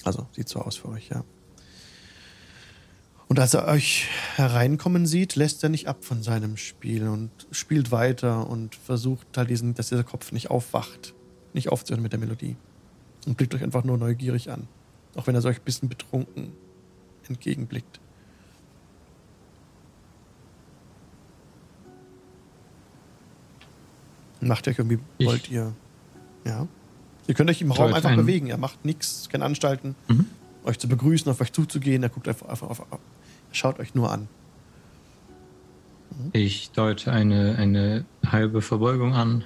Also, 0.03 0.27
sieht 0.31 0.47
so 0.47 0.61
aus 0.61 0.77
für 0.77 0.89
euch, 0.89 1.09
ja. 1.09 1.25
Und 3.27 3.39
als 3.39 3.53
er 3.53 3.67
euch 3.67 4.07
hereinkommen 4.37 5.05
sieht, 5.05 5.35
lässt 5.35 5.61
er 5.63 5.69
nicht 5.69 5.87
ab 5.87 6.03
von 6.03 6.23
seinem 6.23 6.57
Spiel 6.57 7.07
und 7.07 7.29
spielt 7.51 7.91
weiter 7.91 8.49
und 8.49 8.75
versucht 8.75 9.37
halt 9.37 9.49
diesen, 9.49 9.75
dass 9.75 9.89
dieser 9.89 10.03
Kopf 10.03 10.31
nicht 10.31 10.49
aufwacht, 10.49 11.13
nicht 11.53 11.69
aufzuhören 11.69 12.01
mit 12.01 12.13
der 12.13 12.19
Melodie. 12.19 12.55
Und 13.27 13.37
blickt 13.37 13.53
euch 13.53 13.63
einfach 13.63 13.83
nur 13.83 13.97
neugierig 13.97 14.49
an. 14.49 14.67
Auch 15.15 15.27
wenn 15.27 15.35
er 15.35 15.41
so 15.41 15.47
ein 15.49 15.55
bisschen 15.65 15.89
betrunken 15.89 16.53
entgegenblickt. 17.27 17.99
Macht 24.41 24.67
ihr 24.67 24.71
euch 24.71 24.79
irgendwie, 24.79 24.99
Ich- 25.17 25.27
wollt 25.27 25.49
ihr. 25.51 25.73
Ja. 26.45 26.67
Ihr 27.27 27.33
könnt 27.35 27.49
euch 27.49 27.61
im 27.61 27.71
Raum 27.71 27.93
einfach 27.93 28.09
einen- 28.09 28.21
bewegen. 28.25 28.47
Er 28.47 28.57
macht 28.57 28.85
nichts, 28.85 29.29
keine 29.29 29.45
Anstalten, 29.45 29.95
Mhm. 30.07 30.25
euch 30.63 30.79
zu 30.79 30.87
begrüßen, 30.87 31.29
auf 31.31 31.41
euch 31.41 31.51
zuzugehen. 31.51 32.01
Er 32.03 32.09
guckt 32.09 32.27
einfach, 32.27 32.47
einfach 32.47 32.69
auf. 32.69 32.79
Er 32.89 32.99
schaut 33.51 33.79
euch 33.79 33.93
nur 33.95 34.11
an. 34.11 34.27
Ich 36.33 36.71
deute 36.71 37.11
eine, 37.11 37.55
eine 37.57 38.05
halbe 38.25 38.61
Verbeugung 38.61 39.13
an 39.13 39.43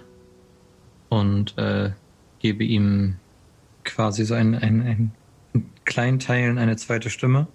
und 1.09 1.57
äh, 1.57 1.91
gebe 2.39 2.63
ihm 2.63 3.15
quasi 3.83 4.23
so 4.25 4.33
ein, 4.33 4.55
ein, 4.55 4.81
ein 4.81 5.11
in 5.53 5.69
kleinen 5.85 6.19
Teilen 6.19 6.57
eine 6.57 6.75
zweite 6.77 7.09
Stimme. 7.09 7.47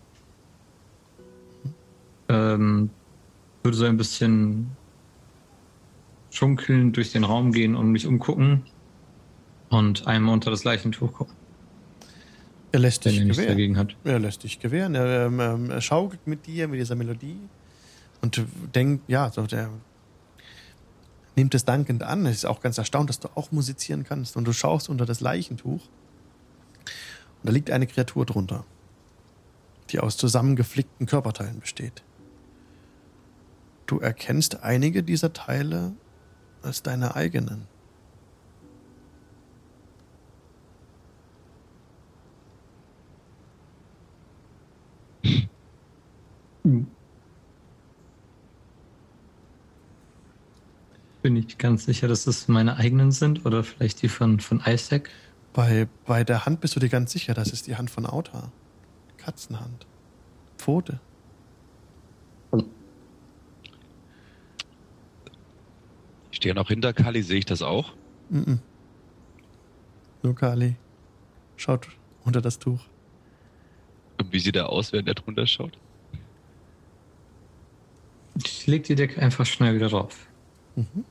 Ähm, 2.29 2.91
würde 3.62 3.77
so 3.77 3.85
ein 3.85 3.97
bisschen 3.97 4.70
schunkeln 6.31 6.93
durch 6.93 7.12
den 7.12 7.25
Raum 7.25 7.53
gehen 7.53 7.75
und 7.75 7.91
mich 7.91 8.07
umgucken 8.07 8.62
und 9.70 10.07
einmal 10.07 10.35
unter 10.35 10.51
das 10.51 10.65
Leichentuch 10.65 11.12
gucken, 11.12 11.35
Er 12.73 12.81
lässt 12.81 13.05
dich 13.05 13.19
gewähren. 13.19 13.49
dagegen 13.49 13.77
hat. 13.79 13.97
Er 14.05 14.19
lässt 14.19 14.45
dich 14.45 14.61
gewähren. 14.61 14.95
Er, 14.95 15.27
ähm, 15.27 15.41
ähm, 15.41 15.70
er 15.70 15.81
schaukelt 15.81 16.27
mit 16.27 16.47
dir, 16.47 16.69
mit 16.69 16.79
dieser 16.81 16.95
Melodie 16.95 17.39
und 18.20 18.43
denkt, 18.75 19.09
ja, 19.09 19.31
so 19.31 19.47
der 19.47 19.70
nimmt 21.37 21.55
es 21.55 21.65
dankend 21.65 22.03
an. 22.03 22.27
Er 22.27 22.33
ist 22.33 22.45
auch 22.45 22.61
ganz 22.61 22.79
erstaunt, 22.79 23.09
dass 23.09 23.20
du 23.20 23.29
auch 23.35 23.53
musizieren 23.53 24.05
kannst. 24.05 24.37
Und 24.37 24.45
du 24.45 24.53
schaust 24.53 24.89
unter 24.89 25.07
das 25.07 25.20
Leichentuch 25.20 25.81
da 27.43 27.52
liegt 27.52 27.70
eine 27.70 27.86
Kreatur 27.86 28.27
drunter, 28.27 28.65
die 29.90 30.01
aus 30.01 30.16
zusammengeflickten 30.16 31.06
Körperteilen 31.06 31.60
besteht. 31.60 32.02
Du 33.86 34.01
erkennst 34.01 34.62
einige 34.62 35.02
dieser 35.02 35.32
Teile 35.32 35.94
als 36.62 36.82
deine 36.82 37.15
eigenen. 37.15 37.66
Bin 51.23 51.36
ich 51.36 51.56
ganz 51.56 51.86
sicher, 51.86 52.09
dass 52.09 52.27
es 52.27 52.47
meine 52.47 52.77
eigenen 52.77 53.10
sind 53.10 53.47
oder 53.47 53.65
vielleicht 53.65 54.02
die 54.02 54.09
von, 54.09 54.39
von 54.39 54.62
Isaac. 54.66 55.09
Bei, 55.59 55.89
bei 56.06 56.22
der 56.22 56.47
Hand 56.47 56.60
bist 56.60 56.76
du 56.76 56.78
dir 56.78 56.89
ganz 56.89 57.10
sicher, 57.10 57.35
das 57.35 57.51
ist 57.51 57.66
die 57.66 57.74
Hand 57.74 57.90
von 57.90 58.06
Auta. 58.06 58.52
Katzenhand. 59.16 59.89
Pfote. 60.56 61.01
Ich 66.30 66.36
stehe 66.36 66.55
noch 66.55 66.68
hinter 66.68 66.93
Kali, 66.93 67.24
sehe 67.24 67.39
ich 67.39 67.44
das 67.44 67.62
auch? 67.62 67.93
Mhm. 68.28 68.60
Nur 70.22 70.36
Kali. 70.36 70.76
Schaut 71.56 71.89
unter 72.22 72.40
das 72.40 72.60
Tuch. 72.60 72.85
Und 74.18 74.32
wie 74.32 74.39
sieht 74.39 74.55
er 74.55 74.68
aus, 74.68 74.93
während 74.93 75.09
er 75.09 75.14
drunter 75.14 75.48
schaut? 75.48 75.76
Ich 78.44 78.64
leg 78.68 78.85
die 78.85 78.94
Decke 78.94 79.20
einfach 79.20 79.44
schnell 79.44 79.74
wieder 79.74 79.89
drauf. 79.89 80.28
Mhm. 80.76 81.05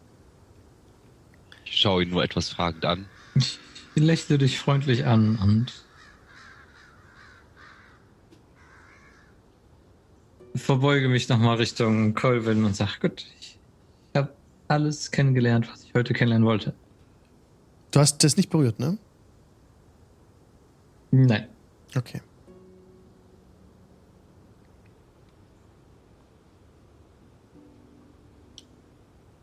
Ich 1.65 1.81
schaue 1.81 2.03
ihn 2.03 2.11
nur 2.11 2.23
etwas 2.23 2.47
fragend 2.47 2.85
an. 2.85 3.07
Ich 3.97 4.03
lächle 4.03 4.37
dich 4.37 4.59
freundlich 4.59 5.07
an 5.07 5.37
und 5.37 5.73
verbeuge 10.53 11.09
mich 11.09 11.27
nochmal 11.29 11.57
Richtung 11.57 12.13
Colvin 12.13 12.63
und 12.63 12.75
sage, 12.75 12.91
gut, 13.01 13.25
ich 13.39 13.57
habe 14.15 14.35
alles 14.67 15.09
kennengelernt, 15.09 15.67
was 15.71 15.83
ich 15.83 15.95
heute 15.95 16.13
kennenlernen 16.13 16.47
wollte. 16.47 16.75
Du 17.89 17.99
hast 17.99 18.23
das 18.23 18.37
nicht 18.37 18.51
berührt, 18.51 18.77
ne? 18.77 18.99
Nein. 21.09 21.47
Okay. 21.95 22.21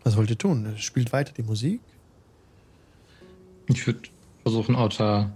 Was 0.05 0.17
wollt 0.17 0.31
ihr 0.31 0.39
tun? 0.39 0.75
Spielt 0.79 1.13
weiter 1.13 1.33
die 1.33 1.43
Musik? 1.43 1.81
Ich 3.67 3.85
würde 3.85 4.14
versuchen, 4.45 4.77
Otter 4.77 5.35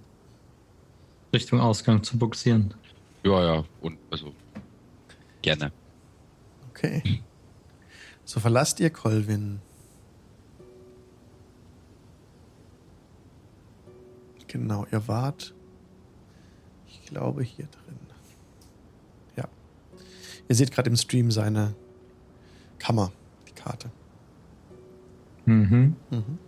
Richtung 1.33 1.61
Ausgang 1.61 2.03
zu 2.03 2.19
buxieren. 2.19 2.75
Ja, 3.25 3.43
ja, 3.43 3.65
und 3.81 3.99
also 4.11 4.33
gerne. 5.43 5.73
Okay. 6.71 7.23
So 8.25 8.41
verlasst 8.41 8.79
ihr 8.81 8.91
Colvin. 8.91 9.61
Genau, 14.47 14.87
ihr 14.91 15.07
wart. 15.09 15.55
Ich 16.87 17.03
glaube 17.07 17.43
hier 17.43 17.67
drin. 17.67 17.99
Ja. 19.37 19.49
Ihr 20.49 20.55
seht 20.55 20.71
gerade 20.71 20.89
im 20.89 20.97
Stream 20.97 21.31
seine 21.31 21.75
Kammer, 22.79 23.13
die 23.47 23.53
Karte. 23.53 23.91
Mhm. 25.45 25.97
Mhm. 26.11 26.39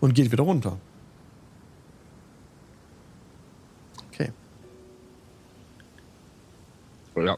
Und 0.00 0.14
geht 0.14 0.30
wieder 0.32 0.44
runter. 0.44 0.78
Ja. 7.16 7.36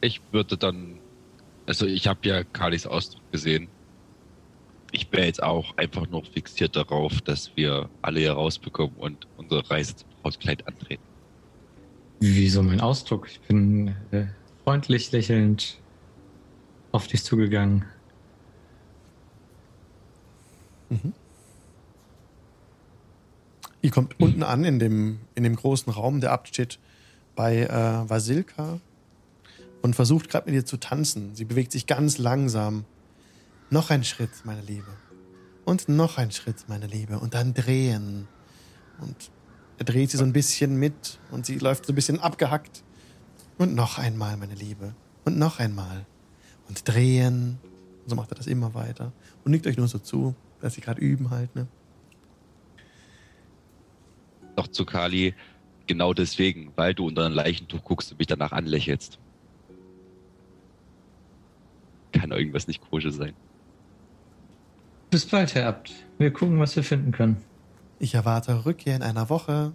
Ich 0.00 0.20
würde 0.32 0.56
dann. 0.56 0.98
Also, 1.66 1.86
ich 1.86 2.06
habe 2.06 2.20
ja 2.28 2.44
Kalis 2.44 2.86
Ausdruck 2.86 3.22
gesehen. 3.32 3.68
Ich 4.92 5.10
wäre 5.12 5.26
jetzt 5.26 5.42
auch 5.42 5.76
einfach 5.76 6.08
noch 6.08 6.24
fixiert 6.26 6.76
darauf, 6.76 7.20
dass 7.20 7.50
wir 7.56 7.88
alle 8.02 8.20
hier 8.20 8.32
rausbekommen 8.32 8.94
und 8.96 9.26
unsere 9.36 9.68
Reise 9.68 9.96
zum 9.96 10.08
Brautkleid 10.22 10.66
antreten. 10.66 11.02
Wieso 12.20 12.62
mein 12.62 12.80
Ausdruck? 12.80 13.28
Ich 13.28 13.40
bin 13.40 13.88
äh, 14.12 14.26
freundlich 14.64 15.10
lächelnd 15.12 15.78
auf 16.92 17.08
dich 17.08 17.24
zugegangen. 17.24 17.84
Ihr 23.82 23.90
kommt 23.90 24.18
unten 24.18 24.42
an 24.42 24.64
in 24.64 24.78
dem, 24.78 25.20
in 25.34 25.44
dem 25.44 25.56
großen 25.56 25.92
Raum, 25.92 26.20
der 26.20 26.32
absteht 26.32 26.78
bei 27.34 27.62
äh, 27.62 28.08
Vasilka 28.08 28.80
und 29.86 29.94
versucht 29.94 30.28
gerade 30.28 30.46
mit 30.46 30.54
ihr 30.56 30.66
zu 30.66 30.78
tanzen. 30.78 31.36
Sie 31.36 31.44
bewegt 31.44 31.70
sich 31.70 31.86
ganz 31.86 32.18
langsam. 32.18 32.84
Noch 33.70 33.90
ein 33.90 34.02
Schritt, 34.02 34.30
meine 34.42 34.60
Liebe. 34.60 34.88
Und 35.64 35.88
noch 35.88 36.18
ein 36.18 36.32
Schritt, 36.32 36.68
meine 36.68 36.88
Liebe. 36.88 37.20
Und 37.20 37.34
dann 37.34 37.54
drehen. 37.54 38.26
Und 39.00 39.30
er 39.78 39.84
dreht 39.84 40.10
sie 40.10 40.16
so 40.16 40.24
ein 40.24 40.32
bisschen 40.32 40.74
mit 40.76 41.20
und 41.30 41.46
sie 41.46 41.58
läuft 41.58 41.86
so 41.86 41.92
ein 41.92 41.94
bisschen 41.94 42.18
abgehackt. 42.18 42.82
Und 43.58 43.76
noch 43.76 43.98
einmal, 43.98 44.36
meine 44.36 44.56
Liebe. 44.56 44.92
Und 45.24 45.38
noch 45.38 45.60
einmal. 45.60 46.04
Und 46.68 46.88
drehen. 46.88 47.60
Und 48.02 48.10
so 48.10 48.16
macht 48.16 48.32
er 48.32 48.34
das 48.34 48.48
immer 48.48 48.74
weiter. 48.74 49.12
Und 49.44 49.52
nickt 49.52 49.68
euch 49.68 49.76
nur 49.76 49.86
so 49.86 50.00
zu, 50.00 50.34
dass 50.60 50.74
sie 50.74 50.80
gerade 50.80 51.00
üben 51.00 51.30
halt, 51.30 51.54
ne? 51.54 51.68
Noch 54.56 54.66
zu 54.66 54.84
Kali. 54.84 55.36
Genau 55.86 56.12
deswegen, 56.12 56.72
weil 56.74 56.92
du 56.92 57.06
unter 57.06 57.24
ein 57.24 57.32
Leichentuch 57.32 57.84
guckst 57.84 58.10
und 58.10 58.18
mich 58.18 58.26
danach 58.26 58.50
anlächelst. 58.50 59.20
Kann 62.16 62.30
irgendwas 62.32 62.66
nicht 62.66 62.80
koscher 62.80 63.12
sein. 63.12 63.34
Bis 65.10 65.26
bald, 65.26 65.54
Herr 65.54 65.68
Abt. 65.68 65.92
Wir 66.18 66.32
gucken, 66.32 66.58
was 66.58 66.74
wir 66.76 66.82
finden 66.82 67.12
können. 67.12 67.36
Ich 67.98 68.14
erwarte 68.14 68.64
Rückkehr 68.66 68.96
in 68.96 69.02
einer 69.02 69.28
Woche. 69.30 69.72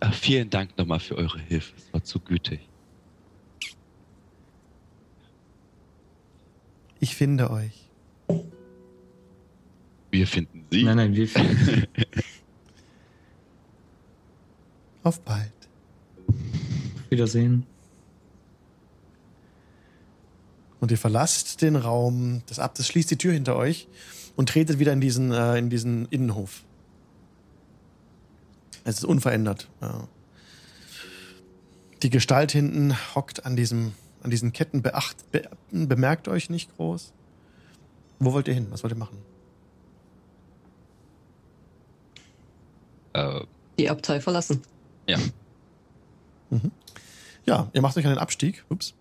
Äh, 0.00 0.12
vielen 0.12 0.48
Dank 0.50 0.76
nochmal 0.78 1.00
für 1.00 1.16
eure 1.16 1.38
Hilfe. 1.38 1.74
Es 1.76 1.92
war 1.92 2.02
zu 2.02 2.20
gütig. 2.20 2.60
Ich 7.00 7.16
finde 7.16 7.50
euch. 7.50 7.88
Wir 10.10 10.26
finden 10.26 10.66
sie. 10.70 10.84
Nein, 10.84 10.96
nein, 10.96 11.14
wir 11.14 11.28
finden. 11.28 11.86
Auf 15.02 15.20
bald. 15.22 15.52
Wiedersehen. 17.08 17.66
Und 20.80 20.90
ihr 20.90 20.98
verlasst 20.98 21.60
den 21.62 21.76
Raum 21.76 22.42
des 22.48 22.58
Abtes, 22.58 22.86
schließt 22.86 23.10
die 23.10 23.18
Tür 23.18 23.32
hinter 23.32 23.56
euch 23.56 23.86
und 24.36 24.48
tretet 24.48 24.78
wieder 24.78 24.92
in 24.92 25.00
diesen, 25.00 25.30
äh, 25.32 25.58
in 25.58 25.68
diesen 25.70 26.06
Innenhof. 26.06 26.62
Es 28.84 28.96
ist 28.96 29.04
unverändert. 29.04 29.68
Ja. 29.82 30.08
Die 32.02 32.08
Gestalt 32.08 32.50
hinten 32.52 32.96
hockt 33.14 33.44
an, 33.44 33.56
diesem, 33.56 33.92
an 34.22 34.30
diesen 34.30 34.54
Ketten, 34.54 34.80
beacht, 34.80 35.30
be, 35.32 35.48
bemerkt 35.70 36.28
euch 36.28 36.48
nicht 36.48 36.74
groß. 36.76 37.12
Wo 38.20 38.32
wollt 38.32 38.48
ihr 38.48 38.54
hin? 38.54 38.68
Was 38.70 38.82
wollt 38.82 38.94
ihr 38.94 38.98
machen? 38.98 39.18
Äh, 43.12 43.40
Die 43.78 43.90
Abtei 43.90 44.20
verlassen. 44.20 44.62
ja. 45.06 45.18
Ja, 47.46 47.68
ihr 47.72 47.80
macht 47.82 47.96
euch 47.96 48.06
einen 48.06 48.18
Abstieg. 48.18 48.64
Ups. 48.70 48.94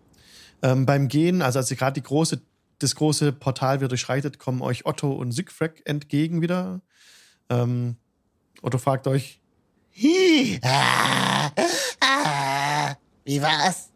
Ähm, 0.62 0.86
beim 0.86 1.08
Gehen, 1.08 1.42
also 1.42 1.60
als 1.60 1.72
ihr 1.72 1.78
gerade 1.78 1.94
die 2.02 2.04
große, 2.06 2.42
das 2.80 2.96
große 2.96 3.32
Portal 3.34 3.80
wieder 3.80 3.88
durchschreitet, 3.88 4.40
kommen 4.40 4.62
euch 4.62 4.86
Otto 4.86 5.12
und 5.12 5.32
Siegfried 5.32 5.86
entgegen 5.86 6.42
wieder. 6.42 6.82
Ähm, 7.50 7.96
Otto 8.62 8.78
fragt 8.78 9.08
euch, 9.08 9.40
Hi, 9.96 10.60
ah, 10.64 11.50
ah. 12.02 12.96
Wie 13.26 13.42
war's? 13.42 13.90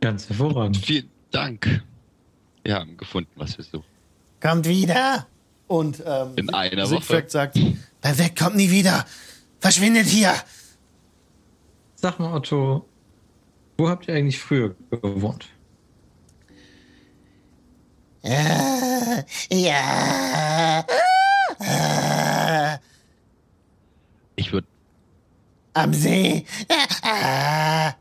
Ganz 0.00 0.28
hervorragend. 0.28 0.78
Vielen 0.78 1.10
Dank. 1.30 1.82
Wir 2.62 2.76
haben 2.76 2.96
gefunden, 2.96 3.30
was 3.36 3.56
wir 3.58 3.64
suchen. 3.64 3.84
Kommt 4.40 4.66
wieder. 4.66 5.26
und 5.68 6.02
ähm, 6.04 6.32
In 6.36 6.52
einer 6.54 6.86
Siegfried 6.86 7.24
Woche. 7.24 7.30
sagt, 7.30 7.58
Bleib 8.00 8.18
weg, 8.18 8.36
kommt 8.38 8.56
nie 8.56 8.70
wieder. 8.70 9.04
Verschwindet 9.60 10.06
hier. 10.06 10.34
Sag 11.94 12.18
mal, 12.18 12.34
Otto, 12.34 12.84
wo 13.78 13.88
habt 13.88 14.08
ihr 14.08 14.14
eigentlich 14.14 14.38
früher 14.38 14.74
gewohnt? 14.90 15.48
Ah, 18.24 19.24
ja. 19.50 20.84
Ich 24.36 24.52
würde 24.52 24.66
am 25.74 25.92
See. 25.92 26.44
Ah, 27.02 27.94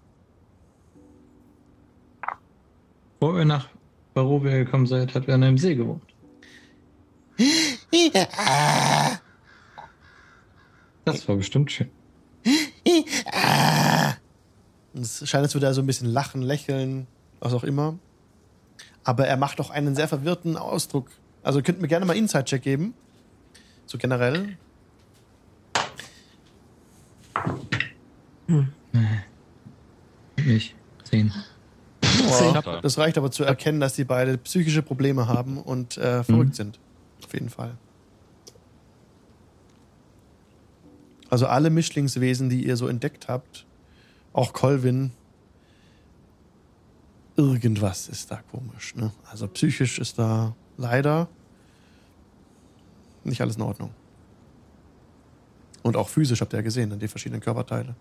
Bevor 3.19 3.39
ihr 3.39 3.45
nach 3.45 3.69
Barovia 4.13 4.57
gekommen 4.63 4.85
seid, 4.87 5.13
habt 5.15 5.27
ihr 5.27 5.33
an 5.35 5.43
einem 5.43 5.57
See 5.57 5.75
gewohnt. 5.75 6.03
ah, 8.37 9.17
Das 11.05 11.27
war 11.27 11.35
bestimmt 11.37 11.71
schön. 11.71 11.89
ah. 13.31 13.90
Und 14.93 15.01
es 15.01 15.27
scheint, 15.27 15.43
als 15.43 15.53
würde 15.53 15.67
er 15.67 15.73
so 15.73 15.81
ein 15.81 15.87
bisschen 15.87 16.07
lachen, 16.07 16.41
lächeln, 16.41 17.07
was 17.39 17.53
auch 17.53 17.63
immer. 17.63 17.97
Aber 19.03 19.25
er 19.25 19.37
macht 19.37 19.59
auch 19.59 19.69
einen 19.69 19.95
sehr 19.95 20.07
verwirrten 20.07 20.57
Ausdruck. 20.57 21.09
Also 21.43 21.59
ihr 21.59 21.63
könnt 21.63 21.81
mir 21.81 21.87
gerne 21.87 22.05
mal 22.05 22.15
Inside-Check 22.15 22.61
geben. 22.61 22.93
So 23.85 23.97
generell. 23.97 24.57
Nicht. 30.37 30.75
Zehn. 31.03 31.33
Boah, 32.01 32.79
das 32.81 32.97
reicht 32.97 33.17
aber 33.17 33.31
zu 33.31 33.43
erkennen, 33.43 33.79
dass 33.79 33.93
die 33.93 34.03
beide 34.03 34.37
psychische 34.37 34.81
Probleme 34.81 35.27
haben 35.27 35.57
und 35.57 35.97
äh, 35.97 36.23
verrückt 36.23 36.55
sind. 36.55 36.79
Auf 37.23 37.33
jeden 37.33 37.49
Fall. 37.49 37.77
Also 41.29 41.47
alle 41.47 41.69
Mischlingswesen, 41.69 42.49
die 42.49 42.65
ihr 42.65 42.75
so 42.75 42.87
entdeckt 42.87 43.29
habt, 43.29 43.65
auch 44.33 44.53
Colvin, 44.53 45.11
irgendwas 47.35 48.07
ist 48.07 48.31
da 48.31 48.39
komisch. 48.51 48.95
Ne? 48.95 49.11
Also 49.29 49.47
psychisch 49.47 49.99
ist 49.99 50.19
da 50.19 50.55
leider 50.77 51.27
nicht 53.23 53.41
alles 53.41 53.55
in 53.55 53.61
Ordnung. 53.61 53.91
Und 55.83 55.97
auch 55.97 56.09
physisch 56.09 56.41
habt 56.41 56.53
ihr 56.53 56.57
ja 56.57 56.63
gesehen, 56.63 56.91
an 56.91 56.99
die 56.99 57.07
verschiedenen 57.07 57.41
Körperteile. 57.41 57.95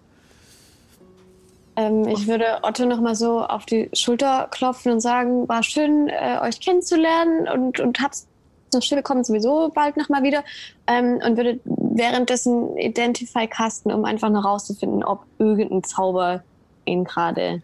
Ähm, 1.76 2.06
ich 2.08 2.26
würde 2.26 2.58
Otto 2.62 2.84
noch 2.84 3.00
mal 3.00 3.14
so 3.14 3.42
auf 3.42 3.64
die 3.64 3.90
Schulter 3.94 4.48
klopfen 4.50 4.92
und 4.92 5.00
sagen, 5.00 5.48
war 5.48 5.62
schön, 5.62 6.08
äh, 6.08 6.38
euch 6.42 6.60
kennenzulernen 6.60 7.48
und, 7.48 7.80
und 7.80 8.00
hab's 8.00 8.26
noch 8.74 8.82
Stille 8.82 9.02
kommen 9.02 9.24
sowieso 9.24 9.70
bald 9.74 9.96
noch 9.96 10.08
mal 10.08 10.22
wieder 10.22 10.44
ähm, 10.86 11.20
und 11.24 11.36
würde 11.36 11.60
währenddessen 11.64 12.76
Identify 12.76 13.46
casten, 13.46 13.92
um 13.92 14.04
einfach 14.04 14.30
noch 14.30 14.44
rauszufinden, 14.44 15.02
ob 15.04 15.24
irgendein 15.38 15.84
Zauber 15.84 16.42
ihn 16.84 17.04
gerade 17.04 17.62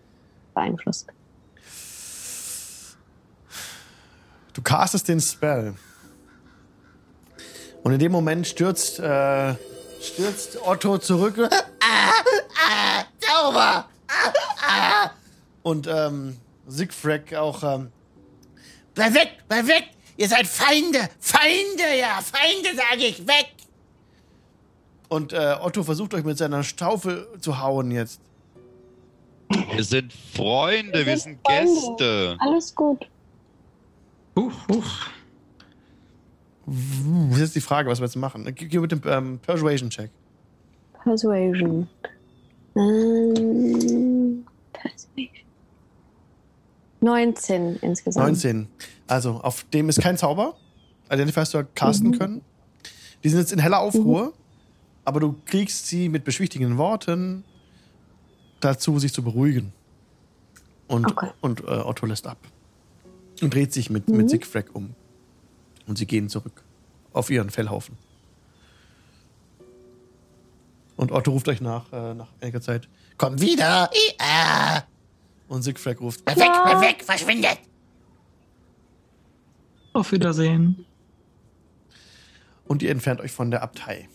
beeinflusst. 0.54 1.06
Du 4.52 4.62
castest 4.62 5.08
den 5.08 5.20
Spell. 5.20 5.74
Und 7.82 7.92
in 7.92 7.98
dem 7.98 8.10
Moment 8.12 8.46
stürzt, 8.46 8.98
äh, 8.98 9.54
stürzt 10.00 10.58
Otto 10.66 10.98
zurück 10.98 11.38
Ah, 11.78 13.04
Zauber. 13.20 13.88
und 15.62 15.86
ähm, 15.86 16.36
Siegfried 16.66 17.34
auch. 17.36 17.62
Ähm, 17.62 17.92
Bleib 18.94 19.14
weg, 19.14 19.36
bleib 19.46 19.66
weg. 19.66 19.84
Ihr 20.16 20.28
seid 20.28 20.46
Feinde. 20.46 21.08
Feinde, 21.20 21.98
ja. 21.98 22.20
Feinde, 22.22 22.70
sage 22.74 23.04
ich. 23.06 23.26
Weg. 23.26 23.48
und 25.08 25.32
äh, 25.32 25.56
Otto 25.60 25.82
versucht 25.82 26.14
euch 26.14 26.24
mit 26.24 26.36
seiner 26.38 26.62
Staufel 26.62 27.26
zu 27.40 27.60
hauen 27.60 27.90
jetzt. 27.90 28.20
Wir 29.72 29.84
sind 29.84 30.12
Freunde, 30.12 30.92
wir 31.00 31.06
Wir 31.06 31.18
sind 31.18 31.38
sind 31.44 31.46
Freunde. 31.46 31.96
Gäste. 31.96 32.36
Alles 32.40 32.74
gut. 32.74 33.06
Huch, 34.36 34.52
huch. 34.68 34.84
Das 36.66 37.36
ist 37.36 37.40
jetzt 37.40 37.54
die 37.54 37.60
Frage, 37.60 37.88
was 37.88 38.00
wir 38.00 38.06
jetzt 38.06 38.16
machen. 38.16 38.44
Geh 38.54 38.66
geh 38.66 38.78
mit 38.80 38.90
dem 38.90 39.00
ähm, 39.06 39.38
Persuasion-Check. 39.38 40.10
Persuasion. 41.04 41.88
Ähm, 42.76 44.44
Persuasion. 44.72 45.30
19 47.00 47.76
insgesamt. 47.82 48.26
19. 48.26 48.68
Also, 49.06 49.40
auf 49.42 49.64
dem 49.72 49.88
ist 49.88 50.00
kein 50.00 50.16
Zauber. 50.16 50.56
Identifiers 51.10 51.50
du 51.50 51.64
casten 51.74 52.18
können. 52.18 52.40
Die 53.22 53.28
sind 53.28 53.38
jetzt 53.38 53.52
in 53.52 53.58
heller 53.60 53.78
Aufruhr, 53.80 54.32
aber 55.04 55.20
du 55.20 55.36
kriegst 55.46 55.86
sie 55.86 56.08
mit 56.08 56.24
beschwichtigenden 56.24 56.78
Worten 56.78 57.44
dazu, 58.60 58.98
sich 58.98 59.12
zu 59.12 59.22
beruhigen. 59.22 59.72
Und, 60.88 61.06
Okay. 61.06 61.30
und 61.40 61.60
äh, 61.60 61.64
Otto 61.64 62.06
lässt 62.06 62.26
ab. 62.26 62.38
Und 63.42 63.54
dreht 63.54 63.72
sich 63.72 63.90
mit, 63.90 64.08
mit 64.08 64.30
Sigfrag 64.30 64.66
um. 64.74 64.94
Und 65.86 65.98
sie 65.98 66.06
gehen 66.06 66.28
zurück 66.28 66.62
auf 67.12 67.30
ihren 67.30 67.50
Fellhaufen. 67.50 67.96
Und 70.96 71.12
Otto 71.12 71.30
ruft 71.30 71.48
euch 71.48 71.60
nach, 71.60 71.92
äh, 71.92 72.14
nach 72.14 72.28
einiger 72.40 72.60
Zeit. 72.60 72.88
Komm 73.18 73.40
wieder. 73.40 73.90
Ja. 74.18 74.84
Und 75.48 75.62
Sigfrag 75.62 76.00
ruft. 76.00 76.26
Weg, 76.26 76.36
bleib 76.36 76.80
weg, 76.80 77.04
verschwindet. 77.04 77.58
Auf 79.96 80.12
Wiedersehen. 80.12 80.84
Und 82.66 82.82
ihr 82.82 82.90
entfernt 82.90 83.22
euch 83.22 83.32
von 83.32 83.50
der 83.50 83.62
Abtei. 83.62 84.10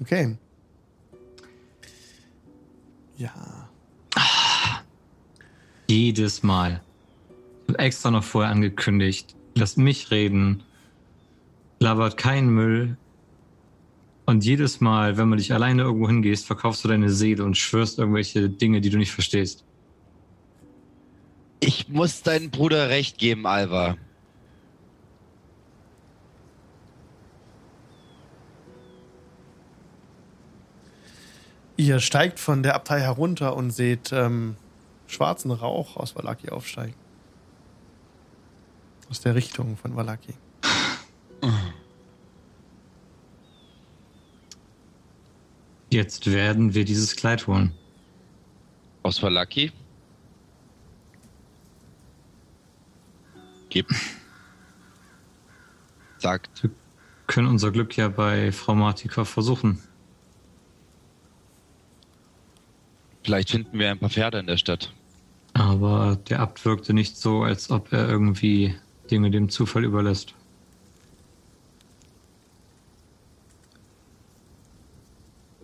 Okay. 0.00 0.36
Ja. 3.16 3.68
Jedes 5.86 6.42
Mal. 6.42 6.82
Ich 7.62 7.74
habe 7.74 7.78
extra 7.78 8.10
noch 8.10 8.24
vorher 8.24 8.50
angekündigt. 8.50 9.36
Lasst 9.54 9.78
mich 9.78 10.10
reden. 10.10 10.64
Labert 11.78 12.16
keinen 12.16 12.48
Müll. 12.48 12.96
Und 14.24 14.44
jedes 14.44 14.80
Mal, 14.80 15.18
wenn 15.18 15.28
man 15.28 15.38
dich 15.38 15.52
alleine 15.52 15.82
irgendwo 15.82 16.08
hingehst, 16.08 16.46
verkaufst 16.46 16.82
du 16.82 16.88
deine 16.88 17.10
Seele 17.10 17.44
und 17.44 17.56
schwörst 17.56 18.00
irgendwelche 18.00 18.50
Dinge, 18.50 18.80
die 18.80 18.90
du 18.90 18.98
nicht 18.98 19.12
verstehst. 19.12 19.64
Ich 21.66 21.88
muss 21.88 22.22
deinem 22.22 22.52
Bruder 22.52 22.90
recht 22.90 23.18
geben, 23.18 23.44
Alva. 23.44 23.96
Ihr 31.76 31.98
steigt 31.98 32.38
von 32.38 32.62
der 32.62 32.76
Abtei 32.76 33.00
herunter 33.00 33.56
und 33.56 33.72
seht 33.72 34.12
ähm, 34.12 34.54
schwarzen 35.08 35.50
Rauch 35.50 35.96
aus 35.96 36.14
Valaki 36.14 36.50
aufsteigen. 36.50 36.94
Aus 39.10 39.20
der 39.22 39.34
Richtung 39.34 39.76
von 39.76 39.96
Valaki. 39.96 40.34
Jetzt 45.90 46.30
werden 46.30 46.74
wir 46.74 46.84
dieses 46.84 47.16
Kleid 47.16 47.48
holen. 47.48 47.74
Aus 49.02 49.20
Valaki. 49.20 49.72
Gib. 53.76 53.94
Sagt. 56.16 56.62
Wir 56.62 56.70
können 57.26 57.46
unser 57.46 57.70
Glück 57.72 57.94
ja 57.94 58.08
bei 58.08 58.50
Frau 58.50 58.74
Martika 58.74 59.26
versuchen. 59.26 59.82
Vielleicht 63.22 63.50
finden 63.50 63.78
wir 63.78 63.90
ein 63.90 63.98
paar 63.98 64.08
Pferde 64.08 64.38
in 64.38 64.46
der 64.46 64.56
Stadt. 64.56 64.94
Aber 65.52 66.16
der 66.26 66.40
Abt 66.40 66.64
wirkte 66.64 66.94
nicht 66.94 67.18
so, 67.18 67.42
als 67.42 67.68
ob 67.68 67.92
er 67.92 68.08
irgendwie 68.08 68.74
Dinge 69.10 69.30
dem 69.30 69.50
Zufall 69.50 69.84
überlässt. 69.84 70.32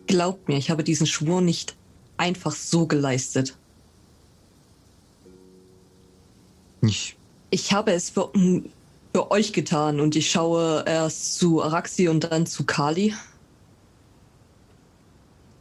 Glaubt 0.07 0.49
mir, 0.49 0.59
ich 0.59 0.69
habe 0.69 0.85
diesen 0.85 1.07
Schwur 1.07 1.41
nicht 1.41 1.77
einfach 2.19 2.53
so 2.53 2.87
geleistet. 2.87 3.57
Ich, 6.83 7.17
Ich 7.53 7.71
habe 7.71 7.93
es 7.93 8.09
für, 8.09 8.31
mm, 8.33 8.65
für 9.15 9.31
euch 9.31 9.53
getan 9.53 10.01
und 10.01 10.17
ich 10.17 10.31
schaue 10.31 10.85
erst 10.87 11.39
zu 11.39 11.63
Araxi 11.63 12.09
und 12.09 12.25
dann 12.25 12.47
zu 12.47 12.65
Kali. 12.65 13.15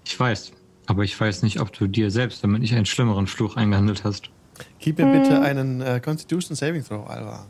ich 0.05 0.17
weiß. 0.19 0.53
Aber 0.87 1.03
ich 1.03 1.19
weiß 1.19 1.43
nicht, 1.43 1.59
ob 1.59 1.71
du 1.73 1.87
dir 1.87 2.09
selbst 2.09 2.43
damit 2.43 2.61
nicht 2.61 2.73
einen 2.73 2.85
schlimmeren 2.85 3.27
Fluch 3.27 3.57
eingehandelt 3.57 4.05
hast. 4.05 4.29
Gib 4.79 4.99
mir 4.99 5.05
bitte 5.19 5.41
einen 5.41 5.81
äh, 5.81 5.99
Constitution 5.99 6.55
Saving 6.55 6.83
Throw, 6.83 7.07
Alva. 7.09 7.45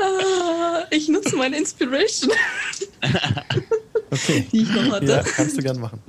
Ah, 0.00 0.84
ich 0.90 1.08
nutze 1.08 1.36
meine 1.36 1.58
Inspiration, 1.58 2.30
Okay. 4.10 4.46
die 4.52 4.62
ich 4.62 4.70
noch 4.70 4.92
hatte. 4.92 5.06
Ja, 5.06 5.22
kannst 5.22 5.58
du 5.58 5.62
gern 5.62 5.80
machen. 5.80 6.00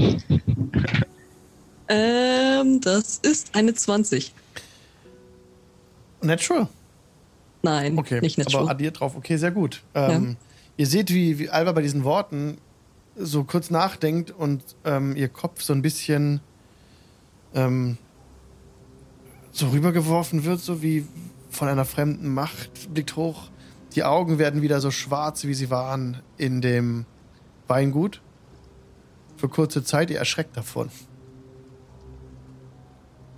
Ähm, 1.94 2.82
das 2.82 3.20
ist 3.20 3.56
eine 3.56 3.74
20. 3.74 4.34
Natural. 6.22 6.68
Nein, 7.62 7.98
Okay, 7.98 8.20
nicht 8.22 8.40
aber 8.40 8.46
natural. 8.50 8.70
addiert 8.70 9.00
drauf. 9.00 9.16
Okay, 9.16 9.38
sehr 9.38 9.52
gut. 9.52 9.84
Ähm, 9.94 10.38
Ihr 10.76 10.88
seht, 10.88 11.12
wie, 11.14 11.38
wie 11.38 11.50
Alva 11.50 11.72
bei 11.74 11.82
diesen 11.84 12.04
Worten 12.04 12.58
so 13.16 13.44
kurz 13.44 13.70
nachdenkt 13.70 14.32
und 14.32 14.64
ähm, 14.86 15.16
ihr 15.16 15.28
Kopf 15.30 15.62
so 15.62 15.72
ein 15.72 15.84
bisschen 15.84 16.42
ähm, 17.54 18.00
so 19.52 19.70
rübergeworfen 19.70 20.46
wird, 20.46 20.62
so 20.62 20.82
wie 20.82 21.06
von 21.52 21.68
einer 21.68 21.86
fremden 21.86 22.34
Macht, 22.34 22.92
blickt 22.92 23.16
hoch. 23.16 23.50
Die 23.96 24.04
Augen 24.04 24.40
werden 24.40 24.64
wieder 24.64 24.82
so 24.82 24.90
schwarz, 24.90 25.44
wie 25.44 25.54
sie 25.54 25.70
waren 25.70 26.22
in 26.38 26.62
dem 26.62 27.06
Weingut. 27.68 28.22
Für 29.38 29.48
kurze 29.50 29.84
Zeit, 29.84 30.10
ihr 30.10 30.18
erschreckt 30.18 30.58
davon. 30.58 30.90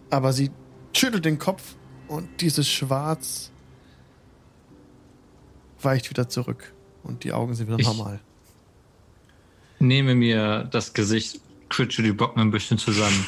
Aber 0.09 0.33
sie 0.33 0.51
schüttelt 0.93 1.25
den 1.25 1.39
Kopf 1.39 1.75
und 2.07 2.41
dieses 2.41 2.69
Schwarz 2.69 3.51
weicht 5.81 6.09
wieder 6.09 6.29
zurück 6.29 6.73
und 7.03 7.23
die 7.23 7.33
Augen 7.33 7.53
sind 7.55 7.67
wieder 7.67 7.79
Ich- 7.79 7.85
normal. 7.87 8.19
Nehme 9.79 10.15
mir 10.15 10.63
das 10.71 10.93
Gesicht, 10.93 11.41
quitsche 11.69 12.01
die 12.01 12.13
Bocken 12.13 12.41
ein 12.41 12.49
bisschen 12.51 12.77
zusammen. 12.77 13.25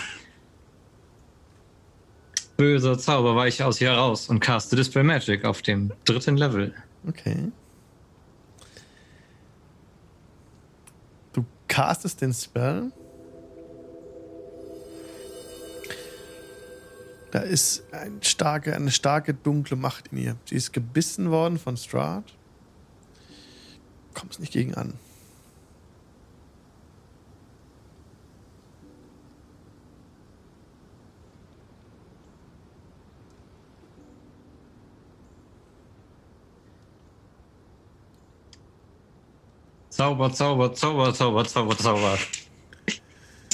Böser 2.56 2.98
Zauber 2.98 3.36
weiche 3.36 3.66
aus 3.66 3.78
hier 3.78 3.92
raus 3.92 4.30
und 4.30 4.40
caste 4.40 4.76
Display 4.76 5.04
Magic 5.04 5.46
auf 5.46 5.62
dem 5.62 5.92
dritten 6.06 6.38
Level. 6.38 6.74
Okay. 7.08 7.52
Du 11.34 11.46
castest 11.68 12.22
den 12.22 12.34
Spell. 12.34 12.92
Da 17.32 17.40
ist 17.40 17.84
ein 17.94 18.20
starke, 18.22 18.76
eine 18.76 18.92
starke 18.92 19.34
dunkle 19.34 19.76
Macht 19.76 20.08
in 20.08 20.18
ihr. 20.18 20.36
Sie 20.46 20.56
ist 20.56 20.72
gebissen 20.72 21.30
worden 21.30 21.60
von 21.60 21.76
Strahd. 21.76 22.34
Kommst 24.14 24.40
nicht 24.40 24.54
gegen 24.54 24.76
an. 24.76 24.94
Zauber, 39.90 40.32
Zauber, 40.32 40.74
Zauber, 40.76 41.12
Zauber, 41.12 41.46
Zauber, 41.46 41.76
Zauber. 41.76 42.18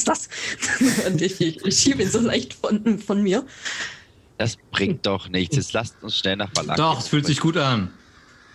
Ist 0.04 0.08
das? 0.08 0.28
Und 1.08 1.22
ich, 1.22 1.40
ich, 1.40 1.64
ich 1.64 1.78
schiebe 1.78 2.04
ihn 2.04 2.10
so 2.10 2.20
leicht 2.20 2.54
von, 2.54 3.00
von 3.00 3.24
mir. 3.24 3.46
Das 4.38 4.58
bringt 4.72 5.06
doch 5.06 5.30
nichts. 5.30 5.56
Jetzt 5.56 5.74
lasst 5.74 5.96
uns 6.02 6.18
schnell 6.18 6.36
nach 6.36 6.50
Valaki. 6.54 6.78
Doch, 6.78 7.00
es 7.00 7.08
fühlt 7.08 7.26
sich 7.26 7.40
gut 7.40 7.56
an. 7.56 7.90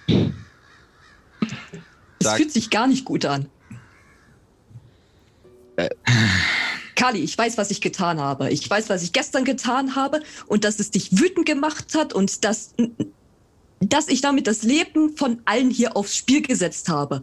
Es 0.07 0.27
Sag- 2.21 2.37
fühlt 2.37 2.53
sich 2.53 2.69
gar 2.69 2.87
nicht 2.87 3.05
gut 3.05 3.25
an. 3.25 3.49
Äh. 5.77 5.89
Kali, 6.95 7.21
ich 7.21 7.39
weiß, 7.39 7.57
was 7.57 7.71
ich 7.71 7.81
getan 7.81 8.21
habe. 8.21 8.51
Ich 8.51 8.69
weiß, 8.69 8.91
was 8.91 9.03
ich 9.03 9.13
gestern 9.13 9.45
getan 9.45 9.95
habe 9.95 10.21
und 10.49 10.65
dass 10.65 10.81
es 10.81 10.91
dich 10.91 11.19
wütend 11.19 11.47
gemacht 11.47 11.95
hat 11.95 12.13
und 12.13 12.45
dass, 12.45 12.75
dass 13.81 14.09
ich 14.09 14.21
damit 14.21 14.49
das 14.49 14.65
Leben 14.65 15.17
von 15.17 15.41
allen 15.45 15.71
hier 15.71 15.97
aufs 15.97 16.17
Spiel 16.17 16.43
gesetzt 16.43 16.89
habe. 16.89 17.23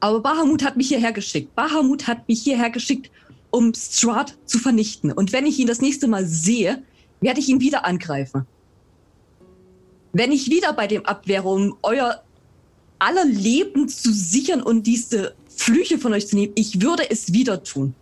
Aber 0.00 0.20
Bahamut 0.20 0.64
hat 0.64 0.76
mich 0.76 0.88
hierher 0.88 1.12
geschickt. 1.12 1.54
Bahamut 1.54 2.06
hat 2.06 2.26
mich 2.26 2.42
hierher 2.42 2.70
geschickt, 2.70 3.10
um 3.50 3.74
Strahd 3.74 4.36
zu 4.46 4.58
vernichten. 4.58 5.12
Und 5.12 5.32
wenn 5.32 5.46
ich 5.46 5.58
ihn 5.58 5.66
das 5.66 5.80
nächste 5.80 6.08
Mal 6.08 6.24
sehe, 6.24 6.82
werde 7.20 7.40
ich 7.40 7.48
ihn 7.48 7.60
wieder 7.60 7.84
angreifen. 7.84 8.46
Wenn 10.12 10.32
ich 10.32 10.50
wieder 10.50 10.72
bei 10.72 10.86
dem 10.86 11.04
Abt 11.04 11.28
wäre, 11.28 11.48
um 11.48 11.76
euer 11.82 12.22
aller 12.98 13.24
Leben 13.24 13.88
zu 13.88 14.12
sichern 14.12 14.62
und 14.62 14.86
diese 14.86 15.34
Flüche 15.48 15.98
von 15.98 16.12
euch 16.12 16.26
zu 16.26 16.36
nehmen, 16.36 16.52
ich 16.56 16.80
würde 16.80 17.10
es 17.10 17.32
wieder 17.32 17.62
tun. 17.62 17.94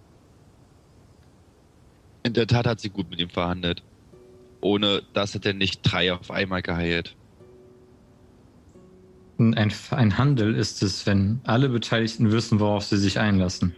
In 2.23 2.33
der 2.33 2.47
Tat 2.47 2.67
hat 2.67 2.81
sie 2.81 2.91
gut 2.91 3.11
mit 3.11 3.21
ihm 3.21 3.31
verhandelt. 3.31 3.83
Ohne 4.61 5.03
das 5.15 5.35
hätte 5.35 5.51
er 5.51 5.55
nicht 5.55 5.81
drei 5.83 6.13
auf 6.13 6.31
einmal 6.31 6.63
geheilt. 6.63 7.15
Ein, 9.39 9.73
ein 9.91 10.19
Handel 10.19 10.55
ist 10.57 10.83
es, 10.83 11.07
wenn 11.07 11.41
alle 11.45 11.69
Beteiligten 11.69 12.33
wissen, 12.33 12.59
worauf 12.59 12.85
sie 12.85 12.97
sich 12.97 13.21
einlassen. 13.21 13.75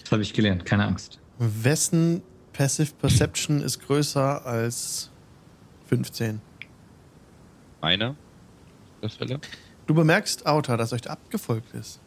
Das 0.00 0.10
habe 0.10 0.22
ich 0.22 0.32
gelernt, 0.32 0.64
keine 0.64 0.86
Angst. 0.86 1.20
Wessen 1.38 2.22
Passive 2.52 2.92
Perception 2.98 3.60
ist 3.60 3.80
größer 3.86 4.44
als 4.44 5.10
15? 5.88 6.40
Einer 7.80 8.16
der 9.02 9.10
Fälle. 9.10 9.40
Du 9.86 9.94
bemerkst, 9.94 10.46
Auta, 10.46 10.76
dass 10.76 10.92
euch 10.92 11.02
da 11.02 11.10
abgefolgt 11.10 11.74
ist. 11.74 12.00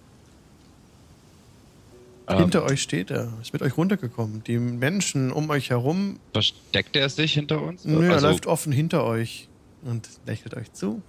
Ähm, 2.28 2.40
Hinter 2.40 2.64
euch 2.64 2.82
steht 2.82 3.10
er, 3.12 3.32
ist 3.42 3.54
mit 3.54 3.62
euch 3.62 3.78
runtergekommen. 3.78 4.44
Die 4.44 4.58
Menschen 4.58 5.32
um 5.32 5.50
euch 5.50 5.70
herum, 5.70 6.20
Versteckt 6.34 6.96
er 6.98 7.08
sich 7.10 7.34
hinter 7.34 7.62
uns? 7.62 7.86
nö, 7.86 8.06
er 8.06 8.16
Also- 8.16 8.28
läuft 8.28 8.48
offen 8.48 8.74
hinter 8.74 9.04
euch 9.06 9.48
und 9.84 10.10
lächelt 10.26 10.56
euch 10.56 10.72
zu. 10.74 11.02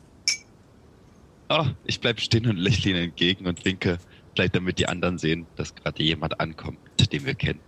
Ah, 1.49 1.73
ich 1.85 2.01
bleib 2.01 2.21
stehen 2.21 2.47
und 2.47 2.57
lächle 2.57 2.93
ihnen 2.93 3.05
entgegen 3.05 3.47
und 3.47 3.65
winke, 3.65 3.99
vielleicht 4.35 4.55
damit 4.55 4.79
die 4.79 4.89
anderen 4.89 5.19
sehen, 5.19 5.47
dass 5.57 5.75
gerade 5.75 6.03
jemand 6.03 6.41
ankommt, 6.41 6.79
den 7.13 7.27
wir 7.27 7.35
kennen. 7.35 7.61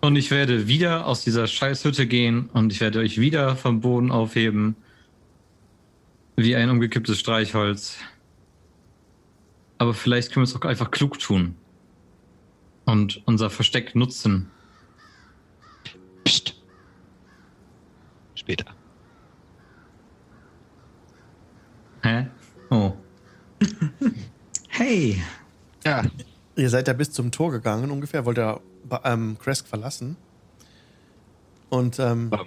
Und 0.00 0.16
ich 0.16 0.30
werde 0.30 0.68
wieder 0.68 1.06
aus 1.06 1.24
dieser 1.24 1.46
Scheißhütte 1.46 2.06
gehen 2.06 2.48
und 2.52 2.72
ich 2.72 2.80
werde 2.80 3.00
euch 3.00 3.18
wieder 3.18 3.56
vom 3.56 3.80
Boden 3.80 4.12
aufheben. 4.12 4.76
Wie 6.36 6.54
ein 6.54 6.70
umgekipptes 6.70 7.18
Streichholz. 7.18 7.96
Aber 9.78 9.94
vielleicht 9.94 10.32
können 10.32 10.46
wir 10.46 10.50
es 10.50 10.54
auch 10.54 10.68
einfach 10.68 10.90
klug 10.90 11.18
tun. 11.18 11.56
Und 12.84 13.20
unser 13.24 13.50
Versteck 13.50 13.96
nutzen. 13.96 14.48
Psst. 16.24 16.62
Später. 18.36 18.75
Hä? 22.06 22.26
Oh. 22.70 22.92
hey. 24.68 25.20
Ja. 25.84 26.04
Ihr 26.54 26.70
seid 26.70 26.86
ja 26.86 26.94
bis 26.94 27.10
zum 27.10 27.32
Tor 27.32 27.50
gegangen, 27.50 27.90
ungefähr, 27.90 28.24
wollt 28.24 28.38
ihr 28.38 28.60
ähm, 29.02 29.36
Kresk 29.40 29.66
verlassen. 29.66 30.16
Und, 31.68 31.98
ähm, 31.98 32.30
Ähm, 32.32 32.46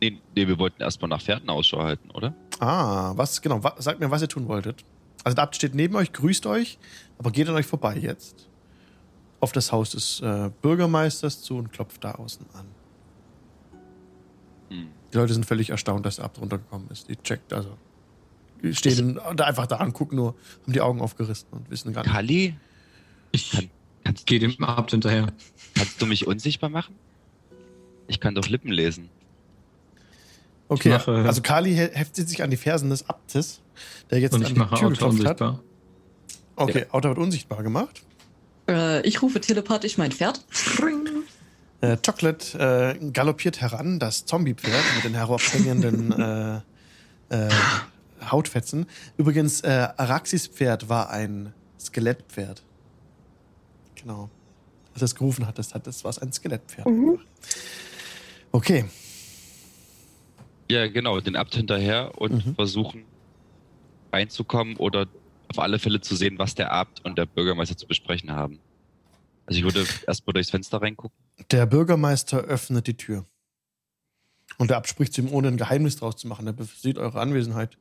nee, 0.00 0.18
nee, 0.34 0.48
wir 0.48 0.58
wollten 0.58 0.82
erstmal 0.82 1.08
nach 1.08 1.22
Pferden 1.22 1.48
Ausschau 1.48 1.82
halten, 1.82 2.10
oder? 2.10 2.34
ah, 2.58 3.12
was, 3.16 3.40
genau, 3.42 3.62
wa 3.62 3.74
sagt 3.78 4.00
mir, 4.00 4.10
was 4.10 4.22
ihr 4.22 4.28
tun 4.28 4.48
wolltet. 4.48 4.84
Also 5.22 5.36
der 5.36 5.44
Abt 5.44 5.54
steht 5.54 5.74
neben 5.74 5.94
euch, 5.94 6.12
grüßt 6.12 6.46
euch, 6.46 6.78
aber 7.18 7.30
geht 7.30 7.48
an 7.48 7.54
euch 7.54 7.66
vorbei 7.66 7.96
jetzt. 7.96 8.48
Auf 9.38 9.52
das 9.52 9.70
Haus 9.70 9.90
des 9.90 10.20
äh, 10.20 10.50
Bürgermeisters 10.62 11.42
zu 11.42 11.56
und 11.58 11.70
klopft 11.72 12.02
da 12.02 12.12
außen 12.12 12.44
an. 12.54 12.66
Hm. 14.70 14.88
Die 15.12 15.16
Leute 15.16 15.32
sind 15.32 15.46
völlig 15.46 15.70
erstaunt, 15.70 16.04
dass 16.06 16.16
der 16.16 16.24
Abt 16.24 16.40
runtergekommen 16.40 16.88
ist. 16.90 17.08
Die 17.08 17.16
checkt, 17.16 17.52
also. 17.52 17.76
Stehen 18.72 19.20
da 19.36 19.44
einfach 19.44 19.66
da 19.66 19.76
und 19.82 19.92
gucken 19.92 20.16
nur, 20.16 20.34
haben 20.62 20.72
die 20.72 20.80
Augen 20.80 21.00
aufgerissen 21.00 21.48
und 21.50 21.70
wissen 21.70 21.92
gar 21.92 22.02
nicht. 22.02 22.12
Kali, 22.12 22.54
Ich 23.32 23.50
Kann- 23.52 23.70
kannst, 24.04 24.26
gehe 24.26 24.38
dem 24.38 24.62
Abt 24.64 24.90
hinterher. 24.92 25.32
kannst 25.74 26.00
du 26.00 26.06
mich 26.06 26.26
unsichtbar 26.26 26.70
machen? 26.70 26.94
Ich 28.08 28.20
kann 28.20 28.34
doch 28.34 28.48
Lippen 28.48 28.70
lesen. 28.70 29.08
Okay, 30.68 30.88
Ich 30.88 30.94
mache- 30.94 31.24
also 31.26 31.42
Kali 31.42 31.74
he- 31.74 31.90
heftet 31.92 32.28
sich 32.28 32.42
an 32.42 32.50
die 32.50 32.56
Fersen 32.56 32.90
des 32.90 33.08
Abtes, 33.08 33.60
der 34.10 34.18
jetzt 34.20 34.32
Und 34.34 34.40
an 34.42 34.46
ich 34.48 34.52
die 34.54 34.58
mache 34.58 34.74
Tür 34.76 34.86
Auto 34.88 34.90
geklopft 34.90 35.24
hat. 35.26 35.40
unsichtbar. 35.40 35.60
Okay, 36.56 36.86
Auto 36.90 37.08
wird 37.08 37.18
unsichtbar 37.18 37.62
gemacht. 37.62 38.02
Äh, 38.68 39.06
ich 39.06 39.22
rufe 39.22 39.40
telepathisch 39.40 39.96
mein 39.98 40.10
Pferd. 40.10 40.44
Äh, 41.82 41.96
Chocolate 42.04 42.96
äh, 43.00 43.10
galoppiert 43.10 43.60
heran, 43.60 43.98
das 44.00 44.24
Zombie-Pferd 44.24 44.82
mit 44.96 45.04
den 45.04 45.14
herabhängenden 45.14 46.12
äh, 46.12 46.56
äh, 47.28 47.50
Hautfetzen. 48.32 48.86
Übrigens, 49.16 49.60
äh, 49.62 49.88
Araxis 49.96 50.46
Pferd 50.46 50.88
war 50.88 51.10
ein 51.10 51.52
Skelettpferd. 51.78 52.62
Genau. 53.94 54.30
Als 54.94 55.02
es 55.02 55.14
gerufen 55.14 55.46
hat, 55.46 55.58
das, 55.58 55.74
hat, 55.74 55.86
das 55.86 56.04
war 56.04 56.12
ein 56.22 56.32
Skelettpferd. 56.32 56.86
Mhm. 56.86 57.18
Okay, 58.52 58.84
Ja, 60.70 60.88
genau, 60.88 61.20
den 61.20 61.36
Abt 61.36 61.54
hinterher 61.54 62.12
und 62.18 62.44
Mhm. 62.46 62.54
versuchen 62.56 63.04
reinzukommen 64.12 64.76
oder 64.76 65.06
auf 65.48 65.58
alle 65.58 65.78
Fälle 65.78 66.00
zu 66.00 66.16
sehen, 66.16 66.38
was 66.38 66.54
der 66.54 66.72
Abt 66.72 67.04
und 67.04 67.18
der 67.18 67.26
Bürgermeister 67.26 67.76
zu 67.76 67.86
besprechen 67.86 68.32
haben. 68.32 68.58
Also 69.46 69.58
ich 69.58 69.64
würde 69.64 69.86
erstmal 70.08 70.34
durchs 70.34 70.50
Fenster 70.50 70.80
reingucken. 70.82 71.16
der 71.52 71.66
Bürgermeister 71.66 72.38
öffnet 72.38 72.86
die 72.88 72.96
Tür. 72.96 73.24
Und 74.58 74.70
der 74.70 74.78
Abt 74.78 74.88
spricht 74.88 75.12
zu 75.12 75.20
ihm, 75.20 75.32
ohne 75.32 75.48
ein 75.48 75.56
Geheimnis 75.56 75.96
draus 75.96 76.16
zu 76.16 76.26
machen. 76.26 76.46
Er 76.46 76.54
sieht 76.64 76.98
eure 76.98 77.20
Anwesenheit. 77.20 77.76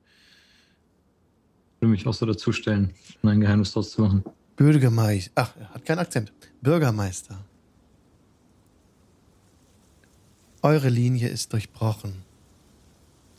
Würde 1.86 1.92
mich 1.92 2.08
auch 2.08 2.16
so 2.16 2.26
dazustellen, 2.26 2.96
um 3.22 3.30
ein 3.30 3.42
Geheimnis 3.42 3.74
draus 3.74 3.92
zu 3.92 4.02
machen. 4.02 4.24
Bürgermeister. 4.56 5.32
Ach, 5.36 5.56
er 5.56 5.70
hat 5.70 5.86
keinen 5.86 6.00
Akzent. 6.00 6.34
Bürgermeister. 6.60 7.46
Eure 10.64 10.90
Linie 10.90 11.28
ist 11.28 11.54
durchbrochen. 11.54 12.24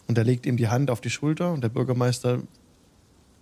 Und 0.06 0.16
er 0.16 0.22
legt 0.22 0.46
ihm 0.46 0.56
die 0.56 0.68
Hand 0.68 0.92
auf 0.92 1.00
die 1.00 1.10
Schulter 1.10 1.52
und 1.52 1.62
der 1.62 1.70
Bürgermeister 1.70 2.40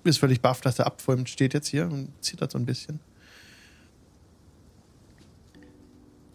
ist 0.04 0.16
völlig 0.16 0.40
baff, 0.40 0.62
dass 0.62 0.80
vor 0.96 1.14
ihm 1.14 1.26
steht 1.26 1.52
jetzt 1.52 1.68
hier 1.68 1.84
und 1.84 2.08
zittert 2.22 2.52
so 2.52 2.56
ein 2.56 2.64
bisschen. 2.64 2.98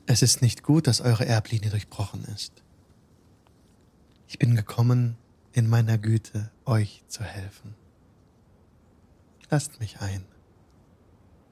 Es 0.06 0.22
ist 0.22 0.44
nicht 0.44 0.62
gut, 0.62 0.86
dass 0.86 1.02
eure 1.02 1.26
Erblinie 1.26 1.72
durchbrochen 1.72 2.24
ist. 2.26 2.62
Ich 4.28 4.38
bin 4.38 4.56
gekommen, 4.56 5.18
in 5.54 5.68
meiner 5.68 5.98
Güte 5.98 6.52
euch 6.66 7.04
zu 7.08 7.24
helfen. 7.24 7.74
Lasst 9.50 9.80
mich 9.80 10.00
ein. 10.00 10.26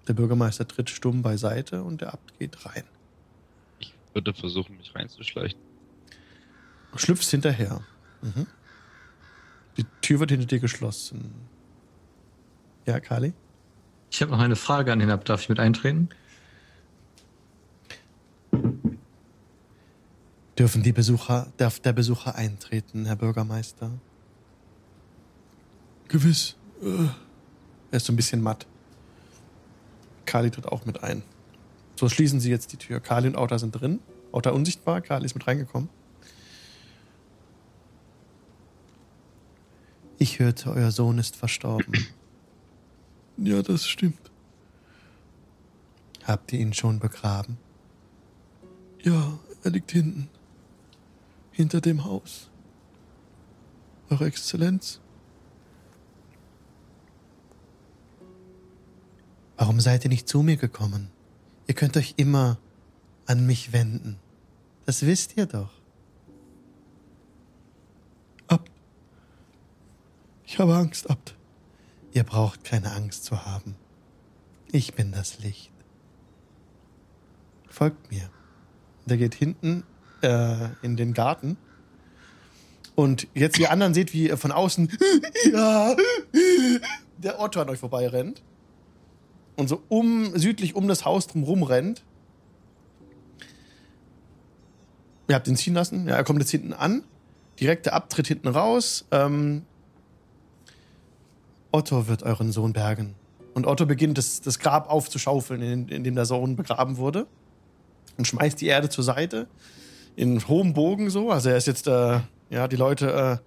Der 0.07 0.13
Bürgermeister 0.13 0.67
tritt 0.67 0.89
stumm 0.89 1.21
beiseite 1.21 1.83
und 1.83 2.01
der 2.01 2.13
Abt 2.13 2.37
geht 2.39 2.65
rein. 2.65 2.83
Ich 3.79 3.93
würde 4.13 4.33
versuchen, 4.33 4.77
mich 4.77 4.95
reinzuschleichen. 4.95 5.59
Schlüpfst 6.95 7.29
hinterher. 7.29 7.81
Mhm. 8.21 8.47
Die 9.75 9.85
Tür 10.01 10.19
wird 10.19 10.31
hinter 10.31 10.47
dir 10.47 10.59
geschlossen. 10.59 11.33
Ja, 12.85 12.99
Kali? 12.99 13.33
Ich 14.09 14.21
habe 14.21 14.31
noch 14.31 14.39
eine 14.39 14.55
Frage 14.55 14.91
an 14.91 14.99
den 14.99 15.11
Abt. 15.11 15.29
Darf 15.29 15.41
ich 15.41 15.49
mit 15.49 15.59
eintreten? 15.59 16.09
Dürfen 20.57 20.81
die 20.81 20.93
Besucher, 20.93 21.51
darf 21.57 21.79
der 21.79 21.93
Besucher 21.93 22.33
eintreten, 22.35 23.05
Herr 23.05 23.17
Bürgermeister? 23.17 23.91
Gewiss. 26.07 26.55
Äh. 26.81 27.09
Er 27.97 27.99
ist 27.99 28.05
so 28.05 28.13
ein 28.13 28.15
bisschen 28.15 28.43
matt. 28.43 28.67
Kali 30.27 30.51
tritt 30.51 30.67
auch 30.67 30.85
mit 30.85 31.01
ein. 31.01 31.23
So 31.95 32.07
schließen 32.09 32.39
sie 32.39 32.51
jetzt 32.51 32.71
die 32.71 32.77
Tür. 32.77 32.99
Kali 32.99 33.27
und 33.27 33.35
Auta 33.35 33.57
sind 33.57 33.71
drin. 33.71 34.01
Auta 34.31 34.51
unsichtbar, 34.51 35.01
Kali 35.01 35.25
ist 35.25 35.33
mit 35.33 35.47
reingekommen. 35.47 35.89
Ich 40.19 40.37
hörte, 40.37 40.69
euer 40.69 40.91
Sohn 40.91 41.17
ist 41.17 41.35
verstorben. 41.35 41.91
Ja, 43.37 43.63
das 43.63 43.87
stimmt. 43.87 44.31
Habt 46.23 46.53
ihr 46.53 46.59
ihn 46.59 46.73
schon 46.73 46.99
begraben? 46.99 47.57
Ja, 49.01 49.39
er 49.63 49.71
liegt 49.71 49.91
hinten. 49.91 50.29
Hinter 51.51 51.81
dem 51.81 52.05
Haus. 52.05 52.49
Eure 54.11 54.25
Exzellenz. 54.25 55.01
Warum 59.57 59.79
seid 59.79 60.05
ihr 60.05 60.09
nicht 60.09 60.27
zu 60.27 60.43
mir 60.43 60.55
gekommen? 60.55 61.09
Ihr 61.65 61.73
könnt 61.73 61.97
euch 61.97 62.13
immer 62.17 62.59
an 63.25 63.45
mich 63.45 63.73
wenden. 63.73 64.17
Das 64.85 65.05
wisst 65.05 65.35
ihr 65.35 65.47
doch. 65.47 65.71
Abt. 68.47 68.71
Ich 70.45 70.59
habe 70.59 70.75
Angst, 70.75 71.09
Abt. 71.09 71.35
Ihr 72.13 72.23
braucht 72.23 72.63
keine 72.63 72.93
Angst 72.93 73.25
zu 73.25 73.45
haben. 73.45 73.75
Ich 74.71 74.93
bin 74.93 75.11
das 75.11 75.39
Licht. 75.39 75.71
Folgt 77.67 78.11
mir. 78.11 78.29
Der 79.05 79.17
geht 79.17 79.35
hinten 79.35 79.83
äh, 80.21 80.69
in 80.81 80.95
den 80.97 81.13
Garten. 81.13 81.57
Und 82.95 83.27
jetzt 83.33 83.59
ihr 83.59 83.71
anderen 83.71 83.93
seht, 83.93 84.13
wie 84.13 84.29
von 84.29 84.51
außen 84.51 84.97
ja, 85.51 85.95
der 87.17 87.39
Otto 87.39 87.61
an 87.61 87.69
euch 87.69 87.79
vorbei 87.79 88.07
rennt. 88.07 88.41
Und 89.57 89.67
so 89.67 89.81
um, 89.89 90.37
südlich 90.37 90.75
um 90.75 90.87
das 90.87 91.03
Haus 91.03 91.27
drum 91.27 91.63
rennt. 91.63 92.03
Ihr 95.27 95.35
habt 95.35 95.47
ihn 95.47 95.57
ziehen 95.57 95.73
lassen. 95.73 96.07
Ja, 96.07 96.15
er 96.15 96.23
kommt 96.23 96.39
jetzt 96.39 96.51
hinten 96.51 96.73
an. 96.73 97.03
Direkter 97.59 97.93
Abtritt 97.93 98.27
hinten 98.27 98.47
raus. 98.47 99.05
Ähm, 99.11 99.63
Otto 101.71 102.07
wird 102.07 102.23
euren 102.23 102.51
Sohn 102.51 102.71
bergen. 102.71 103.15
Und 103.55 103.65
Otto 103.65 103.87
beginnt, 103.87 104.19
das, 104.19 104.41
das 104.41 104.59
Grab 104.59 104.89
aufzuschaufeln, 104.89 105.61
in, 105.61 105.89
in 105.89 106.03
dem 106.03 106.15
der 106.15 106.25
Sohn 106.25 106.55
begraben 106.55 106.97
wurde. 106.97 107.25
Und 108.17 108.27
schmeißt 108.27 108.61
die 108.61 108.67
Erde 108.67 108.89
zur 108.89 109.03
Seite. 109.03 109.47
In 110.15 110.47
hohem 110.47 110.73
Bogen 110.73 111.09
so. 111.09 111.31
Also 111.31 111.49
er 111.49 111.57
ist 111.57 111.65
jetzt, 111.65 111.87
äh, 111.87 112.19
ja, 112.51 112.67
die 112.67 112.75
Leute 112.75 113.41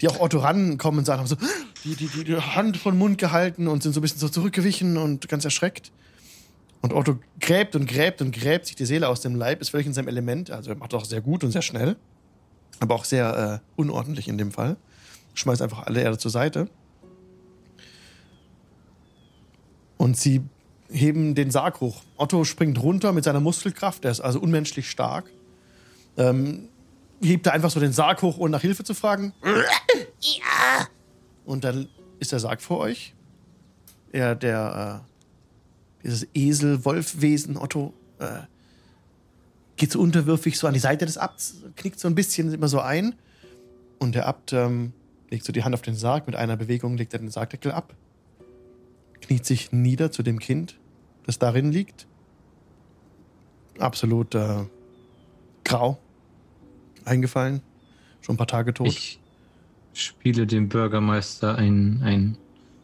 die 0.00 0.08
auch 0.08 0.20
Otto 0.20 0.38
rankommen 0.38 1.00
und 1.00 1.04
sagen, 1.04 1.20
haben 1.20 1.26
so 1.26 1.36
die, 1.84 1.94
die, 1.94 2.08
die, 2.08 2.24
die 2.24 2.36
Hand 2.36 2.76
von 2.76 2.96
Mund 2.96 3.18
gehalten 3.18 3.68
und 3.68 3.82
sind 3.82 3.92
so 3.92 4.00
ein 4.00 4.02
bisschen 4.02 4.18
so 4.18 4.28
zurückgewichen 4.28 4.96
und 4.96 5.28
ganz 5.28 5.44
erschreckt. 5.44 5.92
Und 6.82 6.94
Otto 6.94 7.18
gräbt 7.40 7.76
und 7.76 7.86
gräbt 7.86 8.22
und 8.22 8.32
gräbt 8.32 8.66
sich 8.66 8.76
die 8.76 8.86
Seele 8.86 9.08
aus 9.08 9.20
dem 9.20 9.34
Leib, 9.34 9.60
ist 9.60 9.70
völlig 9.70 9.86
in 9.86 9.92
seinem 9.92 10.08
Element. 10.08 10.50
Also 10.50 10.70
er 10.70 10.76
macht 10.76 10.94
auch 10.94 11.04
sehr 11.04 11.20
gut 11.20 11.44
und 11.44 11.50
sehr 11.50 11.62
schnell. 11.62 11.96
Aber 12.78 12.94
auch 12.94 13.04
sehr 13.04 13.62
äh, 13.62 13.70
unordentlich 13.76 14.28
in 14.28 14.38
dem 14.38 14.50
Fall. 14.50 14.76
Schmeißt 15.34 15.60
einfach 15.60 15.86
alle 15.86 16.00
Erde 16.00 16.16
zur 16.16 16.30
Seite. 16.30 16.68
Und 19.98 20.16
sie 20.16 20.40
heben 20.90 21.34
den 21.34 21.50
Sarg 21.50 21.82
hoch. 21.82 22.02
Otto 22.16 22.44
springt 22.44 22.82
runter 22.82 23.12
mit 23.12 23.24
seiner 23.24 23.40
Muskelkraft, 23.40 24.02
der 24.02 24.10
ist 24.10 24.20
also 24.20 24.40
unmenschlich 24.40 24.88
stark. 24.88 25.30
Ähm, 26.16 26.69
hebt 27.28 27.46
er 27.46 27.52
einfach 27.52 27.70
so 27.70 27.80
den 27.80 27.92
Sarg 27.92 28.22
hoch, 28.22 28.38
ohne 28.38 28.52
nach 28.52 28.62
Hilfe 28.62 28.84
zu 28.84 28.94
fragen. 28.94 29.32
Ja. 30.20 30.86
Und 31.44 31.64
dann 31.64 31.88
ist 32.18 32.32
der 32.32 32.40
Sarg 32.40 32.62
vor 32.62 32.78
euch. 32.78 33.14
Er, 34.12 34.34
der, 34.34 35.02
äh, 35.04 36.02
dieses 36.02 36.26
Esel-Wolf-Wesen, 36.34 37.56
Otto, 37.56 37.94
äh, 38.18 38.40
geht 39.76 39.92
so 39.92 40.00
unterwürfig 40.00 40.58
so 40.58 40.66
an 40.66 40.74
die 40.74 40.80
Seite 40.80 41.06
des 41.06 41.16
Abts, 41.16 41.62
knickt 41.76 41.98
so 41.98 42.08
ein 42.08 42.14
bisschen 42.14 42.52
immer 42.52 42.68
so 42.68 42.80
ein. 42.80 43.14
Und 43.98 44.14
der 44.14 44.26
Abt 44.26 44.52
ähm, 44.52 44.92
legt 45.30 45.44
so 45.44 45.52
die 45.52 45.64
Hand 45.64 45.74
auf 45.74 45.82
den 45.82 45.94
Sarg. 45.94 46.26
Mit 46.26 46.36
einer 46.36 46.56
Bewegung 46.56 46.96
legt 46.96 47.12
er 47.12 47.18
den 47.18 47.30
Sargdeckel 47.30 47.72
ab. 47.72 47.94
Kniet 49.20 49.46
sich 49.46 49.72
nieder 49.72 50.10
zu 50.10 50.22
dem 50.22 50.38
Kind, 50.38 50.78
das 51.24 51.38
darin 51.38 51.72
liegt. 51.72 52.06
Absolut 53.78 54.34
äh, 54.34 54.64
grau. 55.64 55.98
Eingefallen. 57.10 57.60
Schon 58.20 58.34
ein 58.34 58.38
paar 58.38 58.46
Tage 58.46 58.72
tot. 58.72 58.86
Ich 58.86 59.18
spiele 59.92 60.46
dem 60.46 60.68
Bürgermeister 60.68 61.56
ein, 61.56 62.00
ein 62.04 62.36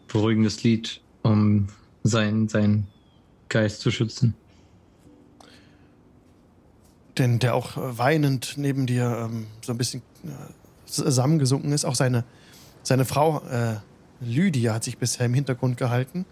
beruhigendes 0.09 0.63
Lied, 0.63 1.01
um 1.23 1.69
seinen 2.03 2.49
sein 2.49 2.87
Geist 3.49 3.81
zu 3.81 3.91
schützen. 3.91 4.35
denn 7.19 7.39
der 7.39 7.55
auch 7.55 7.77
äh, 7.77 7.99
weinend 7.99 8.55
neben 8.57 8.87
dir 8.87 9.29
ähm, 9.31 9.47
so 9.63 9.73
ein 9.73 9.79
bisschen 9.79 10.03
äh, 10.25 10.29
zusammengesunken 10.87 11.73
ist. 11.73 11.85
Auch 11.85 11.95
seine, 11.95 12.25
seine 12.83 13.05
Frau 13.05 13.41
äh, 13.49 13.77
Lydia 14.21 14.75
hat 14.75 14.85
sich 14.85 14.99
bisher 14.99 15.27
im 15.27 15.35
Hintergrund 15.35 15.77
gehalten, 15.77 16.25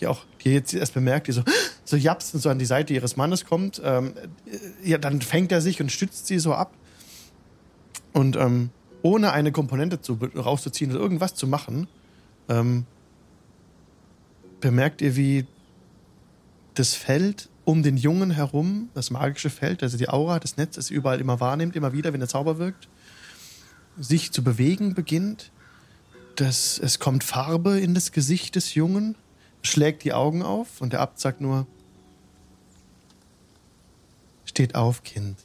die 0.00 0.06
auch, 0.06 0.24
die 0.42 0.52
jetzt 0.52 0.74
erst 0.74 0.94
bemerkt, 0.94 1.28
die 1.28 1.32
so, 1.32 1.42
so 1.84 1.96
japst 1.96 2.34
und 2.34 2.40
so 2.40 2.48
an 2.48 2.58
die 2.58 2.64
Seite 2.64 2.94
ihres 2.94 3.16
Mannes 3.16 3.44
kommt. 3.44 3.80
Ähm, 3.84 4.14
äh, 4.46 4.90
ja, 4.90 4.98
dann 4.98 5.20
fängt 5.20 5.52
er 5.52 5.60
sich 5.60 5.80
und 5.80 5.90
stützt 5.92 6.26
sie 6.26 6.38
so 6.38 6.54
ab. 6.54 6.72
Und 8.12 8.36
ähm, 8.36 8.70
ohne 9.02 9.32
eine 9.32 9.52
Komponente 9.52 10.00
zu, 10.00 10.14
rauszuziehen 10.14 10.90
oder 10.90 11.00
irgendwas 11.00 11.34
zu 11.34 11.46
machen, 11.46 11.88
ähm, 12.48 12.86
bemerkt 14.60 15.02
ihr, 15.02 15.16
wie 15.16 15.46
das 16.74 16.94
Feld 16.94 17.48
um 17.64 17.82
den 17.82 17.96
Jungen 17.96 18.30
herum, 18.30 18.90
das 18.94 19.10
magische 19.10 19.50
Feld, 19.50 19.82
also 19.82 19.96
die 19.96 20.08
Aura, 20.08 20.38
das 20.38 20.56
Netz, 20.56 20.76
das 20.76 20.90
überall 20.90 21.20
immer 21.20 21.40
wahrnimmt, 21.40 21.76
immer 21.76 21.92
wieder, 21.92 22.12
wenn 22.12 22.20
der 22.20 22.28
Zauber 22.28 22.58
wirkt, 22.58 22.88
sich 23.98 24.32
zu 24.32 24.42
bewegen 24.42 24.94
beginnt. 24.94 25.50
Das, 26.36 26.78
es 26.78 26.98
kommt 26.98 27.24
Farbe 27.24 27.78
in 27.78 27.94
das 27.94 28.12
Gesicht 28.12 28.56
des 28.56 28.74
Jungen, 28.74 29.14
schlägt 29.62 30.04
die 30.04 30.12
Augen 30.12 30.42
auf 30.42 30.80
und 30.80 30.92
der 30.92 31.00
Abt 31.00 31.20
sagt 31.20 31.40
nur, 31.40 31.66
steht 34.44 34.74
auf, 34.74 35.02
Kind. 35.02 35.38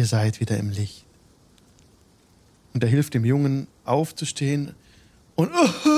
Ihr 0.00 0.06
seid 0.06 0.40
wieder 0.40 0.56
im 0.56 0.70
Licht. 0.70 1.04
Und 2.72 2.82
er 2.82 2.88
hilft 2.88 3.12
dem 3.12 3.26
Jungen 3.26 3.66
aufzustehen 3.84 4.74
und 5.34 5.50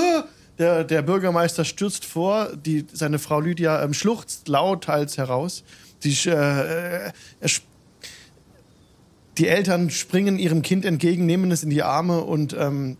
der, 0.57 0.83
der 0.83 1.01
Bürgermeister 1.03 1.63
stürzt 1.63 2.03
vor, 2.03 2.53
die, 2.53 2.85
seine 2.91 3.17
Frau 3.17 3.39
Lydia 3.39 3.81
ähm, 3.81 3.93
schluchzt 3.93 4.49
lauthals 4.49 5.17
heraus. 5.17 5.63
Sie, 5.99 6.11
äh, 6.29 7.07
äh, 7.07 7.11
die 9.37 9.47
Eltern 9.47 9.89
springen 9.89 10.37
ihrem 10.37 10.63
Kind 10.63 10.83
entgegen, 10.83 11.25
nehmen 11.25 11.49
es 11.51 11.63
in 11.63 11.69
die 11.69 11.83
Arme 11.83 12.25
und, 12.25 12.51
ähm, 12.59 12.97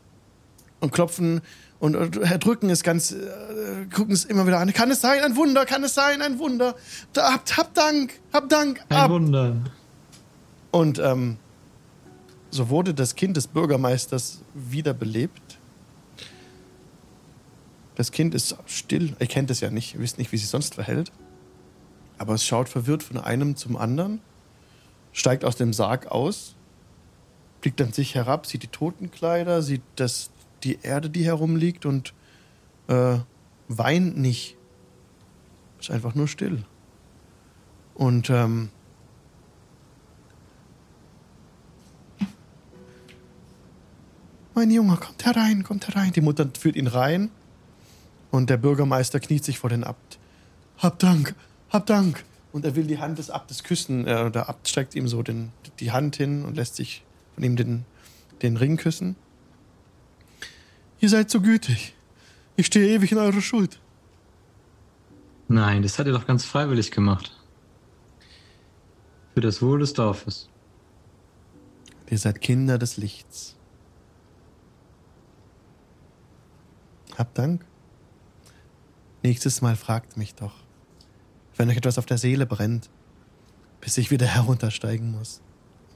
und 0.80 0.94
klopfen 0.94 1.42
und, 1.80 1.98
und 1.98 2.16
drücken 2.16 2.70
es 2.70 2.82
ganz, 2.82 3.12
äh, 3.12 3.88
gucken 3.94 4.14
es 4.14 4.24
immer 4.24 4.48
wieder 4.48 4.60
an. 4.60 4.72
Kann 4.72 4.90
es 4.90 5.02
sein, 5.02 5.22
ein 5.22 5.36
Wunder, 5.36 5.66
kann 5.66 5.84
es 5.84 5.96
sein, 5.96 6.22
ein 6.22 6.40
Wunder. 6.40 6.76
Da, 7.12 7.34
habt, 7.34 7.58
habt 7.58 7.76
Dank, 7.76 8.14
habt 8.32 8.50
Dank. 8.54 8.80
Ein. 8.88 9.10
Wunder. 9.10 9.58
Und 10.74 10.98
ähm, 10.98 11.38
so 12.50 12.70
wurde 12.70 12.96
das 12.96 13.14
Kind 13.14 13.38
des 13.38 13.46
Bürgermeisters 13.46 14.42
wiederbelebt. 14.56 15.60
Das 17.94 18.12
Kind 18.12 18.34
ist 18.34 18.58
still, 18.66 19.16
ihr 19.20 19.28
kennt 19.28 19.52
es 19.52 19.60
ja 19.60 19.70
nicht, 19.70 19.94
ihr 19.94 20.00
wisst 20.00 20.18
nicht, 20.18 20.32
wie 20.32 20.38
sie 20.38 20.48
sonst 20.48 20.74
verhält. 20.74 21.12
Aber 22.18 22.34
es 22.34 22.44
schaut 22.44 22.70
verwirrt 22.70 23.04
von 23.04 23.20
einem 23.20 23.56
zum 23.56 23.78
anderen, 23.78 24.20
steigt 25.12 25.46
aus 25.46 25.56
dem 25.58 25.74
Sarg 25.74 26.08
aus, 26.08 26.56
blickt 27.62 27.80
an 27.80 27.94
sich 27.94 28.16
herab, 28.16 28.48
sieht 28.48 28.64
die 28.64 28.68
Totenkleider, 28.68 29.62
sieht 29.62 29.84
das, 29.96 30.32
die 30.64 30.80
Erde, 30.82 31.12
die 31.12 31.24
herumliegt 31.24 31.86
und 31.86 32.16
äh, 32.88 33.20
weint 33.68 34.18
nicht. 34.18 34.58
Ist 35.80 35.92
einfach 35.92 36.16
nur 36.16 36.28
still. 36.28 36.66
Und 37.94 38.32
ähm, 38.32 38.70
mein 44.56 44.72
Junge, 44.72 44.98
kommt 44.98 45.26
herein, 45.26 45.64
kommt 45.64 45.88
herein. 45.88 46.14
Die 46.14 46.22
Mutter 46.22 46.50
führt 46.58 46.76
ihn 46.76 46.88
rein 46.88 47.30
und 48.32 48.50
der 48.50 48.58
Bürgermeister 48.58 49.20
kniet 49.20 49.44
sich 49.44 49.60
vor 49.60 49.70
den 49.70 49.84
Abt. 49.84 50.20
Hab 50.78 51.00
Dank, 51.00 51.36
hab 51.70 51.86
Dank. 51.86 52.24
Und 52.52 52.66
er 52.66 52.76
will 52.76 52.86
die 52.86 53.00
Hand 53.00 53.18
des 53.18 53.30
Abtes 53.30 53.64
küssen. 53.64 54.06
Äh, 54.06 54.30
der 54.30 54.48
Abt 54.48 54.68
streckt 54.68 54.96
ihm 54.96 55.08
so 55.08 55.24
den, 55.24 55.52
die 55.80 55.92
Hand 55.92 56.16
hin 56.16 56.46
und 56.46 56.56
lässt 56.56 56.76
sich 56.76 57.04
von 57.34 57.44
ihm 57.44 57.56
den, 57.56 57.86
den 58.42 58.58
Ring 58.58 58.78
küssen. 58.78 59.16
Ihr 61.00 61.10
seid 61.10 61.32
so 61.32 61.42
gütig. 61.42 61.96
Ich 62.56 62.68
stehe 62.68 62.96
ewig 62.96 63.12
in 63.12 63.18
eurer 63.18 63.42
Schuld. 63.42 63.80
Nein, 65.48 65.82
das 65.82 66.00
hat 66.00 66.08
er 66.08 66.14
doch 66.14 66.28
ganz 66.28 66.46
freiwillig 66.46 66.92
gemacht. 66.92 67.36
Für 69.34 69.42
das 69.42 69.62
Wohl 69.62 69.80
des 69.80 69.94
Dorfes. 69.94 70.50
Ihr 72.10 72.18
seid 72.20 72.42
Kinder 72.42 72.78
des 72.78 72.98
Lichts. 72.98 73.56
Habt 77.18 77.38
Dank. 77.38 77.66
Nächstes 79.22 79.62
Mal 79.62 79.76
fragt 79.76 80.18
mich 80.18 80.36
doch, 80.36 80.54
wenn 81.56 81.70
euch 81.70 81.78
etwas 81.78 81.98
auf 81.98 82.06
der 82.06 82.18
Seele 82.18 82.46
brennt, 82.46 82.90
bis 83.82 83.98
ich 83.98 84.12
wieder 84.12 84.26
heruntersteigen 84.36 85.12
muss, 85.12 85.42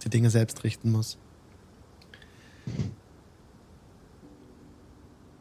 die 0.03 0.09
Dinge 0.09 0.29
selbst 0.29 0.63
richten 0.63 0.91
muss. 0.91 1.17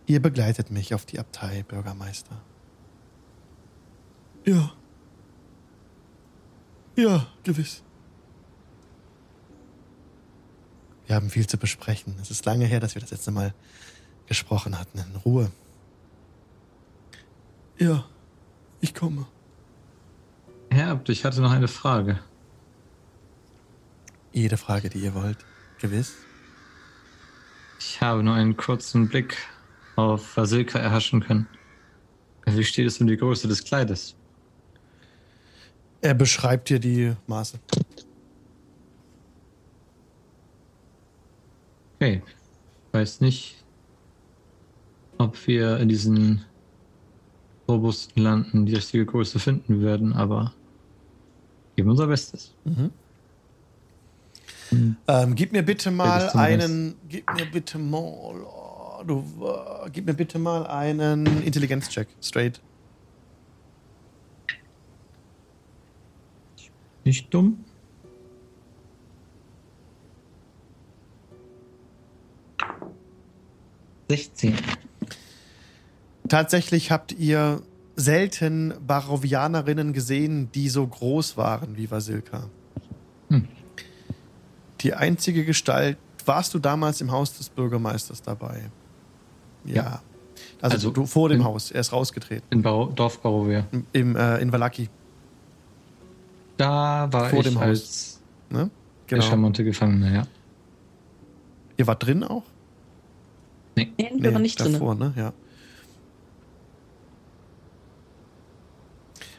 Ihr 0.07 0.23
begleitet 0.23 0.70
mich 0.70 0.94
auf 0.94 1.05
die 1.05 1.19
Abtei, 1.19 1.65
Bürgermeister. 1.65 2.40
Ja. 4.44 4.73
Ja, 6.94 7.27
gewiss. 7.43 7.82
Wir 11.07 11.16
haben 11.16 11.31
viel 11.31 11.47
zu 11.47 11.59
besprechen. 11.59 12.16
Es 12.23 12.31
ist 12.31 12.44
lange 12.47 12.65
her, 12.65 12.81
dass 12.81 12.94
wir 12.94 13.03
das 13.03 13.11
letzte 13.11 13.32
Mal 13.32 13.53
gesprochen 14.27 14.78
hatten. 14.78 14.98
In 14.98 15.16
Ruhe. 15.16 15.51
Ja, 17.78 18.05
ich 18.81 18.94
komme. 18.94 19.27
Herr 20.70 20.90
Abt, 20.93 21.09
ich 21.11 21.24
hatte 21.24 21.43
noch 21.43 21.53
eine 21.53 21.69
Frage. 21.69 22.19
Jede 24.32 24.57
Frage, 24.57 24.89
die 24.89 24.98
ihr 24.98 25.15
wollt. 25.15 25.39
Gewiss. 25.78 26.15
Ich 27.78 28.01
habe 28.01 28.23
nur 28.23 28.35
einen 28.35 28.57
kurzen 28.57 29.09
Blick 29.09 29.36
auf 29.97 30.36
Vasilka 30.36 30.78
erhaschen 30.78 31.20
können. 31.20 31.47
Wie 32.47 32.65
steht 32.65 32.86
es 32.86 33.01
um 33.01 33.07
die 33.07 33.16
Größe 33.16 33.48
des 33.48 33.65
Kleides? 33.65 34.15
Er 36.01 36.15
beschreibt 36.15 36.69
dir 36.69 36.78
die 36.78 37.15
Maße. 37.27 37.59
Okay. 41.97 42.23
Ich 42.89 42.94
weiß 42.94 43.20
nicht, 43.20 43.65
ob 45.19 45.47
wir 45.47 45.78
in 45.78 45.89
diesen 45.89 46.44
robusten 47.68 48.22
Landen 48.22 48.66
die 48.66 48.74
richtige 48.74 49.06
Größe 49.06 49.38
finden 49.38 49.82
werden, 49.82 50.12
aber 50.12 50.55
geben 51.76 51.90
unser 51.90 52.06
Bestes. 52.06 52.55
Mhm. 52.64 52.90
Hm. 54.70 54.97
Ähm, 55.06 55.34
gib 55.34 55.52
mir 55.52 55.62
bitte 55.62 55.90
mal 55.90 56.28
einen. 56.30 56.97
Gib 57.09 57.32
mir 57.34 57.47
bitte 57.47 57.78
mal. 57.78 58.01
Oh, 58.01 59.05
du, 59.05 59.24
äh, 59.44 59.90
gib 59.90 60.06
mir 60.06 60.14
bitte 60.14 60.38
mal 60.38 60.66
einen 60.66 61.26
Intelligenzcheck. 61.43 62.09
Straight. 62.20 62.60
Nicht 67.05 67.32
dumm. 67.32 67.64
16. 74.09 74.55
Tatsächlich 76.28 76.90
habt 76.90 77.12
ihr 77.12 77.62
selten 77.97 78.74
Barovianerinnen 78.86 79.93
gesehen, 79.93 80.51
die 80.53 80.69
so 80.69 80.86
groß 80.86 81.36
waren 81.36 81.77
wie 81.77 81.90
Vasilka. 81.90 82.44
Hm. 83.31 83.48
Die 84.81 84.94
einzige 84.94 85.44
Gestalt, 85.44 85.97
warst 86.24 86.53
du 86.55 86.59
damals 86.59 87.01
im 87.01 87.11
Haus 87.12 87.36
des 87.39 87.48
Bürgermeisters 87.48 88.20
dabei? 88.23 88.70
Ja. 89.65 90.03
Also, 90.61 90.74
Also, 90.77 90.90
du 90.90 91.07
vor 91.07 91.28
dem 91.28 91.40
in- 91.40 91.44
Haus, 91.44 91.70
er 91.70 91.81
ist 91.81 91.93
rausgetreten. 91.93 92.44
In 92.51 92.62
Bau 92.62 92.86
Dorf 92.86 93.20
Barovia. 93.20 93.66
Im, 93.93 94.16
äh, 94.16 94.39
in 94.39 94.53
Valaki. 94.53 94.89
Da 96.57 97.09
war 97.12 97.28
Vor 97.31 97.40
ich 97.40 97.47
dem 97.47 97.57
Haus. 97.57 97.62
als 97.65 98.20
Ne? 98.51 98.70
der 99.11 99.19
Genau. 99.19 99.23
charmante 99.31 99.65
Gefangene, 99.65 100.15
ja. 100.15 100.27
Ihr 101.77 101.86
wart 101.86 102.05
drin 102.05 102.24
auch? 102.24 102.44
Nee, 103.77 103.93
wir 103.98 104.32
waren 104.32 104.43
nicht 104.43 104.59
drin. 104.61 104.73
davor, 104.73 104.94
ne? 104.94 105.12
Ja. 105.16 105.32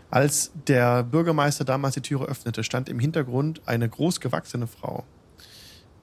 Als 0.09 0.51
der 0.67 1.03
Bürgermeister 1.03 1.65
damals 1.65 1.95
die 1.95 2.01
Türe 2.01 2.25
öffnete, 2.25 2.63
stand 2.63 2.87
im 2.89 2.99
Hintergrund 2.99 3.61
eine 3.65 3.89
großgewachsene 3.89 4.67
Frau, 4.67 5.03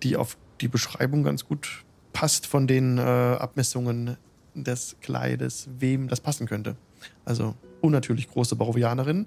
die 0.03 0.17
auf 0.17 0.37
die 0.61 0.69
Beschreibung 0.69 1.25
ganz 1.25 1.47
gut 1.47 1.85
passt 2.13 2.47
von 2.47 2.67
den 2.67 2.99
äh, 2.99 3.01
Abmessungen 3.01 4.17
des 4.55 4.97
Kleides, 5.01 5.69
wem 5.79 6.09
das 6.09 6.21
passen 6.21 6.47
könnte. 6.47 6.77
Also 7.25 7.55
unnatürlich 7.81 8.29
große 8.29 8.57
Barovianerin. 8.57 9.27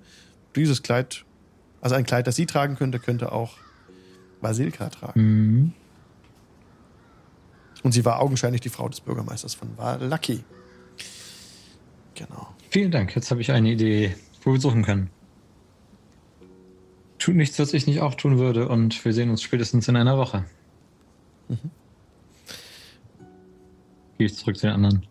Dieses 0.56 0.84
Kleid, 0.84 1.26
also 1.82 1.96
ein 1.96 2.06
Kleid, 2.06 2.28
das 2.28 2.36
sie 2.36 2.46
tragen 2.46 2.76
könnte, 2.76 3.00
könnte 3.00 3.32
auch 3.32 3.58
Basilka 4.42 4.90
tragen. 4.90 5.22
Mhm. 5.22 5.74
Und 7.84 7.92
sie 7.92 8.06
war 8.06 8.20
augenscheinlich 8.20 8.62
die 8.62 8.70
Frau 8.70 8.90
des 8.90 9.02
Bürgermeisters 9.02 9.54
von 9.54 9.78
Valaki. 9.78 10.44
Genau. 12.16 12.48
Vielen 12.70 12.92
Dank. 12.92 13.16
Jetzt 13.16 13.30
habe 13.30 13.42
ich 13.42 13.52
eine 13.52 13.70
Idee, 13.70 14.16
wo 14.48 14.54
wir 14.54 14.62
suchen 14.62 14.84
können. 14.84 15.10
Tut 17.20 17.36
nichts, 17.36 17.60
was 17.60 17.74
ich 17.74 17.86
nicht 17.86 18.00
auch 18.00 18.16
tun 18.16 18.38
würde, 18.38 18.70
und 18.70 19.04
wir 19.04 19.12
sehen 19.12 19.30
uns 19.30 19.42
spätestens 19.42 19.88
in 19.88 19.98
einer 19.98 20.18
Woche. 20.18 20.46
Mhm. 21.50 21.72
Gehe 24.18 24.28
ich 24.28 24.36
zurück 24.36 24.58
zu 24.58 24.68
den 24.68 24.74
anderen. 24.74 25.06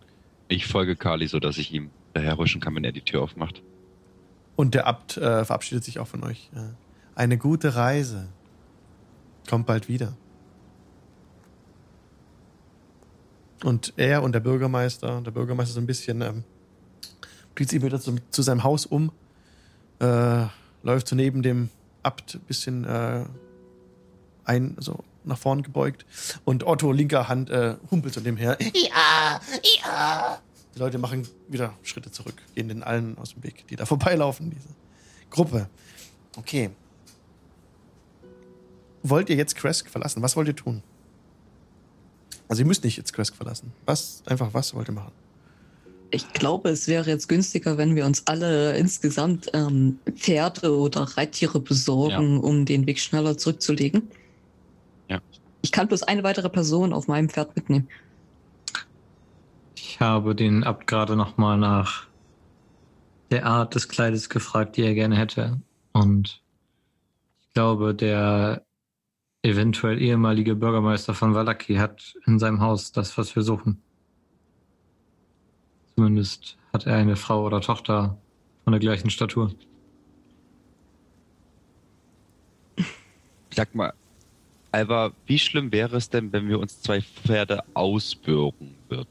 Ich 0.49 0.67
folge 0.67 0.97
Kali, 0.97 1.27
sodass 1.27 1.59
ich 1.59 1.73
ihm 1.73 1.91
daherrutschen 2.15 2.61
kann, 2.61 2.75
wenn 2.75 2.85
er 2.85 2.93
die 2.93 3.03
Tür 3.03 3.23
aufmacht. 3.23 3.63
Und 4.57 4.75
der 4.75 4.87
Abt 4.87 5.19
äh, 5.19 5.45
verabschiedet 5.45 5.85
sich 5.85 5.99
auch 5.99 6.07
von 6.07 6.25
euch. 6.25 6.51
Äh, 6.55 6.75
eine 7.15 7.37
gute 7.37 7.77
Reise. 7.77 8.29
Kommt 9.49 9.67
bald 9.67 9.89
wieder. 9.89 10.17
Und 13.63 13.93
er 13.97 14.23
und 14.23 14.33
der 14.33 14.41
Bürgermeister, 14.41 15.21
der 15.21 15.31
Bürgermeister 15.31 15.75
so 15.75 15.81
ein 15.81 15.87
bisschen, 15.87 16.23
ähm, 16.23 16.45
dreht 17.55 17.69
sich 17.69 17.83
wieder 17.83 18.01
zu, 18.01 18.17
zu 18.31 18.43
seinem 18.43 18.65
Haus 18.65 18.87
um, 18.87 19.13
äh, 20.01 20.47
läuft 20.83 21.09
so 21.09 21.17
neben 21.17 21.43
dem 21.43 21.71
Abt 22.03 22.35
ein 22.35 22.41
bisschen 22.41 22.85
äh, 22.85 23.25
ein, 24.45 24.77
so 24.79 25.05
nach 25.25 25.39
vorn 25.39 25.63
gebeugt. 25.63 26.07
Und 26.45 26.65
Otto, 26.67 26.93
linker 26.93 27.29
Hand, 27.29 27.51
äh, 27.51 27.77
humpelt 27.91 28.15
so 28.15 28.21
nebenher. 28.21 28.57
Ja, 28.61 29.41
ja. 29.83 30.41
Die 30.75 30.79
Leute 30.79 30.99
machen 30.99 31.27
wieder 31.49 31.73
Schritte 31.83 32.11
zurück, 32.11 32.35
gehen 32.55 32.69
den 32.69 32.83
allen 32.83 33.19
aus 33.19 33.33
dem 33.35 33.43
Weg, 33.43 33.67
die 33.69 33.77
da 33.77 33.87
vorbeilaufen, 33.87 34.51
diese 34.51 34.69
Gruppe. 35.31 35.69
Okay. 36.37 36.71
Wollt 39.03 39.31
ihr 39.31 39.37
jetzt 39.37 39.57
Kresk 39.57 39.89
verlassen? 39.89 40.23
Was 40.23 40.37
wollt 40.37 40.49
ihr 40.49 40.57
tun? 40.57 40.83
Also 42.49 42.63
ihr 42.63 42.67
müsst 42.67 42.85
nicht 42.85 42.97
jetzt 42.97 43.13
Kresk 43.13 43.35
verlassen. 43.35 43.73
Was, 43.85 44.23
einfach 44.27 44.55
was 44.55 44.75
wollt 44.75 44.89
ihr 44.89 44.95
machen? 44.95 45.13
Ich 46.11 46.33
glaube, 46.33 46.71
es 46.71 46.89
wäre 46.89 47.11
jetzt 47.11 47.29
günstiger, 47.29 47.79
wenn 47.79 47.97
wir 47.97 48.07
uns 48.07 48.27
alle 48.27 48.77
insgesamt 48.77 49.51
ähm, 49.53 49.99
Pferde 50.15 50.77
oder 50.77 51.03
Reittiere 51.03 51.61
besorgen, 51.61 52.41
um 52.41 52.65
den 52.65 52.87
Weg 52.87 53.01
schneller 53.01 53.37
zurückzulegen. 53.37 54.09
Ja. 55.09 55.21
Ich 55.63 55.73
kann 55.73 55.89
bloß 55.89 56.05
eine 56.05 56.23
weitere 56.23 56.49
Person 56.49 56.93
auf 56.93 57.09
meinem 57.09 57.29
Pferd 57.29 57.57
mitnehmen. 57.57 57.89
Ich 59.75 60.01
habe 60.01 60.35
den 60.35 60.63
Abt 60.63 60.87
gerade 60.87 61.17
nochmal 61.17 61.59
nach 61.59 62.07
der 63.31 63.47
Art 63.47 63.75
des 63.75 63.89
Kleides 63.89 64.29
gefragt, 64.29 64.77
die 64.77 64.83
er 64.83 64.95
gerne 64.95 65.17
hätte. 65.17 65.61
Und 65.93 66.43
ich 67.41 67.53
glaube, 67.55 67.95
der 67.95 68.65
eventuell 69.43 70.01
ehemalige 70.01 70.55
Bürgermeister 70.55 71.15
von 71.15 71.35
Valaki 71.35 71.77
hat 71.77 72.15
in 72.27 72.39
seinem 72.39 72.61
Haus 72.61 72.93
das, 72.93 73.17
was 73.17 73.35
wir 73.35 73.43
suchen. 73.43 73.83
Zumindest 75.97 76.57
hat 76.75 76.87
er 76.87 76.97
eine 76.97 77.17
Frau 77.17 77.45
oder 77.47 77.61
Tochter 77.61 78.19
von 78.65 78.73
der 78.73 78.81
gleichen 78.81 79.09
Statur. 79.11 79.51
Sag 83.51 83.75
mal, 83.75 83.95
Alva, 84.73 85.13
wie 85.25 85.39
schlimm 85.39 85.73
wäre 85.73 85.97
es 85.97 86.11
denn, 86.11 86.33
wenn 86.33 86.49
wir 86.49 86.59
uns 86.61 86.83
zwei 86.83 87.01
Pferde 87.01 87.63
ausbürgen 87.73 88.75
würden? 88.91 89.09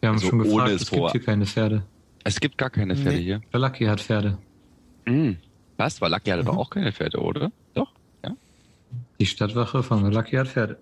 Wir 0.00 0.10
haben 0.10 0.16
Also 0.16 0.28
schon 0.28 0.38
gefragt, 0.38 0.70
es 0.70 0.82
es 0.82 0.90
gibt 0.90 1.10
hier 1.10 1.22
keine 1.22 1.46
Pferde. 1.46 1.82
Es 2.22 2.38
gibt 2.38 2.58
gar 2.58 2.70
keine 2.70 2.94
Pferde 2.94 3.16
Nee. 3.18 3.22
hier. 3.24 3.40
Valaki 3.50 3.84
hat 3.86 4.00
Pferde. 4.00 4.38
Hm. 5.08 5.38
Was? 5.76 6.00
Valaki 6.00 6.30
hatte 6.30 6.42
Mhm. 6.42 6.46
doch 6.46 6.56
auch 6.58 6.70
keine 6.70 6.92
Pferde, 6.92 7.18
oder? 7.18 7.50
Doch. 7.74 7.90
Die 9.18 9.26
Stadtwache 9.26 9.82
von 9.82 10.04
Valaki 10.04 10.36
hat 10.36 10.46
Pferde. 10.48 10.78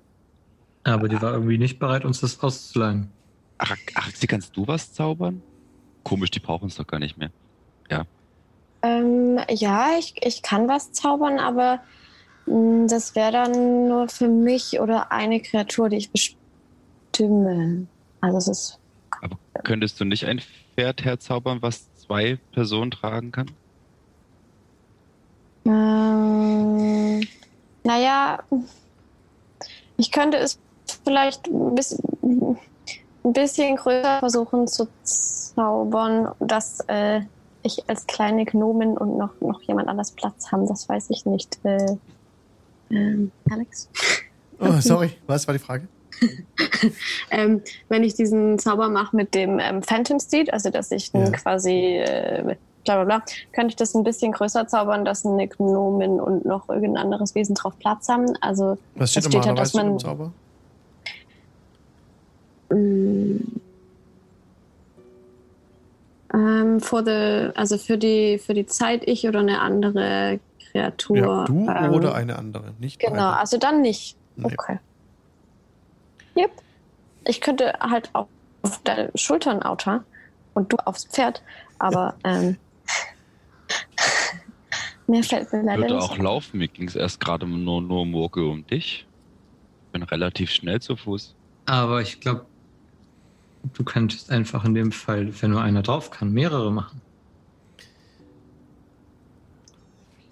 Aber 0.85 1.09
die 1.09 1.20
war 1.20 1.32
irgendwie 1.32 1.59
nicht 1.59 1.78
bereit, 1.78 2.05
uns 2.05 2.20
das 2.20 2.40
auszuleihen. 2.40 3.11
Ach, 3.59 3.77
Axi, 3.94 4.27
kannst 4.27 4.56
du 4.56 4.66
was 4.66 4.93
zaubern? 4.93 5.43
Komisch, 6.02 6.31
die 6.31 6.40
brauchen 6.40 6.69
es 6.69 6.77
doch 6.77 6.86
gar 6.86 6.98
nicht 6.98 7.16
mehr. 7.16 7.31
Ähm, 8.85 9.40
ja, 9.48 9.97
ich, 9.98 10.15
ich 10.20 10.43
kann 10.43 10.69
was 10.69 10.93
zaubern, 10.93 11.39
aber 11.39 11.81
mh, 12.44 12.89
das 12.89 13.15
wäre 13.15 13.32
dann 13.32 13.89
nur 13.89 14.09
für 14.09 14.28
mich 14.28 14.78
oder 14.78 15.11
eine 15.11 15.40
Kreatur, 15.40 15.89
die 15.89 15.97
ich 15.97 16.11
bestimme. 16.11 17.86
Also 18.20 18.36
es 18.36 18.48
ist. 18.48 18.78
Aber 19.23 19.39
könntest 19.62 19.98
du 20.01 20.05
nicht 20.05 20.27
ein 20.27 20.43
Pferd 20.74 21.02
herzaubern, 21.02 21.62
was 21.62 21.89
zwei 21.94 22.39
Personen 22.52 22.90
tragen 22.90 23.32
kann? 23.32 23.51
Ähm, 25.65 27.27
naja, 27.85 28.43
ich 29.97 30.12
könnte 30.12 30.36
es 30.36 30.59
vielleicht 31.05 31.47
ein 31.48 31.74
bisschen, 31.74 31.98
ein 33.24 33.32
bisschen 33.32 33.76
größer 33.76 34.18
versuchen 34.20 34.66
zu 34.66 34.89
zaubern, 35.02 36.28
dass 36.40 36.81
äh, 36.89 37.20
ich 37.62 37.82
als 37.89 38.06
kleine 38.06 38.44
Gnomen 38.44 38.97
und 38.98 39.16
noch, 39.16 39.31
noch 39.40 39.62
jemand 39.62 39.89
anders 39.89 40.12
Platz 40.12 40.51
haben. 40.52 40.66
Das 40.66 40.89
weiß 40.89 41.10
ich 41.10 41.24
nicht. 41.26 41.59
Äh, 41.64 41.97
ähm, 42.90 43.32
Alex? 43.51 43.89
Oh, 44.60 44.81
sorry, 44.81 45.10
was 45.26 45.47
war 45.47 45.52
die 45.55 45.59
Frage? 45.59 45.89
ähm, 47.31 47.62
wenn 47.89 48.05
ich 48.05 48.14
diesen 48.14 48.59
Zauber 48.59 48.89
mache 48.89 49.16
mit 49.16 49.35
dem 49.35 49.59
ähm, 49.59 49.82
Phantom 49.82 50.20
Steed, 50.20 50.52
also 50.52 50.70
dass 50.70 50.90
ich 50.90 51.10
Ja. 51.12 51.31
quasi 51.31 51.98
äh, 51.98 52.56
bla 52.85 53.02
bla 53.02 53.05
bla, 53.05 53.24
könnte 53.52 53.70
ich 53.70 53.76
das 53.76 53.94
ein 53.94 54.05
bisschen 54.05 54.32
größer 54.32 54.68
zaubern, 54.68 55.05
dass 55.05 55.24
eine 55.26 55.48
Gnomin 55.48 56.20
und 56.20 56.44
noch 56.44 56.68
irgendein 56.68 57.05
anderes 57.05 57.35
Wesen 57.35 57.55
drauf 57.55 57.72
Platz 57.78 58.09
haben. 58.09 58.26
Also 58.40 58.78
Was 58.94 59.10
steht 59.10 59.24
steht 59.24 59.47
halt, 59.47 59.59
dass 59.59 59.74
man- 59.74 59.98
Zauber? 59.98 60.32
Mh, 62.70 63.40
ähm, 66.32 66.80
for 66.80 67.04
the, 67.04 67.50
also 67.54 67.78
für 67.78 67.96
die 67.98 68.38
für 68.38 68.54
die 68.54 68.66
Zeit 68.66 69.02
ich 69.06 69.26
oder 69.28 69.40
eine 69.40 69.60
andere 69.60 70.40
Kreatur. 70.72 71.16
Ja, 71.16 71.44
du 71.44 71.66
ähm, 71.68 71.92
oder 71.92 72.14
eine 72.14 72.36
andere, 72.36 72.74
nicht 72.80 72.98
Genau, 72.98 73.14
beide. 73.14 73.36
also 73.38 73.58
dann 73.58 73.80
nicht. 73.82 74.16
Nee. 74.36 74.46
Okay. 74.46 74.78
Yep. 76.36 76.50
Ich 77.26 77.40
könnte 77.40 77.72
halt 77.80 78.10
auf 78.12 78.26
deine 78.82 79.10
Schultern 79.14 79.62
auta 79.62 80.04
und 80.54 80.72
du 80.72 80.76
aufs 80.84 81.04
Pferd, 81.04 81.42
aber 81.78 82.14
ähm, 82.24 82.56
mehr 85.06 85.22
fällt 85.22 85.52
mir 85.52 85.62
leider 85.62 85.82
Würde 85.82 85.94
nicht. 85.94 86.10
auch 86.10 86.18
laufen. 86.18 86.58
Mir 86.58 86.68
ging 86.68 86.88
es 86.88 86.96
erst 86.96 87.20
gerade 87.20 87.46
nur, 87.46 87.80
nur 87.80 88.00
um 88.02 88.10
Murke 88.10 88.44
um 88.44 88.66
dich. 88.66 89.06
Bin 89.92 90.02
relativ 90.02 90.50
schnell 90.50 90.80
zu 90.80 90.96
Fuß. 90.96 91.34
Aber 91.66 92.02
ich 92.02 92.20
glaube, 92.20 92.46
du 93.72 93.84
könntest 93.84 94.30
einfach 94.30 94.64
in 94.64 94.74
dem 94.74 94.92
Fall, 94.92 95.32
wenn 95.40 95.50
nur 95.50 95.62
einer 95.62 95.82
drauf 95.82 96.10
kann, 96.10 96.32
mehrere 96.32 96.70
machen. 96.72 97.00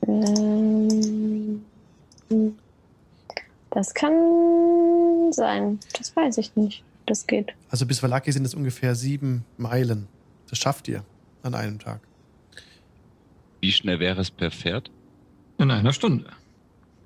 Ähm, 0.06 1.62
Das 3.70 3.94
kann 3.94 5.32
sein. 5.32 5.80
Das 5.96 6.14
weiß 6.14 6.38
ich 6.38 6.54
nicht. 6.56 6.84
Das 7.06 7.26
geht. 7.26 7.52
Also 7.70 7.86
bis 7.86 8.02
Valaki 8.02 8.30
sind 8.30 8.44
es 8.44 8.54
ungefähr 8.54 8.94
sieben 8.94 9.44
Meilen. 9.56 10.08
Das 10.48 10.58
schafft 10.58 10.88
ihr 10.88 11.04
an 11.42 11.54
einem 11.54 11.78
Tag. 11.78 12.00
Wie 13.60 13.72
schnell 13.72 13.98
wäre 13.98 14.20
es 14.20 14.30
per 14.30 14.50
Pferd? 14.50 14.90
In 15.58 15.70
einer 15.70 15.92
Stunde. 15.92 16.30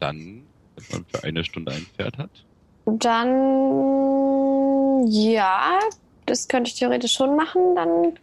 Dann, 0.00 0.42
wenn 0.76 0.84
man 0.90 1.04
für 1.06 1.22
eine 1.24 1.44
Stunde 1.44 1.72
ein 1.72 1.86
Pferd 1.96 2.18
hat. 2.18 2.30
Dann 2.86 3.28
ja, 5.08 5.78
das 6.26 6.48
könnte 6.48 6.70
ich 6.70 6.78
theoretisch 6.78 7.12
schon 7.12 7.36
machen. 7.36 7.74
Dann 7.74 8.18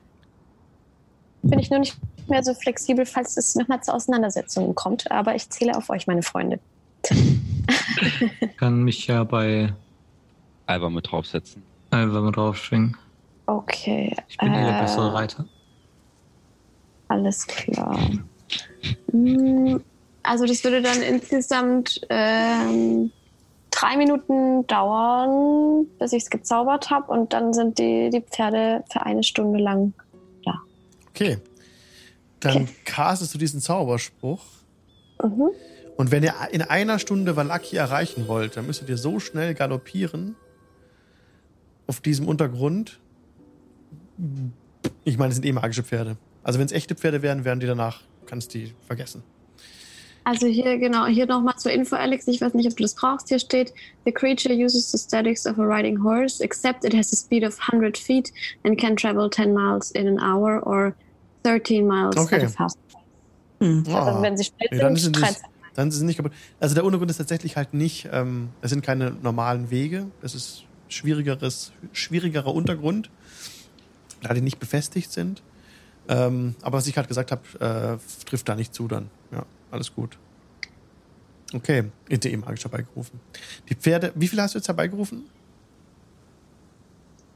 bin 1.43 1.59
ich 1.59 1.69
nur 1.69 1.79
nicht 1.79 1.97
mehr 2.27 2.43
so 2.43 2.53
flexibel, 2.53 3.05
falls 3.05 3.37
es 3.37 3.55
nochmal 3.55 3.81
zu 3.83 3.93
Auseinandersetzungen 3.93 4.75
kommt. 4.75 5.11
Aber 5.11 5.35
ich 5.35 5.49
zähle 5.49 5.75
auf 5.75 5.89
euch, 5.89 6.07
meine 6.07 6.23
Freunde. 6.23 6.59
Kann 8.57 8.83
mich 8.83 9.07
ja 9.07 9.23
bei 9.23 9.73
Alba 10.65 10.89
mit 10.89 11.11
draufsetzen. 11.11 11.63
Alva 11.89 12.21
mit 12.21 12.35
draufschwingen. 12.35 12.95
Okay. 13.45 14.15
Ich 14.29 14.37
bin 14.37 14.53
eh 14.53 14.63
der 14.63 14.77
äh, 14.77 14.81
bessere 14.81 15.13
Reiter. 15.13 15.45
Alles 17.09 17.45
klar. 17.45 17.99
Mm, 19.11 19.77
Also 20.23 20.45
das 20.45 20.63
würde 20.63 20.81
dann 20.81 21.01
insgesamt 21.01 22.01
ähm, 22.09 23.11
drei 23.83 23.97
Minuten 23.97 24.65
dauern, 24.67 25.87
bis 25.99 26.13
ich 26.13 26.23
es 26.23 26.29
gezaubert 26.29 26.89
habe 26.89 27.11
und 27.11 27.33
dann 27.33 27.53
sind 27.53 27.79
die, 27.79 28.09
die 28.09 28.21
Pferde 28.21 28.83
für 28.91 29.01
eine 29.05 29.23
Stunde 29.23 29.59
lang. 29.59 29.93
Okay. 31.09 31.37
Dann 32.39 32.63
Okay. 32.63 32.67
castest 32.85 33.33
du 33.35 33.37
diesen 33.37 33.61
Zauberspruch. 33.61 34.43
Mhm. 35.23 35.49
Und 35.95 36.11
wenn 36.11 36.23
ihr 36.23 36.33
in 36.51 36.63
einer 36.63 36.97
Stunde 36.97 37.35
Valaki 37.35 37.75
erreichen 37.75 38.27
wollt, 38.27 38.57
dann 38.57 38.65
müsstet 38.65 38.89
ihr 38.89 38.97
so 38.97 39.19
schnell 39.19 39.53
galoppieren 39.53 40.35
auf 41.85 42.01
diesem 42.01 42.27
Untergrund. 42.27 42.99
Ich 45.03 45.19
meine, 45.19 45.29
es 45.29 45.35
sind 45.35 45.45
eh 45.45 45.51
magische 45.51 45.83
Pferde. 45.83 46.17
Also 46.41 46.57
wenn 46.57 46.65
es 46.65 46.71
echte 46.71 46.95
Pferde 46.95 47.21
wären, 47.21 47.45
wären 47.45 47.59
die 47.59 47.67
danach, 47.67 48.01
kannst 48.25 48.55
die 48.55 48.73
vergessen. 48.87 49.23
Also 50.25 50.47
hier 50.47 50.77
genau, 50.77 51.05
hier 51.05 51.25
nochmal 51.25 51.55
zur 51.57 51.71
Info, 51.73 51.95
Alex. 51.95 52.27
Ich 52.27 52.39
weiß 52.39 52.53
nicht, 52.53 52.69
ob 52.69 52.77
du 52.77 52.83
das 52.83 52.95
brauchst. 52.95 53.27
Hier 53.27 53.39
steht, 53.39 53.73
the 54.05 54.11
creature 54.11 54.53
uses 54.55 54.89
the 54.91 54.97
statics 54.97 55.45
of 55.45 55.59
a 55.59 55.63
riding 55.63 56.01
horse, 56.01 56.41
except 56.41 56.85
it 56.85 56.93
has 56.95 57.11
a 57.11 57.15
speed 57.15 57.43
of 57.43 57.57
100 57.59 57.97
feet 57.97 58.31
and 58.63 58.79
can 58.79 58.95
travel 58.95 59.29
10 59.29 59.53
miles 59.53 59.91
in 59.91 60.07
an 60.07 60.19
hour 60.21 60.65
or 60.65 60.95
13 61.43 61.85
miles 61.85 62.15
Okay. 62.15 62.37
at 62.37 62.43
a 62.43 62.47
fast. 62.49 62.77
Hm. 63.59 63.83
Also 63.87 63.97
Ah. 63.97 64.21
wenn 64.21 64.37
sie 64.37 64.45
schnell 64.45 64.79
dann 64.79 64.95
sind, 64.95 65.15
sind 65.15 65.21
13. 65.25 65.43
dann 65.75 65.87
ist 65.89 65.95
es 65.95 66.01
nicht 66.03 66.15
kaputt. 66.17 66.31
Also 66.59 66.73
der 66.75 66.85
Untergrund 66.85 67.11
ist 67.11 67.17
tatsächlich 67.17 67.57
halt 67.57 67.73
nicht, 67.73 68.07
ähm, 68.11 68.49
es 68.61 68.69
sind 68.69 68.81
keine 68.83 69.11
normalen 69.11 69.71
Wege. 69.71 70.07
Es 70.21 70.35
ist 70.35 70.63
schwierigeres, 70.87 71.73
schwierigerer 71.91 72.53
Untergrund, 72.53 73.09
da 74.21 74.33
die 74.33 74.41
nicht 74.41 74.59
befestigt 74.59 75.11
sind. 75.11 75.41
Ähm, 76.07 76.55
aber 76.61 76.77
was 76.77 76.87
ich 76.87 76.93
gerade 76.93 77.07
gesagt 77.07 77.31
habe, 77.31 77.41
äh, 77.99 78.25
trifft 78.25 78.47
da 78.47 78.55
nicht 78.55 78.73
zu 78.73 78.87
dann. 78.87 79.09
Ja, 79.31 79.45
alles 79.73 79.93
gut. 79.93 80.17
Okay, 81.53 81.83
ITE 82.09 82.37
magisch 82.37 82.63
herbeigerufen. 82.63 83.19
Die 83.69 83.75
Pferde, 83.75 84.11
wie 84.15 84.27
viele 84.27 84.41
hast 84.41 84.55
du 84.55 84.59
jetzt 84.59 84.67
herbeigerufen? 84.67 85.23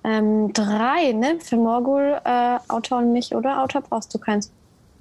Ähm, 0.03 0.53
drei, 0.53 1.11
ne? 1.11 1.39
Für 1.41 1.57
Morgul, 1.57 2.19
äh, 2.23 2.57
Autor 2.69 2.99
und 2.99 3.11
mich, 3.13 3.35
oder? 3.35 3.61
Autor 3.63 3.81
brauchst 3.81 4.13
du 4.13 4.17
keins. 4.19 4.51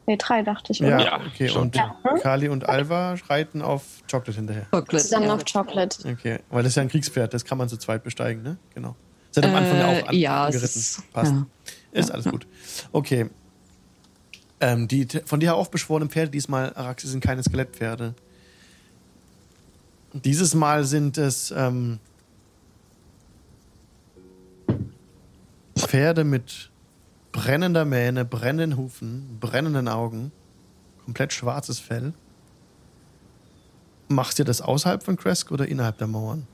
Ne, 0.08 0.16
drei 0.16 0.42
dachte 0.42 0.72
ich, 0.72 0.82
oder? 0.82 1.00
Ja, 1.00 1.20
okay. 1.20 1.48
schon. 1.48 1.62
Und 1.62 1.76
Ja. 1.76 1.96
Kali 2.22 2.48
und 2.48 2.68
Alva 2.68 3.14
reiten 3.28 3.60
auf 3.62 3.82
Chocolate 4.10 4.32
hinterher. 4.36 4.66
Chocolate, 4.70 4.98
Zusammen 5.04 5.26
ja. 5.26 5.34
auf 5.34 5.44
Chocolate. 5.44 6.08
Okay, 6.12 6.38
weil 6.50 6.62
das 6.62 6.70
ist 6.72 6.76
ja 6.76 6.82
ein 6.82 6.88
Kriegspferd, 6.88 7.34
das 7.34 7.44
kann 7.44 7.58
man 7.58 7.68
zu 7.68 7.76
zweit 7.76 8.02
besteigen, 8.04 8.42
ne? 8.42 8.56
Genau. 8.74 8.94
Seid 9.32 9.44
am 9.46 9.54
Anfang 9.54 9.78
ja 9.78 9.86
auch 9.86 10.08
an, 10.08 10.14
Äh, 10.14 10.18
ja, 10.18 10.48
es 10.48 10.54
angeritten. 10.56 10.80
ist- 10.80 11.12
Passt. 11.12 11.32
ja. 11.32 11.46
Ist 11.92 12.08
Ja, 12.08 12.14
alles 12.14 12.26
gut. 12.26 12.46
Okay. 12.92 13.28
Ähm, 14.58 14.88
die 14.88 15.06
von 15.24 15.40
dir 15.40 15.54
aufbeschworenen 15.54 16.08
Pferde 16.08 16.30
diesmal, 16.30 16.72
Araxi, 16.74 17.06
sind 17.08 17.22
keine 17.22 17.42
Skelettpferde. 17.42 18.14
Dieses 20.14 20.54
Mal 20.54 20.84
sind 20.84 21.18
es 21.18 21.50
ähm, 21.50 21.98
Pferde 25.76 26.24
mit 26.24 26.70
brennender 27.32 27.84
Mähne, 27.84 28.24
brennenden 28.24 28.78
Hufen, 28.78 29.36
brennenden 29.40 29.88
Augen, 29.88 30.32
komplett 31.04 31.32
schwarzes 31.34 31.78
Fell. 31.78 32.14
Machst 34.08 34.38
ihr 34.38 34.44
das 34.44 34.62
außerhalb 34.62 35.02
von 35.02 35.16
Kresk 35.16 35.50
oder 35.50 35.68
innerhalb 35.68 35.98
der 35.98 36.06
Mauern? 36.06 36.46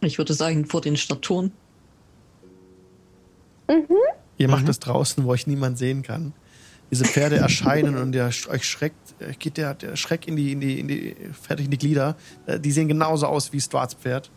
Ich 0.00 0.18
würde 0.18 0.34
sagen, 0.34 0.66
vor 0.66 0.80
den 0.80 0.96
Statuen. 0.96 1.52
Ihr 4.38 4.48
macht 4.48 4.62
Mhm. 4.62 4.66
das 4.66 4.78
draußen, 4.80 5.24
wo 5.24 5.28
euch 5.30 5.46
niemand 5.46 5.78
sehen 5.78 6.02
kann. 6.02 6.32
Diese 6.90 7.04
Pferde 7.04 7.36
erscheinen 7.36 7.96
und 7.96 8.12
der, 8.12 8.26
euch 8.26 8.64
schreckt, 8.64 9.20
äh, 9.20 9.32
geht 9.32 9.56
der, 9.56 9.74
der 9.74 9.96
Schreck 9.96 10.28
in 10.28 10.36
die, 10.36 10.52
in 10.52 10.60
die, 10.60 10.78
in 10.78 10.88
die, 10.88 11.16
fertig 11.32 11.64
in 11.64 11.70
die 11.72 11.78
Glieder. 11.78 12.16
Äh, 12.46 12.60
Die 12.60 12.70
sehen 12.70 12.86
genauso 12.86 13.26
aus 13.26 13.52
wie 13.52 13.60
Stuarts 13.60 13.94
Pferd. 13.94 14.30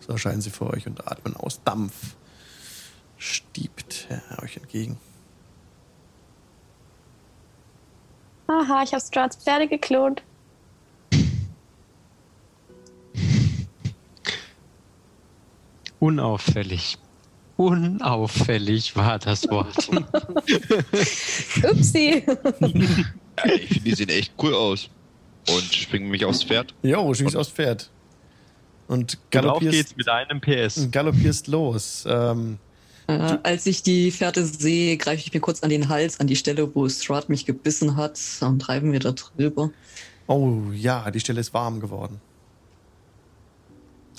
So 0.00 0.12
erscheinen 0.12 0.40
sie 0.40 0.50
vor 0.50 0.70
euch 0.70 0.86
und 0.86 1.06
atmen 1.06 1.36
aus. 1.36 1.62
Dampf 1.62 2.16
stiebt 3.18 4.08
äh, 4.08 4.42
euch 4.42 4.56
entgegen. 4.56 4.98
Aha, 8.46 8.82
ich 8.82 8.92
habe 8.92 9.02
Strats 9.02 9.36
Pferde 9.36 9.68
geklont. 9.68 10.22
Unauffällig. 16.00 16.98
Unauffällig 17.56 18.96
war 18.96 19.18
das 19.18 19.48
Wort. 19.50 19.88
Upsi. 21.62 22.24
Ja, 22.26 23.52
ich 23.54 23.68
finde, 23.68 23.80
die 23.84 23.94
sehen 23.94 24.08
echt 24.08 24.32
cool 24.42 24.54
aus. 24.54 24.88
Und 25.48 25.62
springen 25.74 26.08
mich 26.10 26.24
aufs 26.24 26.42
Pferd. 26.42 26.74
Jo, 26.82 27.12
schießt 27.14 27.36
aufs 27.36 27.50
Pferd. 27.50 27.90
Und 28.88 28.96
Und 28.96 29.12
auf 29.14 29.18
galoppierst, 29.30 29.72
geht's 29.72 29.96
mit 29.96 30.08
einem 30.08 30.40
PS. 30.40 30.88
galoppierst 30.90 31.46
los. 31.48 32.04
Ähm, 32.08 32.58
Äh, 33.06 33.38
als 33.42 33.66
ich 33.66 33.82
die 33.82 34.10
Pferde 34.12 34.44
sehe, 34.44 34.96
greife 34.96 35.20
ich 35.26 35.32
mir 35.34 35.40
kurz 35.40 35.62
an 35.62 35.70
den 35.70 35.88
Hals, 35.88 36.20
an 36.20 36.26
die 36.28 36.36
Stelle, 36.36 36.72
wo 36.74 36.88
Strahd 36.88 37.28
mich 37.28 37.44
gebissen 37.44 37.96
hat, 37.96 38.18
und 38.40 38.60
treiben 38.60 38.92
wir 38.92 39.00
da 39.00 39.12
drüber. 39.12 39.70
Oh 40.28 40.62
ja, 40.72 41.10
die 41.10 41.18
Stelle 41.20 41.40
ist 41.40 41.52
warm 41.52 41.80
geworden. 41.80 42.20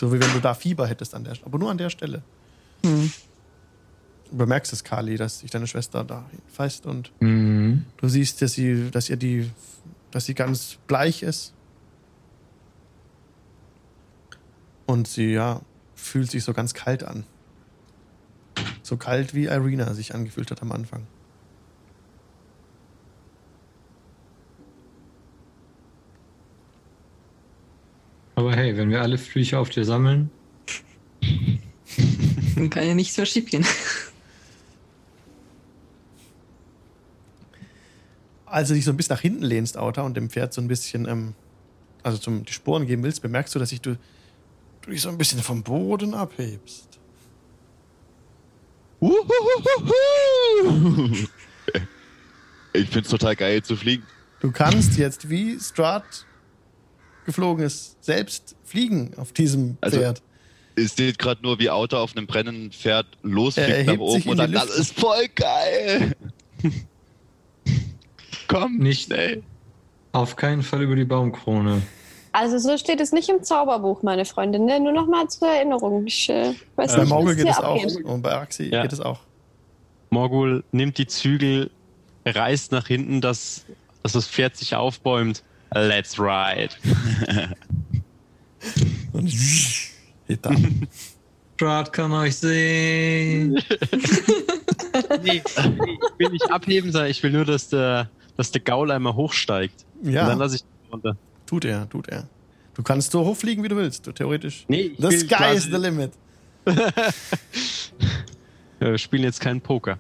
So 0.02 0.12
wie 0.12 0.20
wenn 0.20 0.34
du 0.34 0.40
da 0.40 0.56
Fieber 0.56 0.88
hättest 0.88 1.14
an 1.14 1.24
der 1.24 1.36
aber 1.46 1.60
nur 1.60 1.70
an 1.70 1.78
der 1.78 1.92
Stelle. 1.92 2.24
Hm. 2.84 3.12
Du 4.32 4.36
bemerkst 4.36 4.74
es, 4.74 4.84
Kali, 4.84 5.16
dass 5.16 5.38
sich 5.42 5.52
deine 5.52 5.68
Schwester 5.68 6.04
da 6.04 6.28
fasst 6.52 6.88
und 6.88 7.12
Mhm. 7.20 7.86
du 7.98 8.08
siehst, 8.08 8.42
dass 8.42 8.54
sie, 8.54 8.90
dass 8.90 9.12
ihr 9.12 9.18
die, 9.18 9.48
dass 10.10 10.26
sie 10.26 10.34
ganz 10.34 10.78
bleich 10.88 11.22
ist. 11.22 11.54
Und 14.88 15.08
sie, 15.08 15.34
ja, 15.34 15.62
fühlt 15.94 16.32
sich 16.32 16.44
so 16.44 16.54
ganz 16.54 16.74
kalt 16.74 17.04
an. 17.04 17.24
So 18.82 18.98
kalt 18.98 19.36
wie 19.36 19.46
Irina 19.46 19.94
sich 19.94 20.16
angefühlt 20.16 20.50
hat 20.50 20.64
am 20.64 20.72
Anfang. 20.72 21.06
Aber 28.42 28.56
hey, 28.56 28.76
wenn 28.76 28.90
wir 28.90 29.04
alle 29.04 29.20
Flüche 29.20 29.60
auf 29.60 29.70
dir 29.70 29.86
sammeln, 29.86 30.32
Dann 32.56 32.72
kann 32.72 32.88
ja 32.88 32.96
nichts 32.96 33.16
mehr 33.16 33.28
schief 33.28 33.52
gehen. 33.52 33.64
Als 38.48 38.70
du 38.70 38.74
dich 38.74 38.84
so 38.84 38.90
ein 38.90 38.98
bisschen 38.98 39.14
nach 39.14 39.22
hinten 39.22 39.44
lehnst, 39.44 39.78
Auta, 39.78 40.02
und 40.02 40.18
dem 40.18 40.32
Pferd 40.32 40.56
so 40.56 40.62
ein 40.62 40.68
bisschen, 40.68 41.08
ähm, 41.08 41.36
also 42.02 42.18
zum 42.18 42.44
die 42.44 42.52
Sporen 42.52 42.88
geben 42.88 43.04
willst, 43.04 43.22
bemerkst 43.22 43.54
du, 43.54 43.60
dass 43.60 43.70
sich 43.70 43.80
du, 43.80 43.96
du 44.82 44.90
dich 44.90 45.04
so 45.04 45.10
ein 45.10 45.20
bisschen 45.20 45.42
vom 45.42 45.62
Boden 45.62 46.16
abhebst. 46.16 47.00
Ich 52.74 52.90
find's 52.90 53.10
total 53.10 53.36
geil 53.36 53.62
zu 53.62 53.76
fliegen. 53.76 54.04
Du 54.40 54.50
kannst 54.50 54.98
jetzt, 54.98 55.30
wie 55.30 55.60
Strahd 55.60 56.26
geflogen 57.32 57.66
ist, 57.66 58.04
selbst 58.04 58.56
fliegen 58.64 59.12
auf 59.18 59.32
diesem 59.34 59.78
Also, 59.82 59.98
Pferd. 59.98 60.22
Es 60.76 60.94
steht 60.94 61.20
gerade 61.20 61.42
nur, 61.42 61.60
wie 61.60 61.70
Auto 61.70 61.98
auf 61.98 62.16
einem 62.16 62.28
brennenden 62.28 62.72
Pferd 62.72 63.06
Er 63.24 63.30
losfliegt 63.30 63.88
nach 63.88 63.98
oben 64.00 64.30
und 64.30 64.38
dann, 64.38 64.52
das 64.52 64.70
ist 64.70 64.98
voll 65.00 65.28
geil. 65.36 66.16
Komm, 68.48 68.78
Nicht- 68.78 69.06
schnell. 69.06 69.44
auf 70.14 70.36
keinen 70.36 70.62
Fall 70.64 70.82
über 70.84 70.96
die 70.96 71.06
Baumkrone. 71.06 71.82
Also 72.34 72.58
so 72.60 72.78
steht 72.78 73.02
es 73.02 73.12
nicht 73.12 73.28
im 73.30 73.44
Zauberbuch, 73.44 74.04
meine 74.04 74.24
Freundin. 74.24 74.64
Ne? 74.66 74.80
Nur 74.80 74.94
noch 74.94 75.08
mal 75.08 75.28
zur 75.28 75.50
Erinnerung. 75.50 76.08
Ich 76.08 76.30
äh, 76.30 76.54
weiß 76.78 76.94
Bei 76.96 77.02
nicht, 77.02 77.10
Maugel 77.10 77.28
was 77.30 77.36
geht 77.38 77.50
es 77.50 77.58
auch. 77.60 78.10
Und 78.10 78.22
bei 78.22 78.32
Axi 78.34 78.70
Ja. 78.70 78.82
geht 78.84 78.94
es 78.94 79.02
auch. 79.02 79.20
Morgul 80.10 80.64
nimmt 80.72 80.98
die 80.98 81.08
Zügel, 81.08 81.72
reißt 82.26 82.72
nach 82.72 82.88
hinten, 82.88 83.20
dass, 83.20 83.66
dass 84.04 84.14
das 84.14 84.28
Pferd 84.28 84.56
sich 84.56 84.76
aufbäumt. 84.76 85.44
Let's 85.74 86.20
ride. 86.20 86.70
Und 89.14 89.34
da. 90.42 90.52
Strahd 91.56 91.94
kann 91.94 92.12
euch 92.12 92.36
sehen. 92.38 93.54
nee, 95.24 95.42
ich 95.46 95.56
will 96.18 96.30
nicht 96.30 96.52
abheben, 96.52 96.92
sondern 96.92 97.12
ich 97.12 97.22
will 97.22 97.32
nur, 97.32 97.46
dass 97.46 97.70
der, 97.70 98.10
dass 98.36 98.52
der 98.52 98.62
Gaul 98.62 98.90
einmal 98.92 99.14
hochsteigt. 99.14 99.86
Ja. 100.02 100.24
Und 100.24 100.30
dann 100.30 100.40
lasse 100.40 100.56
ich 100.58 100.64
runter. 100.92 101.16
Tut 101.46 101.66
er, 101.66 101.88
tut 101.90 102.08
er. 102.10 102.28
Du 102.74 102.82
kannst 102.84 103.12
so 103.12 103.24
hochfliegen, 103.24 103.64
wie 103.64 103.68
du 103.68 103.76
willst, 103.76 104.08
du, 104.08 104.12
theoretisch. 104.12 104.66
Nee, 104.68 104.96
The 104.98 105.20
sky 105.20 105.36
quasi- 105.36 105.58
is 105.58 105.64
the 105.66 105.78
limit. 105.78 106.12
Wir 108.80 108.98
spielen 108.98 109.24
jetzt 109.24 109.40
keinen 109.40 109.62
Poker. 109.62 110.00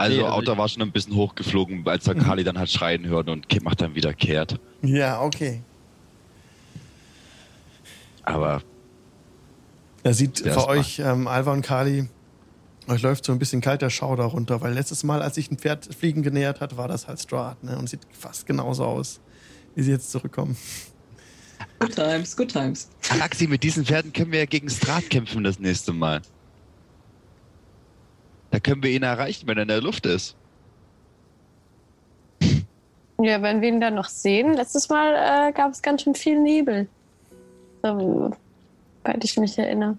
Also 0.00 0.16
Nee, 0.16 0.22
also 0.22 0.34
Auto 0.34 0.56
war 0.56 0.66
schon 0.66 0.80
ein 0.80 0.92
bisschen 0.92 1.14
hochgeflogen, 1.14 1.86
als 1.86 2.06
er 2.06 2.14
Kali 2.14 2.42
dann 2.42 2.58
halt 2.58 2.70
schreien 2.70 3.06
hört 3.06 3.28
und 3.28 3.50
Kim 3.50 3.64
macht 3.64 3.82
dann 3.82 3.94
wieder 3.94 4.14
kehrt. 4.14 4.58
Ja, 4.80 5.20
okay. 5.20 5.62
Aber 8.22 8.62
Er 10.02 10.14
sieht 10.14 10.46
das 10.46 10.56
euch, 10.66 11.00
ähm, 11.00 11.28
Alva 11.28 11.52
und 11.52 11.60
Kali, 11.60 12.08
euch 12.88 13.02
läuft 13.02 13.26
so 13.26 13.32
ein 13.32 13.38
bisschen 13.38 13.60
kalter 13.60 13.90
Schauder 13.90 14.24
runter, 14.24 14.62
weil 14.62 14.72
letztes 14.72 15.04
Mal, 15.04 15.20
als 15.20 15.34
sich 15.34 15.50
ein 15.50 15.58
Pferd 15.58 15.94
Fliegen 15.94 16.22
genähert 16.22 16.62
hat, 16.62 16.78
war 16.78 16.88
das 16.88 17.06
halt 17.06 17.20
Strahd, 17.20 17.62
ne? 17.62 17.76
Und 17.78 17.90
sieht 17.90 18.00
fast 18.18 18.46
genauso 18.46 18.86
aus, 18.86 19.20
wie 19.74 19.82
sie 19.82 19.90
jetzt 19.90 20.10
zurückkommen. 20.10 20.56
Good 21.78 21.94
times, 21.94 22.34
good 22.34 22.48
times. 22.48 22.88
Galaxi, 23.06 23.46
mit 23.46 23.62
diesen 23.62 23.84
Pferden 23.84 24.14
können 24.14 24.32
wir 24.32 24.38
ja 24.38 24.46
gegen 24.46 24.70
Strat 24.70 25.10
kämpfen 25.10 25.44
das 25.44 25.58
nächste 25.58 25.92
Mal. 25.92 26.22
Da 28.50 28.60
können 28.60 28.82
wir 28.82 28.90
ihn 28.90 29.02
erreichen, 29.02 29.46
wenn 29.46 29.58
er 29.58 29.62
in 29.62 29.68
der 29.68 29.80
Luft 29.80 30.06
ist. 30.06 30.36
Ja, 33.22 33.42
wenn 33.42 33.60
wir 33.60 33.68
ihn 33.68 33.80
dann 33.80 33.94
noch 33.94 34.08
sehen. 34.08 34.54
Letztes 34.54 34.88
Mal 34.88 35.14
äh, 35.14 35.52
gab 35.52 35.72
es 35.72 35.82
ganz 35.82 36.02
schön 36.02 36.14
viel 36.14 36.40
Nebel. 36.40 36.88
So, 37.82 38.30
soweit 39.04 39.24
ich 39.24 39.36
mich 39.36 39.58
erinnere. 39.58 39.96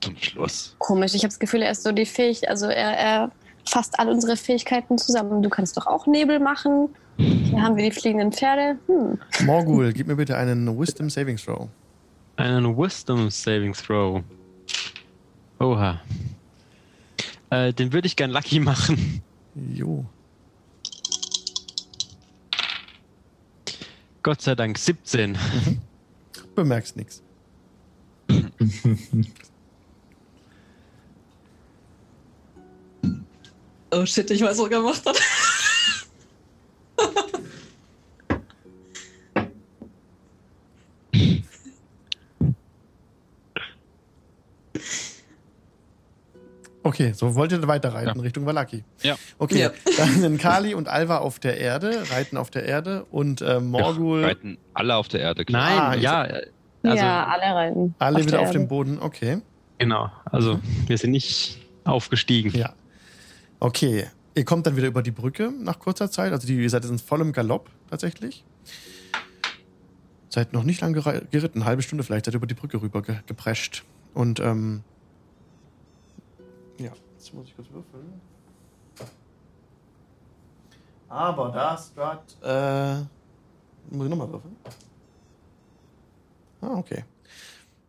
Zum 0.00 0.16
Schluss. 0.16 0.76
Komisch, 0.78 1.14
ich 1.14 1.22
habe 1.22 1.28
das 1.28 1.38
Gefühl, 1.38 1.62
er 1.62 1.72
ist 1.72 1.82
so 1.82 1.90
die 1.90 2.06
Fähigkeit, 2.06 2.50
also 2.50 2.66
er, 2.66 2.96
er 2.96 3.32
fasst 3.66 3.98
all 3.98 4.08
unsere 4.08 4.36
Fähigkeiten 4.36 4.98
zusammen. 4.98 5.42
Du 5.42 5.48
kannst 5.48 5.76
doch 5.76 5.86
auch 5.86 6.06
Nebel 6.06 6.38
machen. 6.38 6.88
Hier 7.16 7.62
haben 7.62 7.76
wir 7.76 7.84
die 7.84 7.90
fliegenden 7.90 8.32
Pferde. 8.32 8.78
Hm. 8.86 9.18
Morgul, 9.46 9.92
gib 9.92 10.06
mir 10.06 10.16
bitte 10.16 10.36
einen 10.36 10.78
Wisdom 10.78 11.08
Saving 11.08 11.36
Throw. 11.36 11.68
Einen 12.36 12.76
Wisdom 12.76 13.30
Saving 13.30 13.72
Throw. 13.72 14.22
Oha. 15.58 16.00
Äh, 17.54 17.72
den 17.72 17.92
würde 17.92 18.06
ich 18.06 18.16
gern 18.16 18.30
Lucky 18.30 18.58
machen. 18.70 19.22
Jo. 19.54 20.04
Gott 24.22 24.40
sei 24.40 24.54
Dank 24.54 24.78
17. 24.78 25.38
Bemerkst 26.54 26.96
nichts. 26.96 27.22
Oh 33.96 34.04
shit, 34.04 34.28
ich 34.32 34.42
weiß, 34.42 34.58
was 34.58 34.64
er 34.64 34.68
gemacht 34.70 35.06
hat. 35.06 35.16
Okay, 46.86 47.12
so 47.14 47.34
wollt 47.34 47.50
ihr 47.50 47.66
weiter 47.66 47.92
reiten 47.94 48.20
Richtung 48.20 48.44
Valaki. 48.46 48.84
Ja. 49.02 49.16
Okay, 49.38 49.58
Ja. 49.62 49.70
dann 49.96 50.10
sind 50.20 50.38
Kali 50.40 50.74
und 50.74 50.86
Alva 50.86 51.18
auf 51.18 51.38
der 51.38 51.58
Erde, 51.58 52.04
reiten 52.10 52.36
auf 52.36 52.50
der 52.50 52.64
Erde 52.66 53.04
und 53.10 53.40
äh, 53.40 53.58
Morgul 53.58 54.22
Reiten 54.24 54.58
alle 54.74 54.94
auf 54.96 55.08
der 55.08 55.20
Erde. 55.20 55.44
klar. 55.44 55.62
Nein, 55.62 55.78
Ah, 55.80 55.94
ja. 55.94 56.20
Also, 56.82 57.02
ja, 57.02 57.26
alle 57.26 57.42
reiten. 57.54 57.94
alle 57.98 58.16
auf 58.16 58.22
wieder 58.22 58.30
der 58.32 58.40
auf 58.42 58.50
dem. 58.52 58.68
Boden. 58.68 58.98
Okay. 59.00 59.38
Genau. 59.78 60.10
Also, 60.26 60.60
wir 60.86 60.98
sind 60.98 61.10
nicht 61.12 61.58
aufgestiegen. 61.84 62.52
Ja. 62.56 62.74
Okay. 63.60 64.06
Ihr 64.34 64.44
kommt 64.44 64.66
dann 64.66 64.76
wieder 64.76 64.88
über 64.88 65.02
die 65.02 65.10
Brücke 65.12 65.50
nach 65.58 65.78
kurzer 65.78 66.10
Zeit. 66.10 66.32
Also 66.32 66.46
die, 66.46 66.56
ihr 66.60 66.68
seid 66.68 66.82
jetzt 66.84 66.90
in 66.90 66.98
vollem 66.98 67.32
Galopp 67.32 67.70
tatsächlich. 67.88 68.44
Seid 70.28 70.52
noch 70.52 70.64
nicht 70.64 70.80
lang 70.80 70.94
gere- 70.94 71.22
geritten, 71.30 71.60
eine 71.60 71.64
halbe 71.66 71.82
Stunde 71.82 72.02
vielleicht, 72.04 72.24
seid 72.26 72.34
über 72.34 72.46
die 72.46 72.54
Brücke 72.54 72.82
rüber 72.82 73.00
ge 73.02 73.16
geprescht. 73.26 73.84
Und 74.12 74.40
ähm, 74.40 74.82
ja, 74.84 74.93
jetzt 77.24 77.34
muss 77.34 77.48
ich 77.48 77.56
kurz 77.56 77.68
würfeln. 77.70 78.20
Aber 81.08 81.50
da 81.50 81.78
Strat, 81.78 82.36
äh, 82.42 83.94
muss 83.94 84.04
ich 84.04 84.10
nochmal 84.10 84.30
würfeln? 84.30 84.56
Ah, 86.60 86.76
okay. 86.76 87.04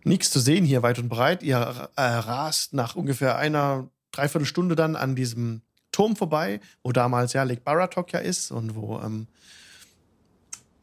Nichts 0.04 0.32
zu 0.32 0.40
sehen 0.40 0.64
hier 0.66 0.84
weit 0.84 1.00
und 1.00 1.10
breit. 1.10 1.44
Ihr 1.44 1.90
äh, 1.96 2.02
rast 2.02 2.74
nach 2.74 2.96
ungefähr 2.96 3.38
einer 3.38 3.90
Dreiviertelstunde 4.12 4.76
dann 4.76 4.96
an 4.96 5.16
diesem 5.16 5.62
Turm 5.92 6.16
vorbei, 6.16 6.60
wo 6.84 6.92
damals 6.92 7.34
ja 7.34 7.44
Lake 7.44 7.62
Baratok 7.62 8.14
ja 8.14 8.20
ist 8.20 8.52
und 8.52 8.76
wo. 8.76 9.00
Ähm, 9.00 9.28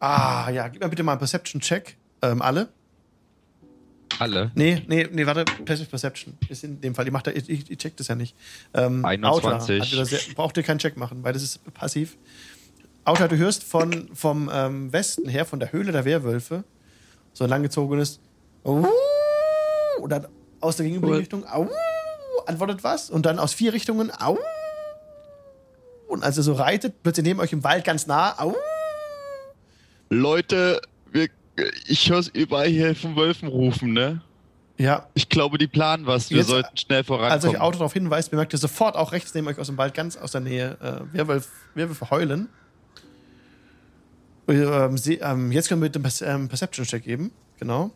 ah, 0.00 0.50
ja, 0.50 0.68
gib 0.68 0.82
mir 0.82 0.88
bitte 0.88 1.02
mal 1.02 1.12
einen 1.12 1.20
Perception-Check. 1.20 1.96
Ähm, 2.22 2.42
alle? 2.42 2.68
Alle. 4.22 4.52
Nee, 4.54 4.82
nee, 4.86 5.08
nee, 5.10 5.26
warte, 5.26 5.44
Passive 5.64 5.88
Perception 5.88 6.38
ist 6.48 6.62
in 6.62 6.80
dem 6.80 6.94
Fall. 6.94 7.06
Ihr, 7.06 7.12
macht 7.12 7.26
da, 7.26 7.32
ich, 7.32 7.48
ich, 7.48 7.76
check 7.76 7.96
das 7.96 8.06
ja 8.06 8.14
nicht. 8.14 8.36
Ähm, 8.72 9.04
21. 9.04 9.24
Auta 9.24 9.60
hat 9.60 9.92
wieder 9.92 10.06
sehr, 10.06 10.20
braucht 10.36 10.56
ihr 10.56 10.62
keinen 10.62 10.78
Check 10.78 10.96
machen, 10.96 11.24
weil 11.24 11.32
das 11.32 11.42
ist 11.42 11.60
passiv. 11.74 12.16
Auta, 13.04 13.26
du 13.26 13.36
hörst 13.36 13.64
von, 13.64 14.10
vom 14.14 14.48
ähm, 14.52 14.92
Westen 14.92 15.28
her, 15.28 15.44
von 15.44 15.58
der 15.58 15.72
Höhle 15.72 15.90
der 15.90 16.04
Werwölfe, 16.04 16.62
so 17.32 17.42
ein 17.42 17.50
langgezogenes 17.50 18.20
Au, 18.62 18.86
oder 20.00 20.28
aus 20.60 20.76
der 20.76 20.86
gegenüberliegenden 20.86 21.40
Richtung 21.40 21.52
Au, 21.52 21.68
antwortet 22.46 22.84
was 22.84 23.10
und 23.10 23.26
dann 23.26 23.40
aus 23.40 23.54
vier 23.54 23.72
Richtungen 23.72 24.12
Au. 24.12 24.38
Und 26.06 26.22
als 26.22 26.36
ihr 26.36 26.44
so 26.44 26.52
reitet, 26.52 27.02
plötzlich 27.02 27.24
neben 27.24 27.40
euch 27.40 27.52
im 27.52 27.64
Wald 27.64 27.84
ganz 27.84 28.06
nah 28.06 28.40
Au. 28.40 28.54
Leute, 30.10 30.80
ich 31.86 32.10
höre 32.10 32.18
es 32.18 32.28
überall 32.28 32.68
hier 32.68 32.94
von 32.94 33.16
Wölfen 33.16 33.48
rufen, 33.48 33.92
ne? 33.92 34.20
Ja, 34.78 35.06
Ich 35.14 35.28
glaube, 35.28 35.58
die 35.58 35.66
planen 35.66 36.06
was. 36.06 36.30
Wir 36.30 36.38
Jetzt, 36.38 36.48
sollten 36.48 36.76
schnell 36.76 36.98
Als 36.98 37.06
vorankommen. 37.06 37.56
euch 37.56 37.60
Auto 37.60 37.78
darauf 37.78 37.92
hinweist, 37.92 38.30
bemerkt 38.30 38.52
ihr 38.52 38.58
sofort 38.58 38.96
auch 38.96 39.12
rechts 39.12 39.32
neben 39.34 39.46
euch 39.46 39.58
aus 39.58 39.66
dem 39.68 39.76
Wald, 39.76 39.94
ganz 39.94 40.16
aus 40.16 40.32
der 40.32 40.40
Nähe, 40.40 40.76
äh, 40.80 41.14
Werwolf, 41.16 41.48
Werwölfe 41.74 42.10
heulen. 42.10 42.48
Ähm, 44.48 44.98
sie, 44.98 45.16
ähm, 45.16 45.52
jetzt 45.52 45.68
können 45.68 45.82
wir 45.82 45.88
den 45.88 46.02
ähm, 46.22 46.48
Perception-Check 46.48 47.04
geben. 47.04 47.30
Genau. 47.58 47.90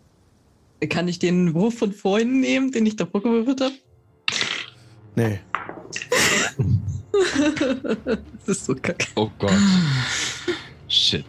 Kann 0.88 1.08
ich 1.08 1.18
den 1.18 1.54
Wurf 1.54 1.78
von 1.78 1.92
vorhin 1.92 2.40
nehmen, 2.40 2.70
den 2.70 2.86
ich 2.86 2.96
Brücke 2.96 3.28
gewürfelt 3.30 3.60
habe? 3.60 3.74
Nee. 5.16 5.40
Das 8.46 8.58
ist 8.58 8.66
so 8.66 8.74
kacke. 8.74 9.06
oh 9.14 9.30
Gott. 9.38 9.50
Shit. 10.86 11.24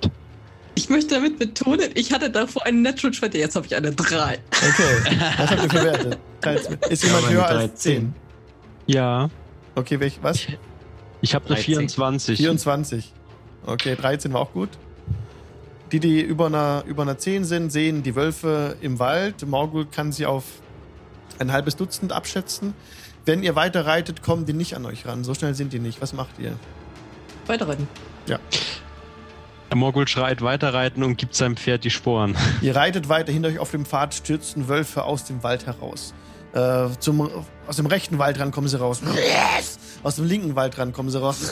Ich 0.88 0.92
möchte 0.92 1.16
damit 1.16 1.38
betonen, 1.38 1.90
ich 1.96 2.14
hatte 2.14 2.30
davor 2.30 2.66
einen 2.66 2.82
Natural 2.82 3.14
20, 3.14 3.42
jetzt 3.42 3.58
habe 3.58 3.66
ich 3.66 3.76
eine 3.76 3.92
3. 3.92 4.40
Okay. 4.52 5.20
Was 5.38 5.52
habt 5.52 5.64
ihr 5.64 5.70
verwertet? 5.70 6.20
Ist 6.90 7.04
jemand 7.04 7.26
eine 7.26 7.34
höher 7.36 7.46
als 7.46 7.60
13. 7.74 7.76
10? 7.76 8.16
Ja, 8.86 9.30
Okay, 9.76 10.00
welch, 10.00 10.18
was? 10.22 10.48
ich 11.22 11.36
habe 11.36 11.46
eine 11.48 11.56
13. 11.56 11.66
24. 11.66 12.38
24. 12.38 13.14
Okay, 13.66 13.96
13 13.96 14.32
war 14.32 14.40
auch 14.40 14.54
gut. 14.54 14.70
Die, 15.92 16.00
die 16.00 16.22
über 16.22 16.46
einer, 16.46 16.84
über 16.88 17.04
einer 17.04 17.18
10 17.18 17.44
sind, 17.44 17.70
sehen 17.70 18.02
die 18.02 18.16
Wölfe 18.16 18.78
im 18.80 18.98
Wald. 18.98 19.46
Morgul 19.46 19.86
kann 19.86 20.14
sie 20.14 20.26
auf 20.26 20.46
ein 21.38 21.52
halbes 21.52 21.76
Dutzend 21.76 22.14
abschätzen. 22.14 22.74
Wenn 23.26 23.44
ihr 23.44 23.56
weiter 23.56 23.86
reitet, 23.86 24.24
kommen 24.24 24.46
die 24.46 24.54
nicht 24.54 24.74
an 24.74 24.86
euch 24.86 25.06
ran. 25.06 25.26
So 25.26 25.34
schnell 25.34 25.54
sind 25.54 25.74
die 25.74 25.80
nicht. 25.80 26.02
Was 26.02 26.14
macht 26.14 26.40
ihr? 26.40 26.54
Weiterreiten. 27.46 27.88
Der 28.28 28.40
Morgul 29.76 30.08
schreit 30.08 30.42
weiterreiten 30.42 31.04
und 31.04 31.18
gibt 31.18 31.36
seinem 31.36 31.58
Pferd 31.58 31.84
die 31.84 31.90
Sporen. 31.90 32.36
Ihr 32.62 32.76
reitet 32.76 33.10
weiter 33.10 33.32
hinter 33.32 33.50
euch 33.50 33.60
auf 33.60 33.72
dem 33.72 33.86
Pfad, 33.86 34.14
stürzen 34.14 34.68
Wölfe 34.68 35.04
aus 35.04 35.26
dem 35.26 35.44
Wald 35.44 35.66
heraus. 35.66 36.14
Äh, 36.54 36.88
zum, 37.00 37.30
aus 37.68 37.76
dem 37.76 37.86
rechten 37.86 38.18
Waldrand 38.18 38.54
kommen 38.54 38.68
sie 38.68 38.80
raus. 38.80 39.02
Aus 40.04 40.16
dem 40.16 40.26
linken 40.26 40.56
Waldrand 40.56 40.94
kommen 40.94 41.10
sie 41.10 41.20
raus. 41.20 41.52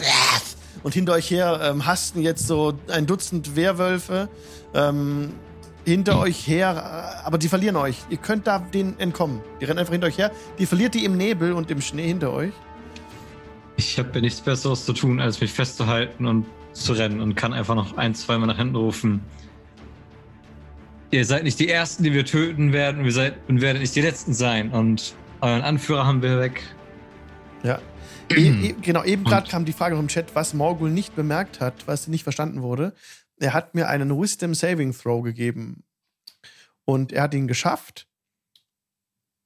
Und 0.83 0.93
hinter 0.93 1.13
euch 1.13 1.29
her 1.29 1.59
ähm, 1.63 1.85
hasten 1.85 2.21
jetzt 2.21 2.47
so 2.47 2.73
ein 2.87 3.05
Dutzend 3.05 3.55
Wehrwölfe. 3.55 4.29
Ähm, 4.73 5.33
hinter 5.85 6.19
euch 6.19 6.47
her, 6.47 7.19
äh, 7.21 7.25
aber 7.25 7.37
die 7.37 7.47
verlieren 7.47 7.75
euch. 7.75 7.97
Ihr 8.09 8.17
könnt 8.17 8.47
da 8.47 8.59
denen 8.59 8.99
entkommen. 8.99 9.41
Die 9.61 9.65
rennen 9.65 9.79
einfach 9.79 9.93
hinter 9.93 10.07
euch 10.07 10.17
her. 10.17 10.31
Die 10.57 10.65
verliert 10.65 10.93
die 10.93 11.05
im 11.05 11.17
Nebel 11.17 11.53
und 11.53 11.69
im 11.69 11.81
Schnee 11.81 12.07
hinter 12.07 12.31
euch. 12.33 12.53
Ich 13.77 13.99
habe 13.99 14.09
ja 14.15 14.21
nichts 14.21 14.41
Besseres 14.41 14.85
zu 14.85 14.93
tun, 14.93 15.19
als 15.19 15.41
mich 15.41 15.51
festzuhalten 15.51 16.25
und 16.25 16.45
zu 16.75 16.93
rennen 16.93 17.21
und 17.21 17.35
kann 17.35 17.53
einfach 17.53 17.75
noch 17.75 17.97
ein, 17.97 18.13
zweimal 18.15 18.47
nach 18.47 18.57
hinten 18.57 18.75
rufen. 18.75 19.21
Ihr 21.11 21.25
seid 21.25 21.43
nicht 21.43 21.59
die 21.59 21.69
Ersten, 21.69 22.03
die 22.03 22.13
wir 22.13 22.25
töten 22.25 22.73
werden. 22.73 23.03
Wir 23.03 23.11
seid 23.11 23.37
und 23.47 23.61
werdet 23.61 23.81
nicht 23.81 23.95
die 23.95 24.01
Letzten 24.01 24.33
sein. 24.33 24.71
Und 24.71 25.15
euren 25.41 25.61
Anführer 25.61 26.05
haben 26.05 26.21
wir 26.21 26.39
weg. 26.39 26.61
Ja. 27.63 27.79
E 28.27 28.69
e 28.69 28.75
genau, 28.81 29.03
eben 29.03 29.23
gerade 29.23 29.47
kam 29.47 29.65
die 29.65 29.71
Frage 29.71 29.93
noch 29.93 30.01
im 30.01 30.07
Chat, 30.07 30.33
was 30.33 30.55
Morgul 30.55 30.89
nicht 30.89 31.15
bemerkt 31.15 31.59
hat, 31.59 31.87
was 31.87 32.07
nicht 32.07 32.23
verstanden 32.23 32.63
wurde. 32.63 32.95
Er 33.37 33.53
hat 33.53 33.75
mir 33.75 33.87
einen 33.87 34.19
Wisdom 34.19 34.55
Saving 34.55 34.93
Throw 34.93 35.21
gegeben. 35.23 35.83
Und 36.85 37.11
er 37.11 37.21
hat 37.23 37.35
ihn 37.35 37.47
geschafft. 37.47 38.07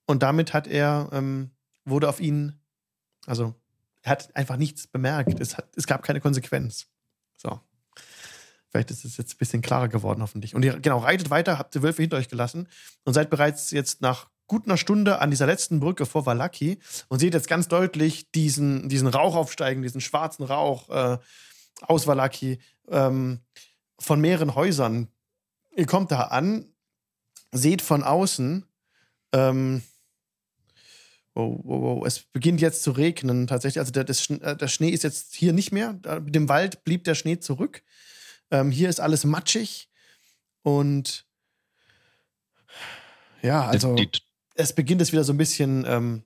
Und 0.06 0.24
damit 0.24 0.53
hat 0.53 0.66
er, 0.66 1.09
ähm, 1.11 1.51
wurde 1.83 2.08
auf 2.08 2.22
ihn, 2.22 2.53
also 3.25 3.53
er 4.01 4.11
hat 4.11 4.33
einfach 4.33 4.56
nichts 4.56 4.88
bemerkt. 4.88 5.40
Es, 5.41 5.58
hat, 5.58 5.67
es 5.75 5.85
gab 5.85 6.01
keine 6.01 6.22
Konsequenz. 6.22 6.88
So. 7.42 7.59
Vielleicht 8.69 8.92
ist 8.92 9.03
es 9.03 9.18
jetzt 9.18 9.34
ein 9.34 9.38
bisschen 9.38 9.61
klarer 9.61 9.88
geworden, 9.88 10.22
hoffentlich. 10.22 10.53
Und 10.53 10.64
ihr, 10.64 10.80
genau, 10.80 11.00
reitet 11.00 11.30
weiter, 11.32 11.58
habt 11.58 11.74
die 11.74 11.82
Wölfe 11.82 12.03
hinter 12.03 12.18
euch 12.18 12.30
gelassen 12.30 12.68
und 13.03 13.14
seid 13.14 13.30
bereits 13.30 13.72
jetzt 13.72 14.01
nach 14.01 14.30
gut 14.48 14.66
einer 14.66 14.77
Stunde 14.77 15.19
an 15.22 15.32
dieser 15.32 15.45
letzten 15.45 15.80
Brücke 15.80 16.06
vor 16.06 16.26
Valaki 16.26 16.80
und 17.08 17.19
seht 17.19 17.34
jetzt 17.34 17.48
ganz 17.48 17.68
deutlich 17.68 18.32
diesen, 18.32 18.90
diesen 18.90 19.08
Rauch 19.08 19.35
aufsteigen, 19.35 19.82
diesen 19.82 20.01
schwarzen 20.01 20.43
Rauch 20.43 20.90
äh, 20.90 21.18
aus 21.82 22.08
Valaki 22.08 22.59
ähm, 22.90 23.40
von 24.00 24.22
mehreren 24.22 24.56
Häusern. 24.56 25.08
Ihr 25.76 25.85
kommt 25.85 26.11
da 26.11 26.24
an, 26.24 26.66
seht 27.51 27.82
von 27.82 28.03
außen, 28.03 28.66
ähm, 29.34 29.84
oh, 31.40 31.61
oh, 31.64 32.01
oh, 32.01 32.06
es 32.06 32.19
beginnt 32.19 32.61
jetzt 32.61 32.84
zu 32.84 32.92
regnen 32.92 33.48
tatsächlich. 33.48 33.80
Also 33.80 33.92
der, 33.92 34.03
das, 34.03 34.30
äh, 34.30 34.56
der 34.56 34.68
Schnee 34.68 34.90
ist 34.90 35.03
jetzt 35.03 35.35
hier 35.35 35.53
nicht 35.53 35.72
mehr. 35.72 36.00
Mit 36.24 36.35
dem 36.35 36.50
Wald 36.50 36.84
blieb 36.84 37.03
der 37.03 37.16
Schnee 37.16 37.40
zurück. 37.40 37.84
Ähm, 38.51 38.72
hier 38.72 38.90
ist 38.90 39.00
alles 39.00 39.24
matschig 39.24 39.90
und 40.64 41.26
ja, 43.42 43.66
also 43.66 43.95
die, 43.95 44.11
die, 44.11 44.19
es 44.56 44.74
beginnt 44.74 45.01
es 45.01 45.11
wieder 45.11 45.24
so 45.24 45.34
ein 45.34 45.38
bisschen, 45.38 45.85
ähm, 45.88 46.24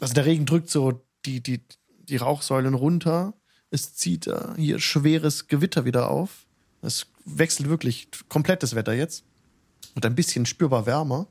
also 0.00 0.14
der 0.14 0.26
Regen 0.26 0.46
drückt 0.46 0.68
so 0.68 1.06
die, 1.24 1.42
die, 1.42 1.62
die 2.00 2.16
Rauchsäulen 2.16 2.74
runter. 2.74 3.34
Es 3.70 3.94
zieht 3.94 4.26
äh, 4.26 4.54
hier 4.56 4.78
schweres 4.78 5.48
Gewitter 5.48 5.84
wieder 5.84 6.10
auf. 6.10 6.46
Es 6.82 7.06
wechselt 7.24 7.68
wirklich 7.68 8.08
komplett 8.28 8.62
das 8.62 8.74
Wetter 8.74 8.92
jetzt. 8.92 9.24
Und 9.94 10.04
ein 10.04 10.14
bisschen 10.14 10.46
spürbar 10.46 10.86
wärmer. 10.86 11.26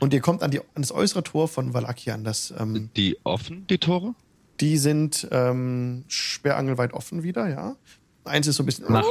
Und 0.00 0.12
ihr 0.12 0.20
kommt 0.20 0.42
an, 0.42 0.50
die, 0.50 0.60
an 0.60 0.82
das 0.82 0.92
äußere 0.92 1.22
Tor 1.22 1.48
von 1.48 1.72
Valakian. 1.72 2.22
Das, 2.24 2.52
ähm, 2.58 2.90
die 2.96 3.16
offen, 3.24 3.66
die 3.66 3.78
Tore? 3.78 4.14
die 4.60 4.78
sind 4.78 5.28
ähm, 5.30 6.04
sperrangelweit 6.08 6.92
offen 6.92 7.22
wieder, 7.22 7.48
ja. 7.48 7.76
Eins 8.24 8.46
ist 8.46 8.56
so 8.56 8.62
ein 8.62 8.66
bisschen. 8.66 8.90
Nacht. 8.90 9.06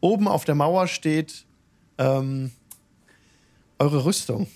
Oben 0.00 0.28
auf 0.28 0.44
der 0.44 0.54
Mauer 0.54 0.86
steht 0.86 1.46
ähm, 1.98 2.52
eure 3.78 4.04
Rüstung. 4.04 4.46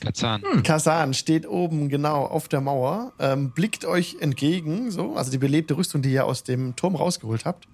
Kazan. 0.00 0.42
Kasan 0.62 1.14
steht 1.14 1.46
oben 1.46 1.88
genau 1.88 2.24
auf 2.24 2.48
der 2.48 2.60
Mauer, 2.60 3.12
ähm, 3.18 3.52
blickt 3.52 3.86
euch 3.86 4.16
entgegen, 4.20 4.90
so, 4.90 5.14
also 5.14 5.30
die 5.30 5.38
belebte 5.38 5.76
Rüstung, 5.76 6.02
die 6.02 6.12
ihr 6.12 6.26
aus 6.26 6.42
dem 6.42 6.76
Turm 6.76 6.94
rausgeholt 6.94 7.46
habt, 7.46 7.66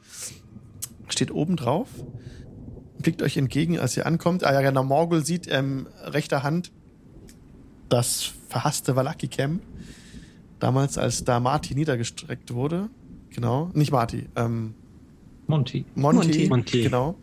steht 1.08 1.32
oben 1.32 1.56
drauf, 1.56 1.88
blickt 3.02 3.22
euch 3.22 3.36
entgegen, 3.36 3.78
als 3.78 3.96
ihr 3.96 4.06
ankommt. 4.06 4.44
Ah 4.44 4.52
ja, 4.52 4.60
genau, 4.60 4.84
Morgul 4.84 5.24
sieht 5.24 5.46
ähm, 5.50 5.86
rechter 6.04 6.42
Hand 6.42 6.70
das 7.88 8.32
verhasste 8.48 8.96
Valaki-Camp, 8.96 9.62
damals 10.58 10.98
als 10.98 11.24
da 11.24 11.40
Marty 11.40 11.74
niedergestreckt 11.74 12.54
wurde. 12.54 12.88
Genau, 13.30 13.70
nicht 13.74 13.92
Marty, 13.92 14.26
ähm, 14.36 14.74
Monty. 15.46 15.84
Monty, 15.94 16.28
Monty. 16.28 16.48
Monty. 16.48 16.82
genau. 16.82 17.16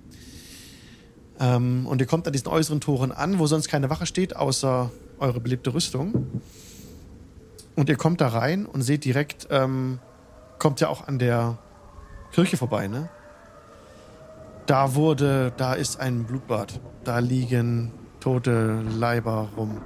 Ähm, 1.40 1.86
und 1.86 2.02
ihr 2.02 2.08
kommt 2.08 2.28
an 2.28 2.34
diesen 2.34 2.48
äußeren 2.48 2.82
Toren 2.82 3.12
an, 3.12 3.40
wo 3.40 3.48
sonst 3.48 3.68
keine 3.68 3.90
Wache 3.90 4.06
steht, 4.06 4.36
außer 4.36 4.92
eure 5.20 5.40
beliebte 5.40 5.74
Rüstung. 5.74 6.42
Und 7.76 7.90
ihr 7.90 7.96
kommt 7.96 8.22
da 8.22 8.30
rein 8.30 8.66
und 8.66 8.82
seht 8.82 9.06
direkt, 9.06 9.48
ähm, 9.52 10.00
kommt 10.60 10.82
ja 10.82 10.90
auch 10.90 11.08
an 11.08 11.20
der 11.20 11.58
Kirche 12.32 12.58
vorbei, 12.58 12.88
ne? 12.88 13.10
Da 14.68 14.96
wurde, 14.96 15.54
da 15.56 15.74
ist 15.74 15.98
ein 16.00 16.26
Blutbad. 16.26 16.82
Da 17.06 17.20
liegen 17.20 17.94
tote 18.20 18.82
Leiber 18.82 19.48
rum. 19.56 19.82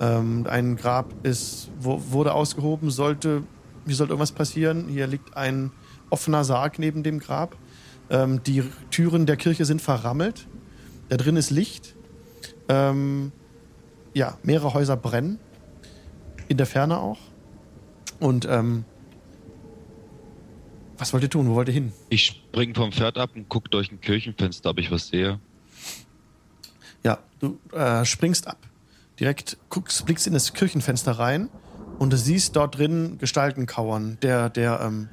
Ähm, 0.00 0.46
ein 0.48 0.76
Grab 0.76 1.12
ist, 1.24 1.70
wo, 1.78 2.00
wurde 2.08 2.32
ausgehoben, 2.32 2.90
sollte, 2.90 3.42
hier 3.84 3.94
sollte 3.94 4.14
irgendwas 4.14 4.32
passieren. 4.32 4.88
Hier 4.88 5.06
liegt 5.06 5.36
ein 5.36 5.72
offener 6.08 6.42
Sarg 6.42 6.78
neben 6.78 7.02
dem 7.02 7.18
Grab. 7.18 7.54
Ähm, 8.08 8.42
die 8.42 8.64
Türen 8.90 9.26
der 9.26 9.36
Kirche 9.36 9.66
sind 9.66 9.82
verrammelt. 9.82 10.48
Da 11.10 11.18
drin 11.18 11.36
ist 11.36 11.50
Licht. 11.50 11.94
Ähm, 12.70 13.30
ja, 14.14 14.38
mehrere 14.42 14.72
Häuser 14.72 14.96
brennen. 14.96 15.38
In 16.48 16.56
der 16.56 16.66
Ferne 16.66 16.98
auch. 16.98 17.18
Und 18.20 18.48
ähm, 18.50 18.86
was 20.98 21.12
wollt 21.12 21.22
ihr 21.22 21.30
tun? 21.30 21.48
Wo 21.48 21.54
wollt 21.54 21.68
ihr 21.68 21.74
hin? 21.74 21.92
Ich 22.08 22.26
spring 22.26 22.74
vom 22.74 22.92
Pferd 22.92 23.18
ab 23.18 23.30
und 23.34 23.48
guck 23.48 23.70
durch 23.70 23.90
ein 23.90 24.00
Kirchenfenster, 24.00 24.70
ob 24.70 24.78
ich 24.78 24.90
was 24.90 25.08
sehe. 25.08 25.40
Ja, 27.02 27.18
du 27.40 27.58
äh, 27.72 28.04
springst 28.04 28.46
ab. 28.46 28.58
Direkt 29.20 29.58
guckst, 29.68 30.04
blickst 30.06 30.26
in 30.26 30.32
das 30.32 30.52
Kirchenfenster 30.54 31.12
rein 31.12 31.48
und 31.98 32.12
du 32.12 32.16
siehst 32.16 32.56
dort 32.56 32.78
drin 32.78 33.18
Gestalten 33.18 33.66
kauern. 33.66 34.18
Der, 34.22 34.50
der, 34.50 34.80
ähm, 34.80 35.08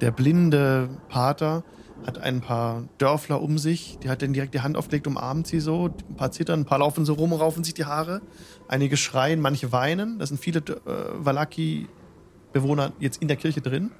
der 0.00 0.10
blinde 0.10 0.90
Pater 1.08 1.64
hat 2.04 2.18
ein 2.18 2.40
paar 2.40 2.84
Dörfler 2.98 3.40
um 3.40 3.58
sich. 3.58 3.98
Die 4.02 4.10
hat 4.10 4.22
dann 4.22 4.32
direkt 4.32 4.54
die 4.54 4.60
Hand 4.60 4.76
aufgelegt, 4.76 5.06
umarmt 5.06 5.46
sie 5.46 5.60
so. 5.60 5.86
Ein 5.86 6.16
paar 6.16 6.30
zittern, 6.30 6.60
ein 6.60 6.64
paar 6.64 6.78
laufen 6.78 7.04
so 7.04 7.14
rum, 7.14 7.32
raufen 7.32 7.64
sich 7.64 7.74
die 7.74 7.86
Haare. 7.86 8.20
Einige 8.68 8.96
schreien, 8.96 9.40
manche 9.40 9.72
weinen. 9.72 10.18
Da 10.18 10.26
sind 10.26 10.38
viele 10.38 10.60
äh, 10.60 11.24
Valaki-Bewohner 11.24 12.92
jetzt 13.00 13.22
in 13.22 13.28
der 13.28 13.36
Kirche 13.36 13.60
drin. 13.60 13.90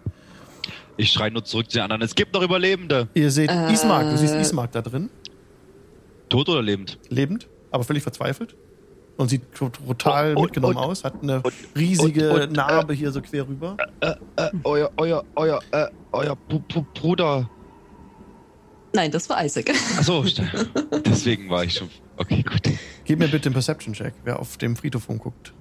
Ich 0.96 1.10
schreie 1.12 1.30
nur 1.30 1.44
zurück 1.44 1.70
zu 1.70 1.78
den 1.78 1.82
anderen. 1.84 2.02
Es 2.02 2.14
gibt 2.14 2.32
noch 2.34 2.42
Überlebende. 2.42 3.08
Ihr 3.14 3.30
seht 3.30 3.50
Äh. 3.50 3.72
Ismark, 3.72 4.10
du 4.10 4.16
siehst 4.16 4.34
Ismark 4.34 4.72
da 4.72 4.82
drin, 4.82 5.10
Tot 6.28 6.48
oder 6.48 6.62
lebend? 6.62 6.98
lebend, 7.08 7.48
aber 7.70 7.84
völlig 7.84 8.02
verzweifelt. 8.02 8.56
Und 9.18 9.30
sieht 9.30 9.50
to- 9.54 9.70
total 9.70 10.30
Und- 10.30 10.36
und- 10.36 10.42
mitgenommen 10.44 10.76
und- 10.76 10.82
aus, 10.82 11.02
hat 11.04 11.22
eine 11.22 11.40
und- 11.42 11.52
riesige 11.74 12.30
und- 12.32 12.40
und, 12.42 12.52
Narbe 12.52 12.92
hier 12.92 13.10
so 13.12 13.22
quer 13.22 13.48
rüber. 13.48 13.76
Äh, 14.00 14.14
äh, 14.36 14.50
euer, 14.64 14.90
euer, 14.98 15.24
euer, 15.36 15.60
äh, 15.70 15.86
euer 16.12 16.36
Br 16.36 16.58
Br 16.68 16.82
Bruder. 16.94 17.48
Nein, 18.94 19.10
das 19.10 19.28
war 19.30 19.42
Isaac. 19.44 19.70
Achso, 19.98 20.24
deswegen 21.04 21.48
war 21.50 21.64
ich 21.64 21.74
schon. 21.74 21.88
Okay, 22.18 22.42
gut. 22.42 22.62
Gib 23.04 23.18
mir 23.18 23.28
bitte 23.28 23.46
einen 23.46 23.54
Perception-Check, 23.54 24.14
wer 24.24 24.38
auf 24.38 24.56
dem 24.58 24.74
Friedhof 24.76 25.08
rumguckt. 25.08 25.52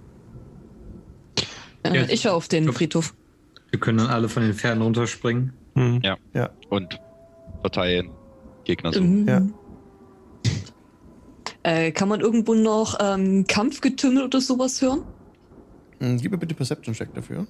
Äh, 1.84 2.12
ich 2.14 2.22
schaue 2.22 2.34
auf 2.34 2.48
den 2.48 2.72
Friedhof. 2.74 3.14
Wir 3.76 3.80
können 3.82 3.98
dann 3.98 4.08
alle 4.08 4.30
von 4.30 4.42
den 4.42 4.54
Pferden 4.54 4.82
runterspringen. 4.82 5.52
Hm. 5.76 6.02
Ja. 6.02 6.50
Und 6.70 6.98
verteilen 7.60 8.10
Gegner 8.64 8.94
so. 8.94 9.02
Mhm. 9.02 9.28
Ja. 9.28 9.42
Äh, 11.64 11.92
kann 11.92 12.08
man 12.08 12.22
irgendwo 12.22 12.54
noch 12.54 12.98
ähm, 13.02 13.46
Kampfgetümmel 13.48 14.24
oder 14.24 14.40
sowas 14.40 14.82
hören? 14.82 15.02
Hm, 16.00 16.20
Gib 16.22 16.32
mir 16.32 16.38
bitte 16.38 16.56
Perception-Check 16.56 17.14
dafür. 17.16 17.48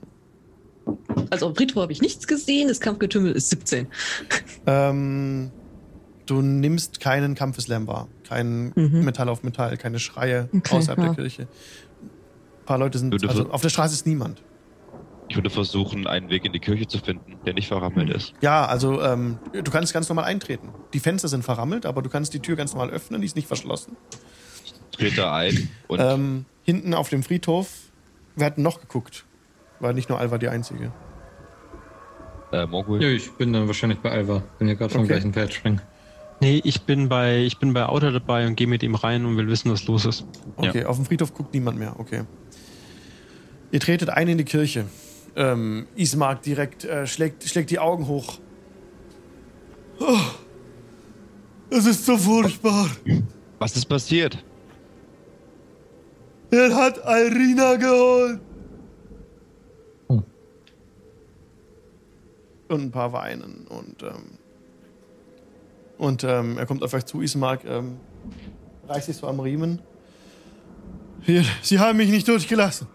Also 1.29 1.45
am 1.45 1.55
Friedhof 1.55 1.83
habe 1.83 1.91
ich 1.91 2.01
nichts 2.01 2.25
gesehen, 2.25 2.69
das 2.69 2.79
Kampfgetümmel 2.79 3.31
ist 3.33 3.51
17. 3.51 3.87
Ähm, 4.65 5.51
du 6.25 6.41
nimmst 6.41 6.99
keinen 6.99 7.35
Kampfeslärm 7.35 7.85
wahr. 7.85 8.07
Kein 8.27 8.71
Mhm. 8.75 9.05
Metall 9.05 9.29
auf 9.29 9.43
Metall, 9.43 9.77
keine 9.77 9.99
Schreie 9.99 10.49
Okay, 10.51 10.77
außerhalb 10.77 10.97
ja. 10.97 11.05
der 11.05 11.13
Kirche. 11.13 11.41
Ein 11.43 12.65
paar 12.65 12.79
Leute 12.79 12.97
sind. 12.97 13.13
Also 13.27 13.47
auf 13.51 13.61
der 13.61 13.69
Straße 13.69 13.93
ist 13.93 14.07
niemand. 14.07 14.41
Ich 15.27 15.35
würde 15.35 15.49
versuchen, 15.49 16.05
einen 16.07 16.29
Weg 16.29 16.45
in 16.45 16.53
die 16.53 16.59
Kirche 16.59 16.87
zu 16.87 16.99
finden, 16.99 17.39
der 17.45 17.53
nicht 17.55 17.67
verrammelt 17.67 18.09
ist. 18.11 18.33
Ja, 18.41 18.65
also 18.65 19.01
ähm, 19.01 19.39
du 19.51 19.71
kannst 19.71 19.91
ganz 19.93 20.07
normal 20.07 20.25
eintreten. 20.25 20.69
Die 20.93 20.99
Fenster 20.99 21.27
sind 21.27 21.43
verrammelt, 21.43 21.85
aber 21.85 22.01
du 22.03 22.09
kannst 22.09 22.33
die 22.33 22.39
Tür 22.41 22.55
ganz 22.55 22.73
normal 22.73 22.91
öffnen, 22.91 23.21
die 23.21 23.25
ist 23.25 23.35
nicht 23.35 23.47
verschlossen. 23.47 23.97
Trete 24.91 25.31
ein 25.31 25.69
und 25.87 25.99
Ähm, 25.99 26.45
hinten 26.63 26.93
auf 26.93 27.09
dem 27.09 27.23
Friedhof, 27.23 27.69
wer 28.35 28.45
hat 28.47 28.57
denn 28.57 28.63
noch 28.63 28.79
geguckt? 28.81 29.25
War 29.79 29.93
nicht 29.93 30.09
nur 30.09 30.19
Alva 30.19 30.37
die 30.37 30.47
Einzige. 30.47 30.91
äh, 32.51 32.65
Morgul. 32.67 33.01
Ja, 33.01 33.09
ich 33.09 33.31
bin 33.33 33.51
dann 33.51 33.67
wahrscheinlich 33.67 33.99
bei 33.99 34.11
Alva, 34.11 34.43
wenn 34.59 34.67
ihr 34.69 34.75
gerade 34.75 34.91
vom 34.93 35.01
Okay. 35.01 35.09
gleichen 35.13 35.33
Pferd 35.33 35.53
springen. 35.53 35.81
Nee, 36.39 36.61
ich 36.63 36.81
bin 36.83 37.09
bei, 37.09 37.39
ich 37.43 37.57
bin 37.59 37.73
bei 37.73 37.85
Outer 37.87 38.11
dabei 38.11 38.45
und 38.45 38.55
gehe 38.55 38.67
mit 38.67 38.83
ihm 38.83 38.93
rein 38.95 39.25
und 39.25 39.37
will 39.37 39.47
wissen, 39.47 39.71
was 39.71 39.85
los 39.87 40.05
ist. 40.05 40.25
Okay, 40.57 40.85
auf 40.85 40.97
dem 40.97 41.05
Friedhof 41.05 41.33
guckt 41.33 41.53
niemand 41.53 41.79
mehr. 41.79 41.99
Okay. 41.99 42.23
Ihr 43.71 43.79
tretet 43.79 44.09
ein 44.09 44.27
in 44.27 44.37
die 44.37 44.45
Kirche. 44.45 44.85
Ähm, 45.35 45.87
Ismark 45.95 46.41
direkt 46.43 46.85
äh, 46.85 47.05
schlägt, 47.05 47.43
schlägt 47.43 47.69
die 47.69 47.79
Augen 47.79 48.07
hoch. 48.07 48.39
Oh, 49.99 50.17
es 51.69 51.85
ist 51.85 52.05
so 52.05 52.17
furchtbar. 52.17 52.89
Was 53.59 53.75
ist 53.75 53.85
passiert? 53.85 54.43
Er 56.51 56.73
hat 56.75 56.97
Irina 56.97 57.75
geholt. 57.75 58.39
Oh. 60.07 60.21
Und 62.69 62.81
ein 62.81 62.91
paar 62.91 63.11
weinen. 63.11 63.67
Und, 63.67 64.03
ähm, 64.03 64.37
und 65.97 66.23
ähm, 66.23 66.57
er 66.57 66.65
kommt 66.65 66.83
auf 66.83 66.93
euch 66.93 67.05
zu, 67.05 67.21
Ismark, 67.21 67.65
ähm, 67.65 67.97
reißt 68.87 69.07
sich 69.07 69.17
so 69.17 69.27
am 69.27 69.39
Riemen. 69.39 69.79
Hier, 71.21 71.43
Sie 71.61 71.79
haben 71.79 71.97
mich 71.97 72.09
nicht 72.09 72.27
durchgelassen. 72.27 72.87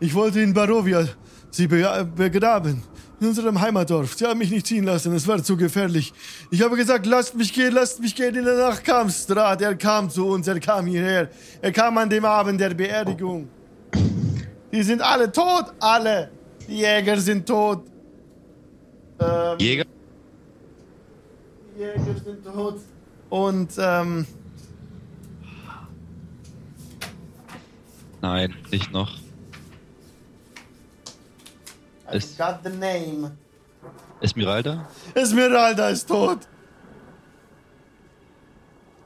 Ich 0.00 0.14
wollte 0.14 0.40
in 0.40 0.52
Barovia 0.52 1.06
Sie 1.50 1.66
be 1.66 2.08
begraben. 2.16 2.82
In 3.20 3.26
unserem 3.26 3.60
Heimatdorf. 3.60 4.14
Sie 4.14 4.24
haben 4.24 4.38
mich 4.38 4.50
nicht 4.50 4.66
ziehen 4.66 4.84
lassen. 4.84 5.12
Es 5.12 5.26
war 5.26 5.42
zu 5.42 5.56
gefährlich. 5.56 6.12
Ich 6.52 6.62
habe 6.62 6.76
gesagt, 6.76 7.04
lasst 7.04 7.34
mich 7.34 7.52
gehen, 7.52 7.72
lasst 7.72 8.00
mich 8.00 8.14
gehen 8.14 8.34
in 8.36 8.44
der 8.44 8.56
Nacht 8.56 8.84
kam 8.84 9.10
Strat. 9.10 9.60
Er 9.60 9.74
kam 9.74 10.08
zu 10.08 10.28
uns, 10.28 10.46
er 10.46 10.60
kam 10.60 10.86
hierher. 10.86 11.28
Er 11.60 11.72
kam 11.72 11.98
an 11.98 12.08
dem 12.08 12.24
Abend 12.24 12.60
der 12.60 12.74
Beerdigung. 12.74 13.48
Die 14.72 14.82
sind 14.82 15.02
alle 15.02 15.32
tot, 15.32 15.64
alle. 15.80 16.30
Die 16.68 16.78
Jäger 16.78 17.18
sind 17.18 17.44
tot. 17.46 17.82
Ähm, 19.18 19.58
Jäger? 19.58 19.84
die 21.74 21.80
Jäger 21.80 22.20
sind 22.24 22.44
tot. 22.44 22.80
Und, 23.30 23.70
ähm, 23.78 24.26
Nein, 28.20 28.54
nicht 28.70 28.92
noch. 28.92 29.16
I 32.12 32.16
Es- 32.16 32.36
got 32.36 32.60
the 32.64 32.70
name. 32.70 33.32
Esmeralda? 34.20 34.88
Esmeralda 35.14 35.90
ist 35.90 36.08
tot. 36.08 36.38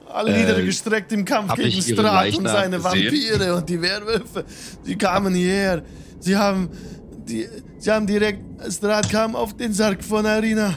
Alle 0.08 0.30
Äh, 0.34 0.40
niedergestreckt 0.40 1.10
im 1.12 1.24
Kampf 1.24 1.54
gegen 1.54 1.80
Strat 1.82 2.34
und 2.36 2.46
seine 2.46 2.76
gesehen? 2.76 2.84
Vampire 2.84 3.54
und 3.56 3.68
die 3.68 3.80
Werwölfe. 3.80 4.44
Sie 4.82 4.96
kamen 4.96 5.34
hierher. 5.34 5.82
Sie 6.20 6.36
haben, 6.36 6.68
die, 7.26 7.48
sie 7.78 7.90
haben 7.90 8.06
direkt, 8.06 8.40
Strat 8.72 9.08
kam 9.10 9.34
auf 9.34 9.56
den 9.56 9.72
Sarg 9.72 10.04
von 10.04 10.26
Arina. 10.26 10.74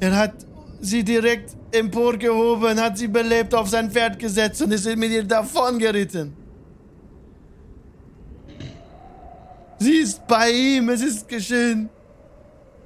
Er 0.00 0.16
hat 0.16 0.34
sie 0.80 1.04
direkt 1.04 1.50
emporgehoben, 1.72 2.80
hat 2.80 2.98
sie 2.98 3.08
belebt 3.08 3.54
auf 3.54 3.68
sein 3.68 3.90
Pferd 3.90 4.18
gesetzt 4.18 4.60
und 4.62 4.72
ist 4.72 4.86
mit 4.96 5.10
ihr 5.10 5.24
davon 5.24 5.78
geritten. 5.78 6.34
Sie 9.84 9.98
ist 9.98 10.26
bei 10.26 10.50
ihm, 10.50 10.88
es 10.88 11.02
ist 11.02 11.28
geschehen. 11.28 11.90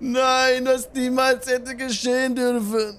Nein, 0.00 0.66
was 0.66 0.92
niemals 0.92 1.48
hätte 1.48 1.76
geschehen 1.76 2.34
dürfen. 2.34 2.98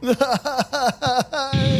Nein. 0.00 0.16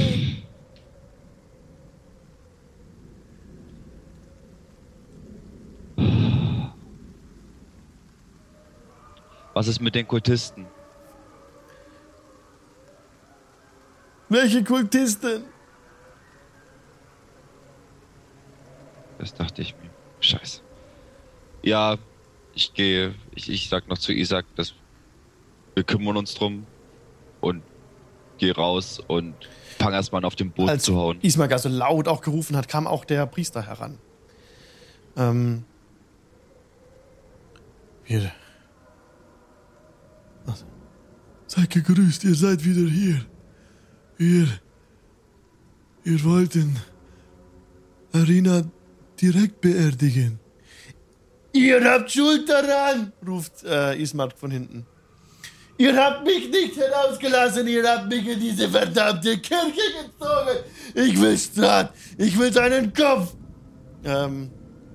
Was 9.53 9.67
ist 9.67 9.81
mit 9.81 9.95
den 9.97 10.07
Kultisten? 10.07 10.65
Welche 14.29 14.63
Kultisten? 14.63 15.43
Das 19.19 19.35
dachte 19.35 19.61
ich 19.63 19.75
mir. 19.77 19.90
Scheiße. 20.21 20.61
Ja, 21.63 21.99
ich 22.55 22.73
gehe, 22.75 23.15
ich, 23.35 23.51
ich 23.51 23.69
sag 23.69 23.89
noch 23.89 23.99
zu 23.99 24.13
Isaac, 24.13 24.47
dass 24.57 24.75
wir 25.75 25.85
kümmern 25.85 26.17
uns 26.17 26.35
drum 26.35 26.67
und 27.41 27.63
gehe 28.39 28.55
raus 28.55 29.01
und 29.07 29.35
fang 29.79 29.93
erstmal 29.93 30.21
an 30.21 30.25
auf 30.25 30.37
dem 30.37 30.51
Boot 30.51 30.69
Als 30.69 30.85
zu 30.85 30.97
hauen. 30.97 31.19
Ismaga 31.23 31.59
so 31.59 31.69
laut 31.69 32.09
auch 32.09 32.21
gerufen 32.21 32.57
hat, 32.57 32.69
kam 32.69 32.87
auch 32.87 33.05
der 33.05 33.27
Priester 33.27 33.63
heran. 33.67 33.99
Ähm. 35.17 35.65
Wir. 38.05 38.33
Was? 40.45 40.65
Seid 41.47 41.71
gegrüßt, 41.71 42.25
ihr 42.25 42.35
seid 42.35 42.65
wieder 42.65 42.91
hier. 42.91 43.25
Wir. 44.17 44.49
Wir 46.03 46.25
wollten 46.25 46.77
Arina 48.13 48.65
direkt 49.21 49.61
beerdigen. 49.61 50.39
Ihr 51.53 51.83
habt 51.85 52.11
Schuld 52.11 52.49
daran, 52.49 53.13
ruft 53.27 53.65
äh, 53.65 54.01
Ismark 54.01 54.39
von 54.39 54.51
hinten. 54.51 54.87
Ihr 55.79 55.97
habt 55.97 56.25
mich 56.25 56.51
nicht 56.51 56.77
herausgelassen, 56.77 57.67
ihr 57.67 57.83
habt 57.89 58.09
mich 58.09 58.27
in 58.29 58.39
diese 58.39 58.69
verdammte 58.69 59.39
Kirche 59.39 59.81
gezogen. 60.03 60.59
Ich 60.95 61.21
will 61.21 61.39
Strat, 61.39 61.95
ich 62.19 62.39
will 62.39 62.53
seinen 62.53 62.93
Kopf. 62.93 63.35
Ähm, 64.05 64.51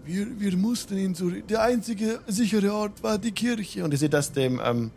wir, 0.06 0.40
wir 0.40 0.56
mussten 0.56 0.98
ihn 0.98 1.16
zu. 1.16 1.32
Der 1.32 1.64
einzige 1.64 2.20
sichere 2.28 2.72
Ort 2.72 3.02
war 3.02 3.18
die 3.18 3.32
Kirche. 3.32 3.84
Und 3.84 3.92
ihr 3.92 3.98
seht 3.98 4.14
das 4.14 4.32
dem, 4.32 4.62
ähm, 4.64 4.92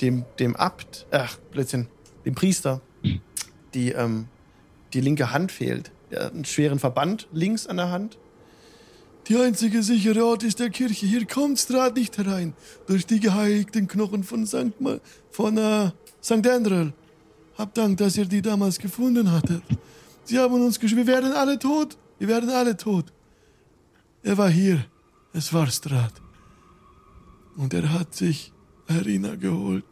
dem, 0.00 0.24
dem 0.38 0.54
Abt, 0.56 1.06
ach, 1.10 1.36
Blödsinn, 1.50 1.88
dem 2.24 2.34
Priester, 2.34 2.80
die, 3.74 3.90
ähm, 3.90 4.28
die 4.92 5.00
linke 5.00 5.32
Hand 5.32 5.50
fehlt. 5.50 5.90
Der 6.10 6.26
hat 6.26 6.34
einen 6.34 6.44
schweren 6.44 6.78
Verband 6.78 7.28
links 7.32 7.66
an 7.66 7.78
der 7.78 7.90
Hand. 7.90 8.18
Die 9.28 9.36
einzige 9.36 9.82
sichere 9.82 10.24
Ort 10.26 10.42
ist 10.42 10.58
der 10.58 10.68
Kirche. 10.68 11.06
Hier 11.06 11.26
kommt 11.26 11.58
Strat 11.58 11.96
nicht 11.96 12.18
herein. 12.18 12.52
Durch 12.86 13.06
die 13.06 13.20
geheiligten 13.20 13.88
Knochen 13.88 14.22
von 14.22 14.46
St. 14.46 14.78
Ma 14.80 14.98
von 15.30 15.56
äh, 15.56 15.90
St. 16.22 16.46
Andrel. 16.46 16.92
Hab 17.56 17.72
Dank, 17.74 17.98
dass 17.98 18.16
ihr 18.16 18.26
die 18.26 18.42
damals 18.42 18.78
gefunden 18.78 19.30
hattet. 19.30 19.62
Sie 20.24 20.38
haben 20.38 20.54
uns 20.54 20.78
geschrieben, 20.78 21.06
wir 21.06 21.14
werden 21.14 21.32
alle 21.32 21.58
tot. 21.58 21.96
Wir 22.18 22.28
werden 22.28 22.50
alle 22.50 22.76
tot. 22.76 23.06
Er 24.22 24.36
war 24.36 24.50
hier. 24.50 24.84
Es 25.32 25.52
war 25.52 25.66
Strat. 25.68 26.12
Und 27.56 27.72
er 27.72 27.92
hat 27.92 28.14
sich 28.14 28.52
Arina 28.88 29.36
geholt. 29.36 29.84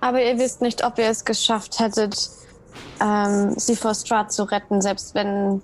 Aber 0.00 0.22
ihr 0.22 0.38
wisst 0.38 0.62
nicht, 0.62 0.84
ob 0.84 0.98
ihr 0.98 1.08
es 1.08 1.24
geschafft 1.24 1.78
hättet, 1.78 2.30
ähm, 3.00 3.54
sie 3.56 3.76
vor 3.76 3.94
Strahd 3.94 4.32
zu 4.32 4.44
retten, 4.44 4.80
selbst 4.80 5.14
wenn, 5.14 5.62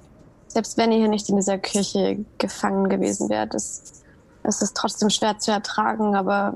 selbst 0.48 0.76
wenn 0.76 0.92
ihr 0.92 0.98
hier 0.98 1.08
nicht 1.08 1.28
in 1.28 1.36
dieser 1.36 1.58
Kirche 1.58 2.24
gefangen 2.38 2.88
gewesen 2.88 3.28
wärt. 3.28 3.54
Es, 3.54 4.02
es 4.42 4.62
ist 4.62 4.76
trotzdem 4.76 5.10
schwer 5.10 5.38
zu 5.38 5.50
ertragen, 5.50 6.14
aber 6.14 6.54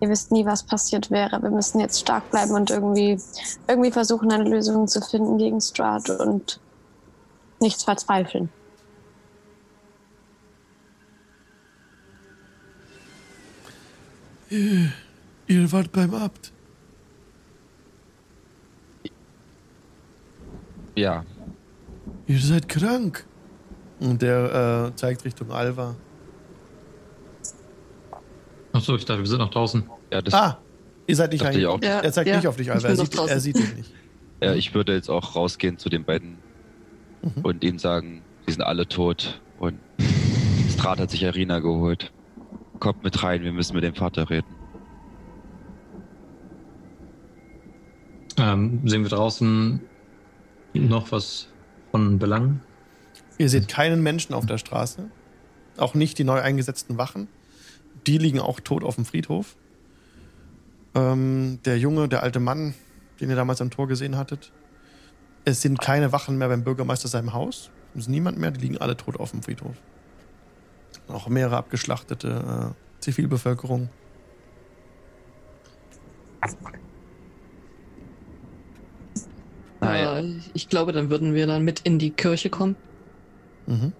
ihr 0.00 0.08
wisst 0.08 0.32
nie, 0.32 0.46
was 0.46 0.62
passiert 0.62 1.10
wäre. 1.10 1.42
Wir 1.42 1.50
müssen 1.50 1.80
jetzt 1.80 2.00
stark 2.00 2.30
bleiben 2.30 2.52
und 2.52 2.70
irgendwie, 2.70 3.20
irgendwie 3.68 3.90
versuchen, 3.90 4.30
eine 4.30 4.48
Lösung 4.48 4.86
zu 4.88 5.00
finden 5.00 5.38
gegen 5.38 5.60
Strahd 5.60 6.10
und 6.10 6.60
nichts 7.60 7.84
verzweifeln. 7.84 8.48
Ihr, 14.50 14.92
ihr 15.46 15.72
wart 15.72 15.92
beim 15.92 16.14
Abt. 16.14 16.52
Ja, 20.94 21.24
Ihr 22.26 22.38
seid 22.40 22.68
krank. 22.68 23.24
Und 24.00 24.20
der 24.22 24.90
äh, 24.92 24.96
zeigt 24.96 25.24
Richtung 25.24 25.50
Alva. 25.52 25.94
Achso, 28.72 28.96
ich 28.96 29.04
dachte, 29.04 29.20
wir 29.20 29.26
sind 29.26 29.38
noch 29.38 29.50
draußen. 29.50 29.84
ja, 30.10 30.22
das, 30.22 30.34
Ah, 30.34 30.58
ihr 31.06 31.14
seid 31.16 31.30
nicht 31.32 31.44
Dachte 31.44 31.58
ich 31.58 31.66
rein. 31.66 31.74
auch. 31.74 31.82
Ja, 31.82 32.00
Er 32.00 32.12
zeigt 32.12 32.28
ja, 32.28 32.36
nicht 32.36 32.46
auf 32.48 32.56
dich, 32.56 32.66
ich 32.66 32.72
Alva. 32.72 32.88
Er 32.88 32.96
noch 32.96 33.04
sieht, 33.04 33.16
draußen. 33.18 33.30
er 33.30 33.40
sieht 33.40 33.56
dich 33.58 33.76
nicht. 33.76 33.92
ja, 34.42 34.54
ich 34.54 34.74
würde 34.74 34.94
jetzt 34.94 35.08
auch 35.10 35.36
rausgehen 35.36 35.78
zu 35.78 35.88
den 35.88 36.04
beiden 36.04 36.38
Mhm. 37.22 37.42
und 37.44 37.62
ihnen 37.62 37.78
sagen, 37.78 38.22
die 38.48 38.52
sind 38.52 38.62
alle 38.62 38.88
tot 38.88 39.40
und 39.60 39.78
Strat 40.72 40.98
hat 40.98 41.10
sich 41.10 41.24
Arina 41.24 41.60
geholt. 41.60 42.12
Kommt 42.80 43.04
mit 43.04 43.22
rein, 43.22 43.44
wir 43.44 43.52
müssen 43.52 43.74
mit 43.76 43.84
dem 43.84 43.94
Vater 43.94 44.28
reden. 44.28 44.48
Ähm, 48.38 48.80
sehen 48.88 49.02
wir 49.02 49.10
draußen 49.10 49.80
noch 50.80 51.12
was 51.12 51.48
von 51.90 52.18
Belang? 52.18 52.60
Ihr 53.38 53.48
seht 53.48 53.68
keinen 53.68 54.02
Menschen 54.02 54.34
auf 54.34 54.46
der 54.46 54.58
Straße. 54.58 55.10
Auch 55.76 55.94
nicht 55.94 56.18
die 56.18 56.24
neu 56.24 56.40
eingesetzten 56.40 56.98
Wachen. 56.98 57.28
Die 58.06 58.18
liegen 58.18 58.40
auch 58.40 58.60
tot 58.60 58.84
auf 58.84 58.96
dem 58.96 59.04
Friedhof. 59.04 59.56
Ähm, 60.94 61.58
der 61.64 61.78
Junge, 61.78 62.08
der 62.08 62.22
alte 62.22 62.40
Mann, 62.40 62.74
den 63.20 63.30
ihr 63.30 63.36
damals 63.36 63.60
am 63.60 63.70
Tor 63.70 63.88
gesehen 63.88 64.16
hattet. 64.16 64.52
Es 65.44 65.60
sind 65.60 65.80
keine 65.80 66.12
Wachen 66.12 66.38
mehr 66.38 66.48
beim 66.48 66.64
Bürgermeister 66.64 67.08
seinem 67.08 67.32
Haus. 67.32 67.70
Es 67.94 68.02
ist 68.02 68.08
niemand 68.08 68.38
mehr, 68.38 68.50
die 68.50 68.60
liegen 68.60 68.78
alle 68.78 68.96
tot 68.96 69.18
auf 69.18 69.30
dem 69.30 69.42
Friedhof. 69.42 69.76
Auch 71.08 71.28
mehrere 71.28 71.56
abgeschlachtete 71.56 72.74
äh, 72.74 73.00
Zivilbevölkerung. 73.00 73.88
Naja. 79.82 80.18
Äh, 80.20 80.34
ich 80.54 80.68
glaube, 80.68 80.92
dann 80.92 81.10
würden 81.10 81.34
wir 81.34 81.46
dann 81.46 81.62
mit 81.64 81.80
in 81.80 81.98
die 81.98 82.10
Kirche 82.10 82.50
kommen. 82.50 82.76
Mhm. 83.66 83.92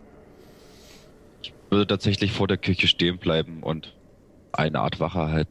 Würde 1.70 1.86
tatsächlich 1.86 2.32
vor 2.32 2.46
der 2.48 2.56
Kirche 2.58 2.86
stehen 2.86 3.18
bleiben 3.18 3.62
und 3.62 3.94
eine 4.52 4.80
Art 4.80 5.00
Wache 5.00 5.28
halten. 5.28 5.50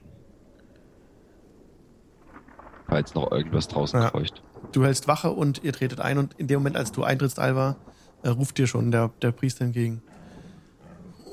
Falls 2.88 3.14
noch 3.16 3.32
irgendwas 3.32 3.68
draußen 3.68 4.00
Ja. 4.02 4.10
kreucht. 4.10 4.42
Du 4.74 4.86
hältst 4.86 5.08
Wache 5.08 5.32
und 5.32 5.64
ihr 5.64 5.74
tretet 5.74 6.00
ein 6.00 6.18
und 6.18 6.34
in 6.38 6.48
dem 6.48 6.60
Moment, 6.60 6.76
als 6.78 6.92
du 6.92 7.04
eintrittst, 7.04 7.40
Alva, 7.40 7.78
äh, 8.24 8.30
ruft 8.30 8.58
dir 8.58 8.68
schon 8.68 8.92
der, 8.92 9.12
der 9.22 9.32
Priester 9.32 9.66
entgegen. 9.66 10.02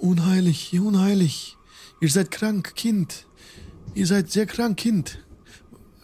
Unheilig, 0.00 0.72
unheilig. 0.78 1.56
Ihr 2.00 2.08
seid 2.08 2.30
krank, 2.30 2.74
Kind. 2.74 3.26
Ihr 3.94 4.06
seid 4.06 4.30
sehr 4.30 4.46
krank, 4.46 4.76
Kind. 4.78 5.18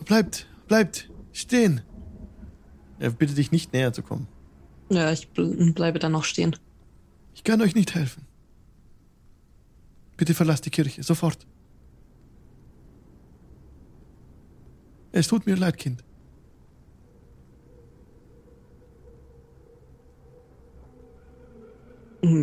Bleibt, 0.04 0.46
bleibt 0.68 1.08
stehen. 1.32 1.80
Er 2.98 3.10
bittet 3.10 3.38
dich 3.38 3.52
nicht 3.52 3.72
näher 3.72 3.92
zu 3.92 4.02
kommen. 4.02 4.28
Ja, 4.90 5.10
ich 5.10 5.28
bleibe 5.30 5.98
dann 5.98 6.12
noch 6.12 6.24
stehen. 6.24 6.56
Ich 7.34 7.44
kann 7.44 7.60
euch 7.62 7.74
nicht 7.74 7.94
helfen. 7.94 8.26
Bitte 10.16 10.34
verlasst 10.34 10.66
die 10.66 10.70
Kirche, 10.70 11.02
sofort. 11.02 11.46
Es 15.12 15.28
tut 15.28 15.46
mir 15.46 15.56
leid, 15.56 15.76
Kind. 15.76 16.04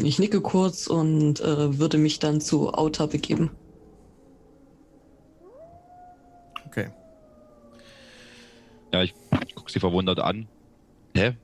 Ich 0.03 0.19
nicke 0.19 0.41
kurz 0.41 0.87
und 0.87 1.39
äh, 1.39 1.79
würde 1.79 1.97
mich 1.97 2.19
dann 2.19 2.39
zu 2.39 2.71
Auta 2.71 3.07
begeben. 3.07 3.49
Okay. 6.67 6.91
Ja, 8.93 9.01
ich 9.01 9.13
ich 9.45 9.55
gucke 9.55 9.71
sie 9.71 9.79
verwundert 9.79 10.19
an. 10.19 10.47
Hä? 11.15 11.35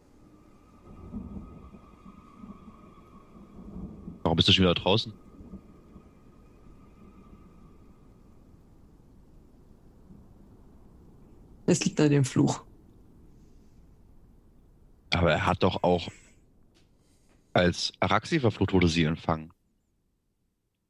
Warum 4.24 4.36
bist 4.36 4.48
du 4.48 4.54
schon 4.54 4.64
wieder 4.64 4.74
draußen? 4.74 5.14
Es 11.66 11.84
liegt 11.84 12.00
an 12.00 12.10
dem 12.10 12.26
Fluch. 12.26 12.64
Aber 15.12 15.32
er 15.32 15.46
hat 15.46 15.64
doch 15.64 15.84
auch 15.84 16.08
als 17.54 17.92
Araxi 18.00 18.40
verflucht 18.40 18.72
wurde 18.74 18.88
sie 18.88 19.04
empfangen. 19.04 19.52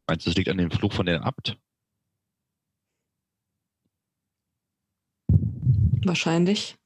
Meinst 0.08 0.26
du, 0.26 0.30
es 0.30 0.36
liegt 0.36 0.50
an 0.50 0.58
dem 0.58 0.70
Fluch 0.70 0.94
von 0.94 1.06
dem 1.06 1.22
Abt? 1.22 1.58
Wahrscheinlich. 6.06 6.78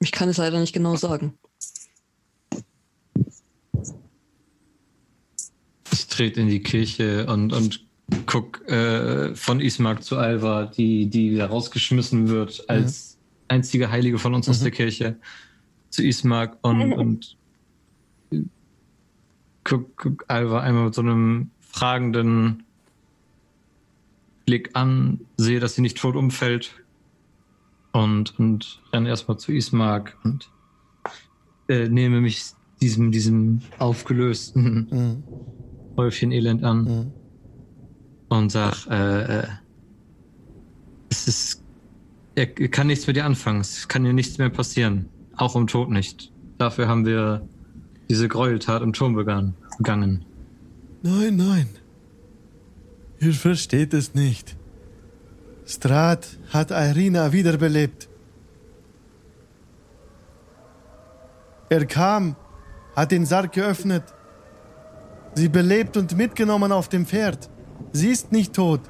Ich 0.00 0.12
kann 0.12 0.28
es 0.30 0.38
leider 0.38 0.58
nicht 0.58 0.72
genau 0.72 0.96
sagen. 0.96 1.34
Ich 5.92 6.06
trete 6.06 6.40
in 6.40 6.48
die 6.48 6.62
Kirche 6.62 7.26
und, 7.26 7.52
und 7.52 7.84
guck 8.26 8.66
äh, 8.68 9.34
von 9.34 9.60
Ismark 9.60 10.02
zu 10.02 10.16
Alva, 10.16 10.66
die, 10.66 11.06
die 11.06 11.32
wieder 11.32 11.46
rausgeschmissen 11.46 12.28
wird 12.28 12.68
als 12.68 13.18
einzige 13.48 13.90
Heilige 13.90 14.18
von 14.18 14.34
uns 14.34 14.48
aus 14.48 14.60
Mhm. 14.60 14.64
der 14.64 14.72
Kirche, 14.72 15.16
zu 15.90 16.02
Ismark 16.02 16.58
und, 16.62 16.92
und 16.94 17.36
guck, 19.64 19.96
guck 19.96 20.24
Alva 20.28 20.60
einmal 20.60 20.86
mit 20.86 20.94
so 20.94 21.02
einem 21.02 21.50
fragenden 21.60 22.62
Blick 24.46 24.70
an, 24.74 25.20
sehe, 25.36 25.60
dass 25.60 25.74
sie 25.74 25.82
nicht 25.82 25.98
tot 25.98 26.16
umfällt 26.16 26.74
und, 27.92 28.38
und 28.38 28.80
renne 28.92 29.08
erstmal 29.08 29.38
zu 29.38 29.52
Ismark 29.52 30.16
und 30.24 30.50
äh, 31.68 31.88
nehme 31.88 32.20
mich 32.20 32.44
diesem, 32.80 33.12
diesem 33.12 33.60
aufgelösten 33.78 34.88
Mhm. 34.90 35.22
Häufchen 35.96 36.32
Elend 36.32 36.64
an 36.64 36.84
Mhm. 36.84 37.12
und 38.28 38.50
sag, 38.52 38.86
äh, 38.88 39.40
äh, 39.40 39.46
es 41.10 41.28
ist, 41.28 41.64
er 42.36 42.46
kann 42.46 42.86
nichts 42.86 43.06
mit 43.06 43.16
dir 43.16 43.24
anfangen, 43.24 43.60
es 43.60 43.88
kann 43.88 44.04
dir 44.04 44.12
nichts 44.12 44.38
mehr 44.38 44.50
passieren, 44.50 45.06
auch 45.36 45.56
im 45.56 45.66
Tod 45.66 45.90
nicht. 45.90 46.32
Dafür 46.58 46.88
haben 46.88 47.04
wir 47.04 47.46
diese 48.08 48.28
Gräueltat 48.28 48.82
im 48.82 48.92
Turm 48.92 49.14
begangen. 49.14 49.54
Nein, 51.02 51.36
nein. 51.36 51.68
Ihr 53.20 53.32
versteht 53.34 53.92
es 53.94 54.14
nicht. 54.14 54.56
Strat 55.70 56.26
hat 56.52 56.72
Irina 56.72 57.32
wiederbelebt. 57.32 58.08
Er 61.68 61.86
kam, 61.86 62.34
hat 62.96 63.12
den 63.12 63.24
Sarg 63.24 63.52
geöffnet, 63.52 64.02
sie 65.36 65.48
belebt 65.48 65.96
und 65.96 66.16
mitgenommen 66.16 66.72
auf 66.72 66.88
dem 66.88 67.06
Pferd. 67.06 67.48
Sie 67.92 68.08
ist 68.08 68.32
nicht 68.32 68.52
tot. 68.52 68.80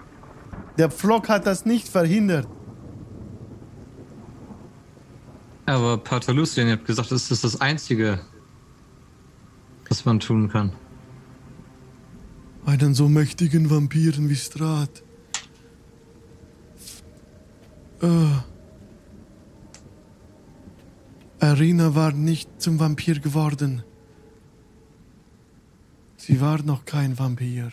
Der 0.79 0.91
Pflock 0.91 1.29
hat 1.29 1.47
das 1.47 1.67
nicht 1.67 1.87
verhindert. 1.87 2.49
Aber 5.67 5.99
Pater 5.99 6.33
Lucien, 6.33 6.67
ihr 6.67 6.73
habt 6.73 6.87
gesagt, 6.87 7.13
das 7.13 7.31
ist 7.31 7.45
das 7.45 7.61
Einzige, 7.61 8.21
was 9.87 10.07
man 10.07 10.19
tun 10.19 10.49
kann. 10.49 10.73
Einen 12.65 12.95
so 12.95 13.07
mächtigen 13.07 13.69
Vampiren 13.69 14.31
wie 14.31 14.37
Strat. 14.37 15.03
Äh. 18.03 18.51
Arena 21.41 21.95
war 21.95 22.13
nicht 22.13 22.61
zum 22.61 22.79
Vampir 22.79 23.21
geworden. 23.21 23.83
Sie 26.17 26.41
war 26.41 26.63
noch 26.63 26.85
kein 26.85 27.19
Vampir. 27.19 27.73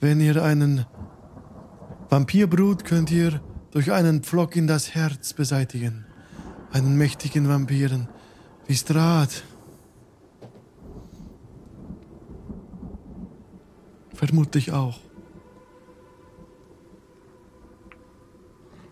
Wenn 0.00 0.20
ihr 0.20 0.42
einen 0.44 0.86
Vampirbrut 2.08 2.84
könnt 2.84 3.10
ihr 3.10 3.40
durch 3.70 3.92
einen 3.92 4.22
Pflock 4.22 4.56
in 4.56 4.66
das 4.66 4.94
Herz 4.94 5.32
beseitigen. 5.32 6.04
Einen 6.72 6.96
mächtigen 6.96 7.48
Vampiren 7.48 8.08
wie 8.66 8.76
Strat. 8.76 9.42
Vermute 14.14 14.58
ich 14.58 14.72
auch. 14.72 15.00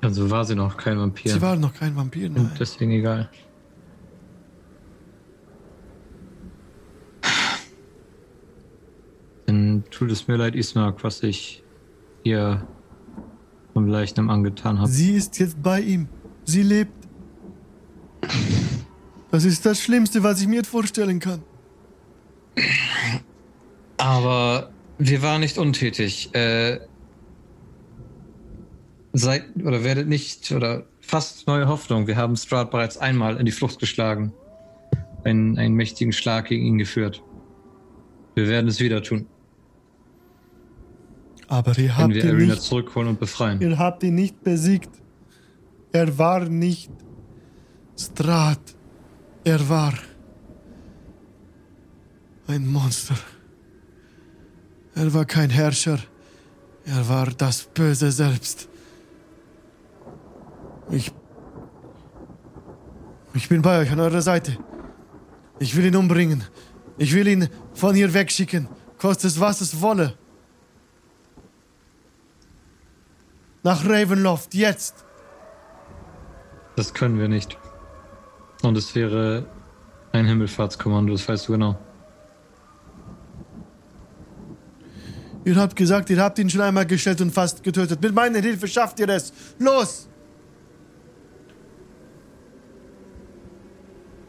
Also 0.07 0.31
war 0.31 0.44
sie 0.44 0.55
noch 0.55 0.76
kein 0.76 1.01
Vampir. 1.01 1.33
Sie 1.33 1.43
war 1.43 1.57
noch 1.57 1.75
kein 1.75 1.97
Vampir, 1.97 2.31
nein. 2.31 2.43
Und 2.43 2.60
deswegen 2.60 2.93
egal. 2.93 3.28
Dann 9.47 9.83
tut 9.91 10.12
es 10.12 10.28
mir 10.28 10.36
leid, 10.36 10.55
Ismark, 10.55 11.02
was 11.02 11.25
ich 11.25 11.65
ihr 12.23 12.65
vom 13.73 13.89
Leichnam 13.89 14.31
angetan 14.31 14.78
habe. 14.78 14.89
Sie 14.89 15.10
ist 15.10 15.41
jetzt 15.41 15.60
bei 15.60 15.81
ihm. 15.81 16.07
Sie 16.44 16.62
lebt. 16.62 16.93
Das 19.33 19.44
ist 19.44 19.67
das 19.67 19.81
Schlimmste, 19.81 20.23
was 20.23 20.41
ich 20.41 20.47
mir 20.47 20.62
vorstellen 20.62 21.18
kann. 21.18 21.43
Aber 23.97 24.70
wir 24.99 25.20
waren 25.23 25.41
nicht 25.41 25.59
untätig. 25.59 26.33
Äh, 26.33 26.78
seid 29.19 29.45
oder 29.65 29.85
werdet 29.85 30.09
nicht 30.09 30.51
oder 30.53 30.85
fast 31.01 31.47
neue 31.47 31.69
Hoffnung. 31.69 32.07
Wir 32.07 32.17
haben 32.17 32.36
Strahd 32.36 32.70
bereits 32.70 32.99
einmal 32.99 33.36
in 33.36 33.47
die 33.47 33.53
Flucht 33.53 33.78
geschlagen. 33.78 34.33
Einen, 35.25 35.59
einen 35.59 35.75
mächtigen 35.75 36.12
Schlag 36.12 36.47
gegen 36.47 36.65
ihn 36.65 36.78
geführt. 36.78 37.23
Wir 38.35 38.49
werden 38.49 38.69
es 38.69 38.81
wieder 38.81 39.03
tun, 39.03 39.27
Aber 41.49 41.70
ihr 41.78 41.89
wenn 41.89 41.97
habt 41.97 42.15
wir 42.15 42.25
ihn 42.25 42.31
Arena 42.31 42.55
nicht, 42.55 42.62
zurückholen 42.62 43.09
und 43.09 43.19
befreien. 43.20 43.61
ihr 43.61 43.78
habt 43.78 44.03
ihn 44.03 44.15
nicht 44.15 44.43
besiegt. 44.43 44.91
Er 45.93 46.17
war 46.19 46.41
nicht 46.49 46.91
Strat. 47.99 48.61
Er 49.45 49.67
war 49.69 49.95
ein 52.47 52.67
Monster. 52.67 53.17
Er 54.95 55.12
war 55.15 55.25
kein 55.25 55.51
Herrscher. 55.51 55.99
Er 56.85 57.09
war 57.09 57.27
das 57.27 57.65
Böse 57.65 58.12
selbst. 58.12 58.69
Ich. 60.90 61.12
Ich 63.34 63.48
bin 63.48 63.62
bei 63.62 63.81
euch 63.81 63.90
an 63.90 64.00
eurer 64.00 64.23
Seite. 64.23 64.56
Ich 65.58 65.76
will 65.76 65.86
ihn 65.86 65.97
umbringen. 65.97 66.44
Ich 66.98 67.15
will 67.15 67.26
ihn 67.28 67.48
von 67.74 67.94
hier 67.94 68.12
wegschicken. 68.15 68.68
Koste 68.98 69.26
es, 69.26 69.40
was 69.40 69.60
es 69.60 69.81
wolle. 69.81 70.15
Nach 73.62 73.84
Ravenloft, 73.84 74.55
jetzt. 74.55 75.05
Das 76.76 76.94
können 76.94 77.18
wir 77.18 77.28
nicht. 77.28 77.58
Und 78.62 78.78
es 78.78 78.94
wäre 78.94 79.47
ein 80.12 80.26
Himmelfahrtskommando, 80.26 81.12
das 81.12 81.28
weißt 81.28 81.48
du 81.48 81.52
genau. 81.52 81.78
Ihr 85.44 85.56
habt 85.56 85.76
gesagt, 85.76 86.10
ihr 86.10 86.20
habt 86.20 86.39
ihn 86.39 86.50
schon 86.50 86.60
einmal 86.60 86.86
gestellt 86.86 87.20
und 87.20 87.32
fast 87.32 87.62
getötet. 87.62 88.00
Mit 88.02 88.15
meiner 88.15 88.40
Hilfe 88.40 88.66
schafft 88.66 88.98
ihr 88.98 89.08
es. 89.08 89.32
Los! 89.58 90.06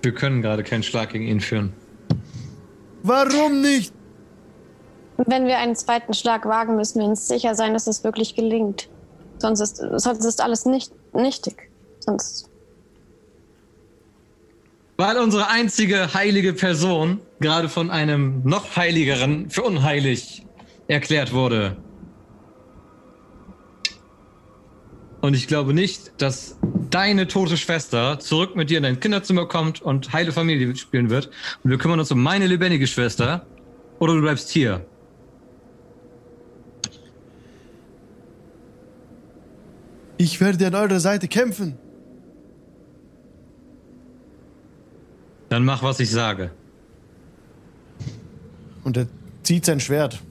Wir 0.01 0.14
können 0.14 0.42
gerade 0.42 0.64
keinen 0.64 0.84
Schlag 0.84 1.09
gegen 1.09 1.26
ihn 1.26 1.40
führen. 1.40 1.74
Warum 3.03 3.61
nicht? 3.61 3.93
Wenn 5.17 5.48
wir 5.48 5.58
einen 5.58 5.76
zweiten 5.76 6.14
Schlag 6.14 6.45
wagen, 6.45 6.76
müssen 6.76 7.00
wir 7.00 7.08
uns 7.08 7.27
sicher 7.27 7.56
sein, 7.56 7.74
dass 7.74 7.88
es 7.88 8.03
wirklich 8.03 8.35
gelingt. 8.35 8.90
Sonst 9.40 9.61
ist, 9.61 9.77
sonst 9.77 10.26
ist 10.26 10.42
alles 10.42 10.66
nicht 10.66 10.92
nichtig. 11.14 11.69
Sonst. 12.00 12.50
Weil 14.98 15.17
unsere 15.17 15.50
einzige 15.50 16.14
heilige 16.14 16.53
Person 16.53 17.19
gerade 17.40 17.69
von 17.69 17.92
einem 17.92 18.42
noch 18.43 18.76
heiligeren 18.76 19.50
für 19.50 19.64
unheilig 19.64 20.45
erklärt 20.88 21.34
wurde. 21.34 21.77
Und 25.27 25.33
ich 25.33 25.47
glaube 25.47 25.73
nicht, 25.73 26.14
dass 26.22 26.57
deine 26.89 27.27
tote 27.27 27.57
Schwester 27.57 28.17
zurück 28.17 28.56
mit 28.56 28.69
dir 28.69 28.77
in 28.77 28.83
dein 28.83 29.01
Kinderzimmer 29.01 29.45
kommt 29.45 29.81
und 29.81 30.14
heile 30.14 30.31
Familie 30.31 30.73
spielen 30.77 31.09
wird. 31.09 31.30
Und 31.65 31.69
wir 31.69 31.77
kümmern 31.77 31.99
uns 31.99 32.09
um 32.14 32.23
meine 32.23 32.47
lebendige 32.47 32.88
Schwester. 32.88 33.45
Oder 33.99 34.14
du 34.14 34.22
bleibst 34.22 34.49
hier. 34.49 34.85
Ich 40.17 40.39
werde 40.39 40.65
an 40.67 40.75
eurer 40.75 41.01
Seite 41.01 41.27
kämpfen. 41.27 41.77
Dann 45.49 45.65
mach, 45.65 45.83
was 45.83 45.99
ich 45.99 46.09
sage. 46.09 46.51
Und 48.85 48.95
er 48.95 49.07
zieht 49.43 49.65
sein 49.65 49.81
Schwert. 49.81 50.22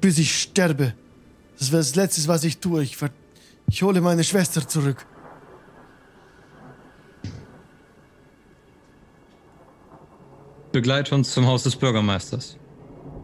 Bis 0.00 0.18
ich 0.18 0.40
sterbe. 0.40 0.94
Das 1.62 1.70
wäre 1.70 1.78
das 1.78 1.94
Letzte, 1.94 2.26
was 2.26 2.42
ich 2.42 2.58
tue. 2.58 2.82
Ich, 2.82 2.96
ich 3.68 3.82
hole 3.84 4.00
meine 4.00 4.24
Schwester 4.24 4.66
zurück. 4.66 5.06
Begleite 10.72 11.14
uns 11.14 11.30
zum 11.30 11.46
Haus 11.46 11.62
des 11.62 11.76
Bürgermeisters. 11.76 12.58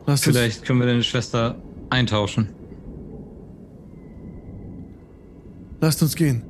Lass 0.07 0.23
Vielleicht 0.23 0.65
können 0.65 0.79
wir 0.79 0.87
deine 0.87 1.03
Schwester 1.03 1.61
eintauschen. 1.91 2.51
Lasst 5.81 6.01
uns 6.01 6.15
gehen. 6.15 6.45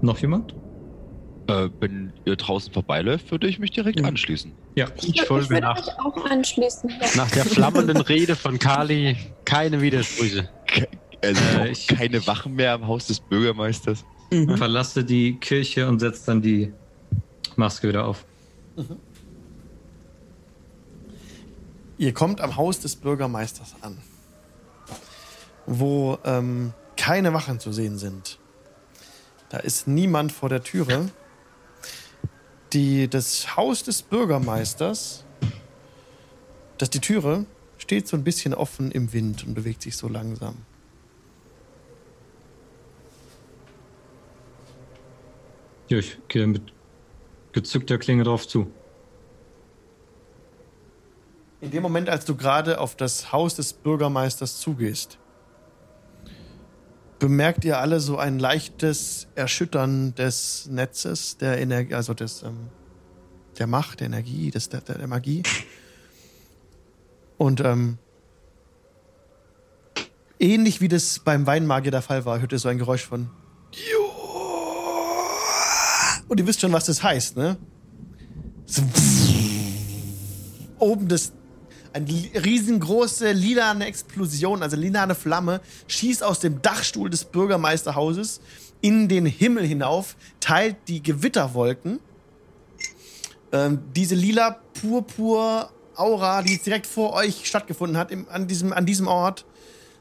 Noch 0.00 0.18
jemand? 0.20 0.54
Äh, 1.48 1.68
wenn 1.80 2.14
ihr 2.24 2.36
draußen 2.36 2.72
vorbeiläuft, 2.72 3.30
würde 3.30 3.46
ich 3.46 3.58
mich 3.58 3.72
direkt 3.72 4.02
anschließen. 4.02 4.52
Ja. 4.76 4.86
Ich 4.98 5.08
ich 5.08 5.22
folge 5.22 5.48
würde 5.50 5.62
nach, 5.62 5.76
mich 5.76 5.88
auch 5.98 6.24
anschließen. 6.30 6.92
Nach 7.16 7.30
der 7.30 7.44
flammenden 7.46 7.96
Rede 7.96 8.36
von 8.36 8.58
Kali 8.58 9.16
keine 9.44 9.80
Widersprüche. 9.80 10.48
Also 11.24 11.40
Äh, 11.58 11.70
ich- 11.70 11.86
keine 11.88 12.24
Wachen 12.26 12.54
mehr 12.54 12.72
am 12.74 12.86
Haus 12.86 13.06
des 13.08 13.18
Bürgermeisters. 13.18 14.04
Mhm. 14.30 14.56
Verlasse 14.58 15.02
die 15.02 15.36
Kirche 15.40 15.88
und 15.88 15.98
setze 16.00 16.26
dann 16.26 16.42
die 16.42 16.72
Maske 17.56 17.88
wieder 17.88 18.04
auf. 18.06 18.24
Ihr 21.98 22.12
kommt 22.12 22.40
am 22.42 22.56
Haus 22.56 22.80
des 22.80 22.96
Bürgermeisters 22.96 23.74
an, 23.80 23.96
wo 25.64 26.18
ähm, 26.24 26.74
keine 26.98 27.32
Wachen 27.32 27.58
zu 27.60 27.72
sehen 27.72 27.96
sind. 27.98 28.38
Da 29.48 29.58
ist 29.58 29.86
niemand 29.88 30.32
vor 30.32 30.48
der 30.50 30.62
Türe. 30.62 31.08
Die, 32.76 33.08
das 33.08 33.56
Haus 33.56 33.84
des 33.84 34.02
Bürgermeisters, 34.02 35.24
das 36.76 36.90
die 36.90 37.00
Türe 37.00 37.46
steht 37.78 38.06
so 38.06 38.18
ein 38.18 38.22
bisschen 38.22 38.52
offen 38.52 38.90
im 38.90 39.14
Wind 39.14 39.46
und 39.46 39.54
bewegt 39.54 39.80
sich 39.80 39.96
so 39.96 40.08
langsam. 40.08 40.56
Ja, 45.88 45.96
ich 45.96 46.18
gehe 46.28 46.46
mit 46.46 46.70
gezückter 47.52 47.96
Klinge 47.96 48.24
drauf 48.24 48.46
zu. 48.46 48.70
In 51.62 51.70
dem 51.70 51.82
Moment, 51.82 52.10
als 52.10 52.26
du 52.26 52.36
gerade 52.36 52.78
auf 52.78 52.94
das 52.94 53.32
Haus 53.32 53.54
des 53.54 53.72
Bürgermeisters 53.72 54.60
zugehst, 54.60 55.18
bemerkt 57.18 57.64
ihr 57.64 57.78
alle 57.78 58.00
so 58.00 58.18
ein 58.18 58.38
leichtes 58.38 59.28
Erschüttern 59.34 60.14
des 60.14 60.66
Netzes, 60.66 61.38
der 61.38 61.58
Energie, 61.58 61.94
also 61.94 62.14
des, 62.14 62.42
ähm, 62.42 62.68
der 63.58 63.66
Macht, 63.66 64.00
der 64.00 64.06
Energie, 64.06 64.50
des, 64.50 64.68
der, 64.68 64.80
der 64.80 65.06
Magie. 65.06 65.42
Und 67.38 67.60
ähm, 67.60 67.98
ähnlich 70.38 70.80
wie 70.80 70.88
das 70.88 71.18
beim 71.18 71.46
Weinmagier 71.46 71.90
der 71.90 72.02
Fall 72.02 72.24
war, 72.24 72.40
hört 72.40 72.52
ihr 72.52 72.58
so 72.58 72.68
ein 72.68 72.78
Geräusch 72.78 73.06
von 73.06 73.30
und 76.28 76.40
ihr 76.40 76.46
wisst 76.46 76.60
schon, 76.60 76.72
was 76.72 76.86
das 76.86 77.02
heißt, 77.02 77.36
ne? 77.36 77.56
So 78.66 78.82
oben 80.78 81.08
das 81.08 81.32
eine 81.96 82.44
riesengroße 82.44 83.32
lilane 83.32 83.86
Explosion, 83.86 84.62
also 84.62 84.76
lilane 84.76 85.14
Flamme, 85.14 85.60
schießt 85.88 86.22
aus 86.22 86.40
dem 86.40 86.60
Dachstuhl 86.60 87.08
des 87.08 87.24
Bürgermeisterhauses 87.24 88.40
in 88.82 89.08
den 89.08 89.24
Himmel 89.24 89.64
hinauf, 89.64 90.16
teilt 90.38 90.76
die 90.88 91.02
Gewitterwolken. 91.02 92.00
Ähm, 93.52 93.78
diese 93.94 94.14
lila 94.14 94.60
purpur 94.80 95.70
Aura, 95.94 96.42
die 96.42 96.52
jetzt 96.54 96.66
direkt 96.66 96.86
vor 96.86 97.14
euch 97.14 97.46
stattgefunden 97.46 97.96
hat, 97.96 98.10
im, 98.10 98.28
an, 98.28 98.46
diesem, 98.46 98.74
an 98.74 98.84
diesem 98.84 99.08
Ort, 99.08 99.46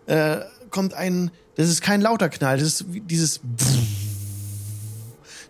äh, 0.07 0.39
kommt 0.71 0.93
ein, 0.93 1.31
das 1.55 1.69
ist 1.69 1.81
kein 1.81 2.01
lauter 2.01 2.27
Knall, 2.27 2.57
das 2.57 2.67
ist 2.67 2.85
dieses 2.89 3.39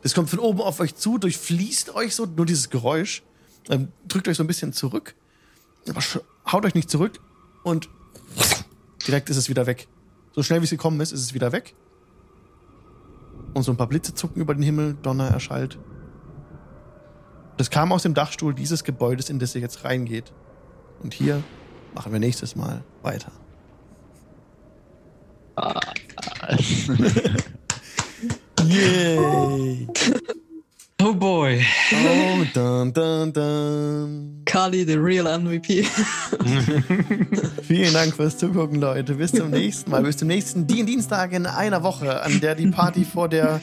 das 0.04 0.14
kommt 0.14 0.30
von 0.30 0.38
oben 0.38 0.62
auf 0.62 0.80
euch 0.80 0.96
zu, 0.96 1.18
durchfließt 1.18 1.96
euch 1.96 2.14
so, 2.14 2.28
nur 2.28 2.46
dieses 2.46 2.70
Geräusch, 2.70 3.24
ähm, 3.72 3.88
drückt 4.08 4.28
euch 4.28 4.38
so 4.38 4.44
ein 4.44 4.48
bisschen 4.48 4.72
zurück, 4.72 5.16
aber 5.90 6.02
haut 6.52 6.66
euch 6.66 6.76
nicht 6.76 6.90
zurück 6.90 7.20
und 7.64 7.90
direkt 9.08 9.30
ist 9.30 9.38
es 9.38 9.50
wieder 9.50 9.66
weg. 9.66 9.88
So 10.34 10.44
schnell 10.44 10.62
wie 10.62 10.66
es 10.66 10.72
gekommen 10.72 11.00
ist, 11.02 11.12
ist 11.12 11.22
es 11.22 11.34
wieder 11.34 11.52
weg. 11.52 11.76
Und 13.54 13.64
so 13.64 13.72
ein 13.72 13.78
paar 13.78 13.88
Blitze 13.88 14.14
zucken 14.14 14.42
über 14.42 14.54
den 14.54 14.64
Himmel, 14.64 14.96
Donner 15.02 15.30
erschallt. 15.30 15.80
Das 17.58 17.70
kam 17.70 17.94
aus 17.94 18.04
dem 18.04 18.14
Dachstuhl 18.14 18.54
dieses 18.54 18.84
Gebäudes, 18.84 19.30
in 19.30 19.40
das 19.40 19.56
ihr 19.56 19.62
jetzt 19.62 19.86
reingeht. 19.86 20.34
Und 21.02 21.14
hier 21.14 21.42
machen 21.94 22.12
wir 22.12 22.20
nächstes 22.20 22.56
Mal 22.56 22.84
weiter. 23.02 23.32
Yay! 28.68 29.88
Oh 31.02 31.14
boy. 31.14 31.62
Oh, 31.92 32.46
dun, 32.54 32.94
dun, 32.94 33.34
dun. 33.34 34.42
Kali, 34.46 34.86
the 34.86 34.98
real 34.98 35.26
MVP. 35.26 35.84
Vielen 37.64 37.94
Dank 37.94 38.16
fürs 38.16 38.38
Zugucken, 38.38 38.80
Leute. 38.80 39.16
Bis 39.16 39.32
zum 39.34 39.50
nächsten 39.50 39.92
Mal. 39.92 40.04
Bis 40.04 40.18
zum 40.18 40.30
nächsten 40.30 40.66
Dien 40.68 40.86
Dienstag 40.86 41.34
in 41.34 41.46
einer 41.46 41.84
Woche, 41.84 42.24
an 42.24 42.40
der 42.40 42.56
die 42.56 42.68
Party 42.68 43.04
vor 43.04 43.28
der 43.28 43.60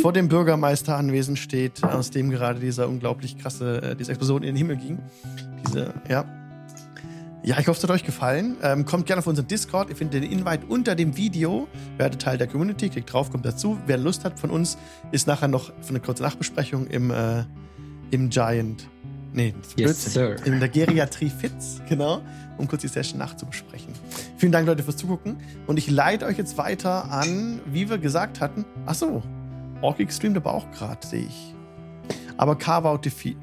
vor 0.00 0.14
dem 0.14 0.28
Bürgermeister 0.28 0.96
anwesend 0.96 1.38
steht, 1.38 1.84
aus 1.84 2.10
dem 2.10 2.30
gerade 2.30 2.58
dieser 2.58 2.88
unglaublich 2.88 3.36
krasse, 3.36 3.82
äh, 3.82 3.94
diese 3.94 4.12
Explosion 4.12 4.42
in 4.42 4.48
den 4.48 4.56
Himmel 4.56 4.76
ging. 4.76 4.98
Diese, 5.66 5.92
ja. 6.08 6.24
Ja, 7.44 7.58
ich 7.58 7.66
hoffe, 7.66 7.78
es 7.78 7.82
hat 7.82 7.90
euch 7.90 8.04
gefallen. 8.04 8.56
Ähm, 8.62 8.84
kommt 8.84 9.06
gerne 9.06 9.18
auf 9.18 9.26
unseren 9.26 9.48
Discord. 9.48 9.90
Ihr 9.90 9.96
findet 9.96 10.22
den 10.22 10.30
Invite 10.30 10.64
unter 10.68 10.94
dem 10.94 11.16
Video. 11.16 11.66
Werdet 11.96 12.22
Teil 12.22 12.38
der 12.38 12.46
Community, 12.46 12.88
klickt 12.88 13.12
drauf, 13.12 13.30
kommt 13.30 13.44
dazu. 13.44 13.78
Wer 13.86 13.98
Lust 13.98 14.24
hat 14.24 14.38
von 14.38 14.50
uns, 14.50 14.78
ist 15.10 15.26
nachher 15.26 15.48
noch 15.48 15.72
für 15.82 15.90
eine 15.90 15.98
kurze 16.00 16.22
Nachbesprechung 16.22 16.86
im, 16.86 17.10
äh, 17.10 17.42
im 18.12 18.28
Giant. 18.30 18.88
Nee, 19.32 19.54
Yes, 19.76 20.12
sir. 20.12 20.36
In 20.44 20.60
der 20.60 20.68
Geriatrie 20.68 21.30
Fitz, 21.30 21.80
genau, 21.88 22.20
um 22.58 22.68
kurz 22.68 22.82
die 22.82 22.88
Session 22.88 23.18
nachzubesprechen. 23.18 23.92
Vielen 24.36 24.52
Dank, 24.52 24.66
Leute, 24.66 24.84
fürs 24.84 24.98
Zugucken. 24.98 25.38
Und 25.66 25.78
ich 25.78 25.90
leite 25.90 26.26
euch 26.26 26.38
jetzt 26.38 26.58
weiter 26.58 27.10
an, 27.10 27.60
wie 27.66 27.90
wir 27.90 27.98
gesagt 27.98 28.40
hatten. 28.40 28.64
Ach 28.86 28.94
so, 28.94 29.22
Orkig 29.80 30.12
streamt 30.12 30.36
aber 30.36 30.54
auch 30.54 30.70
gerade, 30.70 31.04
sehe 31.04 31.26
ich. 31.26 31.54
Aber 32.36 32.56
Carvow 32.56 33.00
TV, 33.00 33.36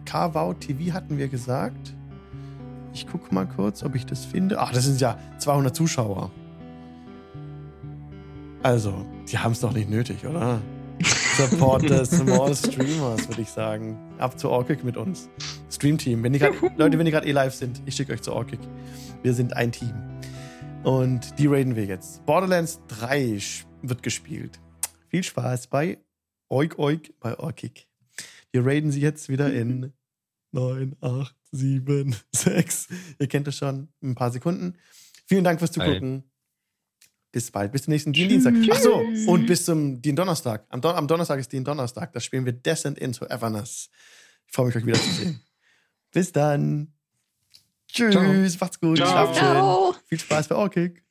TV 0.53 0.93
hatten 0.93 1.17
wir 1.17 1.27
gesagt. 1.27 1.95
Ich 2.93 3.07
gucke 3.07 3.33
mal 3.33 3.47
kurz, 3.47 3.83
ob 3.83 3.95
ich 3.95 4.05
das 4.05 4.25
finde. 4.25 4.59
Ach, 4.59 4.71
das 4.71 4.85
sind 4.85 4.99
ja 4.99 5.17
200 5.37 5.75
Zuschauer. 5.75 6.31
Also, 8.63 9.05
die 9.31 9.37
haben 9.37 9.53
es 9.53 9.61
doch 9.61 9.71
nicht 9.73 9.89
nötig, 9.89 10.25
oder? 10.25 10.61
Support 11.37 11.87
the 11.87 12.03
small 12.05 12.53
streamers, 12.53 13.29
würde 13.29 13.41
ich 13.41 13.49
sagen. 13.49 13.97
Ab 14.17 14.37
zu 14.37 14.49
Orkig 14.49 14.83
mit 14.83 14.97
uns. 14.97 15.29
Streamteam. 15.71 16.21
Wenn 16.23 16.33
ihr 16.33 16.39
grad, 16.41 16.53
Leute, 16.77 16.97
wenn 16.99 17.05
ihr 17.05 17.11
gerade 17.13 17.27
eh 17.27 17.31
live 17.31 17.53
sind, 17.53 17.81
ich 17.85 17.95
schicke 17.95 18.11
euch 18.11 18.21
zu 18.21 18.33
Orkig. 18.33 18.59
Wir 19.23 19.33
sind 19.33 19.55
ein 19.55 19.71
Team. 19.71 19.93
Und 20.83 21.39
die 21.39 21.47
raiden 21.47 21.75
wir 21.77 21.85
jetzt. 21.85 22.25
Borderlands 22.25 22.81
3 22.89 23.35
sch- 23.37 23.63
wird 23.81 24.03
gespielt. 24.03 24.59
Viel 25.07 25.23
Spaß 25.23 25.67
bei 25.67 25.99
Oik 26.49 26.77
Oik 26.79 27.13
bei 27.21 27.37
Orkig. 27.39 27.87
Wir 28.51 28.65
raiden 28.65 28.91
sie 28.91 28.99
jetzt 29.01 29.29
wieder 29.29 29.53
in 29.53 29.93
9, 30.51 30.95
8, 30.99 31.35
7, 31.51 32.15
6. 32.31 32.87
Ihr 33.19 33.27
kennt 33.27 33.47
es 33.47 33.57
schon. 33.57 33.89
In 34.01 34.11
ein 34.11 34.15
paar 34.15 34.31
Sekunden. 34.31 34.75
Vielen 35.25 35.43
Dank 35.43 35.59
fürs 35.59 35.71
Zugucken. 35.71 36.23
Bis 37.31 37.51
bald. 37.51 37.71
Bis 37.71 37.83
zum 37.83 37.91
nächsten 37.91 38.13
Dien 38.13 38.29
Dienstag. 38.29 38.53
Ach 38.71 38.79
so, 38.79 38.95
und 39.27 39.45
bis 39.45 39.65
zum 39.65 40.01
Dien 40.01 40.15
Donnerstag. 40.15 40.65
Am, 40.69 40.81
Don 40.81 40.95
am 40.95 41.07
Donnerstag 41.07 41.39
ist 41.39 41.51
Dien 41.51 41.63
Donnerstag. 41.63 42.11
Da 42.13 42.19
spielen 42.19 42.45
wir 42.45 42.53
Descent 42.53 42.97
into 42.97 43.25
Everness. 43.25 43.89
Ich 44.47 44.53
freue 44.53 44.67
mich, 44.67 44.75
euch 44.75 44.85
wiederzusehen. 44.85 45.41
bis 46.11 46.31
dann. 46.31 46.93
Tschüss. 47.87 48.59
Macht's 48.59 48.79
gut. 48.79 48.97
Ciao. 48.97 49.33
Ciao. 49.33 49.95
Viel 50.05 50.19
Spaß 50.19 50.47
bei 50.47 50.55
Orkig. 50.55 51.03